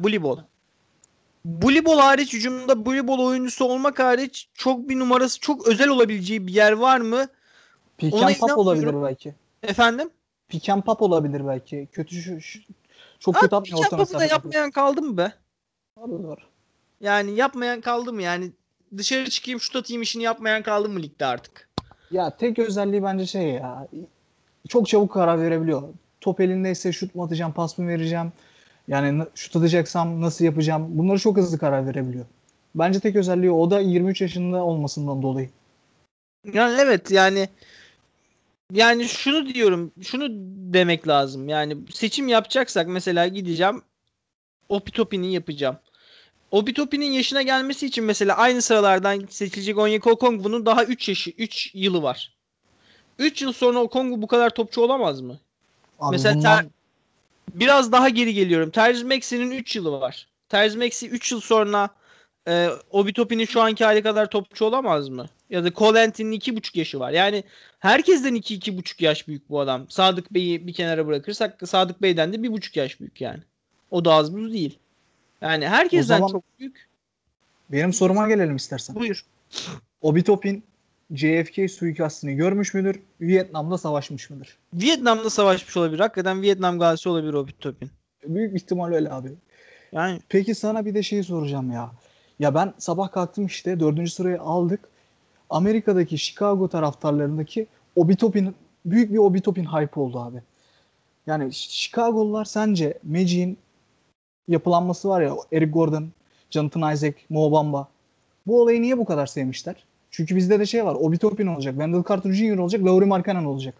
Bully 1.45 1.85
ball 1.85 1.99
hariç 1.99 2.33
hücumda 2.33 2.87
bully 2.87 3.09
ball 3.09 3.19
oyuncusu 3.19 3.65
olmak 3.65 3.99
hariç 3.99 4.49
çok 4.55 4.89
bir 4.89 4.99
numarası 4.99 5.41
çok 5.41 5.69
özel 5.69 5.89
olabileceği 5.89 6.47
bir 6.47 6.55
yer 6.55 6.73
var 6.73 7.01
mı? 7.01 7.27
Pick 7.99 8.23
and 8.23 8.37
pop 8.37 8.59
olabilir 8.59 9.03
belki. 9.03 9.35
Efendim? 9.63 10.11
Pick 10.49 10.69
and 10.69 10.83
pop 10.83 11.03
olabilir 11.03 11.47
belki. 11.47 11.89
Kötü 11.93 12.23
şu, 12.23 12.41
şu 12.41 12.59
çok 13.19 13.35
kötü 13.35 13.57
atmıyor 13.57 13.79
orta 13.79 13.97
mesafede. 13.97 14.19
da 14.19 14.25
yapmayan 14.25 14.71
kaldı 14.71 15.03
mı 15.03 15.17
be? 15.17 15.33
Var 15.97 16.09
var. 16.09 16.47
Yani 17.01 17.35
yapmayan 17.35 17.81
kaldı 17.81 18.13
mı 18.13 18.23
yani? 18.23 18.51
Dışarı 18.97 19.31
çıkayım 19.31 19.61
şut 19.61 19.77
atayım 19.77 20.03
işini 20.03 20.23
yapmayan 20.23 20.63
kaldı 20.63 20.89
mı 20.89 21.03
ligde 21.03 21.27
artık? 21.27 21.69
Ya 22.11 22.37
tek 22.37 22.59
özelliği 22.59 23.03
bence 23.03 23.27
şey 23.27 23.49
ya. 23.49 23.89
Çok 24.69 24.89
çabuk 24.89 25.13
karar 25.13 25.41
verebiliyor. 25.41 25.83
Top 26.21 26.41
elindeyse 26.41 26.93
şut 26.93 27.15
mu 27.15 27.25
atacağım, 27.25 27.53
pas 27.53 27.79
mı 27.79 27.89
vereceğim? 27.89 28.33
Yani 28.89 29.25
şut 29.35 29.57
atacaksam 29.57 30.21
nasıl 30.21 30.45
yapacağım? 30.45 30.87
Bunları 30.99 31.19
çok 31.19 31.37
hızlı 31.37 31.59
karar 31.59 31.87
verebiliyor. 31.87 32.25
Bence 32.75 33.01
tek 33.01 33.17
özelliği 33.17 33.51
o 33.51 33.71
da 33.71 33.81
23 33.81 34.21
yaşında 34.21 34.65
olmasından 34.65 35.23
dolayı. 35.23 35.51
Yani 36.53 36.77
evet 36.81 37.11
yani 37.11 37.49
yani 38.73 39.09
şunu 39.09 39.55
diyorum, 39.55 39.93
şunu 40.03 40.27
demek 40.73 41.09
lazım. 41.09 41.49
Yani 41.49 41.77
seçim 41.93 42.29
yapacaksak 42.29 42.89
mesela 42.89 43.29
gideceğim 43.29 43.83
Opitopi'nin 44.69 45.29
yapacağım. 45.29 45.77
Opitopi'nin 46.51 47.13
yaşına 47.13 47.43
gelmesi 47.43 47.87
için 47.87 48.05
mesela 48.05 48.37
aynı 48.37 48.63
sıralardan 48.63 49.27
seçilecek 49.31 49.79
Onyeka 49.79 50.11
Okongwu'nun 50.11 50.67
daha 50.67 50.85
3 50.85 51.09
yaşı 51.09 51.31
3 51.31 51.71
yılı 51.75 52.03
var. 52.03 52.35
3 53.19 53.43
yıl 53.43 53.53
sonra 53.53 53.79
Okongwu 53.79 54.23
bu 54.23 54.27
kadar 54.27 54.51
topçu 54.51 54.81
olamaz 54.81 55.21
mı? 55.21 55.39
Abi 56.01 56.13
mesela 56.13 56.35
bundan... 56.35 56.63
ter, 56.63 56.71
biraz 57.55 57.93
daha 57.93 58.09
geri 58.09 58.35
geliyorum. 58.35 58.71
Terzi 58.71 59.05
Maxi'nin 59.05 59.51
3 59.51 59.77
yılı 59.77 60.01
var. 60.01 60.29
Terzi 60.49 60.79
Maxi 60.79 61.09
3 61.09 61.33
yıl 61.33 61.41
sonra 61.41 61.91
e, 62.49 62.69
Obitopi'nin 62.91 63.45
şu 63.45 63.61
anki 63.61 63.85
hali 63.85 64.03
kadar 64.03 64.31
topçu 64.31 64.65
olamaz 64.65 65.09
mı? 65.09 65.27
Ya 65.51 65.65
da 65.65 65.73
Colentin'in 65.73 66.41
2,5 66.41 66.79
yaşı 66.79 67.01
var. 67.01 67.11
Yani 67.11 67.45
herkesten 67.79 68.35
2-2,5 68.35 69.05
yaş 69.05 69.29
büyük 69.29 69.51
bu 69.51 69.61
adam. 69.61 69.91
Sadık 69.91 70.35
Bey'i 70.35 70.67
bir 70.67 70.73
kenara 70.73 71.07
bırakırsak 71.07 71.69
Sadık 71.69 72.03
Bey'den 72.03 72.33
de 72.33 72.37
1,5 72.37 72.79
yaş 72.79 73.01
büyük 73.01 73.21
yani. 73.21 73.41
O 73.91 74.05
da 74.05 74.13
az 74.13 74.35
buz 74.35 74.53
değil. 74.53 74.79
Yani 75.41 75.69
herkesten 75.69 76.27
çok 76.27 76.45
büyük. 76.59 76.89
Benim 77.73 77.93
soruma 77.93 78.29
gelelim 78.29 78.57
istersen. 78.57 78.97
Buyur. 78.97 79.25
Obitopin 80.01 80.65
JFK 81.11 81.71
suikastını 81.71 82.31
görmüş 82.33 82.75
müdür? 82.75 83.03
Vietnam'da 83.21 83.79
savaşmış 83.79 84.31
mıdır? 84.31 84.59
Vietnam'da 84.75 85.31
savaşmış 85.31 85.77
olabilir. 85.77 86.01
Hakikaten 86.01 86.43
Vietnam 86.43 86.79
gazisi 86.79 87.09
olabilir 87.09 87.35
o 87.35 87.47
Topin. 87.61 87.91
Büyük 88.27 88.57
ihtimal 88.57 88.93
öyle 88.93 89.13
abi. 89.13 89.33
Yani 89.93 90.21
Peki 90.29 90.55
sana 90.55 90.87
bir 90.87 90.95
de 90.95 91.03
şeyi 91.03 91.25
soracağım 91.25 91.73
ya. 91.73 91.91
Ya 92.39 92.55
ben 92.55 92.75
sabah 92.79 93.13
kalktım 93.13 93.47
işte 93.47 93.81
dördüncü 93.81 94.11
sırayı 94.11 94.41
aldık. 94.41 94.81
Amerika'daki 95.51 96.19
Chicago 96.19 96.69
taraftarlarındaki 96.69 97.67
Obitopin 97.97 98.55
büyük 98.85 99.13
bir 99.13 99.19
Obitopin 99.19 99.65
hype 99.65 100.01
oldu 100.01 100.21
abi. 100.21 100.43
Yani 101.27 101.53
Chicago'lular 101.53 102.45
sence 102.45 102.99
Magic'in 103.03 103.59
yapılanması 104.49 105.09
var 105.09 105.23
ya 105.23 105.35
Eric 105.53 105.71
Gordon, 105.71 106.09
Jonathan 106.51 106.93
Isaac, 106.93 107.15
Mo 107.29 107.53
Bamba. 107.53 107.89
Bu 108.47 108.63
olayı 108.63 108.83
niye 108.83 108.99
bu 108.99 109.05
kadar 109.05 109.27
sevmişler? 109.27 109.85
Çünkü 110.17 110.37
bizde 110.37 110.61
de 110.61 110.67
şey 110.67 110.85
var. 110.85 110.95
Obi 110.95 111.19
Toppin 111.19 111.47
olacak. 111.47 111.75
Wendell 111.75 112.05
Carter 112.09 112.33
Jr. 112.33 112.59
olacak. 112.59 112.85
Lauri 112.85 113.05
Markkanen 113.05 113.45
olacak. 113.45 113.75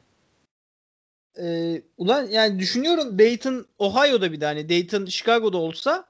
Ee, 1.39 1.83
ulan 1.99 2.27
yani 2.27 2.59
düşünüyorum 2.59 3.19
Dayton 3.19 3.67
Ohio'da 3.79 4.33
bir 4.33 4.41
de 4.41 4.45
hani 4.45 4.69
Dayton 4.69 5.05
Chicago'da 5.05 5.59
olsa 5.59 6.05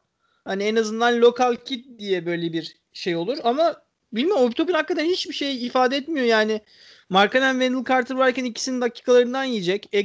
hani 0.45 0.63
en 0.65 0.77
azından 0.77 1.21
lokal 1.21 1.57
kit 1.65 1.99
diye 1.99 2.27
böyle 2.27 2.53
bir 2.53 2.77
şey 2.93 3.17
olur 3.17 3.39
ama 3.45 3.77
bilmiyorum 4.13 4.43
Obi 4.43 4.55
Toppin 4.55 4.75
hakikaten 4.75 5.05
hiçbir 5.05 5.35
şey 5.35 5.67
ifade 5.67 5.97
etmiyor 5.97 6.27
yani. 6.27 6.61
Markkanen 7.09 7.53
Wendell 7.53 7.85
Carter 7.85 8.15
varken 8.15 8.45
ikisinin 8.45 8.81
dakikalarından 8.81 9.45
yiyecek. 9.45 9.89
E, 9.93 10.03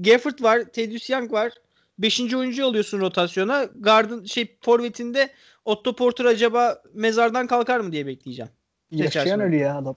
Gafford 0.00 0.42
var, 0.42 0.64
Tedious 0.64 1.10
Young 1.10 1.32
var. 1.32 1.52
Beşinci 1.98 2.36
oyuncu 2.36 2.66
alıyorsun 2.66 3.00
rotasyona. 3.00 3.64
Gardın 3.64 4.24
şey 4.24 4.56
forvetinde 4.60 5.28
Otto 5.64 5.96
Porter 5.96 6.24
acaba 6.24 6.82
mezardan 6.94 7.46
kalkar 7.46 7.80
mı 7.80 7.92
diye 7.92 8.06
bekleyeceğim. 8.06 8.50
Yaşayan 8.90 9.40
ölü 9.40 9.56
ya 9.56 9.76
adam. 9.76 9.96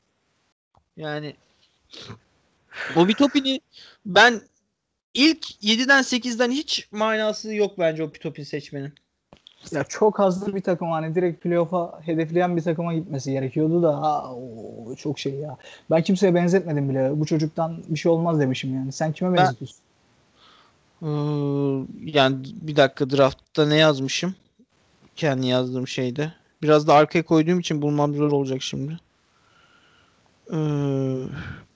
Yani 0.98 1.36
Bobby 2.96 3.12
Topin'i 3.12 3.62
ben 4.06 4.42
ilk 5.14 5.46
7'den 5.64 6.02
8'den 6.02 6.52
hiç 6.52 6.88
manası 6.92 7.54
yok 7.54 7.80
bence 7.80 8.04
o 8.04 8.12
Topin 8.12 8.44
seçmenin. 8.44 8.94
Ya 9.72 9.84
çok 9.84 10.20
hazır 10.20 10.56
bir 10.56 10.62
takım 10.62 10.92
hani 10.92 11.16
direkt 11.16 11.44
playoff'a 11.44 12.02
hedefleyen 12.06 12.58
bir 12.58 12.62
takıma 12.62 12.94
gitmesi 12.94 13.32
gerekiyordu 13.32 13.84
da 13.84 14.02
ha, 14.02 14.34
o, 14.36 14.96
çok 14.96 15.20
şey 15.20 15.34
ya. 15.34 15.58
Ben 15.92 16.04
kimseye 16.04 16.36
benzetmedim 16.36 16.90
bile. 16.90 17.20
Bu 17.20 17.26
çocuktan 17.26 17.84
bir 17.88 18.00
şey 18.00 18.12
olmaz 18.12 18.40
demişim 18.40 18.76
yani. 18.76 18.92
Sen 18.92 19.14
kime 19.14 19.30
ben, 19.30 19.38
benzetiyorsun? 19.38 19.80
Iı, 21.02 21.88
yani 22.14 22.38
bir 22.62 22.76
dakika 22.76 23.10
draftta 23.10 23.68
ne 23.68 23.76
yazmışım? 23.76 24.36
Kendi 25.16 25.48
yazdığım 25.48 25.88
şeyde. 25.88 26.34
Biraz 26.62 26.88
da 26.88 26.94
arkaya 26.94 27.24
koyduğum 27.24 27.60
için 27.60 27.82
bulmam 27.82 28.16
zor 28.16 28.32
olacak 28.32 28.62
şimdi. 28.62 29.00
Ee, 30.54 30.58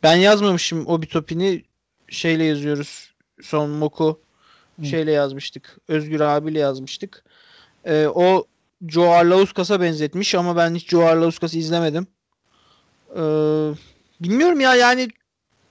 ben 0.03 0.15
yazmamışım 0.15 0.87
o 0.87 1.01
bitopini 1.01 1.63
şeyle 2.09 2.43
yazıyoruz. 2.43 3.13
Son 3.41 3.69
Moku 3.69 4.21
şeyle 4.83 5.11
yazmıştık. 5.11 5.77
Özgür 5.87 6.19
abiyle 6.19 6.59
yazmıştık. 6.59 7.23
Ee, 7.85 8.07
o 8.07 8.45
Joe 8.87 9.09
Arlauskas'a 9.09 9.81
benzetmiş 9.81 10.35
ama 10.35 10.55
ben 10.55 10.75
hiç 10.75 10.89
Joe 10.89 11.05
Arlauskas'ı 11.05 11.57
izlemedim. 11.57 12.07
Ee, 13.15 13.19
bilmiyorum 14.21 14.59
ya 14.59 14.75
yani 14.75 15.07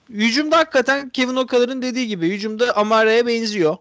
hücumda 0.09 0.59
hakikaten 0.59 1.09
Kevin 1.09 1.37
O'Connor'ın 1.37 1.83
dediği 1.83 2.09
gibi 2.09 2.29
hücumda 2.29 2.77
Amara'ya 2.77 3.27
benziyor. 3.27 3.77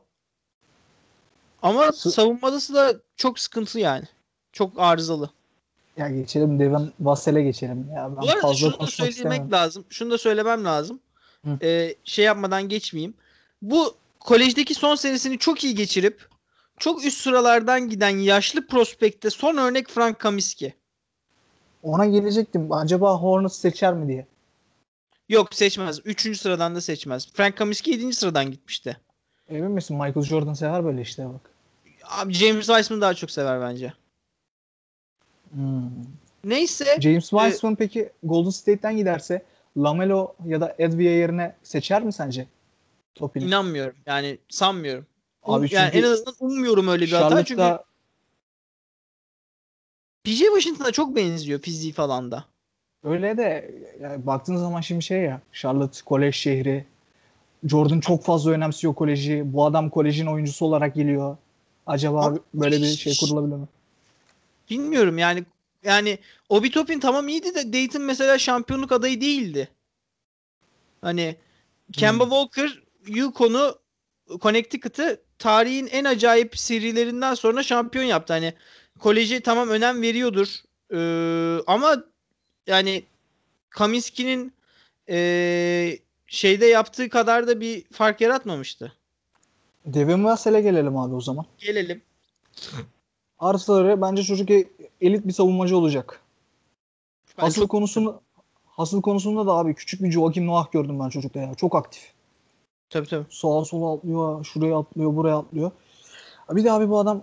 Ama 1.62 1.92
savunmadası 1.92 2.74
da 2.74 2.94
çok 3.16 3.40
sıkıntı 3.40 3.80
yani. 3.80 4.06
Çok 4.54 4.74
arızalı. 4.78 5.30
Ya 5.98 6.10
geçelim 6.10 6.60
Devin 6.60 6.94
Vassel'e 7.00 7.44
geçelim. 7.44 7.88
Ya 7.96 8.10
ben 8.16 8.22
Bu 8.24 8.30
arada 8.30 8.42
fazla 8.42 8.56
şunu 8.72 8.80
da 8.80 8.88
söylemek 8.88 9.16
istemem. 9.18 9.52
lazım. 9.52 9.86
Şunu 9.90 10.12
da 10.12 10.18
söylemem 10.18 10.66
lazım. 10.66 11.00
Hı. 11.46 11.58
Ee, 11.62 11.96
şey 12.04 12.26
yapmadan 12.26 12.70
geçmeyeyim. 12.70 13.14
Bu 13.62 13.96
kolejdeki 14.20 14.74
son 14.74 14.96
senesini 14.96 15.38
çok 15.40 15.64
iyi 15.64 15.76
geçirip 15.76 16.28
çok 16.80 17.06
üst 17.06 17.18
sıralardan 17.22 17.90
giden 17.90 18.10
yaşlı 18.18 18.68
prospekte 18.68 19.30
son 19.30 19.58
örnek 19.58 19.90
Frank 19.90 20.20
Kaminsky. 20.20 20.72
Ona 21.84 22.06
gelecektim. 22.06 22.72
Acaba 22.72 23.16
Hornets 23.16 23.56
seçer 23.56 23.94
mi 23.94 24.08
diye. 24.08 24.26
Yok 25.30 25.54
seçmez. 25.54 26.00
Üçüncü 26.06 26.40
sıradan 26.40 26.76
da 26.76 26.82
seçmez. 26.82 27.28
Frank 27.34 27.58
Kaminsky 27.58 27.96
yedinci 27.96 28.16
sıradan 28.16 28.52
gitmişti. 28.52 28.98
Emin 29.50 29.72
misin? 29.72 29.98
Michael 29.98 30.26
Jordan 30.26 30.54
sever 30.54 30.86
böyle 30.86 31.02
işte 31.02 31.26
bak. 31.26 31.52
Abi 32.04 32.34
James 32.34 32.66
Wiseman 32.66 33.02
daha 33.02 33.14
çok 33.14 33.32
sever 33.32 33.62
bence. 33.62 33.94
Hmm. 35.54 35.90
Neyse. 36.44 36.98
James 37.00 37.30
Wiseman 37.30 37.76
peki 37.76 38.10
Golden 38.24 38.50
State'ten 38.50 38.98
giderse 38.98 39.44
Lamelo 39.78 40.36
ya 40.46 40.62
da 40.62 40.76
Edwia 40.80 41.12
yerine 41.12 41.56
seçer 41.64 42.04
mi 42.04 42.14
sence? 42.14 42.48
Topini. 43.16 43.44
inanmıyorum. 43.44 43.96
Yani 44.06 44.38
sanmıyorum. 44.50 45.06
Abi 45.44 45.68
yani 45.72 45.92
çünkü 45.92 46.06
en 46.08 46.12
azından 46.12 46.36
ummuyorum 46.40 46.88
öyle 46.88 47.06
bir 47.06 47.12
hata. 47.12 47.46
Çünkü 47.46 47.78
PJ 50.24 50.40
Washington'a 50.40 50.92
çok 50.92 51.16
benziyor 51.16 51.60
fiziği 51.60 51.94
falan 51.94 52.32
da. 52.32 52.46
öyle 53.04 53.38
de 53.38 53.76
yani 54.02 54.26
baktığın 54.26 54.56
zaman 54.56 54.82
şimdi 54.82 55.04
şey 55.04 55.22
ya 55.22 55.42
Charlotte 55.52 56.00
kolej 56.06 56.36
şehri. 56.36 56.86
Jordan 57.64 58.00
çok 58.00 58.24
fazla 58.24 58.52
önemsiyor 58.52 58.96
koleji. 58.96 59.42
Bu 59.46 59.66
adam 59.66 59.90
kolejin 59.90 60.26
oyuncusu 60.26 60.66
olarak 60.66 60.96
geliyor. 60.96 61.38
Acaba 61.86 62.36
böyle 62.54 62.78
bir 62.78 62.86
şey 62.86 63.18
kurulabilir 63.20 63.56
mi? 63.56 63.68
Bilmiyorum 64.70 65.18
yani 65.18 65.44
yani 65.84 66.20
Obi 66.50 66.72
Toppin 66.72 67.00
tamam 67.00 67.28
iyiydi 67.28 67.56
de 67.56 67.74
Dayton 67.74 68.02
mesela 68.02 68.38
şampiyonluk 68.38 68.92
adayı 68.92 69.22
değildi. 69.22 69.70
Hani 71.02 71.36
Kemba 71.94 72.24
Hmm. 72.24 72.32
Walker 72.32 72.84
Yukon'u 73.08 73.80
Connecticut'ı 74.42 75.22
tarihin 75.40 75.88
en 75.88 76.06
acayip 76.06 76.58
serilerinden 76.58 77.34
sonra 77.34 77.64
şampiyon 77.64 78.06
yaptı. 78.06 78.34
Hani 78.34 78.54
koleje 79.00 79.40
tamam 79.40 79.70
önem 79.70 80.02
veriyordur. 80.02 80.48
Ee, 80.94 81.64
ama 81.68 82.04
yani 82.68 83.04
Kaminsky'nin 83.70 84.54
ee, 85.10 86.00
şeyde 86.28 86.66
yaptığı 86.66 87.10
kadar 87.10 87.48
da 87.48 87.62
bir 87.62 87.84
fark 87.92 88.22
yaratmamıştı. 88.22 88.94
Devin 89.86 90.24
Vassell'e 90.24 90.62
gelelim 90.62 90.98
abi 90.98 91.16
o 91.16 91.22
zaman. 91.22 91.46
Gelelim. 91.58 92.02
Arsaları 93.44 94.02
bence 94.02 94.24
çocuk 94.24 94.52
e- 94.52 94.68
elit 95.02 95.28
bir 95.28 95.32
savunmacı 95.34 95.78
olacak. 95.78 96.22
Ben 97.38 97.44
Hasıl 97.44 97.62
çok- 97.62 97.72
konusunu 97.72 98.22
hasıl 98.66 99.02
konusunda 99.02 99.48
da 99.48 99.52
abi 99.52 99.74
küçük 99.76 100.04
bir 100.04 100.12
Joakim 100.12 100.48
Noah 100.48 100.72
gördüm 100.72 101.00
ben 101.00 101.10
çocukta 101.10 101.40
ya. 101.40 101.56
Çok 101.56 101.76
aktif. 101.76 102.12
Tabii 102.90 103.08
tabii. 103.08 103.26
Sağa 103.30 103.66
sola 103.66 103.94
atlıyor, 103.94 104.46
şuraya 104.46 104.78
atlıyor, 104.80 105.16
buraya 105.16 105.38
atlıyor. 105.38 105.72
Bir 106.52 106.64
de 106.64 106.72
abi 106.72 106.90
bu 106.90 107.00
adam 107.00 107.22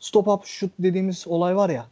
stop 0.00 0.28
up 0.28 0.44
shoot 0.46 0.70
dediğimiz 0.78 1.24
olay 1.28 1.56
var 1.56 1.70
ya. 1.70 1.86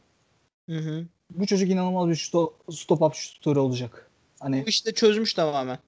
Hı 0.68 0.76
hı. 0.78 1.04
Bu 1.30 1.46
çocuk 1.46 1.70
inanılmaz 1.70 2.08
bir 2.08 2.16
stop, 2.16 2.54
stop 2.70 3.02
up 3.02 3.14
şutörü 3.14 3.58
olacak. 3.58 4.10
Hani 4.40 4.64
Bu 4.66 4.68
işte 4.68 4.94
çözmüş 4.94 5.34
tamamen. 5.34 5.78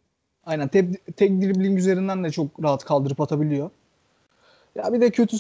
aynen 0.45 0.69
tek, 0.69 1.17
tek 1.17 1.43
dribbling 1.43 1.79
üzerinden 1.79 2.25
de 2.25 2.31
çok 2.31 2.63
rahat 2.63 2.85
kaldırıp 2.85 3.21
atabiliyor. 3.21 3.71
Ya 4.75 4.93
bir 4.93 5.01
de 5.01 5.11
kötü 5.11 5.37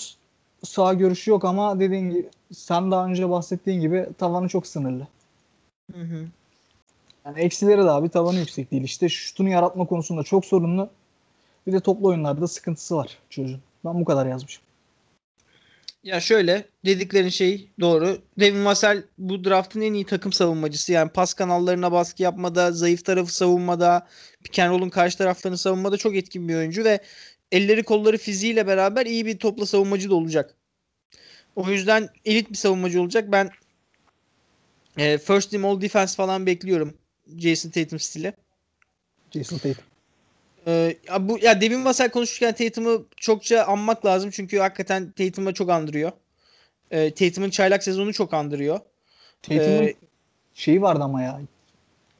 sağ 0.64 0.94
görüşü 0.94 1.30
yok 1.30 1.44
ama 1.44 1.80
dediğin 1.80 2.10
gibi 2.10 2.28
sen 2.52 2.90
daha 2.90 3.06
önce 3.06 3.30
bahsettiğin 3.30 3.80
gibi 3.80 4.06
tavanı 4.18 4.48
çok 4.48 4.66
sınırlı. 4.66 5.08
Hı 5.92 6.00
hı. 6.00 6.26
Yani 7.24 7.40
eksileri 7.40 7.84
de 7.84 7.90
abi 7.90 8.08
tavanı 8.08 8.38
yüksek 8.38 8.70
değil. 8.70 8.82
İşte 8.82 9.08
şutunu 9.08 9.48
yaratma 9.48 9.86
konusunda 9.86 10.22
çok 10.22 10.44
sorunlu. 10.44 10.90
Bir 11.66 11.72
de 11.72 11.80
toplu 11.80 12.08
oyunlarda 12.08 12.48
sıkıntısı 12.48 12.96
var 12.96 13.18
çocuğun. 13.30 13.60
Ben 13.84 14.00
bu 14.00 14.04
kadar 14.04 14.26
yazmışım. 14.26 14.62
Ya 16.06 16.20
şöyle 16.20 16.64
dediklerin 16.84 17.28
şey 17.28 17.68
doğru. 17.80 18.18
Devin 18.40 18.64
Vassell 18.64 19.02
bu 19.18 19.44
draftın 19.44 19.80
en 19.80 19.92
iyi 19.92 20.06
takım 20.06 20.32
savunmacısı. 20.32 20.92
Yani 20.92 21.10
pas 21.10 21.34
kanallarına 21.34 21.92
baskı 21.92 22.22
yapmada, 22.22 22.72
zayıf 22.72 23.04
tarafı 23.04 23.34
savunmada, 23.34 24.06
pick 24.44 24.58
and 24.58 24.70
roll'un 24.70 24.90
karşı 24.90 25.18
taraflarını 25.18 25.58
savunmada 25.58 25.96
çok 25.96 26.16
etkin 26.16 26.48
bir 26.48 26.54
oyuncu 26.54 26.84
ve 26.84 27.00
elleri 27.52 27.82
kolları 27.82 28.18
fiziğiyle 28.18 28.66
beraber 28.66 29.06
iyi 29.06 29.26
bir 29.26 29.38
topla 29.38 29.66
savunmacı 29.66 30.10
da 30.10 30.14
olacak. 30.14 30.54
O 31.56 31.70
yüzden 31.70 32.08
elit 32.24 32.50
bir 32.50 32.56
savunmacı 32.56 33.02
olacak. 33.02 33.32
Ben 33.32 33.50
e, 34.98 35.18
first 35.18 35.50
team 35.50 35.64
all 35.64 35.80
defense 35.80 36.16
falan 36.16 36.46
bekliyorum. 36.46 36.94
Jason 37.38 37.70
Tatum 37.70 37.98
stili. 37.98 38.32
Jason 39.30 39.58
Tatum. 39.58 39.84
Ee, 40.66 40.96
ya 41.08 41.28
bu 41.28 41.38
ya 41.42 41.60
Devin 41.60 41.84
Vassell 41.84 42.10
konuşurken 42.10 42.54
Tatum'u 42.54 43.06
çokça 43.16 43.64
anmak 43.64 44.06
lazım 44.06 44.30
çünkü 44.30 44.58
hakikaten 44.58 45.10
Tatum'a 45.10 45.54
çok 45.54 45.70
andırıyor. 45.70 46.12
Ee, 46.90 47.14
Tatum'un 47.14 47.50
çaylak 47.50 47.84
sezonu 47.84 48.12
çok 48.12 48.34
andırıyor. 48.34 48.80
Tatum'un 49.42 49.82
Ee, 49.82 49.94
şeyi 50.54 50.82
vardı 50.82 51.04
ama 51.04 51.22
ya. 51.22 51.40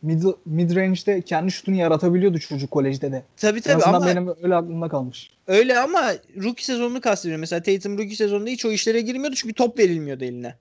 Mid, 0.06 0.22
mid 0.46 0.76
range'de 0.76 1.22
kendi 1.22 1.50
şutunu 1.52 1.76
yaratabiliyordu 1.76 2.38
çocuk 2.38 2.70
kolejde 2.70 3.12
de. 3.12 3.22
Tabii 3.36 3.58
En 3.58 3.62
tabii 3.62 3.74
azından 3.82 3.94
ama 3.94 4.06
benim 4.06 4.28
öyle 4.42 4.54
aklımda 4.54 4.88
kalmış. 4.88 5.30
öyle 5.46 5.78
ama 5.78 6.12
rookie 6.36 6.64
sezonunu 6.64 7.00
kastediyorum. 7.00 7.40
Mesela 7.40 7.62
Tatum 7.62 7.98
rookie 7.98 8.16
sezonunda 8.16 8.50
hiç 8.50 8.64
o 8.64 8.70
işlere 8.70 9.00
girmiyordu 9.00 9.34
çünkü 9.36 9.54
top 9.54 9.78
verilmiyordu 9.78 10.24
eline. 10.24 10.54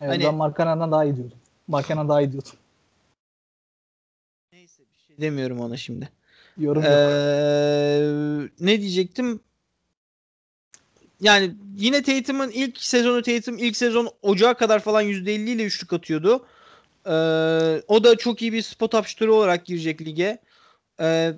Evet, 0.00 0.12
Hani- 0.12 0.24
ben 0.24 0.34
Markana'dan 0.34 0.92
daha 0.92 1.04
iyi 1.04 1.16
diyordum. 1.16 1.36
Markana 1.68 2.08
daha 2.08 2.22
iyi 2.22 2.32
diyordum. 2.32 2.52
Neyse 4.52 4.82
bir 4.92 4.98
şey 5.06 5.18
demiyorum 5.20 5.60
ona 5.60 5.76
şimdi. 5.76 6.08
Yorum 6.58 6.82
yok. 6.82 6.92
Ee, 6.92 8.48
ne 8.66 8.80
diyecektim? 8.80 9.40
Yani 11.20 11.54
yine 11.76 12.02
Tatum'un 12.02 12.50
ilk 12.50 12.78
sezonu 12.78 13.22
Tatum 13.22 13.58
ilk 13.58 13.76
sezon 13.76 14.08
Ocağa 14.22 14.54
kadar 14.54 14.78
falan 14.80 15.02
%50 15.02 15.50
ile 15.50 15.64
üçlük 15.64 15.92
atıyordu. 15.92 16.46
Ee, 17.06 17.82
o 17.88 18.04
da 18.04 18.16
çok 18.16 18.42
iyi 18.42 18.52
bir 18.52 18.62
spot 18.62 18.94
up 18.94 19.06
şutörü 19.06 19.30
olarak 19.30 19.66
girecek 19.66 20.00
lige. 20.00 20.38
Ee, 21.00 21.32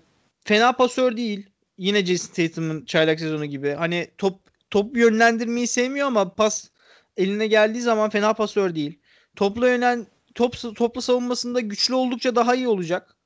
fena 0.44 0.72
pasör 0.72 1.16
değil. 1.16 1.46
Yine 1.78 2.06
Jason 2.06 2.34
Tatum'un 2.34 2.84
çaylak 2.84 3.20
sezonu 3.20 3.44
gibi. 3.46 3.70
Hani 3.70 4.08
top 4.18 4.40
top 4.70 4.96
yönlendirmeyi 4.96 5.66
sevmiyor 5.66 6.06
ama 6.06 6.34
pas 6.34 6.70
eline 7.16 7.46
geldiği 7.46 7.80
zaman 7.80 8.10
fena 8.10 8.34
pasör 8.34 8.74
değil. 8.74 8.98
Topla 9.36 9.68
yönlen 9.68 10.06
top 10.34 10.76
topla 10.76 11.00
savunmasında 11.00 11.60
güçlü 11.60 11.94
oldukça 11.94 12.36
daha 12.36 12.54
iyi 12.54 12.68
olacak. 12.68 13.16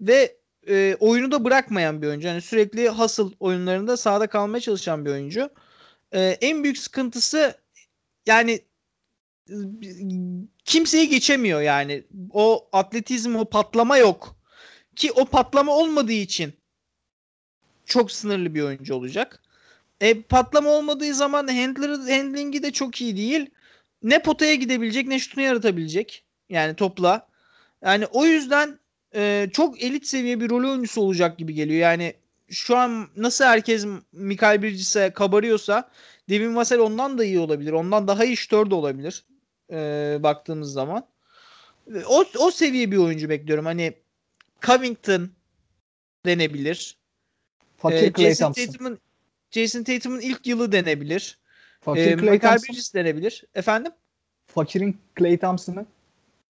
Ve 0.00 0.36
e, 0.68 0.96
oyunu 1.00 1.32
da 1.32 1.44
bırakmayan 1.44 2.02
bir 2.02 2.06
oyuncu. 2.06 2.28
Yani 2.28 2.40
sürekli 2.40 2.88
hasıl 2.88 3.32
oyunlarında 3.40 3.96
sahada 3.96 4.26
kalmaya 4.26 4.60
çalışan 4.60 5.04
bir 5.04 5.10
oyuncu. 5.10 5.50
E, 6.12 6.20
en 6.20 6.64
büyük 6.64 6.78
sıkıntısı 6.78 7.54
yani 8.26 8.60
kimseyi 10.64 11.08
geçemiyor 11.08 11.60
yani. 11.60 12.04
O 12.32 12.68
atletizm, 12.72 13.36
o 13.36 13.44
patlama 13.44 13.96
yok. 13.96 14.36
Ki 14.96 15.12
o 15.12 15.24
patlama 15.24 15.76
olmadığı 15.76 16.12
için 16.12 16.52
çok 17.86 18.12
sınırlı 18.12 18.54
bir 18.54 18.62
oyuncu 18.62 18.94
olacak. 18.94 19.42
E, 20.00 20.22
patlama 20.22 20.70
olmadığı 20.70 21.14
zaman 21.14 21.48
handler, 21.48 21.88
handlingi 21.88 22.62
de 22.62 22.72
çok 22.72 23.00
iyi 23.00 23.16
değil. 23.16 23.50
Ne 24.02 24.22
potaya 24.22 24.54
gidebilecek 24.54 25.06
ne 25.06 25.18
şutunu 25.18 25.44
yaratabilecek. 25.44 26.24
Yani 26.48 26.74
topla. 26.74 27.28
Yani 27.84 28.06
o 28.06 28.24
yüzden 28.26 28.78
e, 29.14 29.48
çok 29.52 29.82
elit 29.82 30.06
seviye 30.06 30.40
bir 30.40 30.50
rol 30.50 30.70
oyuncusu 30.70 31.00
olacak 31.00 31.38
gibi 31.38 31.54
geliyor. 31.54 31.80
Yani 31.80 32.14
şu 32.50 32.76
an 32.76 33.08
nasıl 33.16 33.44
herkes 33.44 33.86
Mikael 34.12 34.62
Bridges'e 34.62 35.10
kabarıyorsa 35.10 35.90
Devin 36.28 36.56
Vassell 36.56 36.78
ondan 36.78 37.18
da 37.18 37.24
iyi 37.24 37.38
olabilir. 37.38 37.72
Ondan 37.72 38.08
daha 38.08 38.24
iyi 38.24 38.36
şutör 38.36 38.70
de 38.70 38.74
olabilir. 38.74 39.24
E, 39.70 40.18
baktığımız 40.22 40.72
zaman. 40.72 41.06
O, 42.08 42.24
o 42.38 42.50
seviye 42.50 42.90
bir 42.90 42.96
oyuncu 42.96 43.28
bekliyorum. 43.28 43.64
Hani 43.64 43.94
Covington 44.62 45.30
denebilir. 46.26 46.96
Fakir 47.76 47.96
E, 47.96 48.12
Clay 48.12 48.30
Jason. 48.30 48.52
Tatum'un 48.52 48.98
Jason 49.50 49.82
Tatum'un 49.82 50.20
ilk 50.20 50.46
yılı 50.46 50.72
denebilir. 50.72 51.38
Fakir 51.80 52.00
E, 52.00 52.16
Clay 52.16 52.30
Michael. 52.30 52.58
Bridges 52.58 52.94
denebilir. 52.94 53.44
Efendim? 53.54 53.92
Fakirin 54.46 55.00
Clay 55.18 55.38
Thompson'ı. 55.38 55.86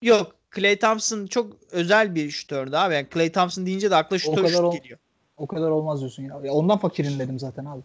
Yok. 0.03 0.37
Clay 0.57 0.79
Thompson 0.79 1.27
çok 1.27 1.57
özel 1.71 2.15
bir 2.15 2.31
şütördü 2.31 2.77
abi. 2.77 2.95
Yani 2.95 3.07
Clay 3.15 3.33
Thompson 3.33 3.67
deyince 3.67 3.91
de 3.91 3.97
akla 3.97 4.19
şütör 4.19 4.49
şut 4.49 4.61
o- 4.61 4.73
geliyor. 4.73 4.99
O 5.37 5.47
kadar 5.47 5.71
olmaz 5.71 6.01
diyorsun 6.01 6.23
ya. 6.23 6.41
ya 6.45 6.53
ondan 6.53 6.79
fakirin 6.79 7.19
dedim 7.19 7.39
zaten 7.39 7.65
abi. 7.65 7.83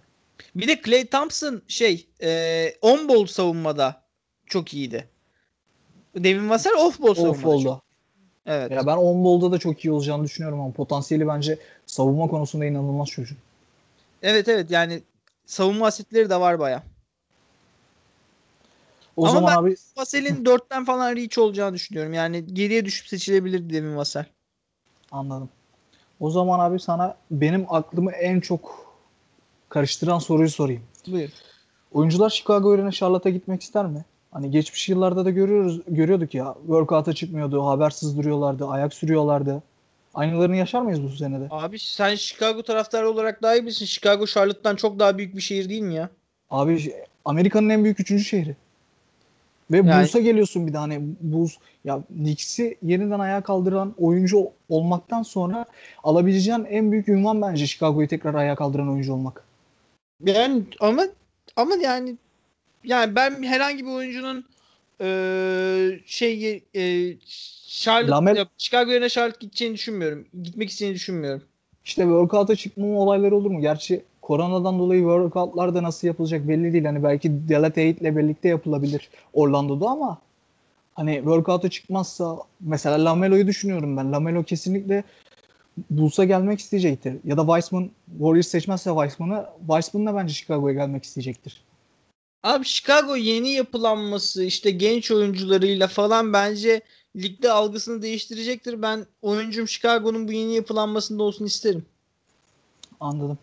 Bir 0.56 0.68
de 0.68 0.82
Clay 0.82 1.06
Thompson 1.06 1.62
şey 1.68 2.08
e, 2.24 2.74
on 2.82 3.08
ball 3.08 3.26
savunmada 3.26 4.04
çok 4.46 4.74
iyiydi. 4.74 5.10
Devin 6.16 6.50
Vassell 6.50 6.74
off 6.74 7.02
ball. 7.02 7.10
Off 7.18 7.46
oldu. 7.46 7.82
Evet. 8.46 8.72
Ya 8.72 8.88
ben 8.88 8.98
on 8.98 9.24
ball'da 9.24 9.52
da 9.52 9.58
çok 9.58 9.86
iyi 9.86 9.92
olacağını 9.92 10.24
düşünüyorum 10.24 10.60
ama 10.62 10.72
potansiyeli 10.72 11.28
bence 11.28 11.60
savunma 11.86 12.28
konusunda 12.28 12.66
inanılmaz 12.66 13.08
çocuk. 13.08 13.38
Evet 14.22 14.48
evet 14.48 14.72
yani 14.72 15.02
savunma 15.46 15.88
asetleri 15.88 16.30
de 16.30 16.40
var 16.40 16.60
baya. 16.60 16.84
O 19.18 19.26
Ama 19.26 19.34
zaman 19.34 19.52
ben- 19.52 19.58
abi 19.58 19.76
Vassell'in 19.98 20.46
4'ten 20.46 20.86
falan 20.86 21.16
reach 21.16 21.38
olacağını 21.38 21.74
düşünüyorum. 21.76 22.14
Yani 22.14 22.54
geriye 22.54 22.86
düşüp 22.86 23.08
seçilebilir 23.08 23.70
Devin 23.70 23.96
Vassell. 23.96 24.26
anladım. 25.12 25.50
O 26.20 26.30
zaman 26.32 26.60
abi 26.60 26.80
sana 26.80 27.18
benim 27.32 27.66
aklımı 27.70 28.12
en 28.12 28.40
çok 28.40 28.86
karıştıran 29.70 30.20
soruyu 30.20 30.50
sorayım. 30.50 30.84
Buyur. 31.08 31.30
Oyuncular 31.94 32.30
Chicago 32.30 32.76
yerine 32.76 32.92
Charlotte'a 32.92 33.32
gitmek 33.32 33.64
ister 33.64 33.86
mi? 33.86 34.06
Hani 34.36 34.52
geçmiş 34.52 34.90
yıllarda 34.90 35.26
da 35.26 35.30
görüyoruz 35.30 35.82
görüyorduk 35.88 36.34
ya. 36.34 36.56
Workout'a 36.60 37.14
çıkmıyordu, 37.14 37.66
habersiz 37.66 38.18
duruyorlardı, 38.18 38.68
ayak 38.68 38.94
sürüyorlardı. 38.94 39.64
Aynılarını 40.14 40.56
yaşar 40.56 40.82
mıyız 40.82 41.04
bu 41.04 41.10
senede? 41.10 41.48
Abi 41.50 41.80
sen 41.80 42.16
Chicago 42.16 42.64
taraftarı 42.64 43.10
olarak 43.10 43.42
daha 43.42 43.56
iyi 43.56 43.62
bilirsin. 43.64 43.86
Chicago 43.86 44.26
Charlotte'tan 44.26 44.76
çok 44.76 45.00
daha 45.00 45.18
büyük 45.18 45.36
bir 45.36 45.42
şehir 45.42 45.70
değil 45.70 45.82
mi 45.82 45.94
ya? 45.94 46.10
Abi 46.50 46.94
Amerika'nın 47.26 47.70
en 47.70 47.84
büyük 47.84 48.00
üçüncü 48.00 48.24
şehri. 48.24 48.56
Ve 49.72 49.78
Yani- 49.78 50.04
Bulls'a 50.04 50.20
geliyorsun 50.20 50.68
bir 50.68 50.74
de 50.74 50.78
hani 50.78 51.02
Bulls 51.22 51.54
ya 51.86 52.00
Knicks'i 52.08 52.78
yeniden 52.82 53.20
ayağa 53.20 53.42
kaldıran 53.42 53.94
oyuncu 53.98 54.52
olmaktan 54.70 55.24
sonra 55.24 55.66
alabileceğin 56.04 56.66
en 56.66 56.92
büyük 56.92 57.10
ünvan 57.10 57.42
bence 57.42 57.68
Chicago'yu 57.68 58.08
tekrar 58.08 58.34
ayağa 58.34 58.56
kaldıran 58.56 58.90
oyuncu 58.90 59.14
olmak. 59.14 59.44
Yani 60.24 60.64
ama 60.80 61.04
ama 61.56 61.76
yani 61.76 62.16
yani 62.86 63.16
ben 63.16 63.44
herhangi 63.44 63.86
bir 63.86 63.92
oyuncunun 63.92 64.46
eee 65.00 66.00
şey 66.06 66.64
eee 66.74 67.18
Charlotte 67.68 68.12
Lamel- 68.12 68.46
Chicago 68.58 68.92
yerine 68.92 69.10
Charlotte 69.10 69.38
gideceğini 69.40 69.74
düşünmüyorum. 69.74 70.26
Gitmek 70.44 70.70
istediğini 70.70 70.96
düşünmüyorum. 70.96 71.44
İşte 71.86 72.02
workout'a 72.02 72.56
çıkmama 72.56 73.00
olayları 73.00 73.36
olur 73.36 73.52
mu? 73.52 73.62
Gerçi 73.62 74.02
koronadan 74.22 74.80
dolayı 74.80 75.02
workout'lar 75.02 75.76
da 75.76 75.84
nasıl 75.84 76.08
yapılacak 76.08 76.48
belli 76.48 76.74
değil. 76.74 76.86
Hani 76.86 77.04
belki 77.04 77.32
Delatade 77.50 77.90
ile 77.90 78.18
birlikte 78.18 78.48
yapılabilir 78.50 79.10
Orlando'da 79.34 79.88
ama 79.90 80.18
hani 80.94 81.16
workout'a 81.16 81.70
çıkmazsa 81.70 82.38
mesela 82.60 83.06
Lamelo'yu 83.06 83.48
düşünüyorum 83.48 83.98
ben. 83.98 84.12
Lamelo 84.12 84.44
kesinlikle 84.44 85.04
Bulls'a 85.90 86.24
gelmek 86.24 86.60
isteyecektir. 86.60 87.14
Ya 87.26 87.38
da 87.38 87.42
Weissman 87.42 87.90
Warriors 88.18 88.48
seçmezse 88.48 88.90
Weissman'ı 88.90 89.46
Weissman 89.60 90.06
da 90.06 90.16
bence 90.16 90.34
Chicago'ya 90.34 90.74
gelmek 90.74 91.04
isteyecektir. 91.04 91.62
Abi 92.46 92.66
Chicago 92.66 93.16
yeni 93.16 93.50
yapılanması 93.50 94.44
işte 94.44 94.72
genç 94.72 95.12
oyuncularıyla 95.12 95.88
falan 95.88 96.34
bence 96.34 96.82
ligde 97.16 97.52
algısını 97.52 98.02
değiştirecektir. 98.02 98.82
Ben 98.82 99.06
oyuncum 99.22 99.68
Chicago'nun 99.68 100.28
bu 100.28 100.32
yeni 100.32 100.56
yapılanmasında 100.56 101.24
olsun 101.24 101.46
isterim. 101.46 101.86
Anladım. 103.00 103.38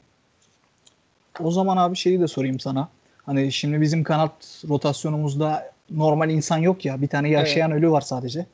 O 1.41 1.51
zaman 1.51 1.77
abi 1.77 1.97
şeyi 1.97 2.21
de 2.21 2.29
sorayım 2.29 2.61
sana. 2.61 2.89
Hani 3.27 3.53
şimdi 3.53 3.81
bizim 3.81 4.05
kanat 4.05 4.65
rotasyonumuzda 4.69 5.73
normal 5.91 6.31
insan 6.31 6.59
yok 6.59 6.85
ya. 6.85 7.03
Bir 7.03 7.09
tane 7.09 7.31
yaşayan 7.31 7.73
ölü 7.73 7.91
var 7.91 8.01
sadece. 8.01 8.47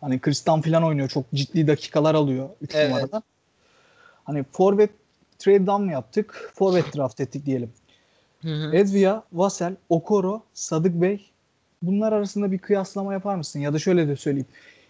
Hani 0.00 0.20
Kristan 0.20 0.60
falan 0.60 0.84
oynuyor. 0.84 1.08
Çok 1.08 1.24
ciddi 1.34 1.66
dakikalar 1.66 2.14
alıyor 2.14 2.48
3 2.62 2.74
Evet. 2.74 2.90
numarada. 2.90 3.22
Hani 4.24 4.44
forvet 4.52 4.90
trade 5.38 5.66
down 5.66 5.82
mı 5.82 5.92
yaptık? 5.92 6.52
Forvet 6.54 6.96
draft 6.96 7.20
ettik 7.20 7.46
diyelim. 7.46 7.72
Hı 8.42 8.48
hı. 8.48 8.76
Edvia, 8.76 9.22
Vassell, 9.32 9.76
Okoro, 9.88 10.42
Sadık 10.54 10.94
Bey 10.94 11.30
bunlar 11.82 12.12
arasında 12.12 12.52
bir 12.52 12.58
kıyaslama 12.58 13.12
yapar 13.12 13.36
mısın? 13.36 13.60
Ya 13.60 13.72
da 13.72 13.78
şöyle 13.78 14.08
de 14.08 14.16
söyleyeyim. 14.16 14.46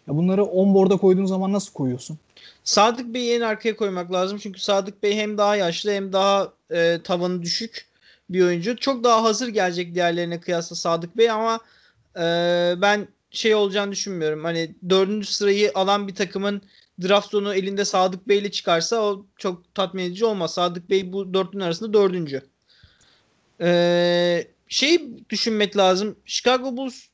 Ya 0.09 0.17
bunları 0.17 0.45
on 0.45 0.75
board'a 0.75 0.97
koyduğun 0.97 1.27
zaman 1.27 1.53
nasıl 1.53 1.73
koyuyorsun? 1.73 2.19
Sadık 2.65 3.15
Bey'i 3.15 3.37
en 3.37 3.41
arkaya 3.41 3.77
koymak 3.77 4.13
lazım. 4.13 4.39
Çünkü 4.39 4.61
Sadık 4.61 5.03
Bey 5.03 5.17
hem 5.17 5.39
daha 5.39 5.57
yaşlı 5.57 5.91
hem 5.91 6.13
daha 6.13 6.53
e, 6.71 6.99
tavanı 7.05 7.43
düşük 7.43 7.87
bir 8.31 8.45
oyuncu. 8.45 8.77
Çok 8.77 9.05
daha 9.05 9.23
hazır 9.23 9.49
gelecek 9.49 9.95
diğerlerine 9.95 10.41
kıyasla 10.41 10.77
Sadık 10.77 11.17
Bey 11.17 11.31
ama 11.31 11.61
e, 12.17 12.23
ben 12.77 13.09
şey 13.31 13.55
olacağını 13.55 13.93
düşünmüyorum. 13.93 14.45
Hani 14.45 14.75
dördüncü 14.91 15.27
sırayı 15.27 15.71
alan 15.75 16.09
bir 16.09 16.15
takımın 16.15 16.63
draft 17.03 17.31
sonu 17.31 17.55
elinde 17.55 17.85
Sadık 17.85 18.29
Bey 18.29 18.39
ile 18.39 18.51
çıkarsa 18.51 19.01
o 19.01 19.27
çok 19.37 19.75
tatmin 19.75 20.03
edici 20.03 20.25
olmaz. 20.25 20.55
Sadık 20.55 20.91
Bey 20.91 21.13
bu 21.13 21.35
dörtlünün 21.35 21.65
arasında 21.65 21.93
dördüncü. 21.93 22.43
E, 23.61 24.49
şey 24.69 25.01
düşünmek 25.31 25.77
lazım. 25.77 26.17
Chicago 26.25 26.77
Bulls 26.77 27.05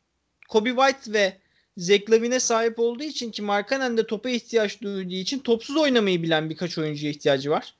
Kobe 0.48 0.70
White 0.70 1.12
ve 1.12 1.36
Zach 1.76 2.10
Lavine'e 2.10 2.40
sahip 2.40 2.78
olduğu 2.78 3.02
için 3.02 3.30
ki 3.30 3.42
Markkanen 3.42 3.96
de 3.96 4.06
topa 4.06 4.30
ihtiyaç 4.30 4.82
duyduğu 4.82 5.14
için 5.14 5.38
topsuz 5.38 5.76
oynamayı 5.76 6.22
bilen 6.22 6.50
birkaç 6.50 6.78
oyuncuya 6.78 7.10
ihtiyacı 7.10 7.50
var. 7.50 7.74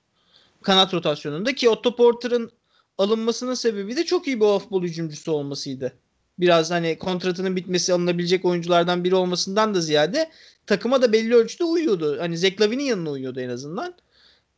Kanat 0.63 0.95
rotasyonunda 0.95 1.55
ki 1.55 1.69
Otto 1.69 1.97
Porter'ın 1.97 2.51
alınmasının 2.99 3.55
sebebi 3.55 3.97
de 3.97 4.05
çok 4.05 4.27
iyi 4.27 4.41
bir 4.41 4.45
off-ball 4.45 4.83
hücumcusu 4.83 5.33
olmasıydı. 5.33 5.93
Biraz 6.39 6.71
hani 6.71 6.99
kontratının 6.99 7.57
bitmesi 7.57 7.93
alınabilecek 7.93 8.45
oyunculardan 8.45 9.05
biri 9.05 9.15
olmasından 9.15 9.75
da 9.75 9.81
ziyade 9.81 10.31
takıma 10.67 11.03
da 11.03 11.13
belli 11.13 11.35
ölçüde 11.35 11.65
uyuyordu. 11.65 12.17
Hani 12.21 12.39
Zach 12.39 12.61
Lavine'in 12.61 12.85
yanına 12.85 13.11
uyuyordu 13.11 13.41
en 13.41 13.49
azından. 13.49 13.95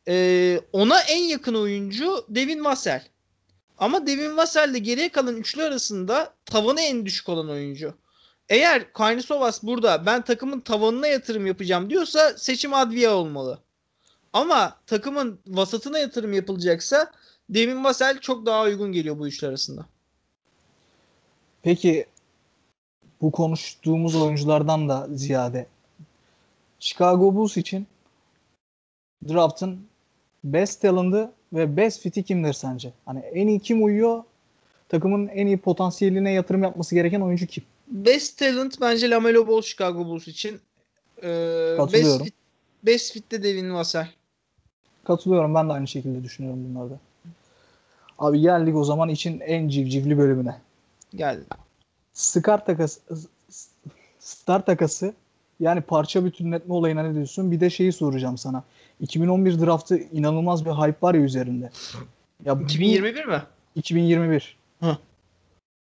Ee, 0.07 0.61
ona 0.73 1.01
en 1.01 1.23
yakın 1.23 1.53
oyuncu 1.53 2.25
Devin 2.29 2.65
Vassell. 2.65 3.07
Ama 3.77 4.07
Devin 4.07 4.37
Vassell 4.37 4.69
ile 4.69 4.79
geriye 4.79 5.09
kalan 5.09 5.35
üçlü 5.35 5.63
arasında 5.63 6.33
tavanı 6.45 6.81
en 6.81 7.05
düşük 7.05 7.29
olan 7.29 7.49
oyuncu. 7.49 7.93
Eğer 8.49 8.93
Karnisovas 8.93 9.63
burada 9.63 10.05
ben 10.05 10.21
takımın 10.21 10.59
tavanına 10.59 11.07
yatırım 11.07 11.45
yapacağım 11.45 11.89
diyorsa 11.89 12.37
seçim 12.37 12.73
Advia 12.73 13.15
olmalı. 13.15 13.59
Ama 14.33 14.77
takımın 14.85 15.39
vasatına 15.47 15.99
yatırım 15.99 16.33
yapılacaksa 16.33 17.11
Devin 17.49 17.83
Vassell 17.83 18.19
çok 18.19 18.45
daha 18.45 18.63
uygun 18.63 18.91
geliyor 18.91 19.19
bu 19.19 19.27
üçlü 19.27 19.47
arasında. 19.47 19.85
Peki 21.61 22.05
bu 23.21 23.31
konuştuğumuz 23.31 24.15
oyunculardan 24.15 24.89
da 24.89 25.07
ziyade 25.11 25.67
Chicago 26.79 27.35
Bulls 27.35 27.57
için 27.57 27.87
draft'ın 29.27 29.87
best 30.43 30.81
talent'ı 30.81 31.31
ve 31.53 31.77
best 31.77 32.01
fit'i 32.01 32.23
kimdir 32.23 32.53
sence? 32.53 32.93
Hani 33.05 33.19
en 33.19 33.47
iyi 33.47 33.59
kim 33.59 33.83
uyuyor? 33.83 34.23
Takımın 34.89 35.27
en 35.27 35.47
iyi 35.47 35.57
potansiyeline 35.57 36.31
yatırım 36.31 36.63
yapması 36.63 36.95
gereken 36.95 37.21
oyuncu 37.21 37.45
kim? 37.45 37.63
Best 37.87 38.39
talent 38.39 38.81
bence 38.81 39.09
Lamelo 39.09 39.47
Ball 39.47 39.61
Chicago 39.61 40.05
Bulls 40.05 40.27
için. 40.27 40.59
Ee, 41.23 41.73
Katılıyorum. 41.77 42.19
Best 42.19 42.23
fit, 42.23 42.33
best 42.83 43.13
fit 43.13 43.31
de 43.31 43.43
Devin 43.43 43.73
Vassell. 43.73 44.07
Katılıyorum. 45.03 45.55
Ben 45.55 45.69
de 45.69 45.73
aynı 45.73 45.87
şekilde 45.87 46.23
düşünüyorum 46.23 46.65
bunlarda. 46.69 46.99
Abi 48.19 48.41
geldik 48.41 48.75
o 48.75 48.83
zaman 48.83 49.09
için 49.09 49.39
en 49.39 49.69
civcivli 49.69 50.17
bölümüne. 50.17 50.55
Geldi. 51.15 51.45
Star 52.13 52.65
takası, 52.65 52.99
star 54.19 54.65
takası 54.65 55.13
yani 55.59 55.81
parça 55.81 56.25
bütünletme 56.25 56.73
olayına 56.73 57.03
ne 57.03 57.13
diyorsun? 57.13 57.51
Bir 57.51 57.59
de 57.59 57.69
şeyi 57.69 57.91
soracağım 57.91 58.37
sana. 58.37 58.63
2011 58.99 59.59
draftı 59.59 59.97
inanılmaz 59.97 60.65
bir 60.65 60.71
hype 60.71 60.97
var 61.01 61.13
ya 61.15 61.21
üzerinde. 61.21 61.69
Ya 62.45 62.59
bu- 62.59 62.63
2021 62.63 63.25
mi? 63.25 63.43
2021. 63.75 64.57
Hı. 64.79 64.97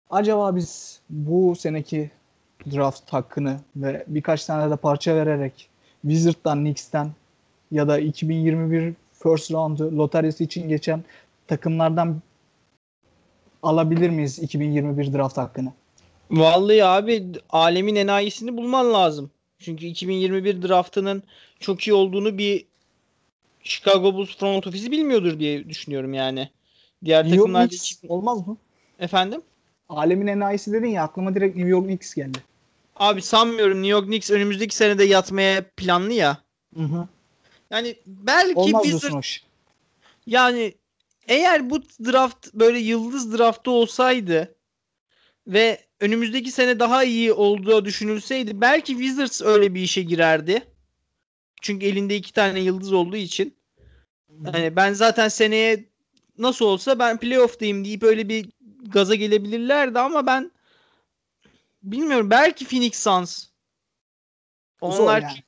Acaba 0.10 0.56
biz 0.56 1.02
bu 1.10 1.56
seneki 1.56 2.12
draft 2.72 3.14
hakkını 3.14 3.60
ve 3.76 4.06
birkaç 4.08 4.46
tane 4.46 4.72
de 4.72 4.76
parça 4.76 5.16
vererek 5.16 5.70
Wizard'dan, 6.02 6.60
Knicks'ten 6.60 7.12
ya 7.72 7.88
da 7.88 8.00
2021 8.00 8.94
first 9.24 9.52
round'u 9.52 9.98
lotaryası 9.98 10.44
için 10.44 10.70
geçen 10.70 11.04
takımlardan 11.48 12.22
alabilir 13.64 14.10
miyiz 14.10 14.40
2021 14.40 15.14
draft 15.14 15.38
hakkını? 15.38 15.74
Vallahi 16.32 16.86
abi 16.86 17.26
alemin 17.50 17.96
enayisini 17.96 18.58
bulman 18.58 18.94
lazım. 18.94 19.32
Çünkü 19.60 19.86
2021 19.86 20.62
draftının 20.62 21.24
çok 21.60 21.88
iyi 21.88 21.94
olduğunu 21.94 22.38
bir 22.38 22.66
Chicago 23.64 24.14
Bulls 24.14 24.38
front 24.38 24.68
ofisi 24.68 24.92
bilmiyordur 24.92 25.40
diye 25.40 25.70
düşünüyorum 25.70 26.14
yani. 26.14 26.50
Diğer 27.06 27.24
New 27.24 27.36
York 27.36 27.46
takımlar 27.46 27.70
Knicks 27.70 27.94
olmaz 28.08 28.48
mı? 28.48 28.58
efendim. 29.00 29.42
Alemin 29.90 30.28
enayisi 30.28 30.74
dedin 30.74 30.88
ya 30.88 31.04
aklıma 31.04 31.36
direkt 31.36 31.56
New 31.56 31.70
York 31.70 31.86
Knicks 31.86 32.14
geldi. 32.14 32.40
Abi 32.96 33.22
sanmıyorum 33.22 33.78
New 33.78 33.92
York 33.92 34.06
Knicks 34.06 34.32
önümüzdeki 34.32 34.76
senede 34.76 35.04
yatmaya 35.04 35.66
planlı 35.78 36.14
ya. 36.14 36.38
Hı 36.76 36.84
hı. 36.84 37.08
Yani 37.72 37.96
belki 38.06 38.60
Olmaz 38.60 38.84
Wizards 38.84 39.26
iş. 39.26 39.44
yani 40.28 40.74
eğer 41.28 41.70
bu 41.70 41.82
draft 41.84 42.54
böyle 42.54 42.80
yıldız 42.80 43.38
draftı 43.38 43.72
olsaydı 43.72 44.56
ve 45.48 45.80
önümüzdeki 46.00 46.52
sene 46.52 46.80
daha 46.80 47.04
iyi 47.04 47.34
olduğu 47.34 47.86
düşünülseydi 47.86 48.62
belki 48.62 48.94
Wizards 48.94 49.42
öyle 49.42 49.74
bir 49.76 49.82
işe 49.82 50.02
girerdi. 50.02 50.64
Çünkü 51.62 51.86
elinde 51.86 52.16
iki 52.16 52.34
tane 52.34 52.60
yıldız 52.60 52.94
olduğu 52.94 53.16
için. 53.16 53.56
Yani 54.46 54.76
ben 54.76 54.94
zaten 54.94 55.28
seneye 55.28 55.86
nasıl 56.38 56.66
olsa 56.66 57.00
ben 57.00 57.20
playoff'tayım 57.20 57.86
deyip 57.86 58.04
öyle 58.04 58.30
bir 58.30 58.50
gaza 58.86 59.16
gelebilirlerdi 59.16 60.00
ama 60.00 60.26
ben 60.26 60.52
bilmiyorum 61.84 62.30
belki 62.30 62.66
Phoenix 62.66 63.04
Suns. 63.04 63.48
Onlar 64.82 65.22
yani. 65.22 65.44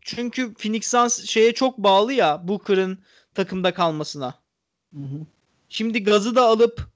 çünkü 0.00 0.54
Phoenix 0.54 0.86
Suns 0.86 1.24
şeye 1.24 1.54
çok 1.54 1.78
bağlı 1.78 2.12
ya 2.12 2.48
Booker'ın 2.48 2.98
takımda 3.34 3.74
kalmasına. 3.74 4.34
Hı 4.94 5.00
hı. 5.00 5.26
Şimdi 5.68 6.04
gazı 6.04 6.34
da 6.34 6.42
alıp 6.42 6.88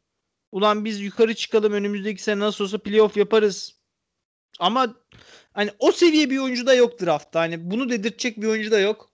ulan 0.52 0.84
biz 0.84 1.00
yukarı 1.00 1.34
çıkalım 1.34 1.72
önümüzdeki 1.72 2.22
sene 2.22 2.40
nasıl 2.40 2.64
olsa 2.64 2.78
playoff 2.78 3.16
yaparız. 3.16 3.74
Ama 4.58 4.94
hani 5.58 5.70
o 5.78 5.92
seviye 5.92 6.30
bir 6.30 6.38
oyuncu 6.38 6.66
da 6.66 6.74
yok 6.74 7.00
draftta. 7.00 7.40
Hani 7.40 7.70
bunu 7.70 7.90
dedirtecek 7.90 8.40
bir 8.40 8.46
oyuncu 8.46 8.70
da 8.70 8.78
yok. 8.78 9.10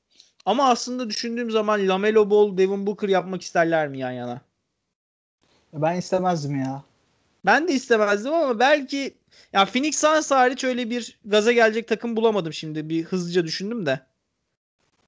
Ama 0.46 0.68
aslında 0.68 1.10
düşündüğüm 1.10 1.50
zaman 1.50 1.88
Lamelo 1.88 2.30
Ball, 2.30 2.56
Devin 2.56 2.86
Booker 2.86 3.08
yapmak 3.08 3.42
isterler 3.42 3.88
mi 3.88 3.98
yan 3.98 4.10
yana? 4.10 4.40
Ben 5.72 5.96
istemezdim 5.96 6.60
ya. 6.60 6.82
Ben 7.46 7.68
de 7.68 7.72
istemezdim 7.72 8.34
ama 8.34 8.58
belki 8.58 9.14
ya 9.52 9.64
Phoenix 9.64 9.98
Suns 9.98 10.30
hariç 10.30 10.64
öyle 10.64 10.90
bir 10.90 11.18
gaza 11.24 11.52
gelecek 11.52 11.88
takım 11.88 12.16
bulamadım 12.16 12.52
şimdi. 12.52 12.88
Bir 12.88 13.04
hızlıca 13.04 13.44
düşündüm 13.44 13.86
de. 13.86 14.00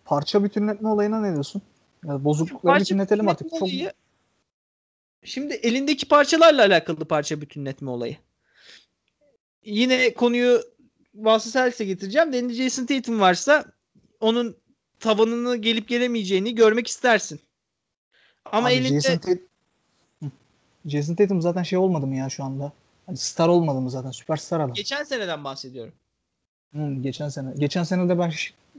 Parça 0.05 0.45
bütünletme 0.45 0.89
olayına 0.89 1.21
ne 1.21 1.33
diyorsun? 1.33 1.63
Ya 2.07 2.25
bozuklukları 2.25 2.81
bütünletelim 2.81 3.29
artık. 3.29 3.51
Çok... 3.51 3.63
Olayı, 3.63 3.93
şimdi 5.25 5.55
elindeki 5.55 6.09
parçalarla 6.09 6.63
alakalı 6.63 7.05
parça 7.05 7.41
bütünletme 7.41 7.91
olayı. 7.91 8.17
Yine 9.65 10.15
konuyu 10.15 10.76
Boston 11.17 11.51
Celtics'e 11.51 11.85
getireceğim. 11.85 12.35
Elinde 12.35 12.55
Jason 12.55 12.87
Tatum 12.87 13.21
varsa 13.21 13.65
onun 14.21 14.57
tavanını 15.01 15.57
gelip 15.57 15.89
gelemeyeceğini 15.89 16.55
görmek 16.55 16.87
istersin. 16.87 17.41
Ama 18.45 18.67
Abi 18.67 18.75
elinde 18.75 19.01
Jason, 19.01 19.19
Tat- 19.19 20.31
Jason 20.87 21.15
Tatum 21.15 21.43
zaten 21.43 21.63
şey 21.63 21.79
olmadı 21.79 22.07
mı 22.07 22.17
ya 22.17 22.29
şu 22.29 22.45
anda? 22.45 22.73
Hani 23.07 23.17
star 23.17 23.49
olmadı 23.49 23.81
mı 23.81 23.91
zaten? 23.91 24.11
Süperstar 24.11 24.61
adam. 24.61 24.73
Geçen 24.73 25.05
seneden 25.05 25.45
bahsediyorum. 25.45 25.95
Hmm, 26.73 27.03
geçen 27.03 27.29
sene. 27.29 27.55
Geçen 27.59 27.83
sene 27.83 28.09
de 28.09 28.19
ben 28.19 28.33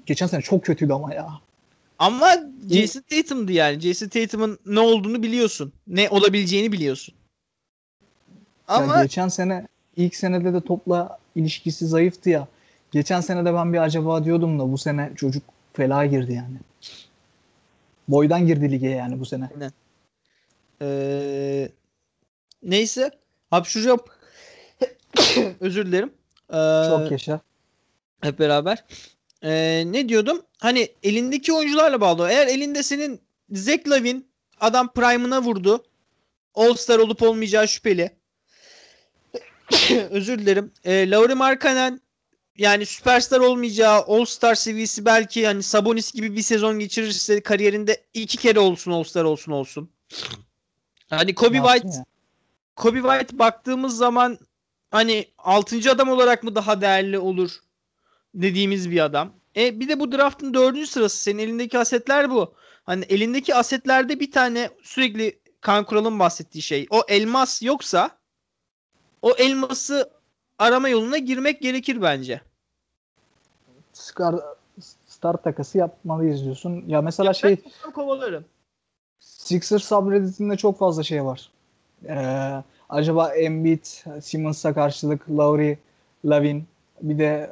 geçen 0.05 0.27
sene 0.27 0.41
çok 0.41 0.65
kötüydü 0.65 0.93
ama 0.93 1.13
ya. 1.13 1.29
Ama 1.99 2.35
Jason 2.71 3.01
Tatum'du 3.01 3.51
yani. 3.51 3.79
Jason 3.79 4.07
Tatum'un 4.07 4.59
ne 4.65 4.79
olduğunu 4.79 5.23
biliyorsun. 5.23 5.73
Ne 5.87 6.09
olabileceğini 6.09 6.71
biliyorsun. 6.71 7.15
Ama 8.67 8.95
ya 8.95 9.03
geçen 9.03 9.27
sene 9.27 9.67
ilk 9.97 10.15
senede 10.15 10.53
de 10.53 10.61
topla 10.61 11.19
ilişkisi 11.37 11.87
zayıftı 11.87 12.29
ya. 12.29 12.47
Geçen 12.91 13.21
sene 13.21 13.45
de 13.45 13.53
ben 13.53 13.73
bir 13.73 13.77
acaba 13.77 14.23
diyordum 14.23 14.59
da 14.59 14.71
bu 14.71 14.77
sene 14.77 15.11
çocuk 15.15 15.43
fela 15.73 16.05
girdi 16.05 16.33
yani. 16.33 16.57
Boydan 18.07 18.47
girdi 18.47 18.71
lige 18.71 18.89
yani 18.89 19.19
bu 19.19 19.25
sene. 19.25 19.49
Aynen. 19.53 19.71
Ee, 20.81 21.69
neyse. 22.63 23.11
Hapşuracağım. 23.49 23.99
Özür 25.59 25.85
dilerim. 25.85 26.13
Ee, 26.49 26.89
Çok 26.89 27.11
yaşa. 27.11 27.39
Hep 28.21 28.39
beraber. 28.39 28.85
Ee, 29.43 29.83
ne 29.85 30.09
diyordum? 30.09 30.41
Hani 30.59 30.89
elindeki 31.03 31.53
oyuncularla 31.53 32.01
bağlı. 32.01 32.29
Eğer 32.29 32.47
elinde 32.47 32.83
senin 32.83 33.21
Zach 33.51 33.87
Lavin 33.87 34.27
adam 34.59 34.93
prime'ına 34.93 35.41
vurdu. 35.41 35.83
All-Star 36.55 36.99
olup 36.99 37.21
olmayacağı 37.21 37.67
şüpheli. 37.67 38.11
Özür 40.09 40.39
dilerim. 40.39 40.71
Ee, 40.83 41.09
Lauri 41.09 41.35
Markkanen 41.35 42.01
yani 42.57 42.85
süperstar 42.85 43.39
olmayacağı 43.39 44.01
All-Star 44.07 44.55
seviyesi 44.55 45.05
belki 45.05 45.47
hani 45.47 45.63
Sabonis 45.63 46.11
gibi 46.11 46.35
bir 46.35 46.41
sezon 46.41 46.79
geçirirse 46.79 47.41
kariyerinde 47.41 48.03
iki 48.13 48.37
kere 48.37 48.59
olsun 48.59 48.91
All-Star 48.91 49.23
olsun 49.23 49.51
olsun. 49.51 49.89
Hani 51.09 51.35
Kobe 51.35 51.57
White 51.57 51.87
ya? 51.87 52.05
Kobe 52.75 53.01
White 53.01 53.39
baktığımız 53.39 53.97
zaman 53.97 54.37
hani 54.91 55.25
6. 55.37 55.91
adam 55.91 56.09
olarak 56.09 56.43
mı 56.43 56.55
daha 56.55 56.81
değerli 56.81 57.19
olur 57.19 57.51
dediğimiz 58.35 58.91
bir 58.91 59.05
adam. 59.05 59.33
E 59.55 59.79
bir 59.79 59.89
de 59.89 59.99
bu 59.99 60.11
draftın 60.11 60.53
4. 60.53 60.89
sırası. 60.89 61.17
Senin 61.17 61.39
elindeki 61.39 61.79
asetler 61.79 62.31
bu. 62.31 62.55
Hani 62.83 63.05
elindeki 63.09 63.55
asetlerde 63.55 64.19
bir 64.19 64.31
tane 64.31 64.69
sürekli 64.83 65.39
Kan 65.61 65.83
Kural'ın 65.83 66.19
bahsettiği 66.19 66.61
şey. 66.61 66.87
O 66.89 67.03
elmas 67.07 67.61
yoksa 67.61 68.16
o 69.21 69.31
elması 69.31 70.09
arama 70.59 70.89
yoluna 70.89 71.17
girmek 71.17 71.61
gerekir 71.61 72.01
bence. 72.01 72.41
Star, 73.93 74.35
star 75.07 75.33
takası 75.33 75.77
yapmalıyız 75.77 76.43
diyorsun. 76.43 76.83
Ya 76.87 77.01
mesela 77.01 77.29
ya 77.29 77.33
şey 77.33 77.57
kovalarım. 77.93 78.45
Sixers 79.19 79.83
subredditinde 79.83 80.57
çok 80.57 80.79
fazla 80.79 81.03
şey 81.03 81.25
var. 81.25 81.49
Ee, 82.07 82.63
acaba 82.89 83.33
Embiid, 83.33 83.85
Simmons'a 84.21 84.73
karşılık 84.73 85.29
Lowry, 85.29 85.77
Lavin 86.25 86.67
bir 87.01 87.19
de 87.19 87.49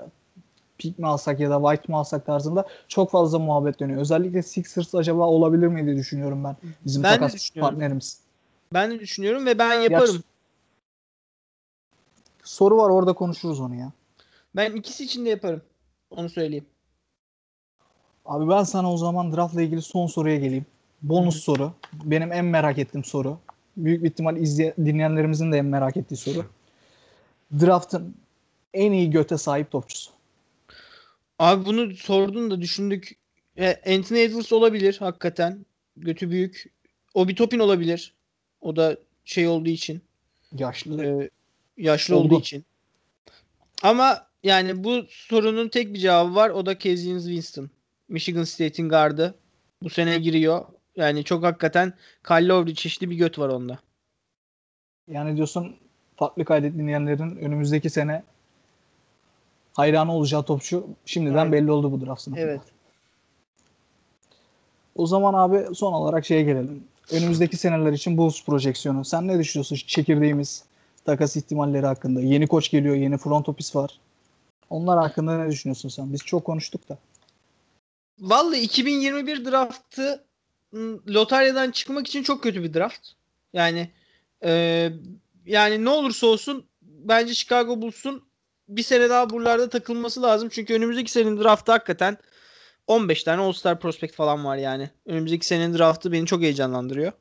pick 0.77 0.99
mi 0.99 1.07
alsak 1.07 1.39
ya 1.39 1.49
da 1.49 1.59
White 1.61 1.93
mi 1.93 1.97
alsak 1.97 2.25
tarzında 2.25 2.65
çok 2.87 3.11
fazla 3.11 3.39
muhabbet 3.39 3.79
dönüyor. 3.79 4.01
Özellikle 4.01 4.43
Sixers 4.43 4.95
acaba 4.95 5.27
olabilir 5.27 5.67
mi 5.67 5.85
diye 5.85 5.95
düşünüyorum 5.95 6.43
ben. 6.43 6.55
Bizim 6.85 7.03
ben 7.03 7.19
takas 7.19 7.49
partnerimiz. 7.49 8.19
Ben 8.73 8.91
de 8.91 8.99
düşünüyorum 8.99 9.45
ve 9.45 9.59
ben 9.59 9.73
yaparım. 9.73 10.15
Ya, 10.15 10.21
soru 12.55 12.77
var 12.77 12.89
orada 12.89 13.13
konuşuruz 13.13 13.59
onu 13.59 13.75
ya. 13.75 13.91
Ben 14.55 14.75
ikisi 14.75 15.03
için 15.03 15.25
de 15.25 15.29
yaparım. 15.29 15.61
Onu 16.09 16.29
söyleyeyim. 16.29 16.65
Abi 18.25 18.49
ben 18.49 18.63
sana 18.63 18.93
o 18.93 18.97
zaman 18.97 19.33
draftla 19.35 19.61
ilgili 19.61 19.81
son 19.81 20.07
soruya 20.07 20.35
geleyim. 20.35 20.65
Bonus 21.01 21.35
Hı. 21.35 21.39
soru. 21.39 21.73
Benim 21.93 22.31
en 22.31 22.45
merak 22.45 22.77
ettiğim 22.77 23.03
soru. 23.03 23.39
Büyük 23.77 24.03
bir 24.03 24.09
ihtimal 24.09 24.37
izleyen, 24.37 24.73
dinleyenlerimizin 24.77 25.51
de 25.51 25.57
en 25.57 25.65
merak 25.65 25.97
ettiği 25.97 26.15
soru. 26.15 26.45
Draft'ın 27.61 28.15
en 28.73 28.91
iyi 28.91 29.09
göte 29.09 29.37
sahip 29.37 29.71
topçusu. 29.71 30.11
Abi 31.39 31.65
bunu 31.65 31.95
sordun 31.95 32.51
da 32.51 32.61
düşündük. 32.61 33.17
E, 33.57 33.95
Anthony 33.95 34.23
Edwards 34.23 34.53
olabilir 34.53 34.97
hakikaten. 34.99 35.65
Götü 35.97 36.29
büyük. 36.29 36.73
Obi 37.13 37.35
Topin 37.35 37.59
olabilir. 37.59 38.13
O 38.61 38.75
da 38.75 38.97
şey 39.25 39.47
olduğu 39.47 39.69
için. 39.69 40.01
Yaşlı. 40.51 41.05
E, 41.05 41.29
yaşlı 41.77 42.15
Oldu. 42.15 42.25
olduğu 42.25 42.39
için. 42.39 42.65
Ama 43.83 44.27
yani 44.43 44.83
bu 44.83 45.03
sorunun 45.09 45.69
tek 45.69 45.93
bir 45.93 45.99
cevabı 45.99 46.35
var. 46.35 46.49
O 46.49 46.65
da 46.65 46.77
Kezius 46.77 47.23
Winston. 47.23 47.69
Michigan 48.09 48.43
State'in 48.43 48.89
gardı. 48.89 49.35
Bu 49.81 49.89
sene 49.89 50.17
giriyor. 50.17 50.65
Yani 50.95 51.23
çok 51.23 51.43
hakikaten 51.43 51.93
Kyle 52.27 52.75
çeşitli 52.75 53.09
bir 53.09 53.15
göt 53.15 53.39
var 53.39 53.49
onda. 53.49 53.79
Yani 55.07 55.35
diyorsun 55.35 55.75
farklı 56.15 56.45
kaydet 56.45 56.73
dinleyenlerin 56.73 57.35
önümüzdeki 57.35 57.89
sene 57.89 58.23
hayran 59.73 60.07
olacağı 60.07 60.43
topçu 60.43 60.87
şimdiden 61.05 61.37
Aynen. 61.37 61.51
belli 61.51 61.71
oldu 61.71 61.91
bu 61.91 62.05
draft 62.05 62.21
sınıfında. 62.21 62.45
Evet. 62.45 62.61
O 64.95 65.07
zaman 65.07 65.33
abi 65.33 65.75
son 65.75 65.93
olarak 65.93 66.25
şeye 66.25 66.43
gelelim. 66.43 66.83
Önümüzdeki 67.11 67.57
seneler 67.57 67.91
için 67.91 68.17
Bulls 68.17 68.45
projeksiyonu. 68.45 69.05
Sen 69.05 69.27
ne 69.27 69.39
düşünüyorsun 69.39 69.75
çekirdeğimiz 69.75 70.63
takas 71.05 71.35
ihtimalleri 71.35 71.85
hakkında? 71.85 72.21
Yeni 72.21 72.47
koç 72.47 72.71
geliyor, 72.71 72.95
yeni 72.95 73.17
front 73.17 73.49
office 73.49 73.79
var. 73.79 73.99
Onlar 74.69 74.99
hakkında 74.99 75.37
ne 75.37 75.51
düşünüyorsun 75.51 75.89
sen? 75.89 76.13
Biz 76.13 76.21
çok 76.21 76.45
konuştuk 76.45 76.89
da. 76.89 76.97
Vallahi 78.19 78.59
2021 78.59 79.45
draftı 79.45 80.23
lotaryadan 81.07 81.71
çıkmak 81.71 82.07
için 82.07 82.23
çok 82.23 82.43
kötü 82.43 82.63
bir 82.63 82.73
draft. 82.73 83.07
Yani 83.53 83.89
e, 84.43 84.91
yani 85.45 85.85
ne 85.85 85.89
olursa 85.89 86.27
olsun 86.27 86.65
bence 86.81 87.33
Chicago 87.33 87.81
Bulls'un 87.81 88.23
bir 88.69 88.83
sene 88.83 89.09
daha 89.09 89.29
buralarda 89.29 89.69
takılması 89.69 90.21
lazım. 90.21 90.49
Çünkü 90.49 90.73
önümüzdeki 90.73 91.11
senenin 91.11 91.43
draftı 91.43 91.71
hakikaten 91.71 92.17
15 92.87 93.23
tane 93.23 93.41
All-Star 93.41 93.79
prospect 93.79 94.15
falan 94.15 94.45
var 94.45 94.57
yani. 94.57 94.89
Önümüzdeki 95.05 95.45
senenin 95.45 95.77
draftı 95.77 96.11
beni 96.11 96.25
çok 96.25 96.41
heyecanlandırıyor. 96.41 97.11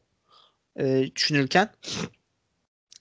E, 0.80 1.10
düşünürken. 1.16 1.68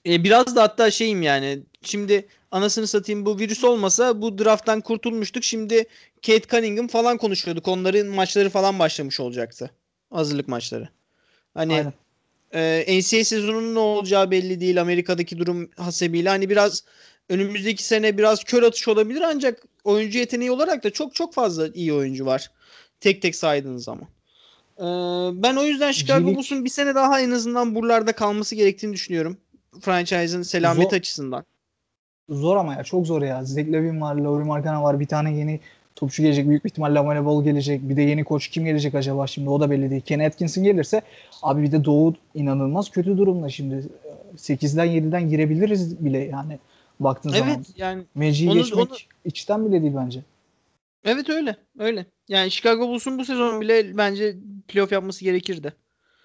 E, 0.06 0.24
biraz 0.24 0.56
da 0.56 0.62
hatta 0.62 0.90
şeyim 0.90 1.22
yani. 1.22 1.62
Şimdi 1.82 2.28
anasını 2.50 2.86
satayım 2.86 3.26
bu 3.26 3.38
virüs 3.38 3.64
olmasa 3.64 4.22
bu 4.22 4.38
drafttan 4.38 4.80
kurtulmuştuk. 4.80 5.44
Şimdi 5.44 5.84
Kate 6.26 6.48
Cunningham 6.48 6.88
falan 6.88 7.16
konuşuyorduk. 7.16 7.68
Onların 7.68 8.06
maçları 8.06 8.50
falan 8.50 8.78
başlamış 8.78 9.20
olacaktı. 9.20 9.70
Hazırlık 10.10 10.48
maçları. 10.48 10.88
Hani 11.54 11.84
e, 12.54 12.84
NCAA 12.88 13.24
sezonunun 13.24 13.74
ne 13.74 13.78
olacağı 13.78 14.30
belli 14.30 14.60
değil. 14.60 14.80
Amerika'daki 14.80 15.38
durum 15.38 15.70
hasebiyle. 15.76 16.28
Hani 16.28 16.50
biraz 16.50 16.84
önümüzdeki 17.28 17.84
sene 17.84 18.18
biraz 18.18 18.44
kör 18.44 18.62
atış 18.62 18.88
olabilir 18.88 19.20
ancak 19.20 19.62
oyuncu 19.84 20.18
yeteneği 20.18 20.50
olarak 20.50 20.84
da 20.84 20.90
çok 20.90 21.14
çok 21.14 21.34
fazla 21.34 21.68
iyi 21.74 21.92
oyuncu 21.92 22.26
var. 22.26 22.50
Tek 23.00 23.22
tek 23.22 23.36
saydığınız 23.36 23.84
zaman. 23.84 24.08
Ee, 24.78 24.82
ben 25.42 25.56
o 25.56 25.64
yüzden 25.64 25.92
Chicago 25.92 26.34
Bulls'un 26.34 26.64
bir 26.64 26.70
sene 26.70 26.94
daha 26.94 27.20
en 27.20 27.30
azından 27.30 27.74
buralarda 27.74 28.12
kalması 28.12 28.54
gerektiğini 28.54 28.92
düşünüyorum. 28.92 29.36
Franchise'ın 29.80 30.42
selameti 30.42 30.90
Zor- 30.90 30.96
açısından. 30.96 31.44
Zor 32.28 32.56
ama 32.56 32.74
ya 32.74 32.84
çok 32.84 33.06
zor 33.06 33.22
ya. 33.22 33.44
Zach 33.44 33.66
Levine 33.66 34.00
var, 34.00 34.14
Laurie 34.14 34.46
Markkanen 34.46 34.82
var. 34.82 35.00
Bir 35.00 35.06
tane 35.06 35.36
yeni 35.36 35.60
topçu 35.96 36.22
gelecek. 36.22 36.48
Büyük 36.48 36.64
bir 36.64 36.70
ihtimalle 36.70 36.94
Lamelo 36.94 37.24
Ball 37.26 37.44
gelecek. 37.44 37.88
Bir 37.88 37.96
de 37.96 38.02
yeni 38.02 38.24
koç 38.24 38.48
kim 38.48 38.64
gelecek 38.64 38.94
acaba 38.94 39.26
şimdi 39.26 39.50
o 39.50 39.60
da 39.60 39.70
belli 39.70 39.90
değil. 39.90 40.02
Kenny 40.02 40.26
Atkinson 40.26 40.64
gelirse 40.64 41.02
abi 41.42 41.62
bir 41.62 41.72
de 41.72 41.84
Doğu 41.84 42.14
inanılmaz 42.34 42.90
kötü 42.90 43.18
durumda 43.18 43.48
şimdi. 43.48 43.84
8'den 44.36 44.86
7'den 44.86 45.28
girebiliriz 45.28 46.04
bile 46.04 46.18
yani 46.18 46.58
baktığın 47.00 47.30
zaman. 47.30 47.48
Evet 47.56 47.66
yani 47.76 48.02
Magic'i 48.14 48.50
Onu- 48.50 48.58
geçmek 48.58 48.90
onu- 48.90 48.96
içten 49.24 49.66
bile 49.66 49.82
değil 49.82 49.92
bence. 49.96 50.20
evet 51.04 51.30
öyle 51.30 51.56
öyle. 51.78 52.06
Yani 52.28 52.50
Chicago 52.50 52.88
Bulls'un 52.88 53.18
bu 53.18 53.24
sezon 53.24 53.60
bile 53.60 53.96
bence 53.96 54.36
playoff 54.68 54.92
yapması 54.92 55.24
gerekirdi. 55.24 55.72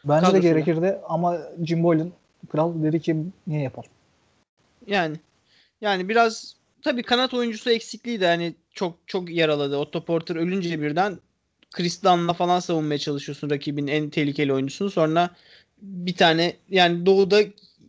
Bence 0.06 0.22
de 0.22 0.32
Kadrosuyla. 0.32 0.54
gerekirdi 0.54 0.98
ama 1.10 1.38
Jim 1.64 1.84
Boylan 1.84 2.12
kral 2.52 2.84
dedi 2.84 3.02
ki 3.02 3.16
niye 3.48 3.62
yapalım? 3.62 3.90
Yani 4.88 5.18
yani 5.82 6.10
biraz 6.10 6.56
tabii 6.82 7.04
kanat 7.04 7.34
oyuncusu 7.34 7.70
eksikliği 7.72 8.22
de 8.22 8.28
hani 8.28 8.56
çok 8.74 8.98
çok 9.08 9.30
yaraladı. 9.30 9.78
Otto 9.78 10.06
Porter 10.06 10.36
ölünce 10.36 10.82
birden 10.82 11.20
Chris 11.72 12.02
falan 12.38 12.60
savunmaya 12.60 12.98
çalışıyorsun 12.98 13.50
rakibin 13.50 13.88
en 13.88 14.10
tehlikeli 14.10 14.54
oyuncusunu. 14.54 14.92
Sonra 14.92 15.30
bir 15.82 16.16
tane 16.16 16.56
yani 16.70 17.06
doğuda 17.06 17.42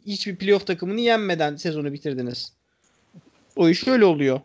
hiçbir 0.06 0.36
playoff 0.36 0.66
takımını 0.66 1.00
yenmeden 1.00 1.56
sezonu 1.56 1.92
bitirdiniz. 1.92 2.52
O 3.56 3.68
iş 3.68 3.88
öyle 3.88 4.04
oluyor. 4.04 4.40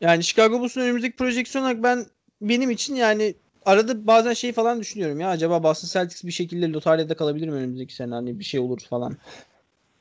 Yani 0.00 0.24
Chicago 0.24 0.60
Bulls'un 0.60 0.80
önümüzdeki 0.80 1.16
projeksiyon 1.16 1.82
ben 1.82 2.06
benim 2.40 2.70
için 2.70 2.94
yani 2.94 3.34
arada 3.66 4.06
bazen 4.06 4.32
şey 4.32 4.52
falan 4.52 4.80
düşünüyorum 4.80 5.20
ya 5.20 5.28
acaba 5.28 5.62
Boston 5.62 5.88
Celtics 5.88 6.24
bir 6.24 6.32
şekilde 6.32 6.72
lotaryada 6.72 7.16
kalabilir 7.16 7.48
mi 7.48 7.54
önümüzdeki 7.54 7.94
sene 7.94 8.14
hani 8.14 8.38
bir 8.38 8.44
şey 8.44 8.60
olur 8.60 8.80
falan. 8.80 9.16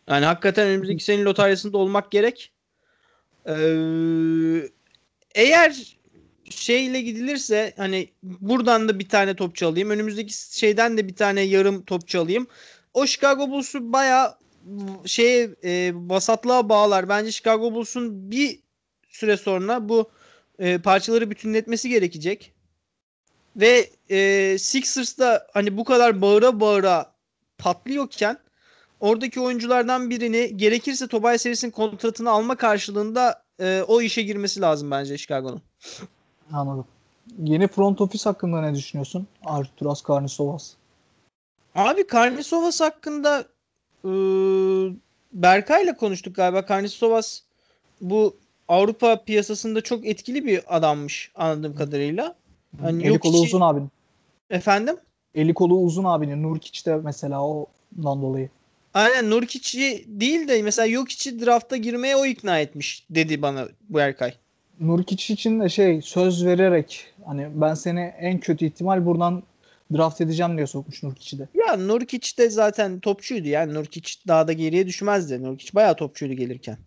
Yani 0.10 0.26
hakikaten 0.26 0.68
önümüzdeki 0.68 1.04
senenin 1.04 1.26
lotaryasında 1.26 1.78
olmak 1.78 2.12
gerek. 2.12 2.52
Ee, 3.48 4.70
eğer 5.36 5.98
şeyle 6.50 7.02
gidilirse 7.02 7.74
hani 7.78 8.10
buradan 8.24 8.90
da 8.90 9.00
bir 9.00 9.10
tane 9.10 9.36
topçu 9.36 9.68
alayım. 9.68 9.90
Önümüzdeki 9.90 10.58
şeyden 10.58 10.98
de 10.98 11.08
bir 11.08 11.16
tane 11.16 11.42
yarım 11.42 11.86
topçu 11.86 12.22
alayım. 12.22 12.48
O 12.94 13.06
Chicago 13.08 13.50
Bulls'u 13.50 13.94
baya 13.94 14.38
şey 15.06 15.44
e, 15.64 15.92
vasatlığa 15.96 16.70
bağlar. 16.70 17.10
Bence 17.10 17.32
Chicago 17.32 17.74
Bulls'un 17.74 18.32
bir 18.32 18.60
süre 19.10 19.38
sonra 19.38 19.90
bu 19.90 20.10
e, 20.60 20.78
parçaları 20.78 21.32
bütünletmesi 21.32 21.90
gerekecek. 21.90 22.55
Ve 23.56 23.90
e, 24.10 24.58
Sixers 24.60 25.20
da 25.20 25.48
hani 25.54 25.78
bu 25.78 25.84
kadar 25.84 26.22
bağıra 26.22 26.60
bağıra 26.60 27.12
patlıyorken 27.58 28.38
oradaki 29.00 29.40
oyunculardan 29.40 30.10
birini 30.10 30.58
gerekirse 30.58 31.08
Tobias 31.08 31.46
Harris'in 31.46 31.72
kontratını 31.72 32.30
alma 32.30 32.56
karşılığında 32.56 33.44
e, 33.60 33.82
o 33.88 34.02
işe 34.02 34.22
girmesi 34.22 34.62
lazım 34.62 34.92
bence 34.92 35.18
Chicago'nun. 35.18 35.62
Anladım. 36.54 36.86
Yeni 37.38 37.68
front 37.68 38.02
office 38.02 38.24
hakkında 38.24 38.62
ne 38.62 38.76
düşünüyorsun? 38.76 39.28
Arturas 39.46 40.02
Karnisovas. 40.02 40.74
Abi 41.76 42.08
Karnisovas 42.08 42.82
hakkında 42.82 43.46
e, 44.06 44.10
Berkay'la 45.34 45.98
konuştuk 45.98 46.36
galiba. 46.36 46.66
Karnisovas 46.66 47.42
bu 48.02 48.38
Avrupa 48.68 49.24
piyasasında 49.24 49.82
çok 49.82 50.06
etkili 50.06 50.46
bir 50.46 50.78
adammış 50.78 51.32
anladığım 51.36 51.76
kadarıyla. 51.76 52.36
Hani 52.82 53.08
Eli 53.08 53.20
kolu 53.20 53.40
uzun 53.42 53.62
abinin. 53.62 53.90
Efendim? 54.50 54.96
Eli 55.36 55.54
kolu 55.54 55.78
uzun 55.78 56.04
abinin. 56.04 56.44
Nurkic 56.44 56.86
de 56.86 56.96
mesela 56.96 57.42
ondan 57.44 58.22
dolayı. 58.22 58.50
Aynen 58.94 59.30
Nurkic'i 59.30 60.06
değil 60.08 60.48
de 60.48 60.62
mesela 60.62 60.90
Jokic'i 60.90 61.46
drafta 61.46 61.78
girmeye 61.78 62.16
o 62.16 62.26
ikna 62.26 62.60
etmiş 62.60 63.06
dedi 63.10 63.42
bana 63.42 63.68
bu 63.90 63.98
Berkay. 63.98 64.34
Nurkic 64.80 65.34
için 65.34 65.60
de 65.60 65.70
şey 65.70 66.02
söz 66.02 66.46
vererek 66.46 67.06
hani 67.26 67.48
ben 67.54 67.74
seni 67.74 68.00
en 68.20 68.40
kötü 68.40 68.66
ihtimal 68.66 69.06
buradan 69.06 69.44
draft 69.94 70.22
edeceğim 70.22 70.58
diye 70.58 70.68
sokmuş 70.68 71.04
Nurkic'i 71.04 71.40
de. 71.40 71.48
Ya 71.54 71.78
Nurkic 71.78 72.38
de 72.38 72.50
zaten 72.50 73.00
topçuydu 73.00 73.48
yani 73.48 73.74
Nurkic 73.74 74.14
daha 74.28 74.48
da 74.48 74.54
geriye 74.54 74.88
düşmezdi. 74.88 75.44
Nurkic 75.44 75.76
bayağı 75.76 75.96
topçuydu 75.96 76.34
gelirken. 76.34 76.78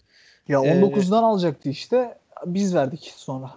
Ya 0.48 0.64
Ee, 0.64 0.80
19'dan 0.80 1.22
alacaktı 1.22 1.68
işte. 1.68 2.18
Biz 2.46 2.74
verdik 2.74 3.12
sonra. 3.16 3.50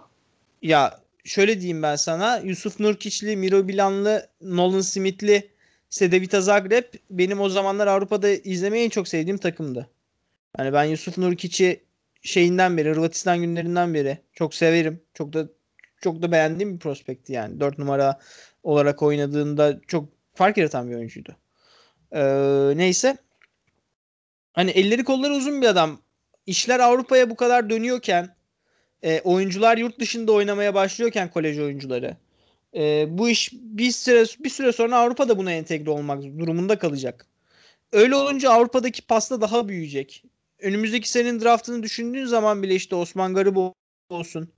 Ya 0.62 0.98
şöyle 1.24 1.60
diyeyim 1.60 1.82
ben 1.82 1.96
sana. 1.96 2.36
Yusuf 2.38 2.80
Nurkiçli, 2.80 3.36
Miro 3.36 3.68
Bilanlı, 3.68 4.28
Nolan 4.40 4.80
Smith'li, 4.80 5.50
Sedevita 5.90 6.40
Zagreb 6.40 6.84
benim 7.10 7.40
o 7.40 7.48
zamanlar 7.48 7.86
Avrupa'da 7.86 8.28
izlemeyi 8.28 8.84
en 8.84 8.90
çok 8.90 9.08
sevdiğim 9.08 9.38
takımdı. 9.38 9.90
Yani 10.58 10.72
ben 10.72 10.84
Yusuf 10.84 11.18
Nurkiç'i 11.18 11.84
şeyinden 12.22 12.76
beri, 12.76 12.90
Hırvatistan 12.90 13.40
günlerinden 13.40 13.94
beri 13.94 14.18
çok 14.32 14.54
severim. 14.54 15.02
Çok 15.14 15.32
da 15.32 15.48
çok 16.00 16.22
da 16.22 16.32
beğendiğim 16.32 16.74
bir 16.74 16.78
prospekti 16.78 17.32
yani. 17.32 17.60
4 17.60 17.78
numara 17.78 18.18
olarak 18.62 19.02
oynadığında 19.02 19.80
çok 19.86 20.08
fark 20.34 20.56
yaratan 20.56 20.90
bir 20.90 20.94
oyuncuydu. 20.94 21.36
Ee, 22.12 22.72
neyse. 22.76 23.16
Hani 24.52 24.70
elleri 24.70 25.04
kolları 25.04 25.32
uzun 25.32 25.62
bir 25.62 25.66
adam. 25.66 26.00
İşler 26.46 26.80
Avrupa'ya 26.80 27.30
bu 27.30 27.36
kadar 27.36 27.70
dönüyorken 27.70 28.36
e, 29.02 29.20
oyuncular 29.20 29.78
yurt 29.78 30.00
dışında 30.00 30.32
oynamaya 30.32 30.74
başlıyorken 30.74 31.30
kolej 31.30 31.58
oyuncuları 31.58 32.16
e, 32.74 33.06
bu 33.18 33.28
iş 33.28 33.50
bir 33.52 33.90
süre 33.90 34.24
bir 34.44 34.50
süre 34.50 34.72
sonra 34.72 34.96
Avrupa'da 34.98 35.38
buna 35.38 35.52
entegre 35.52 35.90
olmak 35.90 36.22
durumunda 36.22 36.78
kalacak. 36.78 37.26
Öyle 37.92 38.14
olunca 38.14 38.50
Avrupa'daki 38.50 39.02
pasta 39.02 39.40
daha 39.40 39.68
büyüyecek. 39.68 40.24
Önümüzdeki 40.60 41.10
senin 41.10 41.40
draftını 41.40 41.82
düşündüğün 41.82 42.24
zaman 42.24 42.62
bile 42.62 42.74
işte 42.74 42.96
Osman 42.96 43.34
Garip 43.34 43.56
olsun, 44.10 44.48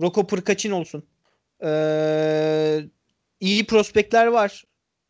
Roko 0.00 0.26
Pırkaçin 0.26 0.70
olsun. 0.70 1.04
Ee, 1.64 2.80
iyi 3.40 3.66
prospektler 3.66 4.26
var 4.26 4.64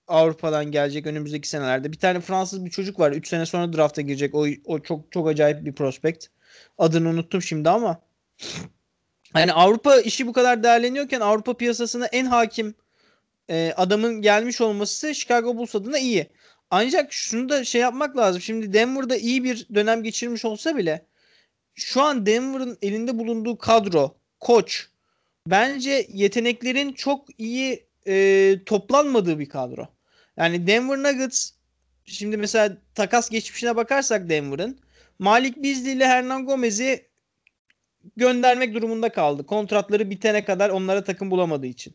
Avrupa'dan 0.08 0.70
gelecek 0.70 1.06
önümüzdeki 1.06 1.48
senelerde. 1.48 1.92
Bir 1.92 1.98
tane 1.98 2.20
Fransız 2.20 2.64
bir 2.64 2.70
çocuk 2.70 3.00
var. 3.00 3.12
3 3.12 3.28
sene 3.28 3.46
sonra 3.46 3.72
drafta 3.72 4.02
girecek. 4.02 4.34
O, 4.34 4.46
o 4.64 4.78
çok 4.78 5.12
çok 5.12 5.28
acayip 5.28 5.64
bir 5.64 5.72
prospekt. 5.72 6.26
Adını 6.78 7.08
unuttum 7.08 7.42
şimdi 7.42 7.70
ama. 7.70 8.00
Yani 9.36 9.52
Avrupa 9.52 10.00
işi 10.00 10.26
bu 10.26 10.32
kadar 10.32 10.62
değerleniyorken 10.62 11.20
Avrupa 11.20 11.56
piyasasına 11.56 12.06
en 12.06 12.26
hakim 12.26 12.74
e, 13.50 13.72
adamın 13.76 14.22
gelmiş 14.22 14.60
olması 14.60 15.14
Chicago 15.14 15.56
Bulls 15.56 15.74
adına 15.74 15.98
iyi. 15.98 16.26
Ancak 16.70 17.12
şunu 17.12 17.48
da 17.48 17.64
şey 17.64 17.80
yapmak 17.80 18.16
lazım. 18.16 18.42
Şimdi 18.42 18.72
Denver'da 18.72 19.16
iyi 19.16 19.44
bir 19.44 19.66
dönem 19.74 20.02
geçirmiş 20.02 20.44
olsa 20.44 20.76
bile 20.76 21.06
şu 21.74 22.02
an 22.02 22.26
Denver'ın 22.26 22.78
elinde 22.82 23.18
bulunduğu 23.18 23.58
kadro, 23.58 24.14
koç 24.40 24.88
bence 25.46 26.06
yeteneklerin 26.12 26.92
çok 26.92 27.40
iyi 27.40 27.86
e, 28.06 28.56
toplanmadığı 28.66 29.38
bir 29.38 29.48
kadro. 29.48 29.88
Yani 30.36 30.66
Denver 30.66 30.98
Nuggets 30.98 31.50
şimdi 32.04 32.36
mesela 32.36 32.76
takas 32.94 33.30
geçmişine 33.30 33.76
bakarsak 33.76 34.28
Denver'ın 34.28 34.78
Malik 35.18 35.56
Beasley 35.56 35.92
ile 35.92 36.06
Hernan 36.06 36.46
Gomez'i 36.46 37.11
göndermek 38.16 38.74
durumunda 38.74 39.08
kaldı. 39.08 39.46
Kontratları 39.46 40.10
bitene 40.10 40.44
kadar 40.44 40.70
onlara 40.70 41.04
takım 41.04 41.30
bulamadığı 41.30 41.66
için. 41.66 41.94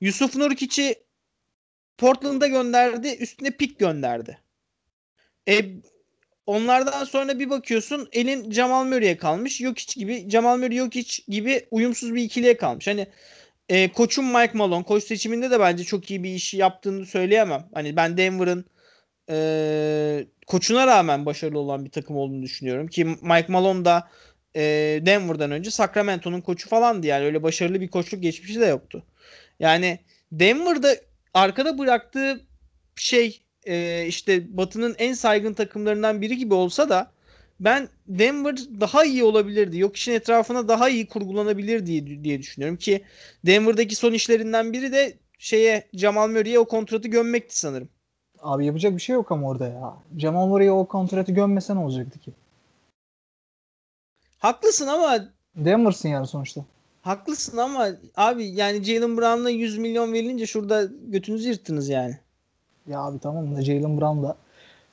Yusuf 0.00 0.36
Nurkic'i 0.36 0.94
Portland'a 1.98 2.46
gönderdi. 2.46 3.08
Üstüne 3.08 3.50
pik 3.50 3.78
gönderdi. 3.78 4.38
E, 5.48 5.64
onlardan 6.46 7.04
sonra 7.04 7.38
bir 7.38 7.50
bakıyorsun 7.50 8.08
elin 8.12 8.52
Jamal 8.52 8.84
Murray'e 8.84 9.16
kalmış. 9.16 9.56
Jokic 9.56 10.00
gibi 10.00 10.30
Jamal 10.30 10.58
Murray 10.58 10.76
Jokic 10.76 11.22
gibi 11.28 11.66
uyumsuz 11.70 12.14
bir 12.14 12.22
ikiliye 12.22 12.56
kalmış. 12.56 12.86
Hani 12.86 13.06
e, 13.68 13.92
koçum 13.92 14.26
Mike 14.26 14.58
Malone 14.58 14.84
koç 14.84 15.04
seçiminde 15.04 15.50
de 15.50 15.60
bence 15.60 15.84
çok 15.84 16.10
iyi 16.10 16.22
bir 16.22 16.30
iş 16.34 16.54
yaptığını 16.54 17.06
söyleyemem. 17.06 17.68
Hani 17.74 17.96
ben 17.96 18.16
Denver'ın 18.16 18.64
e, 19.30 20.26
koçuna 20.46 20.86
rağmen 20.86 21.26
başarılı 21.26 21.58
olan 21.58 21.84
bir 21.84 21.90
takım 21.90 22.16
olduğunu 22.16 22.42
düşünüyorum. 22.42 22.86
Ki 22.86 23.04
Mike 23.04 23.46
Malone 23.48 23.84
da 23.84 24.08
e, 24.56 24.62
Denver'dan 25.06 25.50
önce 25.50 25.70
Sacramento'nun 25.70 26.40
koçu 26.40 26.68
falandı 26.68 27.06
yani 27.06 27.24
öyle 27.24 27.42
başarılı 27.42 27.80
bir 27.80 27.88
koçluk 27.88 28.22
geçmişi 28.22 28.60
de 28.60 28.66
yoktu. 28.66 29.02
Yani 29.60 29.98
Denver'da 30.32 30.96
arkada 31.34 31.78
bıraktığı 31.78 32.40
şey 32.96 33.40
e, 33.66 34.04
işte 34.06 34.56
Batı'nın 34.56 34.94
en 34.98 35.12
saygın 35.12 35.52
takımlarından 35.52 36.20
biri 36.22 36.36
gibi 36.36 36.54
olsa 36.54 36.88
da 36.88 37.12
ben 37.60 37.88
Denver 38.08 38.56
daha 38.80 39.04
iyi 39.04 39.24
olabilirdi. 39.24 39.78
Yok 39.78 39.96
işin 39.96 40.12
etrafına 40.12 40.68
daha 40.68 40.88
iyi 40.88 41.06
kurgulanabilir 41.06 41.86
diye, 41.86 42.24
diye 42.24 42.38
düşünüyorum 42.38 42.76
ki 42.76 43.04
Denver'daki 43.46 43.96
son 43.96 44.12
işlerinden 44.12 44.72
biri 44.72 44.92
de 44.92 45.14
şeye 45.38 45.88
Jamal 45.94 46.28
Murray'e 46.28 46.58
o 46.58 46.64
kontratı 46.64 47.08
gömmekti 47.08 47.58
sanırım. 47.58 47.88
Abi 48.38 48.66
yapacak 48.66 48.96
bir 48.96 49.00
şey 49.00 49.14
yok 49.14 49.32
ama 49.32 49.48
orada 49.48 49.68
ya. 49.68 49.94
Jamal 50.18 50.46
Murray'e 50.46 50.72
o 50.72 50.88
kontratı 50.88 51.32
gömmese 51.32 51.74
ne 51.74 51.78
olacaktı 51.78 52.18
ki? 52.18 52.32
Haklısın 54.40 54.86
ama 54.86 55.18
Denver'sın 55.56 56.08
yani 56.08 56.26
sonuçta. 56.26 56.64
haklısın 57.02 57.56
ama 57.56 57.88
abi 58.16 58.46
yani 58.46 58.84
Jalen 58.84 59.16
Brown'la 59.16 59.50
100 59.50 59.78
milyon 59.78 60.12
verilince 60.12 60.46
şurada 60.46 60.84
götünüzü 61.06 61.48
yırttınız 61.48 61.88
yani. 61.88 62.18
Ya 62.86 63.00
abi 63.00 63.18
tamam 63.18 63.56
da 63.56 63.62
Jalen 63.62 64.00
Brown 64.00 64.22
da 64.22 64.36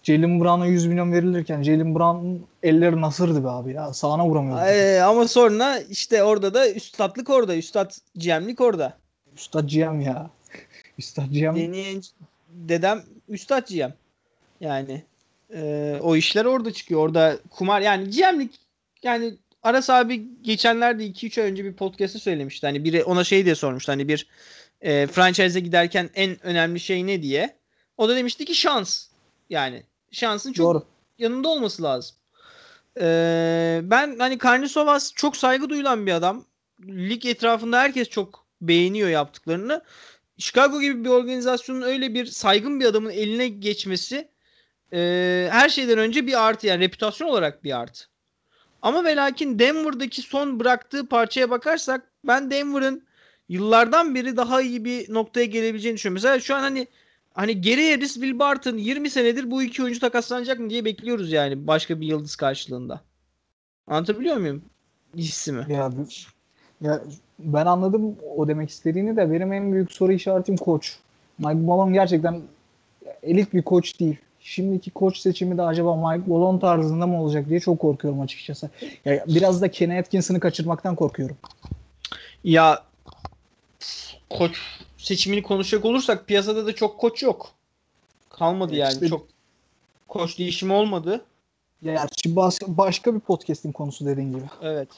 Jalen 0.04 0.40
Brown'a 0.40 0.66
100 0.66 0.86
milyon 0.86 1.12
verilirken 1.12 1.64
Jalen 1.64 1.96
Brown'un 1.96 2.46
elleri 2.64 3.02
nasırdı 3.02 3.44
be 3.44 3.50
abi 3.50 3.74
ya. 3.74 3.94
Sağına 3.94 4.26
vuramıyordu. 4.26 4.62
Ee, 4.66 5.02
ama 5.02 5.28
sonra 5.28 5.80
işte 5.80 6.24
orada 6.24 6.54
da 6.54 6.72
üstatlık 6.72 7.30
orada. 7.30 7.56
Üstad 7.56 7.92
GM'lik 8.16 8.62
orada. 8.62 8.98
Üstad 9.36 9.70
GM 9.70 10.02
ya. 10.02 10.30
Üstad 10.98 11.32
GM. 11.32 11.56
Deneyen 11.56 12.02
dedem 12.50 13.04
Üstad 13.30 13.68
GM. 13.70 13.94
Yani 14.62 15.04
e, 15.54 16.00
o 16.04 16.16
işler 16.16 16.46
orada 16.46 16.74
çıkıyor. 16.74 17.02
Orada 17.02 17.38
kumar 17.50 17.82
yani 17.82 18.10
GM'lik 18.10 18.67
yani 19.08 19.38
Aras 19.64 19.90
abi 19.90 20.28
geçenlerde 20.42 21.08
2-3 21.08 21.42
ay 21.42 21.52
önce 21.52 21.66
bir 21.66 21.74
podcast'te 21.74 22.20
söylemişti. 22.20 22.68
Hani 22.68 22.84
biri 22.84 23.04
ona 23.04 23.24
şey 23.24 23.46
diye 23.46 23.56
sormuştu. 23.56 23.92
Hani 23.92 24.08
bir 24.08 24.28
e, 24.82 25.08
franchise'e 25.08 25.60
giderken 25.60 26.10
en 26.16 26.46
önemli 26.46 26.80
şey 26.80 27.08
ne 27.08 27.22
diye. 27.22 27.58
O 27.98 28.10
da 28.10 28.16
demişti 28.16 28.46
ki 28.46 28.56
şans. 28.56 29.08
Yani 29.50 29.84
şansın 30.12 30.54
çok 30.54 30.66
Doğru. 30.66 30.86
yanında 31.20 31.48
olması 31.48 31.84
lazım. 31.84 32.16
Ee, 33.02 33.80
ben 33.84 34.20
hani 34.20 34.38
Karnisovas 34.38 35.14
çok 35.14 35.38
saygı 35.38 35.70
duyulan 35.70 36.06
bir 36.06 36.12
adam. 36.12 36.46
Lig 36.88 37.26
etrafında 37.26 37.80
herkes 37.80 38.10
çok 38.10 38.46
beğeniyor 38.62 39.10
yaptıklarını. 39.10 39.82
Chicago 40.38 40.82
gibi 40.82 41.04
bir 41.04 41.10
organizasyonun 41.10 41.82
öyle 41.82 42.14
bir 42.14 42.26
saygın 42.26 42.80
bir 42.80 42.86
adamın 42.86 43.10
eline 43.10 43.48
geçmesi 43.48 44.28
e, 44.94 45.48
her 45.52 45.70
şeyden 45.70 45.98
önce 45.98 46.28
bir 46.28 46.48
artı 46.48 46.68
yani 46.68 46.84
reputasyon 46.84 47.28
olarak 47.28 47.64
bir 47.64 47.80
artı. 47.80 48.06
Ama 48.82 49.04
ve 49.04 49.16
lakin 49.16 49.60
Denver'daki 49.60 50.22
son 50.22 50.60
bıraktığı 50.60 51.08
parçaya 51.08 51.50
bakarsak 51.50 52.02
ben 52.24 52.52
Denver'ın 52.52 53.04
yıllardan 53.50 54.16
beri 54.16 54.38
daha 54.38 54.62
iyi 54.62 54.86
bir 54.86 55.14
noktaya 55.14 55.46
gelebileceğini 55.46 55.96
düşünüyorum. 55.96 56.14
Mesela 56.14 56.40
şu 56.40 56.56
an 56.56 56.62
hani 56.62 56.88
hani 57.34 57.62
Gary 57.62 57.92
Harris, 57.92 58.14
Will 58.14 58.40
Barton 58.40 58.78
20 58.78 59.10
senedir 59.10 59.52
bu 59.52 59.64
iki 59.64 59.84
oyuncu 59.84 60.00
takaslanacak 60.00 60.60
mı 60.60 60.70
diye 60.70 60.86
bekliyoruz 60.86 61.32
yani 61.32 61.68
başka 61.68 62.02
bir 62.02 62.08
yıldız 62.08 62.36
karşılığında. 62.36 63.02
Anlatabiliyor 63.88 64.38
muyum 64.38 64.62
hissimi? 65.16 65.66
Ya, 65.70 65.92
ya 66.82 67.02
ben 67.40 67.66
anladım 67.66 68.16
o 68.36 68.48
demek 68.48 68.70
istediğini 68.70 69.16
de 69.16 69.32
benim 69.32 69.54
en 69.54 69.74
büyük 69.74 69.92
soru 69.92 70.12
işaretim 70.12 70.58
koç. 70.58 70.98
Mike 71.40 71.54
Malone 71.54 71.94
gerçekten 71.94 72.42
elit 73.24 73.54
bir 73.54 73.62
koç 73.62 74.00
değil. 74.00 74.18
Şimdiki 74.52 74.92
koç 74.92 75.18
seçimi 75.18 75.58
de 75.58 75.62
acaba 75.62 75.96
Mike 75.96 76.30
Malone 76.32 76.60
tarzında 76.60 77.08
mı 77.08 77.24
olacak 77.24 77.50
diye 77.50 77.60
çok 77.60 77.80
korkuyorum 77.80 78.22
açıkçası. 78.22 78.70
Ya 79.06 79.24
biraz 79.28 79.62
da 79.62 79.72
Kenny 79.72 80.00
Atkinson'ı 80.00 80.40
kaçırmaktan 80.40 80.96
korkuyorum. 80.96 81.38
Ya 82.44 82.84
koç 84.30 84.58
seçimini 84.98 85.42
konuşacak 85.44 85.86
olursak 85.86 86.28
piyasada 86.28 86.66
da 86.66 86.76
çok 86.76 87.00
koç 87.00 87.24
yok. 87.24 87.52
Kalmadı 88.30 88.76
yani 88.76 88.94
İşte- 88.94 89.08
çok 89.08 89.28
koç 90.08 90.40
değişimi 90.40 90.74
olmadı. 90.74 91.26
Ya 91.82 92.08
bas- 92.26 92.60
başka 92.68 93.16
bir 93.16 93.20
podcast'in 93.20 93.72
konusu 93.72 94.06
dediğin 94.06 94.32
gibi. 94.32 94.46
Evet. 94.62 94.90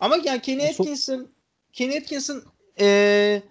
Ama 0.00 0.16
yani 0.24 0.40
Kenny 0.42 0.62
So- 0.62 0.68
Atkinson 0.70 1.28
Kenny 1.72 1.96
Atkinson 1.98 2.42
eee, 2.80 3.42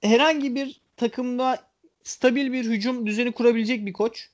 herhangi 0.00 0.54
bir 0.54 0.80
takımda 0.96 1.58
stabil 2.02 2.52
bir 2.52 2.64
hücum 2.64 3.06
düzeni 3.06 3.32
kurabilecek 3.32 3.86
bir 3.86 3.92
koç. 3.92 4.28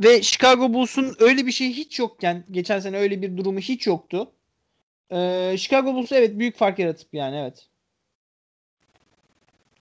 Ve 0.00 0.22
Chicago 0.22 0.72
Bulls'un 0.74 1.16
öyle 1.18 1.46
bir 1.46 1.52
şey 1.52 1.72
hiç 1.72 1.98
yokken 1.98 2.44
geçen 2.50 2.80
sene 2.80 2.96
öyle 2.96 3.22
bir 3.22 3.36
durumu 3.36 3.58
hiç 3.58 3.86
yoktu. 3.86 4.32
Eee 5.10 5.54
Chicago 5.58 5.94
Bulls 5.94 6.12
evet 6.12 6.38
büyük 6.38 6.56
fark 6.56 6.78
yaratıp 6.78 7.14
yani 7.14 7.36
evet. 7.36 7.66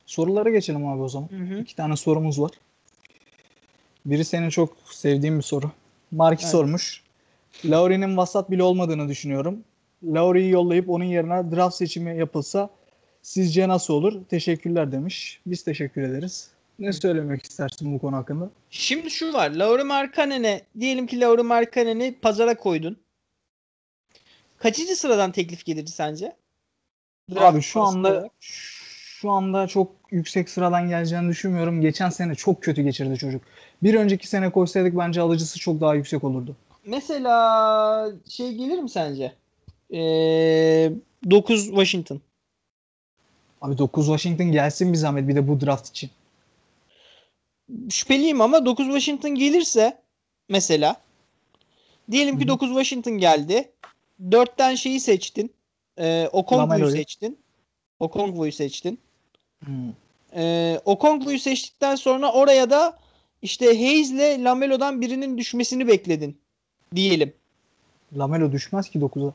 Sorulara 0.05 0.49
geçelim 0.49 0.87
abi 0.87 1.01
o 1.01 1.09
zaman. 1.09 1.29
Hı 1.29 1.55
hı. 1.55 1.59
İki 1.59 1.75
tane 1.75 1.95
sorumuz 1.95 2.41
var. 2.41 2.51
Biri 4.05 4.25
senin 4.25 4.49
çok 4.49 4.77
sevdiğin 4.85 5.37
bir 5.37 5.43
soru. 5.43 5.71
Marki 6.11 6.43
Evet. 6.43 6.51
sormuş. 6.51 7.03
Lauri'nin 7.65 8.17
vasat 8.17 8.51
bile 8.51 8.63
olmadığını 8.63 9.09
düşünüyorum. 9.09 9.63
Lauri'yi 10.03 10.49
yollayıp 10.49 10.89
onun 10.89 11.03
yerine 11.03 11.51
draft 11.51 11.75
seçimi 11.75 12.17
yapılsa 12.17 12.69
sizce 13.21 13.67
nasıl 13.67 13.93
olur? 13.93 14.25
Teşekkürler 14.29 14.91
demiş. 14.91 15.39
Biz 15.45 15.63
teşekkür 15.63 16.01
ederiz. 16.01 16.49
Ne 16.79 16.93
söylemek 16.93 17.45
istersin 17.45 17.93
bu 17.93 17.99
konu 17.99 18.15
hakkında? 18.15 18.49
Şimdi 18.69 19.11
şu 19.11 19.33
var. 19.33 19.51
Lauri 19.51 19.83
Markkanen'e 19.83 20.61
diyelim 20.79 21.07
ki 21.07 21.19
Lauri 21.19 21.43
Markkanen'i 21.43 22.15
pazara 22.21 22.57
koydun. 22.57 22.97
Kaçıncı 24.57 24.95
sıradan 24.95 25.31
teklif 25.31 25.65
gelirdi 25.65 25.91
sence? 25.91 26.35
Abi 27.35 27.61
şu 27.61 27.81
anda 27.81 28.11
olarak. 28.11 28.31
şu 28.39 29.31
anda 29.31 29.67
çok 29.67 29.91
yüksek 30.11 30.49
sıradan 30.49 30.89
geleceğini 30.89 31.29
düşünmüyorum. 31.29 31.81
Geçen 31.81 32.09
sene 32.09 32.35
çok 32.35 32.63
kötü 32.63 32.81
geçirdi 32.81 33.17
çocuk. 33.17 33.41
Bir 33.83 33.93
önceki 33.95 34.27
sene 34.27 34.51
koysaydık 34.51 34.97
bence 34.97 35.21
alıcısı 35.21 35.59
çok 35.59 35.81
daha 35.81 35.95
yüksek 35.95 36.23
olurdu. 36.23 36.55
Mesela 36.85 38.11
şey 38.29 38.53
gelir 38.53 38.79
mi 38.79 38.89
sence? 38.89 39.33
Ee, 39.93 40.91
9 41.31 41.65
Washington. 41.65 42.21
Abi 43.61 43.77
9 43.77 44.05
Washington 44.05 44.51
gelsin 44.51 44.93
bir 44.93 44.97
zahmet 44.97 45.27
bir 45.27 45.35
de 45.35 45.47
bu 45.47 45.61
draft 45.61 45.89
için. 45.89 46.09
Şüpheliyim 47.89 48.41
ama 48.41 48.65
9 48.65 48.85
Washington 48.85 49.35
gelirse 49.35 50.01
mesela 50.49 50.95
diyelim 52.11 52.39
ki 52.39 52.43
hı. 52.45 52.47
9 52.47 52.67
Washington 52.69 53.13
geldi. 53.13 53.71
4'ten 54.29 54.75
şeyi 54.75 54.99
seçtin. 54.99 55.53
Okongwu'yu 56.31 56.69
Lamelo'yu. 56.69 56.91
seçtin. 56.91 57.37
Okongwu'yu 57.99 58.51
seçtin. 58.51 58.99
Hmm. 59.65 59.93
Ee, 60.35 60.81
Okongwu'yu 60.85 61.39
seçtikten 61.39 61.95
sonra 61.95 62.31
oraya 62.31 62.69
da 62.69 62.97
işte 63.41 63.65
Hayes'le 63.65 64.43
Lamelo'dan 64.43 65.01
birinin 65.01 65.37
düşmesini 65.37 65.87
bekledin 65.87 66.37
diyelim. 66.95 67.33
Lamelo 68.17 68.51
düşmez 68.51 68.89
ki 68.89 68.99
9'a. 68.99 69.33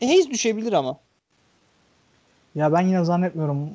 E, 0.00 0.06
Hayes 0.06 0.30
düşebilir 0.30 0.72
ama. 0.72 0.98
Ya 2.54 2.72
ben 2.72 2.80
yine 2.80 3.04
zannetmiyorum. 3.04 3.70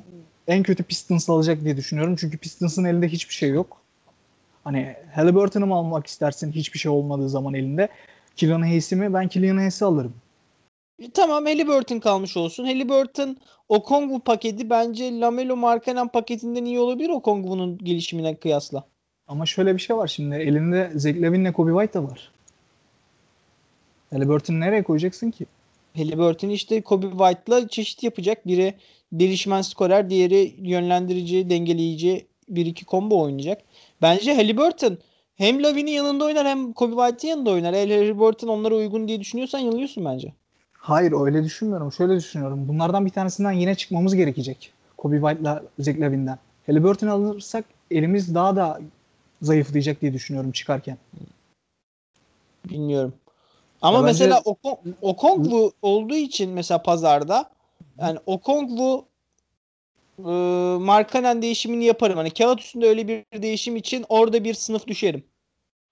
En 0.48 0.62
kötü 0.62 0.82
Pistons 0.82 1.30
alacak 1.30 1.64
diye 1.64 1.76
düşünüyorum. 1.76 2.16
Çünkü 2.16 2.38
Pistons'ın 2.38 2.84
elinde 2.84 3.08
hiçbir 3.08 3.34
şey 3.34 3.50
yok. 3.50 3.80
Hani 4.64 4.96
Halliburton'u 5.14 5.66
mu 5.66 5.76
almak 5.76 6.06
istersin 6.06 6.52
hiçbir 6.52 6.78
şey 6.78 6.92
olmadığı 6.92 7.28
zaman 7.28 7.54
elinde? 7.54 7.88
Killian 8.36 8.60
Hayes'i 8.60 8.96
mi? 8.96 9.14
Ben 9.14 9.28
Killian 9.28 9.56
Hayes'i 9.56 9.84
alırım. 9.84 10.14
E, 10.98 11.10
tamam 11.10 11.44
Halliburton 11.44 11.98
kalmış 11.98 12.36
olsun. 12.36 12.64
Halliburton 12.64 13.36
Okongwu 13.68 14.20
paketi 14.20 14.70
bence 14.70 15.20
Lamelo 15.20 15.56
Markkanen 15.56 16.08
paketinden 16.08 16.64
iyi 16.64 16.80
olabilir 16.80 17.08
Okongwu'nun 17.08 17.78
gelişimine 17.78 18.36
kıyasla. 18.36 18.84
Ama 19.28 19.46
şöyle 19.46 19.74
bir 19.74 19.80
şey 19.80 19.96
var 19.96 20.06
şimdi. 20.06 20.34
Elinde 20.34 20.92
Zach 20.94 21.16
Lavin'le 21.16 21.52
Kobe 21.52 21.70
White 21.70 21.94
da 21.94 22.04
var. 22.04 22.32
Halliburton'u 24.10 24.60
nereye 24.60 24.82
koyacaksın 24.82 25.30
ki? 25.30 25.46
Halliburton 25.96 26.48
işte 26.48 26.80
Kobe 26.80 27.10
White'la 27.10 27.68
çeşit 27.68 28.02
yapacak. 28.02 28.46
Biri 28.46 28.74
delişmen 29.12 29.62
skorer, 29.62 30.10
diğeri 30.10 30.54
yönlendirici, 30.58 31.50
dengeleyici 31.50 32.26
bir 32.48 32.66
iki 32.66 32.86
combo 32.86 33.22
oynayacak. 33.22 33.62
Bence 34.02 34.34
Halliburton 34.34 34.98
hem 35.36 35.62
Lavin'in 35.62 35.92
yanında 35.92 36.24
oynar 36.24 36.46
hem 36.46 36.72
Kobe 36.72 36.94
White'in 36.94 37.30
yanında 37.30 37.50
oynar. 37.50 37.72
Eğer 37.72 37.98
Halliburton 37.98 38.48
onlara 38.48 38.74
uygun 38.74 39.08
diye 39.08 39.20
düşünüyorsan 39.20 39.58
yanılıyorsun 39.58 40.04
bence. 40.04 40.32
Hayır 40.72 41.12
öyle 41.12 41.44
düşünmüyorum. 41.44 41.92
Şöyle 41.92 42.16
düşünüyorum. 42.16 42.68
Bunlardan 42.68 43.06
bir 43.06 43.10
tanesinden 43.10 43.52
yine 43.52 43.74
çıkmamız 43.74 44.14
gerekecek. 44.14 44.72
Kobe 44.96 45.20
White'la 45.20 45.62
Zach 45.78 46.00
Lavin'den. 46.00 46.38
Halliburton'u 46.66 47.12
alırsak 47.12 47.64
elimiz 47.90 48.34
daha 48.34 48.56
da 48.56 48.80
zayıflayacak 49.42 50.00
diye 50.00 50.12
düşünüyorum 50.12 50.52
çıkarken. 50.52 50.98
Bilmiyorum. 52.70 53.14
Ama 53.82 53.98
Ya 53.98 54.04
bence- 54.04 54.12
mesela 54.12 54.38
Okon- 54.44 54.78
Okongwu 55.02 55.72
olduğu 55.82 56.14
için 56.14 56.50
mesela 56.50 56.82
pazarda 56.82 57.50
yani 58.00 58.18
Okongwu 58.26 59.04
e, 60.18 60.30
Markkanen 60.80 61.42
değişimini 61.42 61.84
yaparım. 61.84 62.16
Hani 62.16 62.30
kağıt 62.30 62.60
üstünde 62.60 62.86
öyle 62.88 63.08
bir 63.08 63.42
değişim 63.42 63.76
için 63.76 64.04
orada 64.08 64.44
bir 64.44 64.54
sınıf 64.54 64.86
düşerim. 64.86 65.24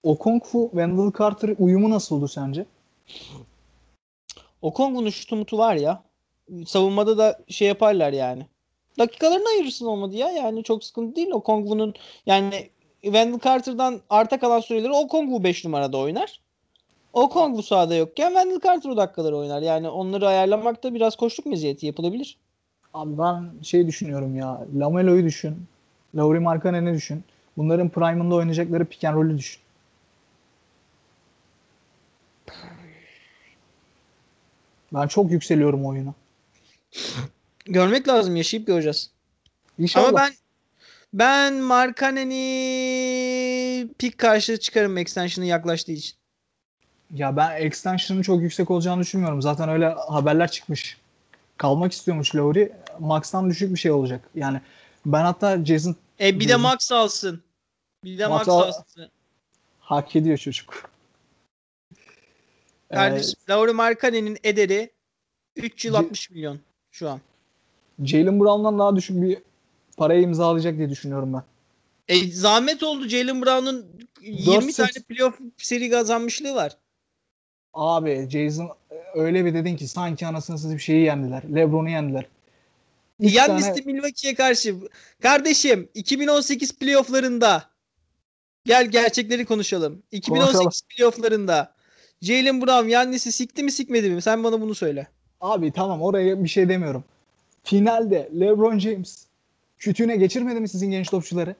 Okongwu, 0.03 0.69
Wendell 0.71 1.11
Carter 1.19 1.55
uyumu 1.59 1.89
nasıl 1.89 2.15
olur 2.15 2.29
sence? 2.29 2.65
Okongwu'nun 4.61 5.09
şutu 5.09 5.35
mutu 5.35 5.57
var 5.57 5.75
ya. 5.75 6.03
Savunmada 6.65 7.17
da 7.17 7.39
şey 7.47 7.67
yaparlar 7.67 8.13
yani. 8.13 8.45
Dakikalarını 8.99 9.49
ayırırsın 9.49 9.85
olmadı 9.85 10.15
ya. 10.15 10.31
Yani 10.31 10.63
çok 10.63 10.83
sıkıntı 10.83 11.15
değil. 11.15 11.31
Okongwu'nun 11.31 11.93
yani 12.25 12.69
Wendell 13.01 13.39
Carter'dan 13.39 14.01
arta 14.09 14.39
kalan 14.39 14.59
süreleri 14.59 14.91
Okongwu 14.91 15.43
5 15.43 15.65
numarada 15.65 15.97
oynar. 15.97 16.41
Okongwu 17.13 17.63
sahada 17.63 17.95
yokken 17.95 18.27
Wendell 18.27 18.59
Carter 18.61 18.89
o 18.89 18.97
dakikaları 18.97 19.37
oynar. 19.37 19.61
Yani 19.61 19.89
onları 19.89 20.27
ayarlamakta 20.27 20.93
biraz 20.93 21.15
koşluk 21.15 21.45
meziyeti 21.45 21.85
yapılabilir. 21.85 22.37
Abi 22.93 23.17
ben 23.17 23.63
şey 23.63 23.87
düşünüyorum 23.87 24.35
ya. 24.35 24.67
Lamelo'yu 24.75 25.23
düşün. 25.25 25.55
Lauri 26.15 26.39
Markkanen'i 26.39 26.93
düşün. 26.93 27.23
Bunların 27.57 27.89
prime'ında 27.89 28.35
oynayacakları 28.35 28.85
pick 28.85 29.03
and 29.03 29.15
roll'ü 29.15 29.37
düşün. 29.37 29.61
Ben 34.93 35.07
çok 35.07 35.31
yükseliyorum 35.31 35.85
oyuna. 35.85 36.13
Görmek 37.65 38.07
lazım 38.07 38.35
yaşayıp 38.35 38.67
göreceğiz. 38.67 39.09
İnşallah. 39.79 40.07
Ama 40.07 40.17
ben 40.17 40.31
Ben 41.13 41.53
Markanen'i 41.53 42.37
pik 43.99 44.17
karşılığı 44.17 44.59
çıkarım 44.59 44.97
extension'ı 44.97 45.47
yaklaştığı 45.47 45.91
için. 45.91 46.20
Ya 47.15 47.35
ben 47.35 47.61
extension'ın 47.61 48.21
çok 48.21 48.41
yüksek 48.41 48.71
olacağını 48.71 49.01
düşünmüyorum. 49.01 49.41
Zaten 49.41 49.69
öyle 49.69 49.87
haberler 49.87 50.51
çıkmış. 50.51 50.97
Kalmak 51.57 51.91
istiyormuş 51.91 52.35
Lowry. 52.35 52.71
Max'tan 52.99 53.49
düşük 53.49 53.73
bir 53.73 53.79
şey 53.79 53.91
olacak. 53.91 54.29
Yani 54.35 54.61
ben 55.05 55.21
hatta 55.23 55.65
Jason 55.65 55.95
E 56.19 56.39
bir 56.39 56.47
de 56.49 56.55
Max 56.55 56.91
alsın. 56.91 57.43
Bir 58.03 58.19
de 58.19 58.27
Max, 58.27 58.47
Max 58.47 58.49
al- 58.49 58.67
alsın. 58.67 59.09
hak 59.79 60.15
ediyor 60.15 60.37
çocuk. 60.37 60.91
Ee, 62.91 62.95
Kardeşim 62.95 63.39
Lauri 63.49 63.71
Markkanen'in 63.71 64.37
ederi 64.43 64.91
3 65.55 65.85
yıl 65.85 65.93
Ce- 65.93 65.97
60 65.97 66.29
milyon 66.29 66.59
şu 66.91 67.09
an. 67.09 67.21
Jalen 68.03 68.39
Brown'dan 68.39 68.79
daha 68.79 68.95
düşük 68.95 69.21
bir 69.21 69.37
parayı 69.97 70.21
imzalayacak 70.21 70.77
diye 70.77 70.89
düşünüyorum 70.89 71.33
ben. 71.33 71.43
E 72.07 72.31
zahmet 72.31 72.83
oldu 72.83 73.07
Jalen 73.07 73.41
Brown'un 73.41 73.85
20 74.21 74.45
Dört 74.67 74.75
tane 74.75 74.89
playoff 75.09 75.39
seri 75.57 75.89
kazanmışlığı 75.89 76.55
var. 76.55 76.77
Abi 77.73 78.27
Jason 78.29 78.69
öyle 79.15 79.45
bir 79.45 79.53
dedin 79.53 79.75
ki 79.75 79.87
sanki 79.87 80.27
anasını 80.27 80.73
bir 80.73 80.79
şeyi 80.79 81.05
yendiler. 81.05 81.43
LeBron'u 81.55 81.89
yendiler. 81.89 82.25
Üç 83.19 83.35
Yannis 83.35 83.65
tane- 83.65 83.81
Milwaukee'ye 83.85 84.35
karşı. 84.35 84.75
Kardeşim 85.21 85.89
2018 85.93 86.71
playofflarında 86.71 87.63
gel 88.65 88.85
gerçekleri 88.85 89.45
konuşalım. 89.45 90.03
2018 90.11 90.59
Konuşalım. 90.59 90.87
playofflarında 90.89 91.73
Jalen 92.21 92.61
Brown 92.61 92.87
Yannis'i 92.87 93.31
sikti 93.31 93.63
mi 93.63 93.71
sikmedi 93.71 94.09
mi? 94.09 94.21
Sen 94.21 94.43
bana 94.43 94.61
bunu 94.61 94.75
söyle. 94.75 95.07
Abi 95.41 95.71
tamam 95.71 96.01
oraya 96.01 96.43
bir 96.43 96.49
şey 96.49 96.69
demiyorum. 96.69 97.03
Finalde 97.63 98.29
LeBron 98.39 98.79
James 98.79 99.25
kütüğüne 99.77 100.15
geçirmedi 100.15 100.59
mi 100.59 100.69
sizin 100.69 100.91
genç 100.91 101.09
topçuları? 101.09 101.55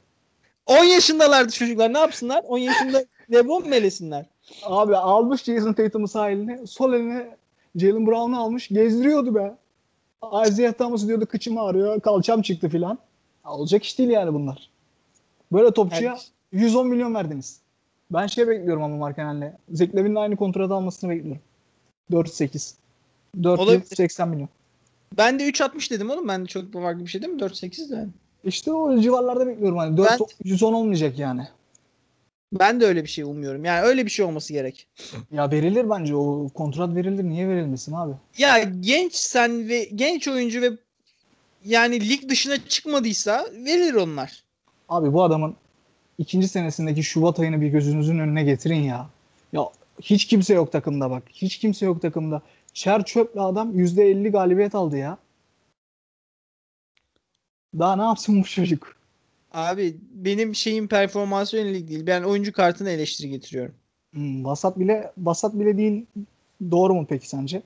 10 0.65 0.83
yaşındalardı 0.83 1.51
çocuklar. 1.51 1.93
Ne 1.93 1.99
yapsınlar? 1.99 2.43
10 2.47 2.57
yaşında 2.57 3.05
LeBron 3.31 3.67
mu 3.67 3.75
elesinler? 3.75 4.25
Abi 4.63 4.95
almış 4.97 5.43
Jason 5.43 5.73
Tatum'u 5.73 6.07
sağ 6.07 6.29
eline. 6.29 6.67
Sol 6.67 6.93
eline 6.93 7.37
Jalen 7.75 8.07
Brown'u 8.07 8.39
almış. 8.39 8.67
Gezdiriyordu 8.67 9.35
be. 9.35 9.55
Isaiah 10.47 10.73
Thomas 10.73 11.07
diyordu 11.07 11.25
kıçım 11.25 11.57
ağrıyor. 11.57 12.01
Kalçam 12.01 12.41
çıktı 12.41 12.69
filan. 12.69 12.97
Olacak 13.45 13.83
iş 13.83 13.99
değil 13.99 14.09
yani 14.09 14.33
bunlar. 14.33 14.69
Böyle 15.51 15.71
topçuya 15.71 16.09
Yani- 16.09 16.19
110 16.51 16.87
milyon 16.87 17.15
verdiniz. 17.15 17.59
Ben 18.11 18.27
şey 18.27 18.47
bekliyorum 18.47 18.83
ama 18.83 18.97
Markanel'le. 18.97 19.53
Zach 19.71 19.95
Levine'le 19.95 20.19
aynı 20.19 20.35
kontratı 20.35 20.73
almasını 20.73 21.09
bekliyorum. 21.09 21.41
4-8. 22.11 22.73
4 23.43 23.59
yıl 23.59 23.67
Olabilir. 23.67 23.95
80 23.95 24.29
milyon. 24.29 24.49
Ben 25.17 25.39
de 25.39 25.43
3.60 25.49 25.91
dedim 25.91 26.09
oğlum. 26.09 26.27
Ben 26.27 26.45
çok 26.45 26.73
farklı 26.73 27.01
bir 27.05 27.09
şey 27.09 27.21
değil 27.21 27.33
mi? 27.33 27.39
4.8 27.39 27.91
de. 27.91 28.07
İşte 28.43 28.73
o 28.73 28.99
civarlarda 28.99 29.47
bekliyorum. 29.47 29.77
Hani 29.77 29.97
4, 29.97 30.09
Ben- 30.19 30.25
110 30.43 30.73
olmayacak 30.73 31.19
yani. 31.19 31.47
Ben 32.59 32.81
de 32.81 32.85
öyle 32.85 33.03
bir 33.03 33.09
şey 33.09 33.23
umuyorum. 33.23 33.65
Yani 33.65 33.81
öyle 33.81 34.05
bir 34.05 34.11
şey 34.11 34.25
olması 34.25 34.53
gerek. 34.53 34.87
Ya 35.31 35.51
verilir 35.51 35.89
bence 35.89 36.15
o 36.15 36.49
kontrat 36.49 36.95
verilir. 36.95 37.23
Niye 37.23 37.47
verilmesin 37.47 37.93
abi? 37.93 38.13
Ya 38.37 38.63
genç 38.63 39.13
sen 39.15 39.69
ve 39.69 39.83
genç 39.95 40.27
oyuncu 40.27 40.61
ve 40.61 40.71
yani 41.65 42.09
lig 42.09 42.29
dışına 42.29 42.67
çıkmadıysa 42.67 43.45
verilir 43.53 43.93
onlar. 43.93 44.43
Abi 44.89 45.13
bu 45.13 45.23
adamın 45.23 45.55
ikinci 46.17 46.47
senesindeki 46.47 47.03
Şubat 47.03 47.39
ayını 47.39 47.61
bir 47.61 47.67
gözünüzün 47.67 48.19
önüne 48.19 48.43
getirin 48.43 48.83
ya. 48.83 49.09
Ya 49.53 49.69
hiç 50.01 50.25
kimse 50.25 50.53
yok 50.53 50.71
takımda 50.71 51.09
bak. 51.11 51.23
Hiç 51.29 51.57
kimse 51.57 51.85
yok 51.85 52.01
takımda. 52.01 52.41
Çer 52.73 53.05
çöple 53.05 53.41
adam 53.41 53.79
%50 53.79 54.29
galibiyet 54.31 54.75
aldı 54.75 54.97
ya. 54.97 55.17
Daha 57.79 57.95
ne 57.95 58.01
yapsın 58.01 58.41
bu 58.41 58.45
çocuk? 58.45 59.00
Abi 59.51 59.97
benim 60.11 60.55
şeyin 60.55 60.87
performansı 60.87 61.57
yönelik 61.57 61.87
değil. 61.89 62.07
Ben 62.07 62.23
oyuncu 62.23 62.53
kartına 62.53 62.89
eleştiri 62.89 63.29
getiriyorum. 63.29 63.75
Hmm, 64.13 64.45
vasat 64.45 64.79
bile 64.79 65.11
vasat 65.17 65.53
bile 65.53 65.77
değil. 65.77 66.05
Doğru 66.71 66.93
mu 66.93 67.05
peki 67.09 67.29
sence? 67.29 67.61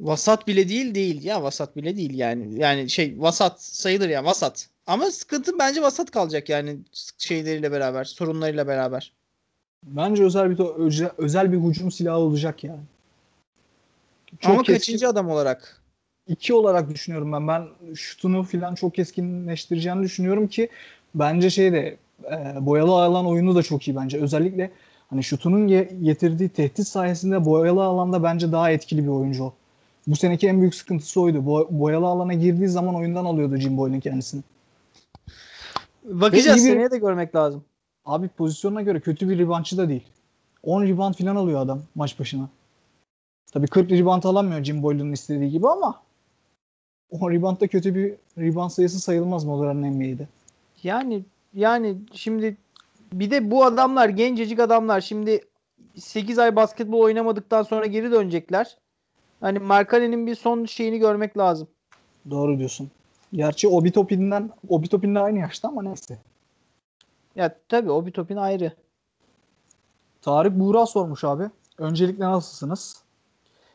Vasat 0.00 0.46
bile 0.46 0.68
değil 0.68 0.94
değil 0.94 1.24
ya 1.24 1.42
vasat 1.42 1.76
bile 1.76 1.96
değil 1.96 2.14
yani. 2.14 2.60
Yani 2.60 2.90
şey 2.90 3.14
vasat 3.18 3.62
sayılır 3.62 4.08
ya 4.08 4.24
vasat. 4.24 4.68
Ama 4.86 5.10
sıkıntı 5.10 5.58
bence 5.58 5.82
vasat 5.82 6.10
kalacak 6.10 6.48
yani 6.48 6.76
şeyleriyle 7.18 7.72
beraber, 7.72 8.04
sorunlarıyla 8.04 8.66
beraber. 8.66 9.12
Bence 9.82 10.24
özel 10.24 10.50
bir 10.50 10.58
özel, 10.58 11.10
özel 11.18 11.52
bir 11.52 11.58
hücum 11.58 11.90
silahı 11.92 12.18
olacak 12.18 12.64
yani. 12.64 12.80
Çok 14.40 14.50
Ama 14.52 14.62
keskin- 14.62 14.72
kaçıncı 14.74 15.08
adam 15.08 15.28
olarak? 15.30 15.82
İki 16.28 16.54
olarak 16.54 16.90
düşünüyorum 16.90 17.32
ben. 17.32 17.48
Ben 17.48 17.66
şutunu 17.94 18.42
falan 18.42 18.74
çok 18.74 18.94
keskinleştireceğini 18.94 20.02
düşünüyorum 20.02 20.46
ki 20.48 20.68
bence 21.14 21.50
şey 21.50 21.72
de 21.72 21.96
e, 22.30 22.66
boyalı 22.66 22.90
alan 22.92 23.26
oyunu 23.26 23.54
da 23.54 23.62
çok 23.62 23.88
iyi 23.88 23.96
bence. 23.96 24.18
Özellikle 24.20 24.70
hani 25.10 25.24
şutunun 25.24 25.68
ge- 25.68 26.04
getirdiği 26.04 26.48
tehdit 26.48 26.86
sayesinde 26.86 27.44
boyalı 27.44 27.84
alanda 27.84 28.22
bence 28.22 28.52
daha 28.52 28.70
etkili 28.70 29.02
bir 29.02 29.08
oyuncu 29.08 29.44
o. 29.44 29.54
Bu 30.06 30.16
seneki 30.16 30.48
en 30.48 30.60
büyük 30.60 30.74
sıkıntısı 30.74 31.20
oydu. 31.20 31.38
Bo- 31.38 31.66
boyalı 31.70 32.06
alana 32.06 32.34
girdiği 32.34 32.68
zaman 32.68 32.94
oyundan 32.94 33.24
alıyordu 33.24 33.56
Jim 33.56 33.76
Boylan 33.76 34.00
kendisini. 34.00 34.42
Bakacağız 36.04 36.64
bir- 36.64 36.70
seneye 36.70 36.90
de 36.90 36.98
görmek 36.98 37.34
lazım. 37.34 37.64
Abi 38.04 38.28
pozisyonuna 38.28 38.82
göre 38.82 39.00
kötü 39.00 39.28
bir 39.28 39.38
reboundçı 39.38 39.78
da 39.78 39.88
değil. 39.88 40.04
10 40.62 40.82
rebound 40.82 41.14
falan 41.14 41.36
alıyor 41.36 41.60
adam 41.60 41.82
maç 41.94 42.18
başına. 42.18 42.48
Tabii 43.52 43.66
40 43.66 43.90
rebound 43.90 44.22
alamıyor 44.24 44.64
Jim 44.64 44.82
Boylan'ın 44.82 45.12
istediği 45.12 45.50
gibi 45.50 45.68
ama 45.68 46.03
10 47.20 47.30
rebound 47.30 47.60
da 47.60 47.66
kötü 47.66 47.94
bir 47.94 48.14
rebound 48.38 48.70
sayısı 48.70 49.00
sayılmaz 49.00 49.44
modern 49.44 49.76
NBA'de. 49.76 50.28
Yani 50.82 51.22
yani 51.54 51.96
şimdi 52.12 52.56
bir 53.12 53.30
de 53.30 53.50
bu 53.50 53.64
adamlar 53.64 54.08
gencecik 54.08 54.60
adamlar 54.60 55.00
şimdi 55.00 55.40
8 55.96 56.38
ay 56.38 56.56
basketbol 56.56 57.00
oynamadıktan 57.00 57.62
sonra 57.62 57.86
geri 57.86 58.12
dönecekler. 58.12 58.76
Hani 59.40 59.58
Markanen'in 59.58 60.26
bir 60.26 60.34
son 60.34 60.64
şeyini 60.64 60.98
görmek 60.98 61.38
lazım. 61.38 61.68
Doğru 62.30 62.58
diyorsun. 62.58 62.90
Gerçi 63.32 63.68
Obi 63.68 63.92
Topin'den 63.92 64.50
Obi 64.68 64.88
Topin'le 64.88 65.16
aynı 65.16 65.38
yaşta 65.38 65.68
ama 65.68 65.82
neyse. 65.82 66.18
Ya 67.36 67.56
tabii 67.68 67.90
o 67.90 68.06
bir 68.06 68.12
topin 68.12 68.36
ayrı. 68.36 68.72
Tarık 70.22 70.58
Buğra 70.58 70.86
sormuş 70.86 71.24
abi. 71.24 71.44
Öncelikle 71.78 72.24
nasılsınız? 72.24 73.02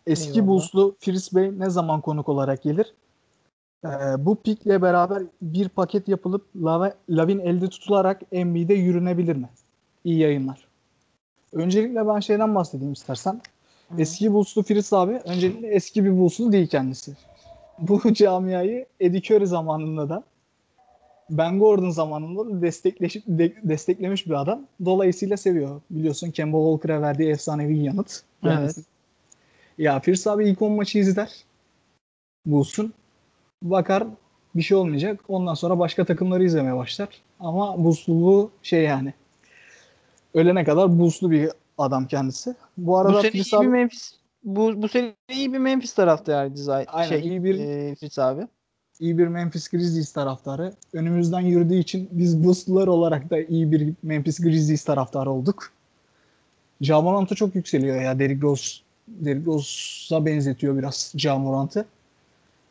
Eski 0.08 0.30
Eyvallah. 0.30 0.48
Bulls'lu 0.48 0.96
Firiz 1.00 1.36
Bey 1.36 1.60
ne 1.60 1.70
zaman 1.70 2.02
konuk 2.02 2.30
olarak 2.30 2.64
gelir? 2.64 2.94
Ee, 3.86 3.90
bu 4.26 4.36
pikle 4.36 4.82
beraber 4.82 5.24
bir 5.42 5.70
paket 5.70 6.08
yapılıp 6.08 6.46
Lavin 7.10 7.40
elde 7.40 7.70
tutularak 7.70 8.32
NBA'de 8.32 8.74
yürünebilir 8.74 9.36
mi? 9.36 9.50
İyi 10.04 10.20
yayınlar. 10.20 10.68
Öncelikle 11.54 12.08
ben 12.08 12.20
şeyden 12.20 12.56
bahsedeyim 12.56 12.94
istersen. 12.94 13.42
Eski 13.98 14.34
Bulls'lu 14.34 14.64
Firiz 14.64 14.94
abi 14.94 15.22
öncelikle 15.26 15.68
eski 15.68 16.06
bir 16.06 16.18
Bulls'lu 16.18 16.52
değil 16.52 16.68
kendisi. 16.68 17.14
Bu 17.80 18.02
camiayı 18.14 18.86
Eddie 19.00 19.22
Curry 19.36 19.48
zamanında 19.48 20.10
da 20.10 20.24
Ben 21.30 21.60
Gordon 21.60 21.90
zamanında 21.90 22.50
da 22.50 22.62
destekleş, 22.62 23.16
de- 23.16 23.54
desteklemiş 23.64 24.28
bir 24.28 24.42
adam. 24.42 24.62
Dolayısıyla 24.86 25.38
seviyor. 25.38 25.82
Biliyorsun 25.92 26.32
Kemba 26.32 26.58
Walker'a 26.58 27.02
verdiği 27.02 27.30
efsanevi 27.30 27.78
yanıt. 27.78 28.22
Evet. 28.46 28.76
Ya 29.78 30.00
Firiz 30.00 30.28
abi 30.28 30.50
ilk 30.50 30.62
10 30.62 30.72
maçı 30.72 31.00
izler. 31.00 31.30
Bulls'un. 32.46 32.94
Bakar 33.64 34.04
bir 34.56 34.62
şey 34.62 34.78
olmayacak. 34.78 35.20
Ondan 35.28 35.54
sonra 35.54 35.80
başka 35.80 36.06
takımları 36.06 36.44
izlemeye 36.44 36.76
başlar. 36.76 37.08
Ama 37.40 37.84
Bulls'luluğu 37.84 38.52
şey 38.64 38.84
yani. 38.84 39.14
Ölene 40.34 40.64
kadar 40.64 41.00
Bulls'lu 41.00 41.32
bir 41.32 41.50
adam 41.78 42.08
kendisi. 42.08 42.56
Bu 42.78 42.98
arada 42.98 43.14
Bu 43.14 43.22
sene 43.22 43.32
Firiz 43.32 43.54
iyi 43.54 43.62
bir 43.62 43.68
Memphis 43.68 44.12
bu 44.44 44.82
bu 44.82 44.88
sene 44.88 45.14
iyi 45.34 45.54
bir 45.54 45.58
Memphis 45.58 45.94
taraftarıydı 45.94 46.58
zaten. 46.64 46.94
Aynen, 46.94 47.10
şey, 47.10 47.28
iyi 47.28 47.44
bir- 47.44 47.60
e, 47.60 47.96
Fritz 47.96 48.20
abi. 48.20 48.48
iyi 49.00 49.18
bir 49.18 49.28
Memphis 49.28 49.68
Grizzlies 49.68 50.12
taraftarı. 50.14 50.74
Önümüzden 50.94 51.40
yürüdüğü 51.40 51.76
için 51.78 52.10
biz 52.12 52.44
Bulls'lular 52.44 52.88
olarak 52.88 53.30
da 53.30 53.40
iyi 53.42 53.72
bir 53.72 53.94
Memphis 54.04 54.40
Grizzlies 54.40 54.84
taraftarı 54.84 55.32
olduk. 55.32 55.72
Ja 56.82 57.02
Morant'ı 57.02 57.36
çok 57.36 57.56
yükseliyor 57.56 58.02
ya. 58.02 58.20
Derrick 58.20 58.42
Rose, 58.42 58.80
Derrick 59.08 59.46
Rose'a 59.46 60.26
benzetiyor 60.26 60.78
biraz 60.78 61.14
Ja 61.16 61.38
Morant'ı. 61.38 61.86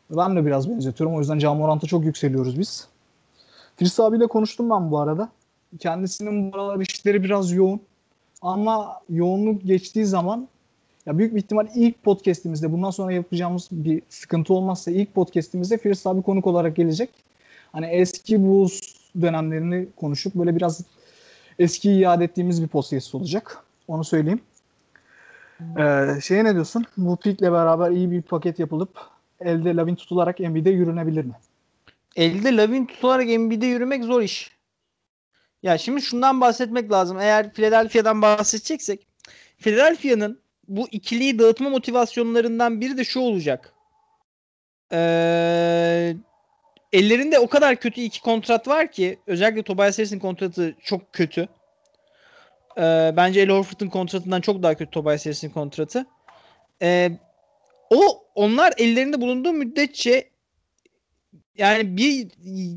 Ben 0.09 0.35
de 0.35 0.45
biraz 0.45 0.69
benzetiyorum. 0.69 1.15
O 1.15 1.19
yüzden 1.19 1.39
Ja 1.39 1.53
Morant'a 1.53 1.87
çok 1.87 2.05
yükseliyoruz 2.05 2.59
biz. 2.59 2.87
Filiz 3.75 3.99
abiyle 3.99 4.27
konuştum 4.27 4.69
ben 4.69 4.91
bu 4.91 4.99
arada. 4.99 5.29
Kendisinin 5.79 6.51
bu 6.51 6.57
aralar 6.57 6.79
işleri 6.79 7.23
biraz 7.23 7.51
yoğun. 7.51 7.81
Ama 8.41 9.01
yoğunluk 9.09 9.63
geçtiği 9.63 10.05
zaman 10.05 10.47
ya 11.05 11.17
büyük 11.17 11.35
bir 11.35 11.39
ihtimal 11.39 11.67
ilk 11.75 12.03
podcast'imizde 12.03 12.71
bundan 12.71 12.91
sonra 12.91 13.11
yapacağımız 13.11 13.67
bir 13.71 14.01
sıkıntı 14.09 14.53
olmazsa 14.53 14.91
ilk 14.91 15.15
podcast'imizde 15.15 15.77
Firas 15.77 16.07
abi 16.07 16.21
konuk 16.21 16.47
olarak 16.47 16.75
gelecek. 16.75 17.09
Hani 17.71 17.85
eski 17.85 18.41
Bulls 18.41 18.81
dönemlerini 19.21 19.87
konuşup 19.95 20.35
böyle 20.35 20.55
biraz 20.55 20.81
eski 21.59 21.91
iade 21.91 22.23
ettiğimiz 22.23 22.63
bir 22.63 22.67
podcast 22.67 23.15
olacak. 23.15 23.63
Onu 23.87 24.03
söyleyeyim. 24.03 24.41
Ee, 25.79 26.07
şeye 26.23 26.43
ne 26.43 26.53
diyorsun? 26.53 26.85
Bu 26.97 27.15
pickle 27.15 27.51
beraber 27.51 27.91
iyi 27.91 28.11
bir 28.11 28.21
paket 28.21 28.59
yapılıp 28.59 28.89
elde 29.41 29.75
Lavin 29.75 29.95
tutularak 29.95 30.39
NBA'de 30.39 30.69
yürünebilir 30.69 31.25
mi? 31.25 31.33
elde 32.15 32.57
Lavin 32.57 32.85
tutularak 32.85 33.29
Embiid'e 33.29 33.65
yürümek 33.65 34.03
zor 34.03 34.21
iş. 34.21 34.51
Ya 35.63 35.77
şimdi 35.77 36.01
şundan 36.01 36.41
bahsetmek 36.41 36.91
lazım. 36.91 37.19
Eğer 37.19 37.53
Philadelphia'dan 37.53 38.21
bahsedeceksek 38.21 39.07
Philadelphia'nın 39.57 40.39
bu 40.67 40.87
ikiliyi 40.91 41.39
dağıtma 41.39 41.69
motivasyonlarından 41.69 42.81
biri 42.81 42.97
de 42.97 43.03
şu 43.03 43.19
olacak. 43.19 43.73
Ee, 44.91 46.15
ellerinde 46.93 47.39
o 47.39 47.47
kadar 47.47 47.75
kötü 47.75 48.01
iki 48.01 48.21
kontrat 48.21 48.67
var 48.67 48.91
ki 48.91 49.19
özellikle 49.27 49.63
Tobias 49.63 49.97
Harris'in 49.97 50.19
kontratı 50.19 50.75
çok 50.83 51.13
kötü. 51.13 51.47
Ee, 52.77 53.13
bence 53.17 53.41
El 53.41 53.49
Horford'un 53.49 53.89
kontratından 53.89 54.41
çok 54.41 54.63
daha 54.63 54.75
kötü 54.75 54.91
Tobias 54.91 55.25
Harris'in 55.25 55.49
kontratı. 55.49 56.05
Ee, 56.81 57.11
o 57.89 58.27
onlar 58.35 58.73
ellerinde 58.77 59.21
bulunduğu 59.21 59.53
müddetçe 59.53 60.29
yani 61.57 61.97
bir 61.97 62.29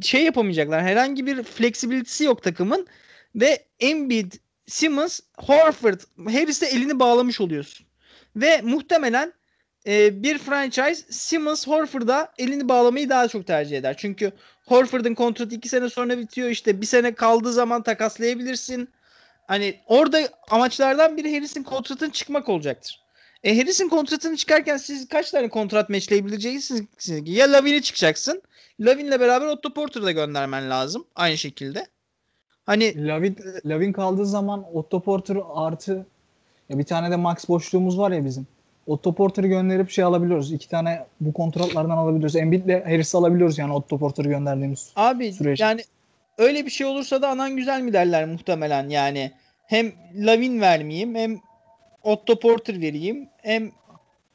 şey 0.02 0.24
yapamayacaklar. 0.24 0.82
Herhangi 0.82 1.26
bir 1.26 1.42
fleksibilitesi 1.42 2.24
yok 2.24 2.42
takımın 2.42 2.86
ve 3.34 3.66
Embiid, 3.80 4.32
Simmons, 4.66 5.20
Horford, 5.38 6.00
Harris'e 6.18 6.66
elini 6.66 7.00
bağlamış 7.00 7.40
oluyorsun. 7.40 7.86
Ve 8.36 8.60
muhtemelen 8.62 9.32
e, 9.86 10.22
bir 10.22 10.38
franchise 10.38 11.04
Simmons 11.10 11.66
Horford'a 11.66 12.32
elini 12.38 12.68
bağlamayı 12.68 13.08
daha 13.08 13.28
çok 13.28 13.46
tercih 13.46 13.78
eder. 13.78 13.94
Çünkü 13.98 14.32
Horford'un 14.66 15.14
kontratı 15.14 15.54
iki 15.54 15.68
sene 15.68 15.88
sonra 15.88 16.18
bitiyor. 16.18 16.48
İşte 16.48 16.80
bir 16.80 16.86
sene 16.86 17.14
kaldığı 17.14 17.52
zaman 17.52 17.82
takaslayabilirsin. 17.82 18.88
Hani 19.46 19.80
orada 19.86 20.28
amaçlardan 20.50 21.16
biri 21.16 21.34
Harris'in 21.34 21.62
kontratının 21.62 22.10
çıkmak 22.10 22.48
olacaktır. 22.48 23.01
E 23.44 23.58
Harris'in 23.58 23.88
kontratını 23.88 24.36
çıkarken 24.36 24.76
siz 24.76 25.08
kaç 25.08 25.30
tane 25.30 25.48
kontrat 25.48 25.88
meçleyebileceksiniz? 25.88 26.82
Ya 27.24 27.52
Lavin'i 27.52 27.82
çıkacaksın. 27.82 28.42
Lavin'le 28.80 29.20
beraber 29.20 29.46
Otto 29.46 29.74
Porter'ı 29.74 30.04
da 30.04 30.12
göndermen 30.12 30.70
lazım. 30.70 31.04
Aynı 31.14 31.38
şekilde. 31.38 31.86
Hani 32.66 33.06
Lavin, 33.06 33.36
Lavin 33.64 33.92
kaldığı 33.92 34.26
zaman 34.26 34.64
Otto 34.74 35.00
Porter 35.00 35.36
artı 35.54 36.06
ya 36.68 36.78
bir 36.78 36.84
tane 36.84 37.10
de 37.10 37.16
Max 37.16 37.48
boşluğumuz 37.48 37.98
var 37.98 38.10
ya 38.10 38.24
bizim. 38.24 38.46
Otto 38.86 39.14
Porter'ı 39.14 39.46
gönderip 39.46 39.90
şey 39.90 40.04
alabiliyoruz. 40.04 40.52
İki 40.52 40.68
tane 40.68 41.04
bu 41.20 41.32
kontratlardan 41.32 41.96
alabiliyoruz. 41.96 42.36
Embiid'le 42.36 42.84
Harris'i 42.84 43.16
alabiliyoruz 43.16 43.58
yani 43.58 43.72
Otto 43.72 43.98
Porter'ı 43.98 44.28
gönderdiğimiz 44.28 44.92
Abi 44.96 45.32
süreç. 45.32 45.60
yani 45.60 45.84
öyle 46.38 46.66
bir 46.66 46.70
şey 46.70 46.86
olursa 46.86 47.22
da 47.22 47.28
anan 47.28 47.56
güzel 47.56 47.80
mi 47.80 47.92
derler 47.92 48.24
muhtemelen 48.28 48.88
yani. 48.88 49.32
Hem 49.66 49.92
Lavin 50.16 50.60
vermeyeyim 50.60 51.14
hem 51.14 51.40
Otto 52.02 52.38
Porter 52.38 52.80
vereyim 52.80 53.28
hem 53.36 53.72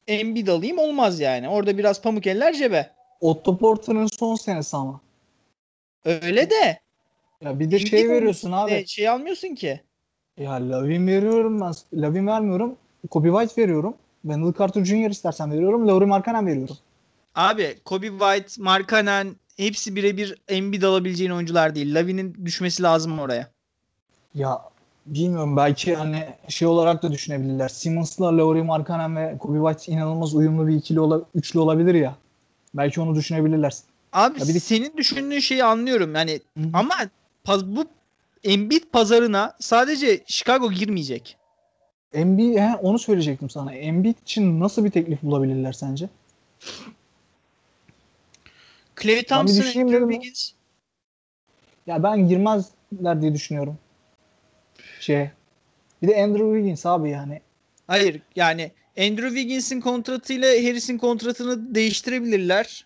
Embiid 0.07 0.48
alayım 0.48 0.77
olmaz 0.77 1.19
yani. 1.19 1.49
Orada 1.49 1.77
biraz 1.77 2.02
pamuk 2.02 2.27
eller 2.27 2.53
cebe. 2.53 2.91
Otto 3.22 3.57
Porter'ın 3.57 4.07
son 4.07 4.35
senesi 4.35 4.77
ama. 4.77 5.02
Öyle 6.06 6.49
de. 6.49 6.80
Ya 7.41 7.60
bir 7.60 7.72
de 7.72 7.76
Embiid 7.76 7.89
şey 7.89 8.10
veriyorsun 8.10 8.52
abi. 8.52 8.72
de 8.72 8.85
şey 8.85 9.10
almıyorsun 9.10 9.56
ki. 9.56 9.81
Ya 10.38 10.52
Lavin 10.52 11.07
veriyorum 11.07 11.61
ben. 11.61 11.73
Lavin 11.94 12.27
vermiyorum. 12.27 12.76
Kobe 13.10 13.30
White 13.30 13.61
veriyorum. 13.61 13.95
Wendell 14.22 14.53
Carter 14.60 14.85
Jr. 14.85 15.10
istersen 15.10 15.52
veriyorum. 15.52 15.88
Lauri 15.88 16.06
Markkanen 16.06 16.48
veriyorum. 16.48 16.77
Abi 17.35 17.77
Kobe 17.85 18.07
White, 18.07 18.61
Markkanen 18.64 19.35
hepsi 19.57 19.95
birebir 19.95 20.41
Embiid 20.48 20.84
alabileceğin 20.84 21.31
oyuncular 21.31 21.76
değil. 21.76 21.95
Lavin'in 21.95 22.45
düşmesi 22.45 22.84
lazım 22.84 23.19
oraya. 23.19 23.52
Ya 24.34 24.61
bilmiyorum 25.07 25.57
belki 25.57 25.95
hani 25.95 26.25
şey 26.47 26.67
olarak 26.67 27.03
da 27.03 27.11
düşünebilirler. 27.11 27.69
Simmons'la 27.69 28.38
Lauri 28.38 28.63
Markkanen 28.63 29.15
ve 29.15 29.38
Kobe 29.38 29.69
White 29.71 29.91
inanılmaz 29.91 30.35
uyumlu 30.35 30.67
bir 30.67 30.75
ikili 30.75 30.99
ola, 30.99 31.21
üçlü 31.35 31.59
olabilir 31.59 31.93
ya. 31.95 32.15
Belki 32.73 33.01
onu 33.01 33.15
düşünebilirler. 33.15 33.73
Abi 34.13 34.39
Ya 34.39 34.47
bir 34.47 34.53
de- 34.53 34.59
senin 34.59 34.97
düşündüğün 34.97 35.39
şeyi 35.39 35.63
anlıyorum. 35.63 36.15
Yani 36.15 36.39
Hı 36.57 36.63
hı. 36.63 36.69
ama 36.73 36.95
paz, 37.43 37.65
bu 37.67 37.85
Embiid 38.43 38.84
pazarına 38.91 39.53
sadece 39.59 40.23
Chicago 40.27 40.71
girmeyecek. 40.71 41.38
Embiid, 42.13 42.55
he, 42.57 42.75
onu 42.81 42.99
söyleyecektim 42.99 43.49
sana. 43.49 43.73
Embiid 43.73 44.17
için 44.21 44.59
nasıl 44.59 44.85
bir 44.85 44.91
teklif 44.91 45.23
bulabilirler 45.23 45.73
sence? 45.73 46.09
Clay 49.01 49.23
Thompson, 49.23 49.81
Andrew. 49.81 50.11
Wiggins. 50.11 50.51
Ya 51.88 52.03
ben 52.03 52.27
girmezler 52.27 53.21
diye 53.21 53.34
düşünüyorum. 53.34 53.77
Şey. 55.07 55.29
Bir 56.01 56.07
de 56.07 56.23
Andrew 56.23 56.53
Wiggins 56.53 56.85
abi 56.85 57.09
yani. 57.09 57.41
Hayır 57.88 58.21
yani 58.35 58.71
Andrew 58.97 59.27
Wiggins'in 59.27 59.81
kontratıyla 59.81 60.47
Harris'in 60.47 60.97
kontratını 60.97 61.75
değiştirebilirler. 61.75 62.85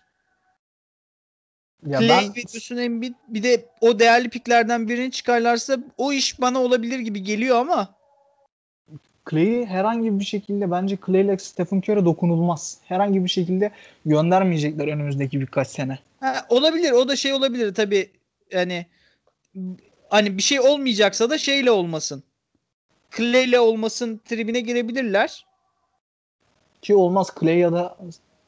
Ya 1.86 2.00
Clay 2.00 2.08
ben 2.08 2.42
Gus'un 2.52 2.76
Embiid 2.76 3.14
bir 3.28 3.42
de 3.42 3.64
o 3.80 3.98
değerli 3.98 4.28
piklerden 4.28 4.88
birini 4.88 5.10
çıkarlarsa 5.10 5.78
o 5.98 6.12
iş 6.12 6.40
bana 6.40 6.58
olabilir 6.58 6.98
gibi 6.98 7.22
geliyor 7.22 7.56
ama 7.56 7.94
Clay'i 9.30 9.66
herhangi 9.66 10.18
bir 10.18 10.24
şekilde 10.24 10.70
bence 10.70 10.98
Clay 11.06 11.20
ile 11.20 11.38
Stephen 11.38 11.78
Curry 11.78 12.04
dokunulmaz. 12.04 12.78
Herhangi 12.84 13.24
bir 13.24 13.30
şekilde 13.30 13.70
göndermeyecekler 14.06 14.88
önümüzdeki 14.88 15.40
birkaç 15.40 15.68
sene. 15.68 15.98
ha, 16.20 16.46
olabilir 16.48 16.92
o 16.92 17.08
da 17.08 17.16
şey 17.16 17.32
olabilir 17.32 17.74
tabi 17.74 18.10
yani 18.52 18.86
hani 20.12 20.38
bir 20.38 20.42
şey 20.42 20.60
olmayacaksa 20.60 21.30
da 21.30 21.38
şeyle 21.38 21.70
olmasın. 21.70 22.22
Clay 23.16 23.44
ile 23.44 23.60
olmasın 23.60 24.20
tribine 24.24 24.60
girebilirler. 24.60 25.46
Ki 26.82 26.94
olmaz 26.94 27.28
Clay 27.40 27.58
ya 27.58 27.72
da 27.72 27.96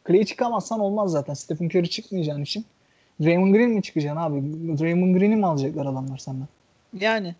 Clay 0.09 0.25
çıkamazsan 0.25 0.81
olmaz 0.81 1.11
zaten. 1.11 1.35
Stephen 1.35 1.67
Curry 1.67 1.91
çıkmayacağın 1.91 2.43
için. 2.43 2.65
Draymond 3.23 3.55
Green 3.55 3.71
mi 3.71 3.83
çıkacaksın 3.83 4.17
abi? 4.21 4.43
Draymond 4.79 5.17
Green'i 5.17 5.37
mi 5.37 5.47
alacaklar 5.47 5.87
adamlar 5.87 6.19
senden? 6.19 6.49
Yani 7.01 7.35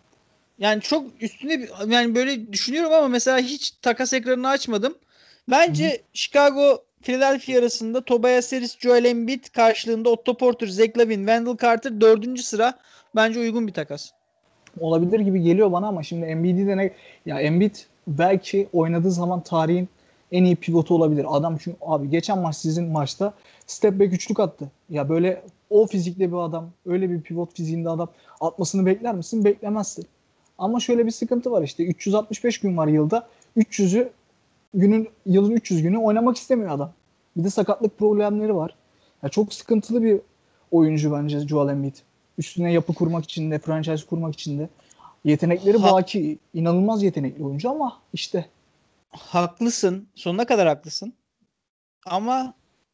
yani 0.59 0.81
çok 0.81 1.05
üstüne 1.21 1.59
bir- 1.59 1.91
yani 1.91 2.15
böyle 2.15 2.53
düşünüyorum 2.53 2.93
ama 2.93 3.07
mesela 3.07 3.37
hiç 3.39 3.71
takas 3.71 4.13
ekranını 4.13 4.49
açmadım. 4.49 4.95
Bence 5.49 6.01
Chicago 6.13 6.83
Philadelphia 7.01 7.59
arasında 7.59 8.01
Tobias 8.05 8.51
Harris, 8.53 8.79
Joel 8.79 9.05
Embiid 9.05 9.45
karşılığında 9.45 10.09
Otto 10.09 10.37
Porter, 10.37 10.67
Zach 10.67 10.97
Lavin, 10.97 11.17
Wendell 11.17 11.57
Carter 11.61 12.01
dördüncü 12.01 12.43
sıra 12.43 12.73
bence 13.15 13.39
uygun 13.39 13.67
bir 13.67 13.73
takas. 13.73 14.11
olabilir 14.79 15.19
gibi 15.19 15.41
geliyor 15.41 15.71
bana 15.71 15.87
ama 15.87 16.03
şimdi 16.03 16.25
Embiid'i 16.25 16.77
ne 16.77 16.91
ya 17.25 17.39
Embiid 17.41 17.75
belki 18.07 18.67
oynadığı 18.73 19.11
zaman 19.11 19.41
tarihin 19.41 19.89
en 20.31 20.43
iyi 20.43 20.55
pivotu 20.55 20.95
olabilir. 20.95 21.25
Adam 21.29 21.57
çünkü 21.57 21.77
abi 21.81 22.09
geçen 22.09 22.39
maç 22.39 22.55
sizin 22.55 22.87
maçta 22.91 23.33
step 23.67 23.99
back 23.99 24.13
üçlük 24.13 24.39
attı. 24.39 24.71
Ya 24.89 25.09
böyle 25.09 25.41
o 25.69 25.87
fizikte 25.87 26.31
bir 26.31 26.37
adam, 26.37 26.69
öyle 26.85 27.09
bir 27.09 27.21
pivot 27.21 27.55
fiziğinde 27.55 27.89
adam 27.89 28.09
atmasını 28.41 28.85
bekler 28.85 29.15
misin? 29.15 29.45
Beklemezsin. 29.45 30.05
Ama 30.57 30.79
şöyle 30.79 31.05
bir 31.05 31.11
sıkıntı 31.11 31.51
var 31.51 31.61
işte 31.63 31.85
365 31.85 32.59
gün 32.59 32.77
var 32.77 32.87
yılda. 32.87 33.27
300'ü 33.57 34.09
günün 34.73 35.09
yılın 35.25 35.51
300 35.51 35.81
günü 35.81 35.97
oynamak 35.97 36.37
istemiyor 36.37 36.71
adam. 36.71 36.91
Bir 37.37 37.43
de 37.43 37.49
sakatlık 37.49 37.97
problemleri 37.97 38.55
var. 38.55 38.75
Ya 39.23 39.29
çok 39.29 39.53
sıkıntılı 39.53 40.03
bir 40.03 40.19
oyuncu 40.71 41.13
bence 41.13 41.39
Joel 41.39 41.71
Embiid. 41.71 41.95
Üstüne 42.37 42.73
yapı 42.73 42.93
kurmak 42.93 43.23
için 43.23 43.51
de, 43.51 43.59
franchise 43.59 44.05
kurmak 44.05 44.33
için 44.33 44.59
de. 44.59 44.69
Yetenekleri 45.25 45.77
Ha- 45.77 45.91
baki. 45.91 46.39
inanılmaz 46.53 47.03
yetenekli 47.03 47.43
oyuncu 47.43 47.69
ama 47.69 48.01
işte 48.13 48.49
Haklısın. 49.09 50.07
Sonuna 50.15 50.45
kadar 50.45 50.67
haklısın. 50.67 51.13
Ama 52.05 52.53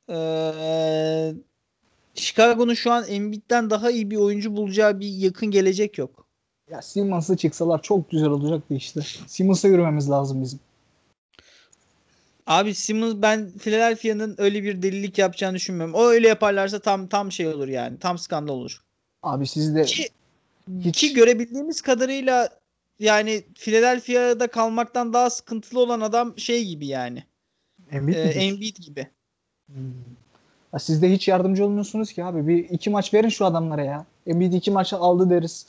eee 0.09 1.33
Chicago'nun 2.15 2.73
şu 2.73 2.91
an 2.91 3.05
Embiid'den 3.07 3.69
daha 3.69 3.91
iyi 3.91 4.11
bir 4.11 4.15
oyuncu 4.17 4.55
bulacağı 4.55 4.99
bir 4.99 5.07
yakın 5.07 5.51
gelecek 5.51 5.97
yok. 5.97 6.27
ya 6.71 6.81
Simmons'ı 6.81 7.37
çıksalar 7.37 7.81
çok 7.81 8.11
güzel 8.11 8.29
olacaktı 8.29 8.73
işte. 8.73 9.01
Simmons'a 9.27 9.67
yürümemiz 9.67 10.09
lazım 10.09 10.41
bizim. 10.41 10.59
Abi 12.47 12.73
Simmons 12.75 13.13
ben 13.17 13.51
Philadelphia'nın 13.57 14.35
öyle 14.37 14.63
bir 14.63 14.81
delilik 14.81 15.17
yapacağını 15.17 15.55
düşünmüyorum. 15.55 15.95
O 15.95 16.05
öyle 16.05 16.27
yaparlarsa 16.27 16.79
tam 16.79 17.07
tam 17.07 17.31
şey 17.31 17.47
olur 17.47 17.67
yani. 17.67 17.99
Tam 17.99 18.17
skandal 18.17 18.53
olur. 18.53 18.81
Abi 19.23 19.47
siz 19.47 19.75
de 19.75 19.83
Ki, 19.83 20.09
hiç 20.79 20.99
ki 20.99 21.13
görebildiğimiz 21.13 21.81
kadarıyla 21.81 22.49
yani 22.99 23.43
Philadelphia'da 23.55 24.47
kalmaktan 24.47 25.13
daha 25.13 25.29
sıkıntılı 25.29 25.79
olan 25.79 26.01
adam 26.01 26.39
şey 26.39 26.65
gibi 26.65 26.87
yani. 26.87 27.23
Embiid 27.91 28.15
E, 28.15 28.23
diyorsun? 28.23 28.39
Embiid 28.39 28.77
gibi. 28.77 29.07
Hmm. 29.67 29.93
Ya 30.73 30.79
siz 30.79 31.01
de 31.01 31.11
hiç 31.11 31.27
yardımcı 31.27 31.65
olmuyorsunuz 31.65 32.13
ki 32.13 32.23
abi. 32.23 32.47
Bir 32.47 32.69
iki 32.69 32.89
maç 32.89 33.13
verin 33.13 33.29
şu 33.29 33.45
adamlara 33.45 33.83
ya. 33.83 34.05
Embiid 34.27 34.53
iki 34.53 34.71
maç 34.71 34.93
aldı 34.93 35.29
deriz. 35.29 35.67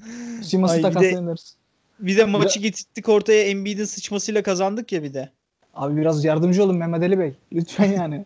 Ay, 0.00 0.48
bir 0.52 0.62
de- 0.62 0.82
takaslayın 0.82 1.26
deriz. 1.26 1.56
Bir 1.98 2.16
de 2.16 2.24
maçı 2.24 2.60
getirdik 2.60 3.08
ortaya 3.08 3.42
Embiid'in 3.42 3.84
sıçmasıyla 3.84 4.42
kazandık 4.42 4.92
ya 4.92 5.02
bir 5.02 5.14
de. 5.14 5.30
Abi 5.74 5.96
biraz 5.96 6.24
yardımcı 6.24 6.64
olun 6.64 6.76
Mehmet 6.76 7.02
Ali 7.02 7.18
Bey. 7.18 7.34
Lütfen 7.52 7.92
yani. 7.92 8.24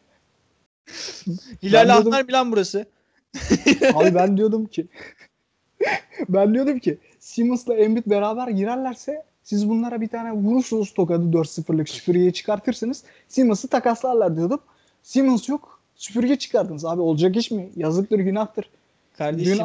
Hilal 1.62 1.96
Ahmer 1.96 2.24
mi 2.24 2.32
lan 2.32 2.52
burası? 2.52 2.86
Abi 3.94 4.14
ben 4.14 4.36
diyordum 4.36 4.66
ki 4.66 4.86
ben 6.28 6.54
diyordum 6.54 6.78
ki 6.78 6.98
Simmons'la 7.18 7.74
Embiid 7.74 8.06
beraber 8.06 8.48
girerlerse 8.48 9.24
siz 9.42 9.68
bunlara 9.68 10.00
bir 10.00 10.08
tane 10.08 10.32
vurursunuz 10.32 10.94
tokadı 10.94 11.24
4-0'lık 11.24 11.88
süpürgeyi 11.88 12.32
çıkartırsınız. 12.32 13.04
Simmons'ı 13.28 13.68
takaslarlar 13.68 14.36
diyordum. 14.36 14.60
Simmons 15.02 15.48
yok. 15.48 15.80
Süpürge 15.96 16.36
çıkardınız 16.36 16.84
abi. 16.84 17.00
Olacak 17.00 17.36
iş 17.36 17.50
mi? 17.50 17.70
Yazıktır, 17.76 18.18
günahtır. 18.18 18.70
Kardeşim. 19.18 19.58
Dün, 19.58 19.64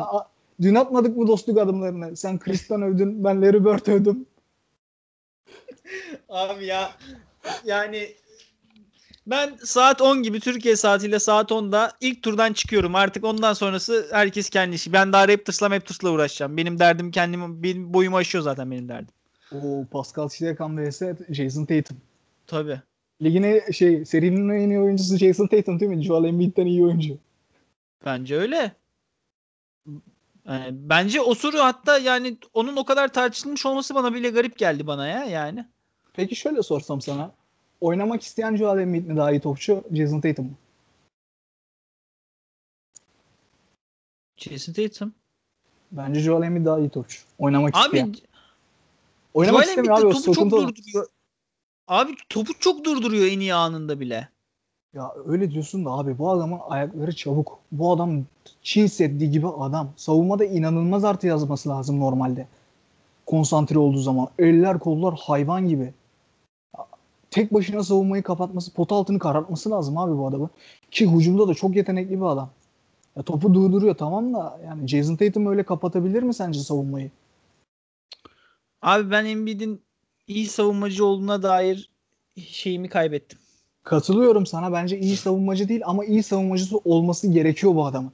dün 0.62 0.76
atmadık 0.76 1.18
mı 1.18 1.28
dostluk 1.28 1.58
adımlarını? 1.58 2.18
Sen 2.18 2.40
Chris'ten 2.40 2.82
övdün, 2.82 3.24
ben 3.24 3.42
Larry 3.42 3.66
Bird 3.66 3.88
övdüm. 3.88 4.26
Abi 6.30 6.66
ya 6.66 6.92
yani 7.66 8.08
ben 9.30 9.58
saat 9.64 10.02
10 10.02 10.24
gibi 10.24 10.40
Türkiye 10.40 10.76
saatiyle 10.76 11.20
saat 11.20 11.52
10'da 11.52 11.92
ilk 12.02 12.24
turdan 12.24 12.54
çıkıyorum. 12.54 12.96
Artık 12.96 13.24
ondan 13.24 13.54
sonrası 13.54 14.08
herkes 14.12 14.50
kendi 14.50 14.76
işi. 14.76 14.94
Ben 14.94 15.14
daha 15.14 15.28
Raptors'la 15.28 15.72
Raptors'la 15.72 16.10
uğraşacağım. 16.10 16.58
Benim 16.58 16.80
derdim 16.80 17.12
kendim 17.12 17.64
benim 17.64 17.94
boyumu 17.94 18.18
aşıyor 18.18 18.44
zaten 18.44 18.72
benim 18.72 18.90
derdim. 18.90 19.14
O 19.52 19.86
Pascal 19.92 20.28
Siakam 20.28 20.78
vs 20.78 21.02
Jason 21.30 21.66
Tatum. 21.66 21.98
Tabii. 22.48 22.82
Ligine 23.22 23.62
şey 23.72 24.06
serinin 24.06 24.50
en 24.50 24.70
iyi 24.70 24.80
oyuncusu 24.80 25.18
Jason 25.18 25.48
Tatum 25.48 25.80
değil 25.80 25.92
mi? 25.92 26.04
Joel 26.04 26.30
Embiid'den 26.30 26.66
iyi 26.66 26.86
oyuncu. 26.86 27.18
Bence 28.06 28.36
öyle. 28.36 28.72
Yani 30.48 30.70
bence 30.72 31.22
Osuru 31.22 31.60
hatta 31.60 31.98
yani 31.98 32.38
onun 32.54 32.76
o 32.76 32.86
kadar 32.86 33.14
tartışılmış 33.14 33.66
olması 33.66 33.96
bana 33.96 34.14
bile 34.14 34.30
garip 34.30 34.58
geldi 34.58 34.88
bana 34.88 35.08
ya 35.08 35.24
yani. 35.24 35.66
Peki 36.14 36.36
şöyle 36.36 36.64
sorsam 36.64 37.02
sana. 37.02 37.39
Oynamak 37.82 38.22
isteyen 38.22 38.56
Joel 38.56 38.80
Embiid 38.82 39.08
mi 39.08 39.18
daha 39.18 39.32
iyi 39.32 39.40
topçu? 39.40 39.84
Jason 39.92 40.22
Tatum 40.22 40.46
mu? 40.46 40.52
Jason 44.38 44.74
Tatum. 44.74 45.14
Bence 45.92 46.20
Joel 46.20 46.48
Embiid 46.48 46.66
daha 46.66 46.80
iyi 46.80 46.90
topçu. 46.90 47.22
Oynamak 47.40 47.76
Abi 47.76 47.86
isteyen. 47.86 48.16
Oynamak 49.34 49.66
Joel 49.66 49.78
Embiid 49.78 49.92
abi. 49.92 50.02
topu 50.02 50.34
çok 50.34 50.52
durduruyor. 50.52 51.08
Abi 51.88 52.12
topu 52.30 52.54
çok 52.60 52.86
durduruyor 52.86 53.26
en 53.28 53.40
iyi 53.40 53.54
anında 53.54 54.00
bile. 54.00 54.30
Ya 54.94 55.14
öyle 55.26 55.52
diyorsun 55.52 55.86
da 55.86 55.92
abi 55.92 56.18
bu 56.18 56.30
adamın 56.32 56.60
ayakları 56.70 57.16
çabuk. 57.16 57.60
Bu 57.72 57.94
adam 57.94 58.26
Çin 58.62 58.88
Seddi 58.88 59.32
gibi 59.32 59.48
adam. 59.48 59.90
Savunmada 59.96 60.46
inanılmaz 60.46 61.04
artı 61.04 61.28
yazması 61.28 61.70
lazım 61.70 62.00
normalde. 62.00 62.48
Konsantre 63.26 63.80
olduğu 63.80 63.98
zaman. 63.98 64.28
Eller 64.40 64.80
kollar 64.80 65.16
hayvan 65.16 65.68
gibi. 65.68 65.94
Tek 67.32 67.54
başına 67.54 67.84
savunmayı 67.84 68.24
kapatması, 68.24 68.74
pot 68.74 68.92
altını 68.92 69.20
karartması 69.20 69.72
lazım 69.72 69.98
abi 69.98 70.18
bu 70.18 70.28
adamı. 70.28 70.50
Ki 70.92 71.12
hücumda 71.12 71.48
da 71.48 71.54
çok 71.54 71.76
yetenekli 71.76 72.18
bir 72.22 72.26
adam. 72.26 72.50
Ya 73.16 73.24
topu 73.24 73.54
durduruyor 73.54 73.96
tamam 73.96 74.34
da 74.34 74.60
yani 74.66 74.88
Jason 74.88 75.16
Tatum 75.16 75.48
öyle 75.48 75.64
kapatabilir 75.64 76.24
mi 76.24 76.34
sence 76.34 76.60
savunmayı? 76.60 77.12
Abi 78.82 79.12
ben 79.12 79.26
Embiid'in 79.26 79.82
iyi 80.28 80.48
savunmacı 80.48 81.06
olduğuna 81.06 81.44
dair 81.44 81.90
şeyimi 82.38 82.90
kaybettim. 82.90 83.40
Katılıyorum 83.84 84.46
sana. 84.46 84.74
Bence 84.74 85.00
iyi 85.00 85.18
savunmacı 85.18 85.70
değil 85.70 85.82
ama 85.86 86.06
iyi 86.06 86.24
savunmacısı 86.24 86.78
olması 86.78 87.28
gerekiyor 87.28 87.76
bu 87.76 87.86
adamın. 87.86 88.12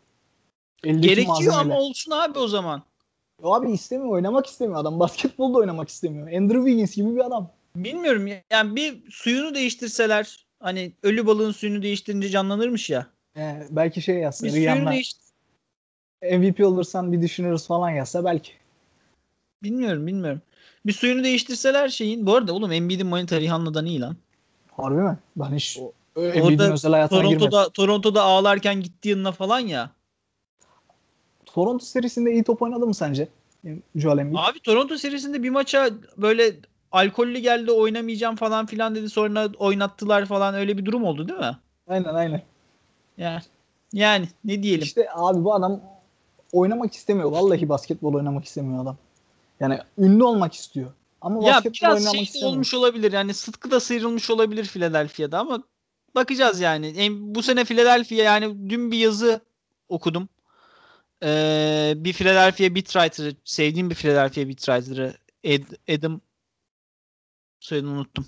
Eldeki 0.83 1.07
Gerekiyor 1.07 1.27
malzemeler. 1.27 1.59
ama 1.59 1.79
olsun 1.79 2.11
abi 2.11 2.39
o 2.39 2.47
zaman. 2.47 2.83
Abi 3.43 3.71
istemiyor. 3.71 4.09
Oynamak 4.11 4.45
istemiyor 4.45 4.79
adam. 4.79 4.99
Basketbolda 4.99 5.57
oynamak 5.57 5.89
istemiyor. 5.89 6.27
Andrew 6.27 6.59
Wiggins 6.59 6.95
gibi 6.95 7.15
bir 7.15 7.25
adam. 7.25 7.49
Bilmiyorum 7.75 8.27
ya- 8.27 8.43
yani 8.51 8.75
bir 8.75 9.11
suyunu 9.11 9.55
değiştirseler 9.55 10.45
hani 10.59 10.91
ölü 11.03 11.27
balığın 11.27 11.51
suyunu 11.51 11.81
değiştirince 11.81 12.29
canlanırmış 12.29 12.89
ya. 12.89 13.07
Ee, 13.37 13.67
belki 13.69 14.01
şey 14.01 14.15
yazsa. 14.15 14.45
Bir 14.45 14.51
suyunu 14.51 14.65
Rihanna 14.65 14.91
değiş 14.91 15.13
MVP 16.21 16.65
olursan 16.65 17.11
bir 17.11 17.21
düşünürüz 17.21 17.67
falan 17.67 17.89
yazsa 17.89 18.25
belki. 18.25 18.51
bilmiyorum 19.63 20.07
bilmiyorum. 20.07 20.41
Bir 20.85 20.93
suyunu 20.93 21.23
değiştirseler 21.23 21.89
şeyin. 21.89 22.25
Bu 22.25 22.35
arada 22.35 22.53
oğlum 22.53 22.71
Embiid'in 22.71 23.07
manita 23.07 23.39
Rihanna'dan 23.39 23.85
iyi 23.85 24.01
lan. 24.01 24.15
Harbi 24.71 25.01
mi? 25.01 25.17
Ben 25.35 25.55
hiç 25.55 25.79
O- 25.81 25.93
Orada 26.15 26.73
özel 26.73 26.91
hayatına 26.91 27.19
girmedim. 27.19 27.39
Toronto'da 27.39 27.69
Toronto'da 27.69 28.23
ağlarken 28.23 28.81
gitti 28.81 29.09
yanına 29.09 29.31
falan 29.31 29.59
ya. 29.59 29.91
Toronto 31.45 31.85
serisinde 31.85 32.31
iyi 32.33 32.43
top 32.43 32.61
oynadı 32.61 32.87
mı 32.87 32.93
sence? 32.95 33.27
Joel 33.95 34.17
Embiid. 34.17 34.37
Abi 34.39 34.59
Toronto 34.59 34.97
serisinde 34.97 35.43
bir 35.43 35.49
maça 35.49 35.89
böyle 36.17 36.55
alkollü 36.95 37.39
geldi 37.39 37.71
oynamayacağım 37.71 38.35
falan 38.35 38.65
filan 38.65 38.95
dedi 38.95 39.09
sonra 39.09 39.49
oynattılar 39.57 40.25
falan 40.25 40.55
öyle 40.55 40.77
bir 40.77 40.85
durum 40.85 41.03
oldu 41.03 41.27
değil 41.27 41.39
mi? 41.39 41.57
Aynen 41.87 42.13
aynen. 42.13 42.41
Yani 43.17 43.41
yani 43.93 44.27
ne 44.43 44.63
diyelim. 44.63 44.83
İşte 44.83 45.07
abi 45.13 45.43
bu 45.43 45.53
adam 45.53 45.81
oynamak 46.51 46.93
istemiyor. 46.93 47.31
Vallahi 47.31 47.69
basketbol 47.69 48.13
oynamak 48.13 48.45
istemiyor 48.45 48.83
adam. 48.83 48.97
Yani 49.59 49.79
ünlü 49.97 50.23
olmak 50.23 50.53
istiyor. 50.53 50.91
Ama 51.21 51.43
ya 51.47 51.53
basketbol 51.53 51.77
biraz 51.81 51.95
oynamak 51.95 52.15
şey 52.15 52.23
istemiyor. 52.23 52.51
olmuş 52.51 52.73
olabilir 52.73 53.11
yani 53.11 53.33
Sıtkı 53.33 53.71
da 53.71 53.79
sıyrılmış 53.79 54.29
olabilir 54.29 54.65
Philadelphia'da 54.65 55.39
ama 55.39 55.63
bakacağız 56.15 56.59
yani. 56.59 57.09
Bu 57.11 57.43
sene 57.43 57.65
Philadelphia 57.65 58.15
yani 58.15 58.69
dün 58.69 58.91
bir 58.91 58.97
yazı 58.97 59.39
okudum. 59.89 60.29
Ee, 61.23 61.93
bir 61.97 62.13
Philadelphia 62.13 62.75
beatwriter'ı 62.75 63.35
sevdiğim 63.43 63.89
bir 63.89 63.95
Philadelphia 63.95 64.47
beatwriter'ı 64.47 65.13
Ed- 65.43 65.97
Adam 65.97 66.21
soyadını 67.59 67.91
unuttum. 67.91 68.25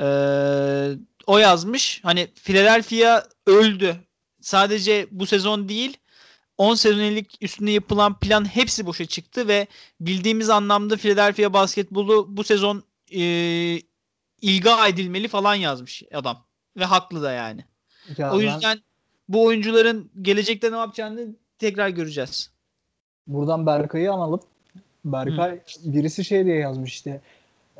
Ee, 0.00 0.90
o 1.26 1.38
yazmış. 1.38 2.00
Hani 2.02 2.26
Philadelphia 2.34 3.24
öldü. 3.46 3.96
Sadece 4.40 5.06
bu 5.10 5.26
sezon 5.26 5.68
değil 5.68 5.98
10 6.58 6.74
senelik 6.74 7.38
üstüne 7.40 7.70
yapılan 7.70 8.18
plan 8.18 8.44
hepsi 8.44 8.86
boşa 8.86 9.06
çıktı 9.06 9.48
ve 9.48 9.66
bildiğimiz 10.00 10.50
anlamda 10.50 10.96
Philadelphia 10.96 11.52
basketbolu 11.52 12.36
bu 12.36 12.44
sezon 12.44 12.82
e, 13.10 13.22
ilga 14.40 14.88
edilmeli 14.88 15.28
falan 15.28 15.54
yazmış 15.54 16.02
adam. 16.14 16.44
Ve 16.76 16.84
haklı 16.84 17.22
da 17.22 17.32
yani. 17.32 17.64
Ya 18.18 18.32
o 18.32 18.38
ben 18.38 18.44
yüzden 18.44 18.78
bu 19.28 19.44
oyuncuların 19.44 20.10
gelecekte 20.22 20.72
ne 20.72 20.76
yapacağını 20.76 21.36
tekrar 21.58 21.88
göreceğiz. 21.88 22.50
buradan 23.26 23.66
Berkay'ı 23.66 24.12
analım. 24.12 24.40
Berkay 25.04 25.60
birisi 25.84 26.24
şey 26.24 26.44
diye 26.44 26.56
yazmış 26.56 26.92
işte. 26.92 27.20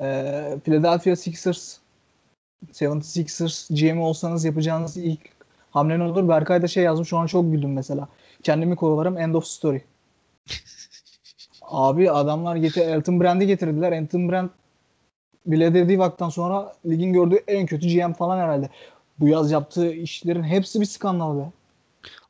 Eee 0.02 0.58
Philadelphia 0.64 1.16
Sixers 1.16 1.78
76ers 2.72 3.74
GM 3.74 4.00
olsanız 4.00 4.44
yapacağınız 4.44 4.96
ilk 4.96 5.20
hamle 5.70 5.98
ne 5.98 6.02
olur? 6.02 6.28
Berkay 6.28 6.62
da 6.62 6.68
şey 6.68 6.84
yazmış. 6.84 7.08
Şu 7.08 7.18
an 7.18 7.26
çok 7.26 7.52
güldüm 7.52 7.72
mesela. 7.72 8.08
Kendimi 8.42 8.76
kovalarım. 8.76 9.18
End 9.18 9.34
of 9.34 9.46
story. 9.46 9.82
Abi 11.62 12.10
adamlar 12.10 12.56
getir 12.56 12.80
Elton 12.80 13.20
Brand'i 13.20 13.46
getirdiler. 13.46 13.92
Elton 13.92 14.28
Brand 14.28 14.48
bile 15.46 15.74
dediği 15.74 15.98
vakitten 15.98 16.28
sonra 16.28 16.72
ligin 16.86 17.12
gördüğü 17.12 17.38
en 17.46 17.66
kötü 17.66 17.88
GM 17.88 18.12
falan 18.12 18.38
herhalde. 18.38 18.70
Bu 19.20 19.28
yaz 19.28 19.50
yaptığı 19.50 19.92
işlerin 19.92 20.42
hepsi 20.42 20.80
bir 20.80 20.86
skandal 20.86 21.38
be. 21.38 21.50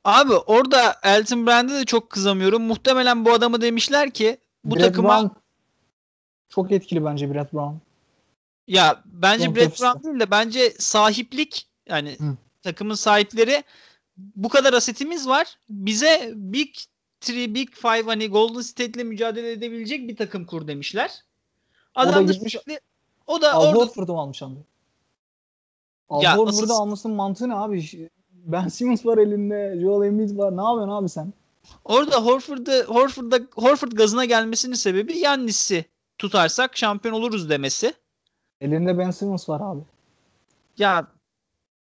Abi 0.04 0.32
orada 0.32 0.96
Elton 1.02 1.46
Brand'e 1.46 1.72
de 1.72 1.84
çok 1.84 2.10
kızamıyorum. 2.10 2.62
Muhtemelen 2.62 3.24
bu 3.24 3.32
adamı 3.32 3.60
demişler 3.60 4.10
ki 4.10 4.36
bu 4.64 4.76
Brett 4.76 4.84
takıma 4.84 5.22
Brown 5.22 5.41
çok 6.54 6.72
etkili 6.72 7.04
bence 7.04 7.34
Brett 7.34 7.52
Brown. 7.52 7.74
ya 8.68 9.02
bence 9.06 9.44
Front 9.44 9.56
Brett. 9.56 9.80
Brown 9.80 10.04
değil 10.08 10.20
de 10.20 10.30
bence 10.30 10.70
sahiplik 10.78 11.66
yani 11.88 12.16
Hı. 12.18 12.36
takımın 12.62 12.94
sahipleri 12.94 13.64
bu 14.16 14.48
kadar 14.48 14.72
asetimiz 14.72 15.28
var. 15.28 15.58
Bize 15.70 16.32
Big 16.34 16.74
Three, 17.20 17.54
Big 17.54 17.70
Five 17.70 18.02
hani 18.02 18.28
Golden 18.28 18.60
State'le 18.60 19.04
mücadele 19.04 19.52
edebilecek 19.52 20.08
bir 20.08 20.16
takım 20.16 20.44
kur 20.46 20.66
demişler. 20.68 21.10
Adam 21.94 22.28
da 22.28 22.32
gitmiş- 22.32 22.52
sürekli- 22.52 22.80
o 23.26 23.42
da 23.42 23.52
Al 23.52 23.62
orada 23.66 23.78
Horford'u 23.78 24.18
almış 24.18 24.42
abi? 24.42 24.54
Al 26.08 26.22
Ya 26.22 26.36
Horford'u 26.36 26.62
asıl- 26.62 26.70
almasının 26.74 27.16
mantığı 27.16 27.48
ne 27.48 27.54
abi? 27.54 28.08
Ben 28.32 28.68
Simmons 28.68 29.06
var 29.06 29.18
elinde. 29.18 29.78
Joel 29.80 30.06
Embiid 30.08 30.38
var. 30.38 30.56
Ne 30.56 30.62
yapıyorsun 30.62 30.88
abi 30.92 31.08
sen? 31.08 31.32
orada 31.84 32.24
Horford'da 32.24 32.72
Horford'da 32.86 33.40
Horford 33.54 33.92
gazına 33.92 34.24
gelmesinin 34.24 34.74
sebebi 34.74 35.18
Yannis'i 35.18 35.84
tutarsak 36.26 36.76
şampiyon 36.76 37.14
oluruz 37.14 37.50
demesi. 37.50 37.94
Elinde 38.60 38.98
Ben 38.98 39.10
Simmons 39.10 39.48
var 39.48 39.60
abi. 39.64 39.80
Ya 40.78 41.06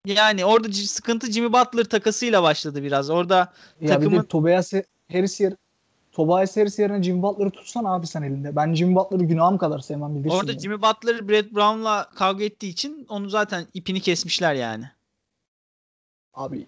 yani 0.06 0.44
orada 0.44 0.72
sıkıntı 0.72 1.32
Jimmy 1.32 1.52
Butler 1.52 1.84
takasıyla 1.84 2.42
başladı 2.42 2.82
biraz. 2.82 3.10
Orada 3.10 3.36
Ya 3.36 3.50
bir 3.80 3.88
Takımın- 3.88 4.22
de 4.22 4.26
Tobias 4.26 4.72
Harris 5.12 5.40
yer 5.40 5.52
Tobias 6.12 6.56
Harris 6.56 6.78
yerine 6.78 7.02
Jimmy 7.02 7.22
Butler'ı 7.22 7.50
tutsan 7.50 7.84
abi 7.84 8.06
sen 8.06 8.22
elinde. 8.22 8.56
Ben 8.56 8.74
Jimmy 8.74 8.94
Butler'ı 8.96 9.24
günahım 9.24 9.58
kadar 9.58 9.78
sevmem 9.78 10.14
bilirsin. 10.14 10.36
orada 10.36 10.52
ya. 10.52 10.58
Jimmy 10.58 10.82
Butler 10.82 11.28
Brett 11.28 11.54
Brown'la 11.54 12.10
kavga 12.14 12.44
ettiği 12.44 12.68
için 12.68 13.06
onu 13.08 13.28
zaten 13.28 13.66
ipini 13.74 14.00
kesmişler 14.00 14.54
yani. 14.54 14.84
Abi 16.34 16.66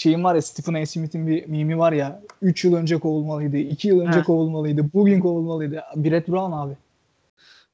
şeyin 0.00 0.24
var 0.24 0.34
ya 0.34 0.42
Stephen 0.42 0.82
A. 0.82 0.86
Smith'in 0.86 1.26
bir 1.26 1.46
mimi 1.46 1.78
var 1.78 1.92
ya 1.92 2.22
3 2.42 2.64
yıl 2.64 2.74
önce 2.74 2.98
kovulmalıydı, 2.98 3.56
2 3.56 3.88
yıl 3.88 4.00
önce 4.00 4.18
Heh. 4.18 4.24
kovulmalıydı, 4.24 4.92
bugün 4.94 5.20
kovulmalıydı. 5.20 5.82
Brett 5.96 6.28
Brown 6.28 6.52
abi. 6.52 6.76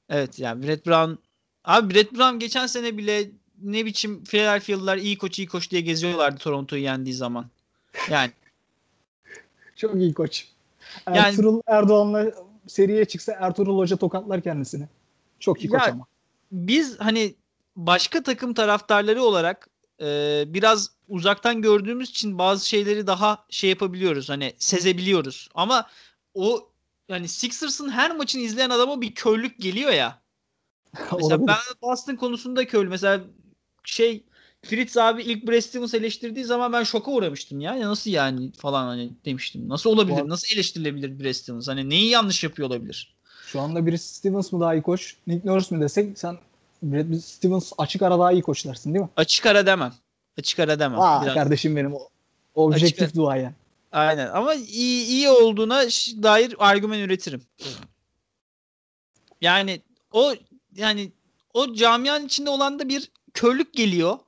Evet 0.08 0.38
yani 0.38 0.62
Brett 0.62 0.86
Brown 0.86 1.12
abi 1.64 1.94
Brett 1.94 2.12
Brown 2.12 2.38
geçen 2.38 2.66
sene 2.66 2.96
bile 2.96 3.30
ne 3.62 3.84
biçim 3.84 4.24
Philadelphia'lılar 4.24 4.96
iyi 4.96 5.18
koç 5.18 5.38
iyi 5.38 5.48
koç 5.48 5.70
diye 5.70 5.80
geziyorlardı 5.80 6.38
Toronto'yu 6.38 6.82
yendiği 6.82 7.14
zaman. 7.14 7.46
Yani 8.10 8.30
Çok 9.76 9.94
iyi 9.94 10.14
koç. 10.14 10.48
Yani- 11.06 11.18
Ertuğrul 11.18 11.60
Erdoğan'la 11.66 12.32
seriye 12.66 13.04
çıksa 13.04 13.32
Ertuğrul 13.40 13.78
Hoca 13.78 13.96
tokatlar 13.96 14.40
kendisini. 14.40 14.88
Çok 15.40 15.64
iyi 15.64 15.68
koç 15.68 15.82
ama. 15.88 16.06
biz 16.52 17.00
hani 17.00 17.34
başka 17.76 18.22
takım 18.22 18.54
taraftarları 18.54 19.22
olarak 19.22 19.68
e, 20.00 20.44
biraz 20.46 20.95
uzaktan 21.08 21.62
gördüğümüz 21.62 22.10
için 22.10 22.38
bazı 22.38 22.68
şeyleri 22.68 23.06
daha 23.06 23.46
şey 23.50 23.70
yapabiliyoruz. 23.70 24.28
Hani 24.28 24.52
sezebiliyoruz. 24.58 25.48
Ama 25.54 25.86
o 26.34 26.68
yani 27.08 27.28
Sixers'ın 27.28 27.88
her 27.90 28.16
maçını 28.16 28.42
izleyen 28.42 28.70
adama 28.70 29.00
bir 29.00 29.14
körlük 29.14 29.60
geliyor 29.60 29.90
ya. 29.90 30.22
Mesela 31.12 31.16
Olabilir. 31.34 31.46
ben 31.46 31.58
Boston 31.82 32.16
konusunda 32.16 32.66
köylü. 32.66 32.88
Mesela 32.88 33.20
şey 33.84 34.24
Fritz 34.62 34.96
abi 34.96 35.22
ilk 35.22 35.48
Brad 35.48 35.60
Stevens 35.60 35.94
eleştirdiği 35.94 36.44
zaman 36.44 36.72
ben 36.72 36.82
şoka 36.82 37.10
uğramıştım 37.10 37.60
ya. 37.60 37.74
ya 37.76 37.88
nasıl 37.88 38.10
yani 38.10 38.52
falan 38.52 38.86
hani 38.86 39.10
demiştim. 39.24 39.68
Nasıl 39.68 39.90
olabilir? 39.90 40.20
Bu- 40.20 40.28
Nasıl 40.28 40.54
eleştirilebilir 40.54 41.20
Brad 41.20 41.32
Stevens? 41.32 41.68
Hani 41.68 41.90
neyi 41.90 42.08
yanlış 42.08 42.44
yapıyor 42.44 42.68
olabilir? 42.68 43.16
Şu 43.46 43.60
anda 43.60 43.86
birisi 43.86 44.14
Stevens 44.14 44.52
mı 44.52 44.60
daha 44.60 44.74
iyi 44.74 44.82
koç, 44.82 45.16
Nick 45.26 45.48
Nurse 45.48 45.74
mi 45.74 45.80
desek 45.80 46.18
sen 46.18 46.38
Brad 46.82 47.18
Stevens 47.18 47.72
açık 47.78 48.02
ara 48.02 48.18
daha 48.18 48.32
iyi 48.32 48.42
koç 48.42 48.64
dersin 48.66 48.94
değil 48.94 49.04
mi? 49.04 49.10
Açık 49.16 49.46
ara 49.46 49.66
demem. 49.66 49.94
Açık 50.38 50.58
ara 50.58 50.78
demem. 50.78 51.00
Aa 51.00 51.22
Biraz- 51.22 51.34
kardeşim 51.34 51.76
benim 51.76 51.94
objektif 52.54 53.14
duaya. 53.14 53.52
Aynen 53.92 54.26
ama 54.26 54.54
iyi, 54.54 55.06
iyi 55.06 55.28
olduğuna 55.28 55.82
dair 56.22 56.54
argüman 56.58 56.98
üretirim. 56.98 57.42
Yani 59.40 59.80
o 60.12 60.34
yani 60.74 61.12
o 61.54 61.74
camianın 61.74 62.26
içinde 62.26 62.50
olan 62.50 62.78
da 62.78 62.88
bir 62.88 63.10
körlük 63.34 63.74
geliyor. 63.74 64.18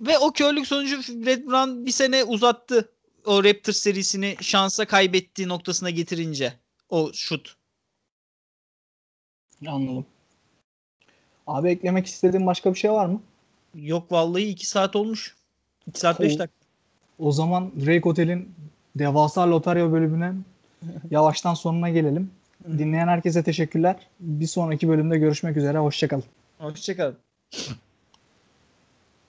Ve 0.00 0.18
o 0.18 0.32
körlük 0.32 0.66
sonucu 0.66 0.96
Red 1.26 1.46
Brown 1.46 1.86
bir 1.86 1.90
sene 1.90 2.24
uzattı. 2.24 2.90
O 3.24 3.44
Raptors 3.44 3.76
serisini 3.76 4.36
şansa 4.40 4.84
kaybettiği 4.86 5.48
noktasına 5.48 5.90
getirince. 5.90 6.52
O 6.88 7.12
şut. 7.12 7.56
Anladım. 9.66 10.06
Abi 11.46 11.70
eklemek 11.70 12.06
istediğin 12.06 12.46
başka 12.46 12.74
bir 12.74 12.78
şey 12.78 12.90
var 12.92 13.06
mı? 13.06 13.22
Yok 13.74 14.12
vallahi 14.12 14.42
2 14.42 14.66
saat 14.66 14.96
olmuş. 14.96 15.34
2 15.86 16.00
saat 16.00 16.20
5 16.20 16.34
O- 16.34 16.38
dakika. 16.38 16.58
O 17.18 17.32
zaman 17.32 17.72
Drake 17.80 18.00
Hotel'in 18.00 18.54
devasa 18.96 19.50
lotarya 19.50 19.92
bölümünün 19.92 20.44
yavaştan 21.10 21.54
sonuna 21.54 21.88
gelelim. 21.88 22.30
Dinleyen 22.78 23.08
herkese 23.08 23.42
teşekkürler. 23.42 23.96
Bir 24.20 24.46
sonraki 24.46 24.88
bölümde 24.88 25.18
görüşmek 25.18 25.56
üzere. 25.56 25.78
Hoşçakalın. 25.78 26.24
Hoşçakalın. 26.58 27.16